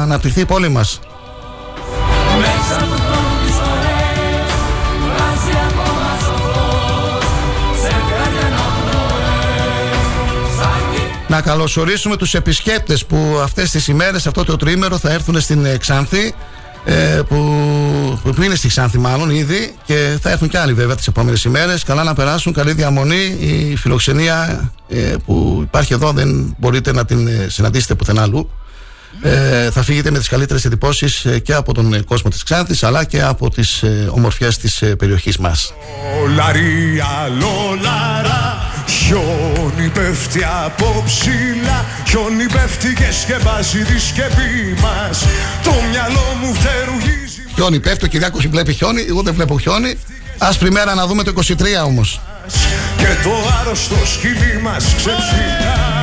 αναπτυχθεί 0.01 0.41
η 0.41 0.45
πόλη 0.45 0.69
μας. 0.69 0.99
Να 11.31 11.41
καλωσορίσουμε 11.41 12.17
τους 12.17 12.33
επισκέπτες 12.33 13.05
που 13.05 13.39
αυτές 13.43 13.71
τις 13.71 13.87
ημέρες, 13.87 14.27
αυτό 14.27 14.43
το 14.43 14.55
τρίμερο 14.55 14.97
θα 14.97 15.11
έρθουν 15.11 15.41
στην 15.41 15.65
ε, 15.65 15.77
Ξάνθη 15.77 16.33
ε, 16.85 17.21
που, 17.27 17.37
που 18.23 18.43
είναι 18.43 18.55
στη 18.55 18.67
Ξάνθη 18.67 18.97
μάλλον 18.97 19.29
ήδη 19.29 19.73
και 19.85 20.17
θα 20.21 20.29
έρθουν 20.29 20.47
και 20.47 20.57
άλλοι 20.57 20.73
βέβαια 20.73 20.95
τις 20.95 21.07
επόμενες 21.07 21.43
ημέρες. 21.43 21.83
Καλά 21.83 22.03
να 22.03 22.13
περάσουν, 22.13 22.53
καλή 22.53 22.73
διαμονή. 22.73 23.37
Η 23.39 23.75
φιλοξενία 23.75 24.69
ε, 24.89 25.15
που 25.25 25.59
υπάρχει 25.63 25.93
εδώ 25.93 26.11
δεν 26.11 26.55
μπορείτε 26.57 26.91
να 26.93 27.05
την 27.05 27.29
συναντήσετε 27.47 27.95
πουθενά 27.95 28.21
αλλού 28.21 28.49
ε, 29.21 29.71
θα 29.71 29.83
φύγετε 29.83 30.11
με 30.11 30.17
τις 30.17 30.27
καλύτερες 30.27 30.65
εντυπώσεις 30.65 31.25
ε, 31.25 31.39
και 31.39 31.53
από 31.53 31.73
τον 31.73 31.93
ε, 31.93 32.01
κόσμο 32.01 32.29
της 32.29 32.43
Ξάνθης 32.43 32.83
αλλά 32.83 33.03
και 33.03 33.21
από 33.21 33.49
τις 33.49 33.83
ε, 33.83 34.09
ομορφιές 34.11 34.57
της 34.57 34.81
ε, 34.81 34.95
περιοχής 34.95 35.37
μας. 35.37 35.73
Λαρία, 36.35 37.29
λολαρά 37.39 38.71
Χιόνι 38.87 39.89
πέφτει 39.93 40.43
από 40.65 41.03
ψηλά 41.05 41.85
Χιόνι 42.07 42.45
πέφτει 42.45 42.93
και 42.93 43.11
σκεπάζει 43.21 43.83
τη 43.83 43.99
σκεπή 43.99 44.81
μας. 44.81 45.25
Το 45.63 45.71
μυαλό 45.89 46.35
μου 46.41 46.53
φτερουγίζει. 46.53 47.41
Χιόνι 47.55 47.79
πέφτει, 47.79 48.05
ο 48.05 48.07
Κυριάκος 48.07 48.47
βλέπει 48.47 48.73
χιόνι, 48.73 49.05
εγώ 49.09 49.21
δεν 49.21 49.33
βλέπω 49.33 49.59
χιόνι. 49.59 49.97
Άσπρη 50.37 50.71
μέρα 50.71 50.95
να 50.95 51.07
δούμε 51.07 51.23
το 51.23 51.33
23 51.35 51.85
όμως. 51.85 52.21
Και 52.97 53.07
το 53.23 53.31
άρρωστο 53.61 53.95
σκυλί 54.05 54.61
μας 54.63 54.83
ξεψηλά 54.83 56.00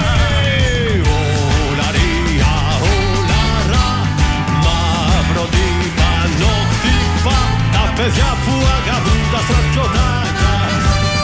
παιδιά 8.08 8.30
που 8.44 8.54
αγαπούν 8.78 9.22
τα 9.32 9.40
στρατιωτάκια. 9.46 10.54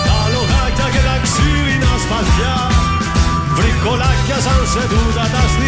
Τα 0.06 0.18
λογάκια 0.34 0.86
και 0.94 1.02
τα 1.08 1.16
ξύλινα 1.24 1.92
σπαθιά. 2.04 2.56
Βρικολάκια 3.56 4.38
σαν 4.46 4.62
σε 4.72 4.82
τούτα 4.92 5.24
τα 5.34 5.42
στιχάκια 5.52 5.63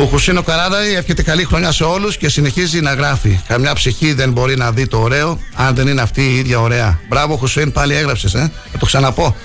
Ο 0.00 0.04
Χουσίνο 0.04 0.42
Καράδαη 0.42 0.94
εύχεται 0.94 1.22
καλή 1.22 1.44
χρονιά 1.44 1.72
σε 1.72 1.84
όλους 1.84 2.16
και 2.16 2.28
συνεχίζει 2.28 2.80
να 2.80 2.94
γράφει. 2.94 3.40
Καμιά 3.48 3.72
ψυχή 3.72 4.12
δεν 4.12 4.32
μπορεί 4.32 4.56
να 4.56 4.72
δει 4.72 4.86
το 4.86 4.98
ωραίο 4.98 5.38
αν 5.54 5.74
δεν 5.74 5.86
είναι 5.86 6.00
αυτή 6.00 6.22
η 6.22 6.36
ίδια 6.36 6.60
ωραία. 6.60 7.00
Μπράβο 7.08 7.36
Χουσίν, 7.36 7.72
πάλι 7.72 7.94
έγραψες, 7.94 8.34
ε. 8.34 8.52
Θα 8.72 8.78
το 8.78 8.86
ξαναπώ. 8.86 9.36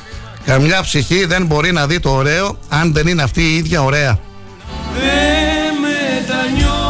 Καμιά 0.46 0.82
ψυχή 0.82 1.26
δεν 1.26 1.46
μπορεί 1.46 1.72
να 1.72 1.88
δει 1.88 2.00
το 2.00 2.10
ωραίο 2.10 2.58
αν 2.70 2.94
δεν 2.94 3.08
είναι 3.08 3.24
αυτή 3.24 3.42
η 3.42 3.56
ίδια 3.56 3.84
ωραία. 3.84 4.20
Δεν 4.94 5.74
μετανιώνω 5.82 6.83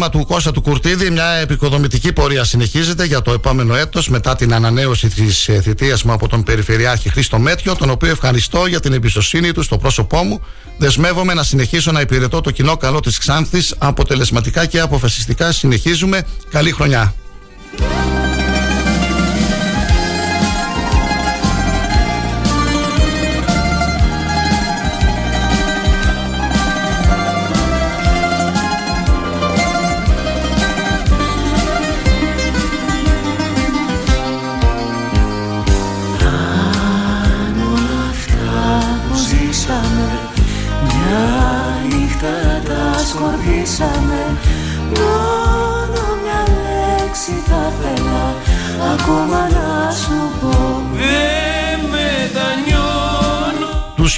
μήνυμα 0.00 0.18
του 0.18 0.32
Κώστα 0.32 0.50
του 0.50 0.60
Κουρτίδη, 0.60 1.10
μια 1.10 1.30
επικοδομητική 1.30 2.12
πορεία 2.12 2.44
συνεχίζεται 2.44 3.04
για 3.04 3.22
το 3.22 3.32
επόμενο 3.32 3.74
έτος 3.74 4.08
μετά 4.08 4.36
την 4.36 4.54
ανανέωση 4.54 5.08
της 5.08 5.48
ε, 5.48 5.60
θητείας 5.60 6.02
μου 6.02 6.12
από 6.12 6.28
τον 6.28 6.42
Περιφερειάρχη 6.42 7.10
Χρήστο 7.10 7.38
Μέτριο, 7.38 7.76
τον 7.76 7.90
οποίο 7.90 8.10
ευχαριστώ 8.10 8.66
για 8.66 8.80
την 8.80 8.92
εμπιστοσύνη 8.92 9.52
του 9.52 9.62
στο 9.62 9.78
πρόσωπό 9.78 10.22
μου. 10.22 10.40
Δεσμεύομαι 10.78 11.34
να 11.34 11.42
συνεχίσω 11.42 11.92
να 11.92 12.00
υπηρετώ 12.00 12.40
το 12.40 12.50
κοινό 12.50 12.76
καλό 12.76 13.00
της 13.00 13.18
Ξάνθης 13.18 13.74
αποτελεσματικά 13.78 14.66
και 14.66 14.80
αποφασιστικά. 14.80 15.52
Συνεχίζουμε. 15.52 16.22
Καλή 16.50 16.72
χρονιά. 16.72 17.14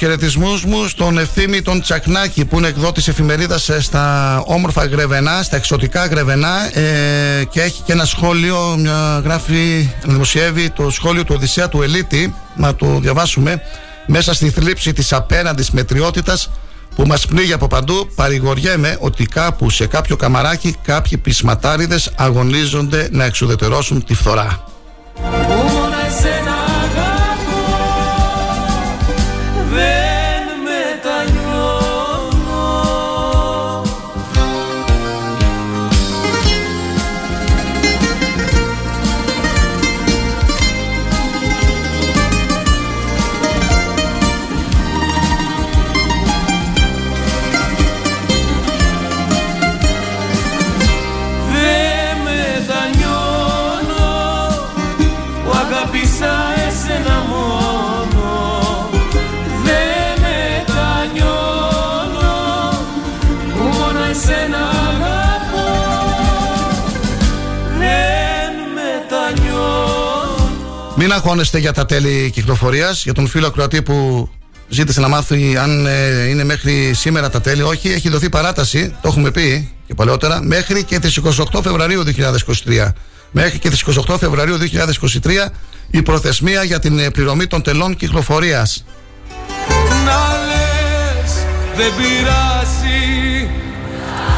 Χαιρετισμούς 0.02 0.64
μου 0.64 0.88
στον 0.88 1.18
ευθύμη 1.18 1.62
τον 1.62 1.80
Τσακνάκη 1.80 2.44
που 2.44 2.58
είναι 2.58 2.68
εκδότης 2.68 3.08
εφημερίδας 3.08 3.68
ε, 3.68 3.80
στα 3.80 4.38
όμορφα 4.46 4.84
Γρεβενά, 4.84 5.42
στα 5.42 5.56
εξωτικά 5.56 6.06
Γρεβενά 6.06 6.78
ε, 6.78 7.44
και 7.44 7.60
έχει 7.60 7.82
και 7.82 7.92
ένα 7.92 8.04
σχόλιο, 8.04 8.76
μια 8.78 9.20
γράφει, 9.24 9.90
δημοσιεύει 10.04 10.70
το 10.70 10.90
σχόλιο 10.90 11.24
του 11.24 11.34
Οδυσσέα 11.36 11.68
του 11.68 11.82
Ελίτη, 11.82 12.34
να 12.56 12.74
το 12.74 12.98
διαβάσουμε 13.00 13.62
μέσα 14.06 14.34
στη 14.34 14.50
θλίψη 14.50 14.92
της 14.92 15.12
απέναντης 15.12 15.70
μετριότητας 15.70 16.50
που 16.94 17.06
μας 17.06 17.26
πνίγει 17.26 17.52
από 17.52 17.66
παντού 17.66 18.08
παρηγοριέμαι 18.14 18.96
ότι 19.00 19.26
κάπου 19.26 19.70
σε 19.70 19.86
κάποιο 19.86 20.16
καμαράκι 20.16 20.76
κάποιοι 20.82 21.18
πισματάριδες 21.18 22.12
αγωνίζονται 22.16 23.08
να 23.10 23.24
εξουδετερώσουν 23.24 24.04
τη 24.04 24.14
φθορά. 24.14 24.64
Μην 71.12 71.20
αγχώνεστε 71.20 71.58
για 71.58 71.72
τα 71.72 71.86
τέλη 71.86 72.30
κυκλοφορίας. 72.30 73.02
Για 73.02 73.12
τον 73.12 73.26
φίλο 73.26 73.46
ακροατή 73.46 73.82
που 73.82 74.28
ζήτησε 74.68 75.00
να 75.00 75.08
μάθει 75.08 75.56
αν 75.56 75.86
ε, 75.86 76.28
είναι 76.28 76.44
μέχρι 76.44 76.92
σήμερα 76.94 77.30
τα 77.30 77.40
τέλη. 77.40 77.62
Όχι, 77.62 77.88
έχει 77.88 78.08
δοθεί 78.08 78.28
παράταση, 78.28 78.88
το 79.02 79.08
έχουμε 79.08 79.30
πει 79.30 79.72
και 79.86 79.94
παλαιότερα, 79.94 80.42
μέχρι 80.42 80.84
και 80.84 80.98
τις 80.98 81.20
28 81.52 81.60
Φεβρουαρίου 81.62 82.02
2023. 82.64 82.88
Μέχρι 83.30 83.58
και 83.58 83.70
τις 83.70 83.84
28 84.08 84.16
Φεβρουαρίου 84.18 84.56
2023 84.58 85.48
η 85.90 86.02
προθεσμία 86.02 86.62
για 86.62 86.78
την 86.78 86.98
ε, 86.98 87.10
πληρωμή 87.10 87.46
των 87.46 87.62
τελών 87.62 87.96
κυκλοφορίας. 87.96 88.84
Να 90.04 90.20
λες 90.46 91.32
δεν 91.76 91.92
πειράζει 91.96 93.48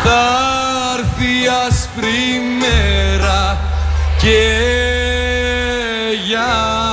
Θα 0.03 0.23
έρθει 0.99 1.25
η 1.25 1.49
άσπρη 1.69 2.41
μέρα 2.61 3.61
Και 4.19 4.94
για 6.25 6.84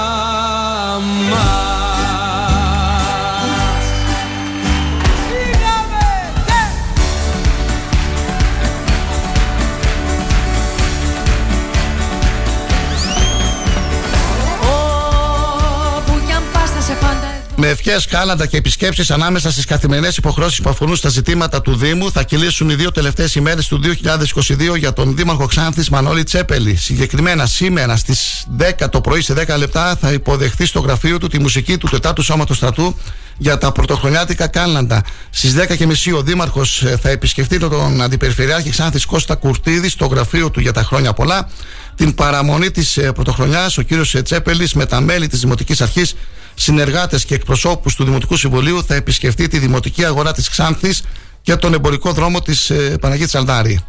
Με 17.64 17.68
ευχές, 17.70 18.06
κάλαντα 18.06 18.46
και 18.46 18.58
επισκέψεις 18.58 19.12
ανάμεσα 19.12 19.52
στις 19.52 19.66
καθημερινές 19.66 20.18
υποχρεώσεις 20.18 20.62
που 20.62 20.70
αφορούν 20.70 20.96
στα 20.96 21.10
ζητήματα 21.10 21.62
του 21.62 21.76
Δήμου, 21.76 22.12
θα 22.12 22.24
κυλήσουν 22.24 22.70
οι 22.70 22.76
δύο 22.76 22.92
τελευταίες 22.92 23.36
ημέρες 23.36 23.68
του 23.68 23.82
2022 23.84 24.78
για 24.78 24.94
τον 24.94 25.16
Δήμαρχο 25.16 25.46
Ξάνθης 25.46 25.90
Μανώλη 25.90 26.24
Τσέπελη. 26.24 26.76
Συγκεκριμένα, 26.76 27.46
σήμερα 27.46 27.96
στις 27.96 28.46
10 28.58 28.90
το 28.90 29.02
πρωί, 29.02 29.22
σε 29.22 29.34
10 29.34 29.58
λεπτά, 29.58 29.96
θα 30.02 30.12
υποδεχθεί 30.12 30.66
στο 30.66 30.80
γραφείο 30.80 31.18
του 31.18 31.28
τη 31.28 31.40
μουσική 31.40 31.78
του 31.78 31.88
Τετάτου 31.88 32.22
Σώματος 32.22 32.58
Στρατού 32.58 32.96
για 33.38 33.58
τα 33.58 33.72
πρωτοχρονιάτικα 33.72 34.48
κάλαντα. 34.48 35.04
Στις 35.30 35.56
10.30 35.56 36.16
ο 36.16 36.22
Δήμαρχος 36.22 36.84
ε, 36.84 36.98
θα 37.02 37.10
επισκεφτεί 37.10 37.58
τον 37.58 38.02
Αντιπεριφερειάρχη 38.02 38.70
Ξάνθης 38.70 39.06
Κώστα 39.06 39.36
Κουρτίδη 39.36 39.90
στο 39.90 40.06
γραφείο 40.06 40.50
του 40.50 40.60
για 40.60 40.74
τα 40.74 40.84
χρόνια 40.84 41.14
πολλά. 41.14 41.50
Την 41.96 42.16
παραμονή 42.16 42.72
της 42.72 42.98
ε, 42.98 43.12
πρωτοχρονιάς, 43.12 43.78
ο 43.78 43.82
κύριος 43.82 44.16
Τσέπελης 44.24 44.74
με 44.74 44.86
τα 44.86 45.02
μέλη 45.02 45.28
της 45.28 45.40
Δημοτικής 45.40 45.82
Αρχής 45.82 46.16
συνεργάτες 46.54 47.26
και 47.26 47.34
εκπροσώπους 47.34 47.96
του 47.96 48.04
Δημοτικού 48.04 48.36
Συμβουλίου 48.36 48.84
θα 48.84 48.96
επισκεφτεί 48.96 49.48
τη 49.48 49.60
Δημοτική 49.60 50.06
Αγορά 50.06 50.32
της 50.32 50.50
Ξάνθης 50.50 51.04
και 51.42 51.56
τον 51.56 51.74
εμπορικό 51.74 52.12
δρόμο 52.12 52.42
της 52.42 52.70
ε, 52.70 52.98
Παναγίτης 53.02 53.36
Αλδάρη. 53.36 53.80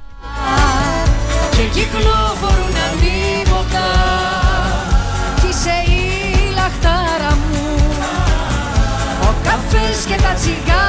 Και 1.51 1.63
κυκλοφορούν 1.73 2.75
ανίποτα 2.91 3.87
Κι 5.41 5.49
είσαι 5.49 5.93
η 5.93 6.55
λαχτάρα 6.55 7.35
μου 7.51 7.77
Ο 9.23 9.35
καφές 9.43 10.05
και 10.07 10.23
τα 10.23 10.33
τσιγάρα 10.35 10.82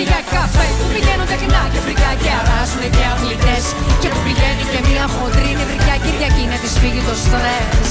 στον 0.00 0.08
Άδωνη 0.08 0.08
για 0.10 0.22
καφέ 0.34 0.66
Που 0.78 0.86
πηγαίνουν 0.92 1.26
τεχνά 1.32 1.62
και 1.72 1.80
φρικά 1.86 2.10
και 2.22 2.30
αράζουνε 2.40 2.88
και 2.96 3.04
αθλητές 3.14 3.64
Και 4.00 4.08
που 4.12 4.20
πηγαίνει 4.26 4.64
και 4.72 4.80
μια 4.88 5.04
χοντρή 5.14 5.50
νευρικιά 5.58 5.96
Κυριακή 6.04 6.44
να 6.52 6.56
της 6.62 6.72
φύγει 6.80 7.02
το 7.08 7.14
στρες 7.24 7.88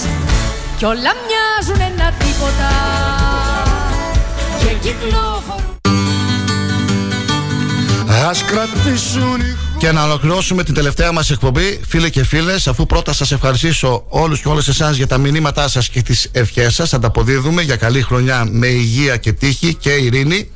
Κι 0.77 0.85
όλα 0.91 1.11
μοιάζουν 1.25 1.79
ένα 1.89 2.07
τίποτα 2.21 2.71
Και 4.61 4.71
κυκλοφορούν 4.83 5.77
Ας 8.29 8.43
κρατήσουν 8.43 9.39
οι 9.39 9.57
Και 9.77 9.91
να 9.91 10.03
ολοκληρώσουμε 10.03 10.63
την 10.63 10.73
τελευταία 10.73 11.11
μας 11.11 11.29
εκπομπή, 11.29 11.81
φίλοι 11.87 12.09
και 12.09 12.23
φίλες, 12.23 12.67
αφού 12.67 12.85
πρώτα 12.85 13.13
σας 13.13 13.31
ευχαριστήσω 13.31 14.03
όλους 14.07 14.41
και 14.41 14.47
όλες 14.47 14.67
εσάς 14.67 14.95
για 14.95 15.07
τα 15.07 15.17
μηνύματά 15.17 15.67
σας 15.67 15.89
και 15.89 16.01
τις 16.01 16.29
ευχές 16.31 16.73
σας. 16.75 16.93
Ανταποδίδουμε 16.93 17.61
για 17.61 17.75
καλή 17.75 18.01
χρονιά 18.01 18.45
με 18.49 18.67
υγεία 18.67 19.17
και 19.17 19.31
τύχη 19.33 19.75
και 19.75 19.89
ειρήνη. 19.89 20.49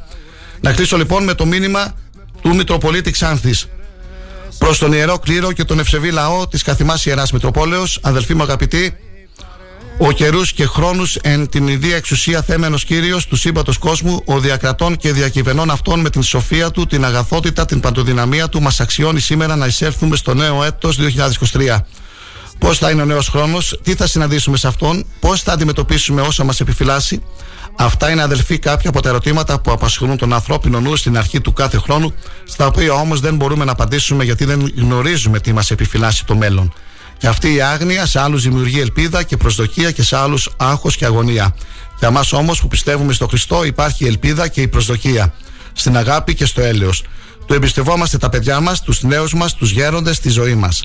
Να 0.64 0.74
κλείσω 0.74 0.98
λοιπόν 0.98 1.24
με 1.24 1.34
το 1.34 1.46
μήνυμα 1.46 1.94
του 2.42 2.56
Μητροπολίτη 2.56 3.12
Ξάνθης 3.12 3.68
Προς 4.58 4.78
τον 4.78 4.94
Ιερό 4.94 5.20
Κλήρο 5.20 5.52
και 5.52 5.64
τον 5.64 5.80
ευσεβή 5.80 6.12
λαό 6.12 6.48
της 6.48 6.64
καθημάς 6.64 7.06
Ιεράς 7.06 7.32
Μητροπόλεως, 7.32 8.00
αδελφοί 8.02 8.34
μου 8.34 8.42
αγαπητοί, 8.44 8.98
ο 9.98 10.12
καιρούς 10.12 10.54
και 10.54 10.66
χρόνους 10.66 11.16
εν 11.16 11.50
την 11.50 11.68
ιδία 11.68 11.96
εξουσία 11.96 12.42
θέμενος 12.42 12.86
Κύριος 12.86 13.28
του 13.28 13.36
σύμπατος 13.36 13.78
κόσμου, 13.78 14.22
ο 14.26 14.40
διακρατών 14.40 14.98
και 14.98 15.12
διακυβερνών 15.12 15.70
αυτών 15.70 16.00
με 16.00 16.10
την 16.10 16.24
σοφία 16.24 16.72
του, 16.72 16.86
την 16.86 17.06
αγαθότητα, 17.06 17.66
την 17.66 17.80
παντοδυναμία 17.80 18.50
του, 18.50 18.62
μας 18.62 18.80
αξιώνει 18.80 19.20
σήμερα 19.20 19.56
να 19.56 19.66
εισέλθουμε 19.66 20.16
στο 20.16 20.34
νέο 20.34 20.64
έτος 20.64 20.98
2023. 21.54 21.78
Πώς 22.64 22.78
θα 22.78 22.90
είναι 22.90 23.02
ο 23.02 23.06
νέος 23.06 23.28
χρόνος, 23.28 23.80
τι 23.84 23.96
θα 23.96 24.08
συναντήσουμε 24.08 24.58
σε 24.58 24.68
αυτόν, 24.68 25.06
πώς 25.20 25.42
θα 25.42 25.52
αντιμετωπίσουμε 25.52 26.22
όσα 26.22 26.44
μας 26.44 26.60
επιφυλάσσει. 26.60 27.22
Αυτά 27.76 28.10
είναι 28.10 28.22
αδελφοί 28.22 28.60
κάποια 28.60 28.90
από 28.90 29.02
τα 29.02 29.10
ερωτήματα 29.10 29.60
που 29.60 29.72
απασχολούν 29.72 30.18
τον 30.18 30.34
ανθρώπινο 30.34 30.80
νου 30.80 30.96
στην 30.96 31.18
αρχή 31.18 31.42
του 31.42 31.54
κάθε 31.54 31.78
χρόνου, 31.78 32.14
στα 32.44 32.66
οποία 32.66 32.94
όμως 32.94 33.20
δεν 33.20 33.36
μπορούμε 33.36 33.66
να 33.66 33.72
απαντήσουμε 33.72 34.24
γιατί 34.24 34.46
δεν 34.46 34.74
γνωρίζουμε 34.78 35.40
τι 35.40 35.54
μας 35.54 35.72
επιφυλάσσει 35.72 36.26
το 36.26 36.36
μέλλον. 36.36 36.74
Και 37.18 37.28
αυτή 37.28 37.54
η 37.54 37.62
άγνοια 37.62 38.06
σε 38.06 38.20
άλλους 38.20 38.44
δημιουργεί 38.44 38.80
ελπίδα 38.80 39.24
και 39.24 39.38
προσδοκία 39.38 39.92
και 39.92 40.04
σε 40.04 40.18
άλλους 40.18 40.50
άγχος 40.58 40.96
και 40.96 41.06
αγωνία. 41.06 41.56
Για 42.00 42.08
εμά 42.08 42.24
όμως 42.32 42.62
που 42.62 42.68
πιστεύουμε 42.68 43.14
στο 43.14 43.28
Χριστό 43.28 43.64
υπάρχει 43.64 44.04
η 44.04 44.08
ελπίδα 44.08 44.48
και 44.48 44.62
η 44.62 44.68
προσδοκία. 44.68 45.34
Στην 45.74 45.98
αγάπη 45.98 46.36
και 46.36 46.46
στο 46.46 46.62
έλεος. 46.62 47.04
Του 47.46 47.54
εμπιστευόμαστε 47.54 48.18
τα 48.18 48.30
παιδιά 48.30 48.60
μας, 48.60 48.82
τους 48.82 49.04
νέους 49.04 49.34
μας, 49.34 49.56
τους 49.56 49.72
γέροντες, 49.72 50.20
τη 50.20 50.30
ζωή 50.30 50.56
μας. 50.56 50.84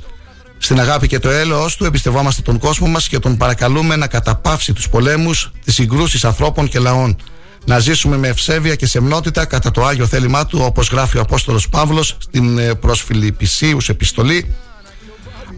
Στην 0.59 0.81
αγάπη 0.81 1.07
και 1.07 1.19
το 1.19 1.31
έλεος 1.31 1.77
του 1.77 1.85
εμπιστευόμαστε 1.85 2.43
τον 2.43 2.59
κόσμο 2.59 2.87
μας 2.87 3.09
και 3.09 3.19
τον 3.19 3.37
παρακαλούμε 3.37 3.97
να 3.97 4.07
καταπαύσει 4.07 4.73
τους 4.73 4.89
πολέμους, 4.89 5.53
τις 5.65 5.75
συγκρούσεις 5.75 6.25
ανθρώπων 6.25 6.69
και 6.69 6.79
λαών. 6.79 7.17
Να 7.65 7.79
ζήσουμε 7.79 8.17
με 8.17 8.29
ευσέβεια 8.29 8.75
και 8.75 8.87
σεμνότητα 8.87 9.45
κατά 9.45 9.71
το 9.71 9.85
Άγιο 9.85 10.07
θέλημά 10.07 10.47
του 10.47 10.61
όπως 10.63 10.89
γράφει 10.91 11.19
ο 11.19 11.21
Απόστολος 11.21 11.69
Παύλος 11.69 12.17
στην 12.19 12.59
ε, 12.59 12.75
προς 12.75 13.03
Φιλιππισίους 13.03 13.89
επιστολή 13.89 14.55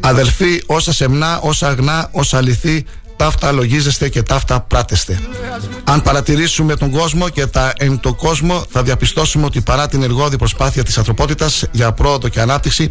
Αδελφοί 0.01 0.63
όσα 0.67 0.93
σεμνά, 0.93 1.41
όσα 1.41 1.69
αγνά, 1.69 2.09
όσα 2.13 2.37
αληθή 2.37 2.85
ταύτα 3.17 3.53
λογίζεστε 3.53 4.09
και 4.09 4.23
ταύτα 4.23 4.61
πράτεστε. 4.61 5.19
Αν 5.85 6.03
παρατηρήσουμε 6.03 6.77
τον 6.77 6.91
κόσμο 6.91 7.29
και 7.29 7.47
τα 7.47 7.73
εν 7.77 8.01
το 8.01 8.15
κόσμο 8.15 8.65
θα 8.71 8.83
διαπιστώσουμε 8.83 9.45
ότι 9.45 9.61
παρά 9.61 9.89
την 9.89 10.03
εργόδη 10.03 10.37
προσπάθεια 10.37 10.83
της 10.83 10.99
ανθρωπότητας 10.99 11.65
για 11.71 11.93
πρόοδο 11.93 12.29
και 12.29 12.41
ανάπτυξη 12.41 12.91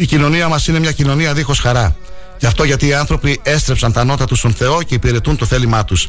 η 0.00 0.06
κοινωνία 0.06 0.48
μας 0.48 0.66
είναι 0.66 0.78
μια 0.78 0.92
κοινωνία 0.92 1.34
δίχως 1.34 1.58
χαρά. 1.58 1.96
Γι' 2.38 2.46
αυτό 2.46 2.64
γιατί 2.64 2.86
οι 2.86 2.94
άνθρωποι 2.94 3.40
έστρεψαν 3.42 3.92
τα 3.92 4.04
νότα 4.04 4.24
τους 4.24 4.38
στον 4.38 4.52
Θεό 4.52 4.82
και 4.82 4.94
υπηρετούν 4.94 5.36
το 5.36 5.46
θέλημά 5.46 5.84
τους. 5.84 6.08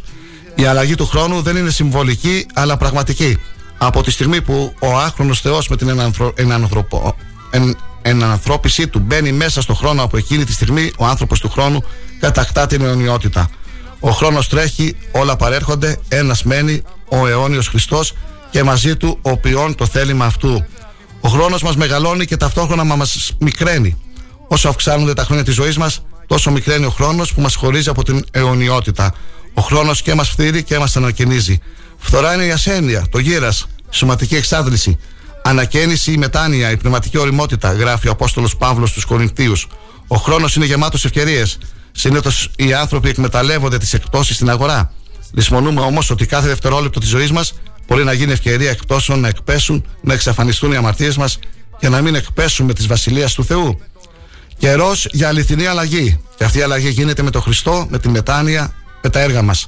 Η 0.55 0.65
αλλαγή 0.65 0.95
του 0.95 1.05
χρόνου 1.05 1.41
δεν 1.41 1.55
είναι 1.55 1.69
συμβολική, 1.69 2.45
αλλά 2.53 2.77
πραγματική. 2.77 3.37
Από 3.77 4.03
τη 4.03 4.11
στιγμή 4.11 4.41
που 4.41 4.73
ο 4.79 4.97
άχρονος 4.97 5.39
Θεός 5.39 5.67
με 5.67 5.77
την 5.77 5.89
ενανθρω... 5.89 6.33
ενανθρωπο... 6.35 7.15
εν... 7.49 7.77
ενανθρώπιση 8.01 8.87
του 8.87 8.99
μπαίνει 8.99 9.31
μέσα 9.31 9.61
στο 9.61 9.73
χρόνο 9.73 10.03
από 10.03 10.17
εκείνη 10.17 10.43
τη 10.43 10.53
στιγμή, 10.53 10.91
ο 10.97 11.05
άνθρωπος 11.05 11.39
του 11.39 11.49
χρόνου 11.49 11.83
κατακτά 12.19 12.67
την 12.67 12.81
αιωνιότητα. 12.81 13.49
Ο 13.99 14.11
χρόνος 14.11 14.49
τρέχει, 14.49 14.95
όλα 15.11 15.35
παρέρχονται, 15.35 15.99
ένας 16.07 16.43
μένει, 16.43 16.81
ο 17.09 17.27
αιώνιος 17.27 17.67
Χριστός 17.67 18.13
και 18.51 18.63
μαζί 18.63 18.95
του 18.95 19.19
ο 19.21 19.37
ποιόν 19.37 19.75
το 19.75 19.85
θέλημα 19.85 20.25
αυτού. 20.25 20.65
Ο 21.21 21.29
χρόνος 21.29 21.63
μας 21.63 21.75
μεγαλώνει 21.75 22.25
και 22.25 22.37
ταυτόχρονα 22.37 22.83
μα 22.83 23.05
μικραίνει. 23.39 23.97
Όσο 24.47 24.69
αυξάνονται 24.69 25.13
τα 25.13 25.23
χρόνια 25.23 25.43
της 25.43 25.53
ζωής 25.53 25.77
μας, 25.77 26.05
τόσο 26.27 26.51
μικραίνει 26.51 26.85
ο 26.85 26.89
χρόνος 26.89 27.33
που 27.33 27.41
μας 27.41 27.55
χωρίζει 27.55 27.89
από 27.89 28.03
την 28.03 28.25
αιωνιότητα. 28.31 29.13
Ο 29.53 29.61
χρόνος 29.61 30.01
και 30.01 30.13
μας 30.13 30.29
φτύρει 30.29 30.63
και 30.63 30.79
μας 30.79 30.97
ανακαινίζει. 30.97 31.59
Φθορά 31.97 32.33
είναι 32.33 32.45
η 32.45 32.51
ασένεια, 32.51 33.05
το 33.11 33.19
γύρας, 33.19 33.67
η 33.91 33.95
σωματική 33.95 34.35
εξάντληση. 34.35 34.97
Ανακαίνιση, 35.43 36.11
η 36.11 36.17
μετάνοια, 36.17 36.71
η 36.71 36.77
πνευματική 36.77 37.17
οριμότητα, 37.17 37.73
γράφει 37.73 38.07
ο 38.07 38.11
Απόστολος 38.11 38.57
Παύλος 38.57 38.89
στους 38.89 39.05
Κορινθίους. 39.05 39.67
Ο 40.07 40.15
χρόνος 40.15 40.55
είναι 40.55 40.65
γεμάτος 40.65 41.05
ευκαιρίες. 41.05 41.57
Συνήθως 41.91 42.49
οι 42.55 42.73
άνθρωποι 42.73 43.09
εκμεταλλεύονται 43.09 43.77
τις 43.77 43.93
εκπτώσει 43.93 44.33
στην 44.33 44.49
αγορά. 44.49 44.91
Λυσμονούμε 45.33 45.81
όμως 45.81 46.09
ότι 46.09 46.25
κάθε 46.25 46.47
δευτερόλεπτο 46.47 46.99
της 46.99 47.09
ζωής 47.09 47.31
μας 47.31 47.53
μπορεί 47.91 48.03
να 48.03 48.13
γίνει 48.13 48.31
ευκαιρία 48.31 48.69
εκπτώσεων 48.69 49.19
να 49.19 49.27
εκπέσουν, 49.27 49.85
να 50.01 50.13
εξαφανιστούν 50.13 50.71
οι 50.71 50.75
αμαρτίες 50.75 51.17
μας 51.17 51.39
και 51.79 51.89
να 51.89 52.01
μην 52.01 52.15
εκπέσουμε 52.15 52.73
τη 52.73 52.85
βασιλεία 52.85 53.27
του 53.27 53.45
Θεού. 53.45 53.79
Καιρός 54.57 55.07
για 55.11 55.27
αληθινή 55.27 55.65
αλλαγή. 55.65 56.21
Και 56.37 56.43
αυτή 56.43 56.57
η 56.57 56.61
αλλαγή 56.61 56.89
γίνεται 56.89 57.21
με 57.21 57.29
τον 57.29 57.41
Χριστό, 57.41 57.87
με 57.89 57.99
τη 57.99 58.09
μετάνοια, 58.09 58.73
με 59.01 59.09
τα 59.09 59.19
έργα 59.19 59.41
μας. 59.41 59.67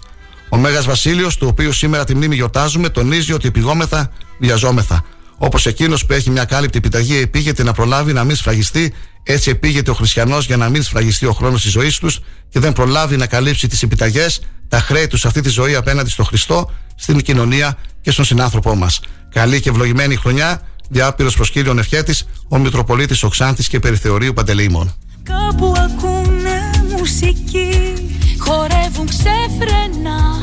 Ο 0.49 0.57
Μέγας 0.57 0.85
Βασίλειος, 0.85 1.37
του 1.37 1.47
οποίου 1.49 1.71
σήμερα 1.71 2.03
τη 2.03 2.15
μνήμη 2.15 2.35
γιορτάζουμε, 2.35 2.89
τονίζει 2.89 3.33
ότι 3.33 3.47
επιγόμεθα, 3.47 4.11
βιαζόμεθα. 4.39 5.03
Όπως 5.37 5.65
εκείνος 5.65 6.05
που 6.05 6.13
έχει 6.13 6.29
μια 6.29 6.45
κάλυπτη 6.45 6.77
επιταγή 6.77 7.17
επήγεται 7.17 7.63
να 7.63 7.73
προλάβει 7.73 8.13
να 8.13 8.23
μην 8.23 8.35
σφραγιστεί, 8.35 8.93
έτσι 9.23 9.49
επήγεται 9.49 9.91
ο 9.91 9.93
χριστιανός 9.93 10.45
για 10.45 10.57
να 10.57 10.69
μην 10.69 10.83
σφραγιστεί 10.83 11.25
ο 11.25 11.33
χρόνος 11.33 11.61
της 11.61 11.71
ζωής 11.71 11.97
τους 11.97 12.19
και 12.49 12.59
δεν 12.59 12.73
προλάβει 12.73 13.17
να 13.17 13.27
καλύψει 13.27 13.67
τις 13.67 13.83
επιταγές, 13.83 14.41
τα 14.67 14.79
χρέη 14.79 15.07
τους 15.07 15.19
σε 15.19 15.27
αυτή 15.27 15.41
τη 15.41 15.49
ζωή 15.49 15.75
απέναντι 15.75 16.09
στον 16.09 16.25
Χριστό, 16.25 16.71
στην 16.95 17.21
κοινωνία 17.21 17.77
και 18.03 18.11
στον 18.11 18.25
συνάνθρωπό 18.25 18.75
μας. 18.75 18.99
Καλή 19.29 19.59
και 19.59 19.69
ευλογημένη 19.69 20.15
χρονιά, 20.15 20.61
διάπειρο 20.89 21.31
προ 21.37 21.45
κύριον 21.45 21.79
ευχέτης, 21.79 22.25
ο 22.47 22.57
Μητροπολίτης 22.57 23.23
Οξάνθης 23.23 23.67
και 23.67 23.79
Περιθεωρίου 23.79 24.33
Παντελεήμων. 24.33 24.95
Κάπου 25.23 25.73
ακούνε 25.77 26.71
μουσική 26.97 27.93
Χορεύουν 28.39 29.07
ξέφρενα 29.07 30.39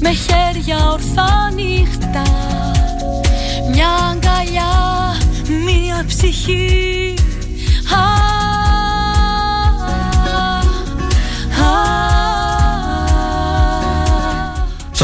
με 0.00 0.12
χέρια 0.12 0.90
ορθά 0.90 1.50
νύχτα 1.54 2.22
μια 3.70 3.88
αγκαλιά, 4.10 5.16
μια 5.64 6.04
ψυχή 6.06 7.14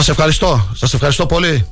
Σας 0.05 0.17
ευχαριστώ, 0.17 0.69
σας 0.75 0.95
ευχαριστώ 0.95 1.27
πολύ 1.27 1.67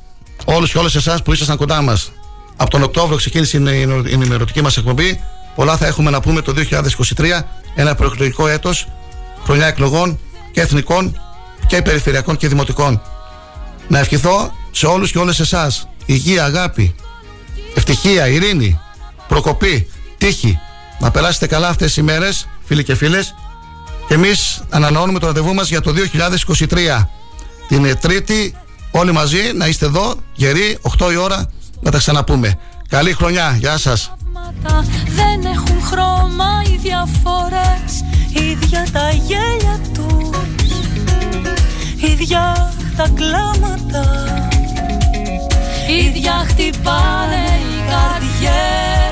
όλους 0.45 0.71
και 0.71 0.77
όλες 0.77 0.95
εσάς 0.95 1.21
που 1.21 1.33
ήσασταν 1.33 1.57
κοντά 1.57 1.81
μας 1.81 2.11
από 2.55 2.69
τον 2.69 2.83
Οκτώβριο 2.83 3.17
ξεκίνησε 3.17 3.57
η 3.57 4.11
ενημερωτική 4.13 4.61
μας 4.61 4.77
εκπομπή 4.77 5.19
πολλά 5.55 5.77
θα 5.77 5.85
έχουμε 5.87 6.09
να 6.09 6.19
πούμε 6.19 6.41
το 6.41 6.53
2023 7.15 7.41
ένα 7.75 7.95
προεκλογικό 7.95 8.47
έτος 8.47 8.87
χρονιά 9.43 9.67
εκλογών 9.67 10.19
και 10.51 10.61
εθνικών 10.61 11.19
και 11.67 11.81
περιφερειακών 11.81 12.37
και 12.37 12.47
δημοτικών 12.47 13.01
να 13.87 13.99
ευχηθώ 13.99 14.51
σε 14.71 14.85
όλους 14.85 15.11
και 15.11 15.17
όλες 15.17 15.39
εσάς 15.39 15.87
υγεία, 16.05 16.45
αγάπη, 16.45 16.95
ευτυχία, 17.75 18.27
ειρήνη, 18.27 18.79
προκοπή, 19.27 19.89
τύχη. 20.17 20.59
Να 20.99 21.11
περάσετε 21.11 21.47
καλά 21.47 21.67
αυτές 21.67 21.97
οι 21.97 22.01
μέρες, 22.01 22.47
φίλοι 22.65 22.83
και 22.83 22.95
φίλες. 22.95 23.35
Και 24.07 24.13
εμείς 24.13 24.63
ανανεώνουμε 24.69 25.19
το 25.19 25.25
ραντεβού 25.25 25.53
μας 25.53 25.69
για 25.69 25.81
το 25.81 25.91
2023. 25.91 27.09
Την 27.73 27.99
Τρίτη 27.99 28.55
όλοι 28.91 29.11
μαζί 29.11 29.51
να 29.55 29.67
είστε 29.67 29.85
εδώ, 29.85 30.15
γεροί, 30.33 30.77
8 30.99 31.11
η 31.11 31.15
ώρα, 31.15 31.49
να 31.79 31.91
τα 31.91 31.97
ξαναπούμε. 31.97 32.59
Καλή 32.87 33.13
χρονιά, 33.13 33.55
γεια 33.59 33.77
σας. 33.77 34.13
Δεν 35.05 35.51
έχουν 35.53 35.83
χρώμα 35.83 36.61
οι 36.65 36.77
διαφορές, 36.77 38.03
ίδια 38.33 38.87
τα 38.91 39.09
γέλια 39.09 39.79
τους, 39.93 40.37
ίδια 42.11 42.73
τα 42.97 43.09
κλάματα 43.15 44.23
ίδια 45.87 46.45
χτυπάνε 46.47 47.45
οι 47.59 47.89
καρδιές 47.89 49.02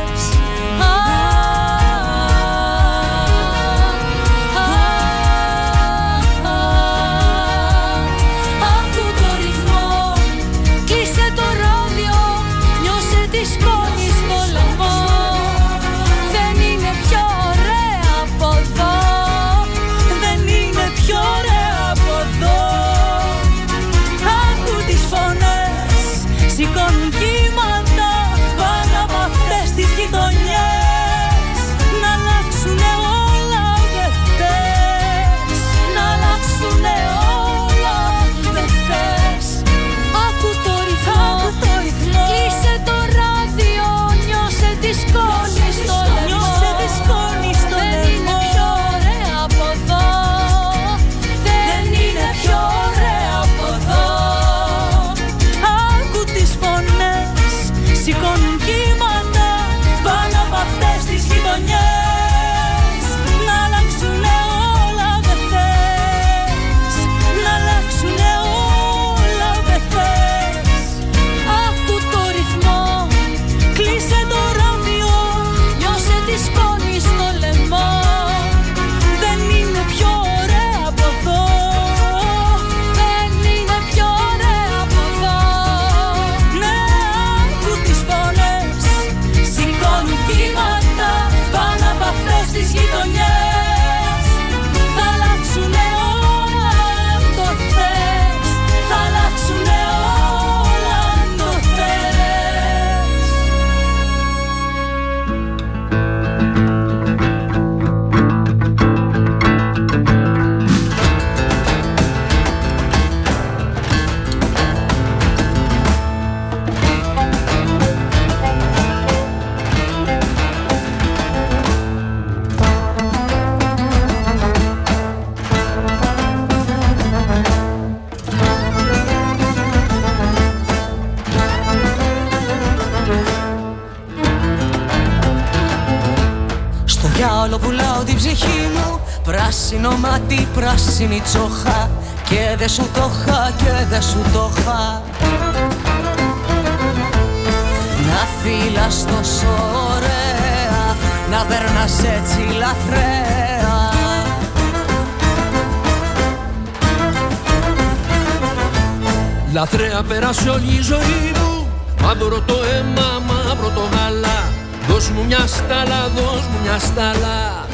Λαθρέα 160.01 160.19
πέρασε 160.19 160.49
όλη 160.49 160.73
η 160.77 160.81
ζωή 160.81 161.31
μου. 161.35 161.67
Μαύρο 162.01 162.41
το 162.45 162.53
αίμα, 162.53 163.21
μαύρο 163.27 163.69
το 163.75 163.81
γάλα. 163.93 164.51
Δώσ' 164.87 165.09
μου 165.09 165.25
μια 165.25 165.47
στάλα, 165.47 166.09
δώσ' 166.15 166.45
μου 166.51 166.57
μια 166.63 166.79
στάλα. 166.79 167.65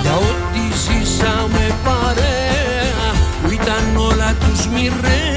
Για 0.00 0.14
ό,τι 0.14 0.76
ζήσαμε 0.78 1.74
παρέα 1.84 3.12
Που 3.42 3.50
ήταν 3.50 3.96
όλα 3.96 4.34
τους 4.40 4.66
μοιραία. 4.66 5.32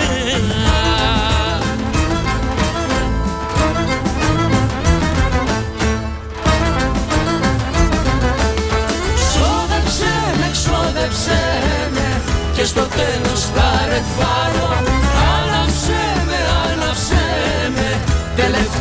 Ξόδεψε 9.15 10.13
με, 10.39 10.49
ξόδεψε 10.51 11.39
με 11.93 12.21
Και 12.55 12.63
στο 12.63 12.81
τέλος 12.81 13.41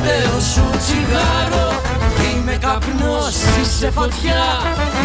Τελευταίο 0.07 0.41
σου 0.53 0.65
τσιγάρο. 0.83 1.69
Είμαι 2.27 2.57
καπνός, 2.65 3.37
είσαι 3.61 3.91
φωτιά. 3.91 4.45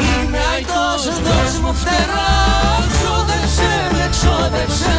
Είμαι 0.07 0.39
αϊτός, 0.53 1.03
δώσ' 1.25 1.57
μου 1.63 1.73
φτερά. 1.81 2.31
Ξόδεψε 2.93 3.71
με, 3.93 4.03
ξόδεψε 4.15 4.95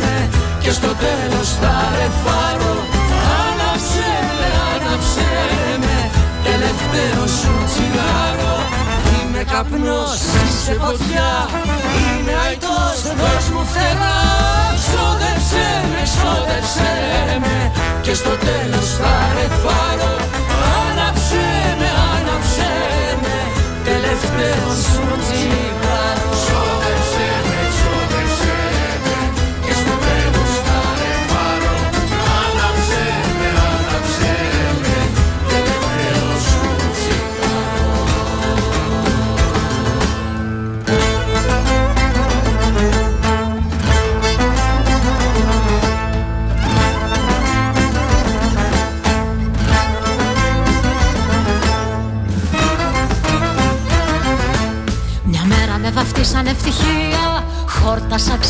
με. 0.00 0.14
Και 0.62 0.70
στο 0.70 0.90
τέλος 1.04 1.48
θα 1.60 1.74
ρεφάρω 1.98 2.76
Άναψε 3.44 4.10
με, 4.38 4.48
άναψε 4.72 5.30
με. 5.84 5.98
Τελευταίο 6.44 7.22
σου 7.38 7.52
τσιγάρο 7.68 8.61
Είμαι 9.42 9.52
καπνός, 9.56 10.20
είσαι 10.44 10.74
φωτιά. 10.82 11.30
Είμαι 11.98 12.34
αϊτός, 12.46 12.98
δώσ' 13.20 13.48
μου 13.54 13.64
φτερά. 13.70 14.18
Ξόδεψε 14.80 15.66
με, 15.90 16.00
ξόδεψε 16.10 16.92
με. 17.42 17.58
Και 18.04 18.14
στο 18.20 18.34
τέλος 18.46 18.88
θα 19.00 19.14
ρεφάρω 19.36 20.14
Άναψε 20.84 21.44
με, 21.80 21.90
άναψε 22.14 22.70
με. 23.22 23.36
Τελευταίος 23.88 24.78
σου 24.90 25.04
τσιγάρο 25.22 26.30
Ξόδεψε 26.42 27.31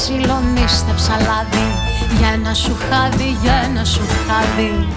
Χόρτασα 0.03 0.19
ξύλο 0.19 0.41
νίστεψα 0.55 1.17
λάδι. 1.27 1.69
Για 2.19 2.29
ένα 2.29 2.55
σου 2.55 2.77
χάδι, 2.89 3.37
για 3.43 3.53
ένα 3.53 3.85
σου 3.85 4.01
χάδι. 4.27 4.89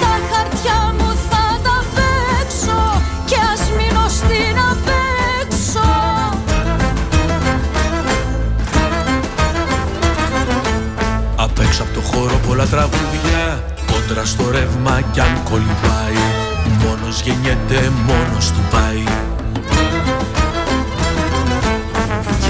Τα 0.00 0.14
χαρτιά 0.30 0.94
μου 0.98 1.10
θα 1.30 1.44
τα 1.62 1.84
παίξω 1.94 3.02
Κι 3.24 3.34
ας 3.52 3.62
μείνω 3.76 4.08
στην 4.08 4.56
απέξω. 4.70 5.90
Απ' 11.36 11.58
έξω 11.58 11.82
από 11.82 11.94
το 11.94 12.00
χώρο 12.00 12.40
πολλά 12.48 12.64
τραγούδια 12.66 13.64
Κόντρα 13.86 14.24
στο 14.24 14.50
ρεύμα 14.50 15.00
κι 15.12 15.20
αν 15.20 15.42
κολυμπάει 15.50 16.22
Μόνος 16.84 17.20
γεννιέται, 17.20 17.92
μόνος 18.06 18.46
του 18.50 18.60
πάει 18.70 19.27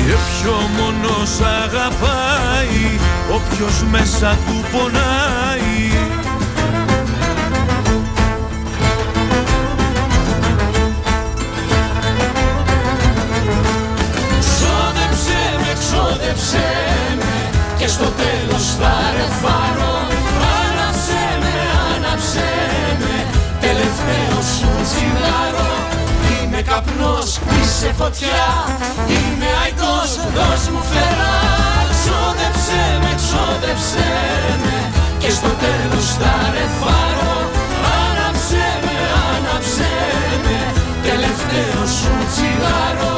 Και 0.08 0.14
ποιο 0.14 0.52
μόνος 0.52 1.40
αγαπάει 1.62 2.98
Όποιος 3.34 3.84
μέσα 3.90 4.38
του 4.46 4.64
πονάει. 4.72 5.90
Ξόδεψε 14.40 15.40
με, 15.58 15.72
ξόδεψε 15.78 16.66
με 17.16 17.58
και 17.78 17.86
στο 17.86 18.04
τέλος 18.04 18.74
θα 18.80 18.97
καπνός, 26.78 27.28
είσαι 27.56 27.90
φωτιά. 28.00 28.46
Είμαι 29.14 29.50
αϊτός, 29.62 30.10
δώσ' 30.36 30.68
μου 30.72 30.82
φτερά 30.88 31.38
Ξόδεψε 31.94 32.82
με, 33.02 33.12
ξόδεψε 33.20 34.08
με. 34.62 34.76
Και 35.22 35.30
στο 35.38 35.50
τέλος 35.64 36.06
θα 36.20 36.34
ρεφάρω 36.54 37.36
Άναψε 38.02 38.66
με, 38.84 38.96
άναψε 39.30 39.92
με. 40.44 40.58
Τελευταίο 41.08 41.80
σου 41.96 42.14
τσιγάρο. 42.30 43.16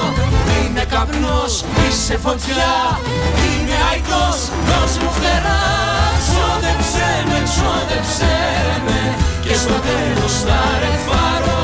Είμαι 0.57 0.85
καπνός, 0.93 1.55
είσαι 1.85 2.17
φωτιά. 2.25 2.75
Είμαι 3.47 3.79
αϊτός, 3.91 4.39
δώσ' 4.69 4.97
μου 5.01 5.11
φτερά 5.17 5.65
Ξόδεψε 6.25 7.09
με, 7.29 7.39
ξόδεψε 7.49 8.35
με. 8.87 9.01
Και 9.45 9.55
στο 9.63 9.77
τέλος 9.89 10.35
θα 10.47 10.61
ρεφάρω 10.83 11.60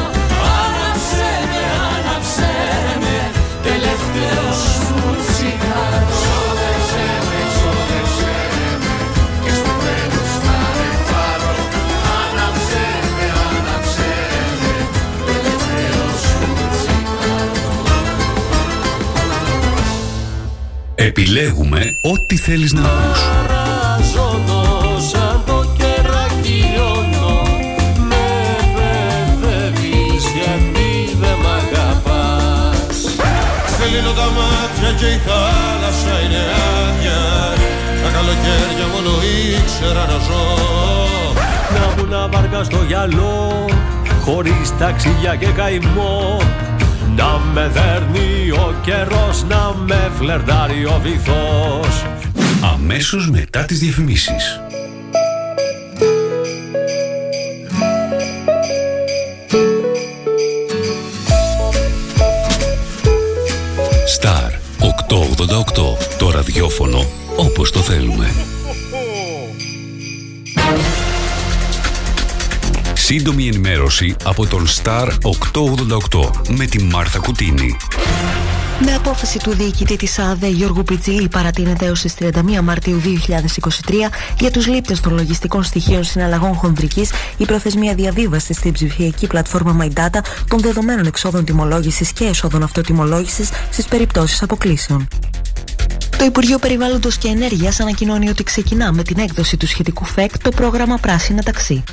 Επιλέγουμε 20.99 21.99
ό,τι 22.01 22.37
θέλεις 22.37 22.73
να 22.73 22.81
ακούς. 22.81 23.21
Και 34.99 35.07
η 35.07 35.19
θάλασσα 35.27 36.15
είναι 36.25 36.43
άδεια. 36.77 37.23
Τα 38.03 38.11
καλοκαίρια 38.17 38.87
μόνο 38.95 39.13
ήξερα 39.59 40.07
να 40.07 40.19
ζω. 40.27 40.45
Να 41.75 42.03
μου 42.03 42.09
να 42.11 42.29
βάρκα 42.29 42.65
στο 42.65 42.83
γυαλό 42.87 43.65
Χωρίς 44.25 44.77
ταξίδια 44.79 45.37
και 45.37 45.47
καημό. 45.47 46.41
Να 47.17 47.41
με 47.53 47.71
δέρνει 47.73 48.51
ο 48.51 48.75
καιρός 48.83 49.45
Να 49.49 49.75
με 49.87 50.11
φλερτάρει 50.19 50.85
ο 50.85 51.01
βυθός. 51.03 52.05
Αμέσως 52.75 53.31
μετά 53.31 53.65
τις 53.65 53.79
διαφημίσεις. 53.79 54.61
Το 66.19 66.31
ραδιόφωνο 66.31 67.07
όπως 67.37 67.71
το 67.71 67.81
θέλουμε. 67.81 68.35
Σύντομη 72.95 73.47
ενημέρωση 73.47 74.17
από 74.25 74.47
τον 74.47 74.67
Star 74.67 75.09
888 76.13 76.31
με 76.49 76.67
τη 76.67 76.83
Μάρθα 76.83 77.19
Κουτίνη. 77.19 77.77
Με 78.85 78.95
απόφαση 78.95 79.39
του 79.39 79.51
διοικητή 79.55 79.97
της 79.97 80.19
ΑΔΕ 80.19 80.49
Γιώργου 80.49 80.83
Πιτζηλή 80.83 81.29
παρατείνεται 81.29 81.87
έως 81.87 82.01
τις 82.01 82.15
31 82.19 82.31
Μαρτίου 82.63 83.01
2023 83.01 83.11
για 84.39 84.51
τους 84.51 84.67
λήπτες 84.67 85.01
των 85.01 85.13
λογιστικών 85.15 85.63
στοιχείων 85.63 86.05
συναλλαγών 86.05 86.55
χονδρικής 86.55 87.11
η 87.37 87.45
προθεσμία 87.45 87.95
διαβίβασης 87.95 88.57
στην 88.57 88.73
ψηφιακή 88.73 89.27
πλατφόρμα 89.27 89.77
My 89.81 89.99
Data 89.99 90.19
των 90.49 90.61
δεδομένων 90.61 91.07
εξόδων 91.07 91.45
τιμολόγησης 91.45 92.13
και 92.13 92.25
εσόδων 92.25 92.63
αυτοτιμολόγησης 92.63 93.51
στις 93.71 93.85
περιπτώσεις 93.85 94.43
αποκλήσεων. 94.43 95.09
Το 96.19 96.25
Υπουργείο 96.25 96.59
Περιβάλλοντος 96.59 97.19
και 97.19 97.29
Ενέργειας 97.29 97.81
ανακοινώνει 97.81 98.29
ότι 98.29 98.43
ξεκινά 98.43 98.93
με 98.93 99.03
την 99.03 99.19
έκδοση 99.19 99.57
του 99.57 99.67
σχετικού 99.67 100.05
ΦΕΚ 100.05 100.39
το 100.39 100.51
πρόγραμμα 100.51 100.97
Πράσινα 100.97 101.43
Ταξί. 101.43 101.85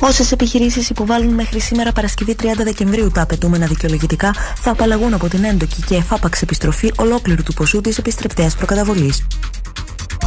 Όσες 0.00 0.32
επιχειρήσεις 0.32 0.90
υποβάλλουν 0.90 1.34
μέχρι 1.34 1.60
σήμερα 1.60 1.92
Παρασκευή 1.92 2.36
30 2.42 2.46
Δεκεμβρίου 2.56 3.10
τα 3.10 3.22
απαιτούμενα 3.22 3.66
δικαιολογητικά 3.66 4.34
θα 4.56 4.70
απαλλαγούν 4.70 5.14
από 5.14 5.28
την 5.28 5.44
έντοκη 5.44 5.82
και 5.82 5.94
εφάπαξ 5.94 6.42
επιστροφή 6.42 6.92
ολόκληρου 6.96 7.42
του 7.42 7.54
ποσού 7.54 7.80
της 7.80 7.98
επιστρεπτέας 7.98 8.54
προκαταβολής. 8.54 9.26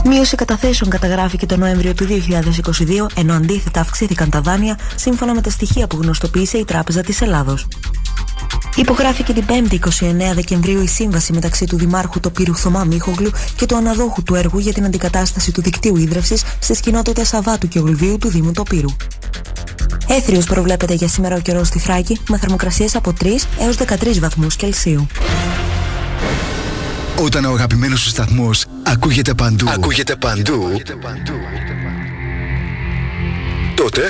Μείωση 0.05 0.35
καταθέσεων 0.35 0.89
καταγράφηκε 0.89 1.45
το 1.45 1.57
Νοέμβριο 1.57 1.93
του 1.93 2.05
2022, 2.05 3.07
ενώ 3.15 3.33
αντίθετα 3.33 3.79
αυξήθηκαν 3.79 4.29
τα 4.29 4.41
δάνεια 4.41 4.79
σύμφωνα 4.95 5.33
με 5.33 5.41
τα 5.41 5.49
στοιχεία 5.49 5.87
που 5.87 5.97
γνωστοποίησε 6.01 6.57
η 6.57 6.65
Τράπεζα 6.65 7.01
της 7.01 7.21
Ελλάδος. 7.21 7.67
Υπογράφηκε 8.75 9.33
την 9.33 9.45
5η 9.47 9.73
29 9.73 9.79
Δεκεμβρίου 10.33 10.81
η 10.81 10.87
σύμβαση 10.87 11.33
μεταξύ 11.33 11.65
του 11.65 11.77
Δημάρχου 11.77 12.19
Τοπύρου 12.19 12.55
Θωμά 12.55 12.83
Μίχογλου 12.83 13.31
και 13.55 13.65
του 13.65 13.75
αναδόχου 13.75 14.23
του 14.23 14.35
έργου 14.35 14.59
για 14.59 14.73
την 14.73 14.85
αντικατάσταση 14.85 15.51
του 15.51 15.61
δικτύου 15.61 15.97
ίδρυυση 15.97 16.37
στις 16.59 16.79
κοινότητες 16.79 17.27
Σαββάτου 17.27 17.67
και 17.67 17.79
Ολβίου 17.79 18.17
του 18.17 18.29
Δήμου 18.29 18.51
Τοπύρου. 18.51 18.89
Έθριος 20.07 20.45
προβλέπεται 20.45 20.93
για 20.93 21.07
σήμερα 21.07 21.35
ο 21.35 21.39
καιρός 21.39 21.67
στη 21.67 21.79
Θράκη 21.79 22.19
με 22.29 22.37
θερμοκρασίες 22.37 22.95
από 22.95 23.13
3 23.21 23.25
έως 23.59 23.75
13 23.77 24.19
βαθμούς 24.19 24.55
Κελσίου. 24.55 25.07
Όταν 27.21 27.45
ο 27.45 27.51
αγαπημένος 27.51 27.99
σου 27.99 28.09
σταθμός 28.09 28.65
ακούγεται 28.83 29.33
παντού, 29.33 29.69
ακούγεται 29.69 30.15
παντού, 30.15 30.81
τότε 33.75 34.09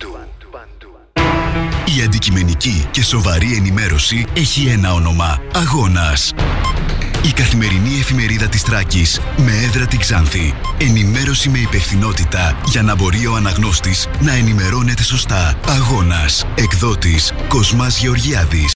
Η 1.97 2.01
αντικειμενική 2.01 2.87
και 2.91 3.03
σοβαρή 3.03 3.55
ενημέρωση 3.55 4.25
έχει 4.33 4.67
ένα 4.67 4.93
όνομα. 4.93 5.41
Αγώνας. 5.53 6.33
Η 7.23 7.31
καθημερινή 7.31 7.99
εφημερίδα 7.99 8.47
της 8.47 8.63
Τράκης 8.63 9.19
με 9.37 9.51
έδρα 9.51 9.85
την 9.85 9.99
Ξάνθη. 9.99 10.53
Ενημέρωση 10.77 11.49
με 11.49 11.57
υπευθυνότητα 11.57 12.57
για 12.65 12.81
να 12.81 12.95
μπορεί 12.95 13.27
ο 13.27 13.35
αναγνώστης 13.35 14.07
να 14.19 14.33
ενημερώνεται 14.33 15.03
σωστά. 15.03 15.59
Αγώνας. 15.67 16.45
Εκδότης 16.55 17.33
Κοσμάς 17.47 17.99
Γεωργιάδης. 17.99 18.69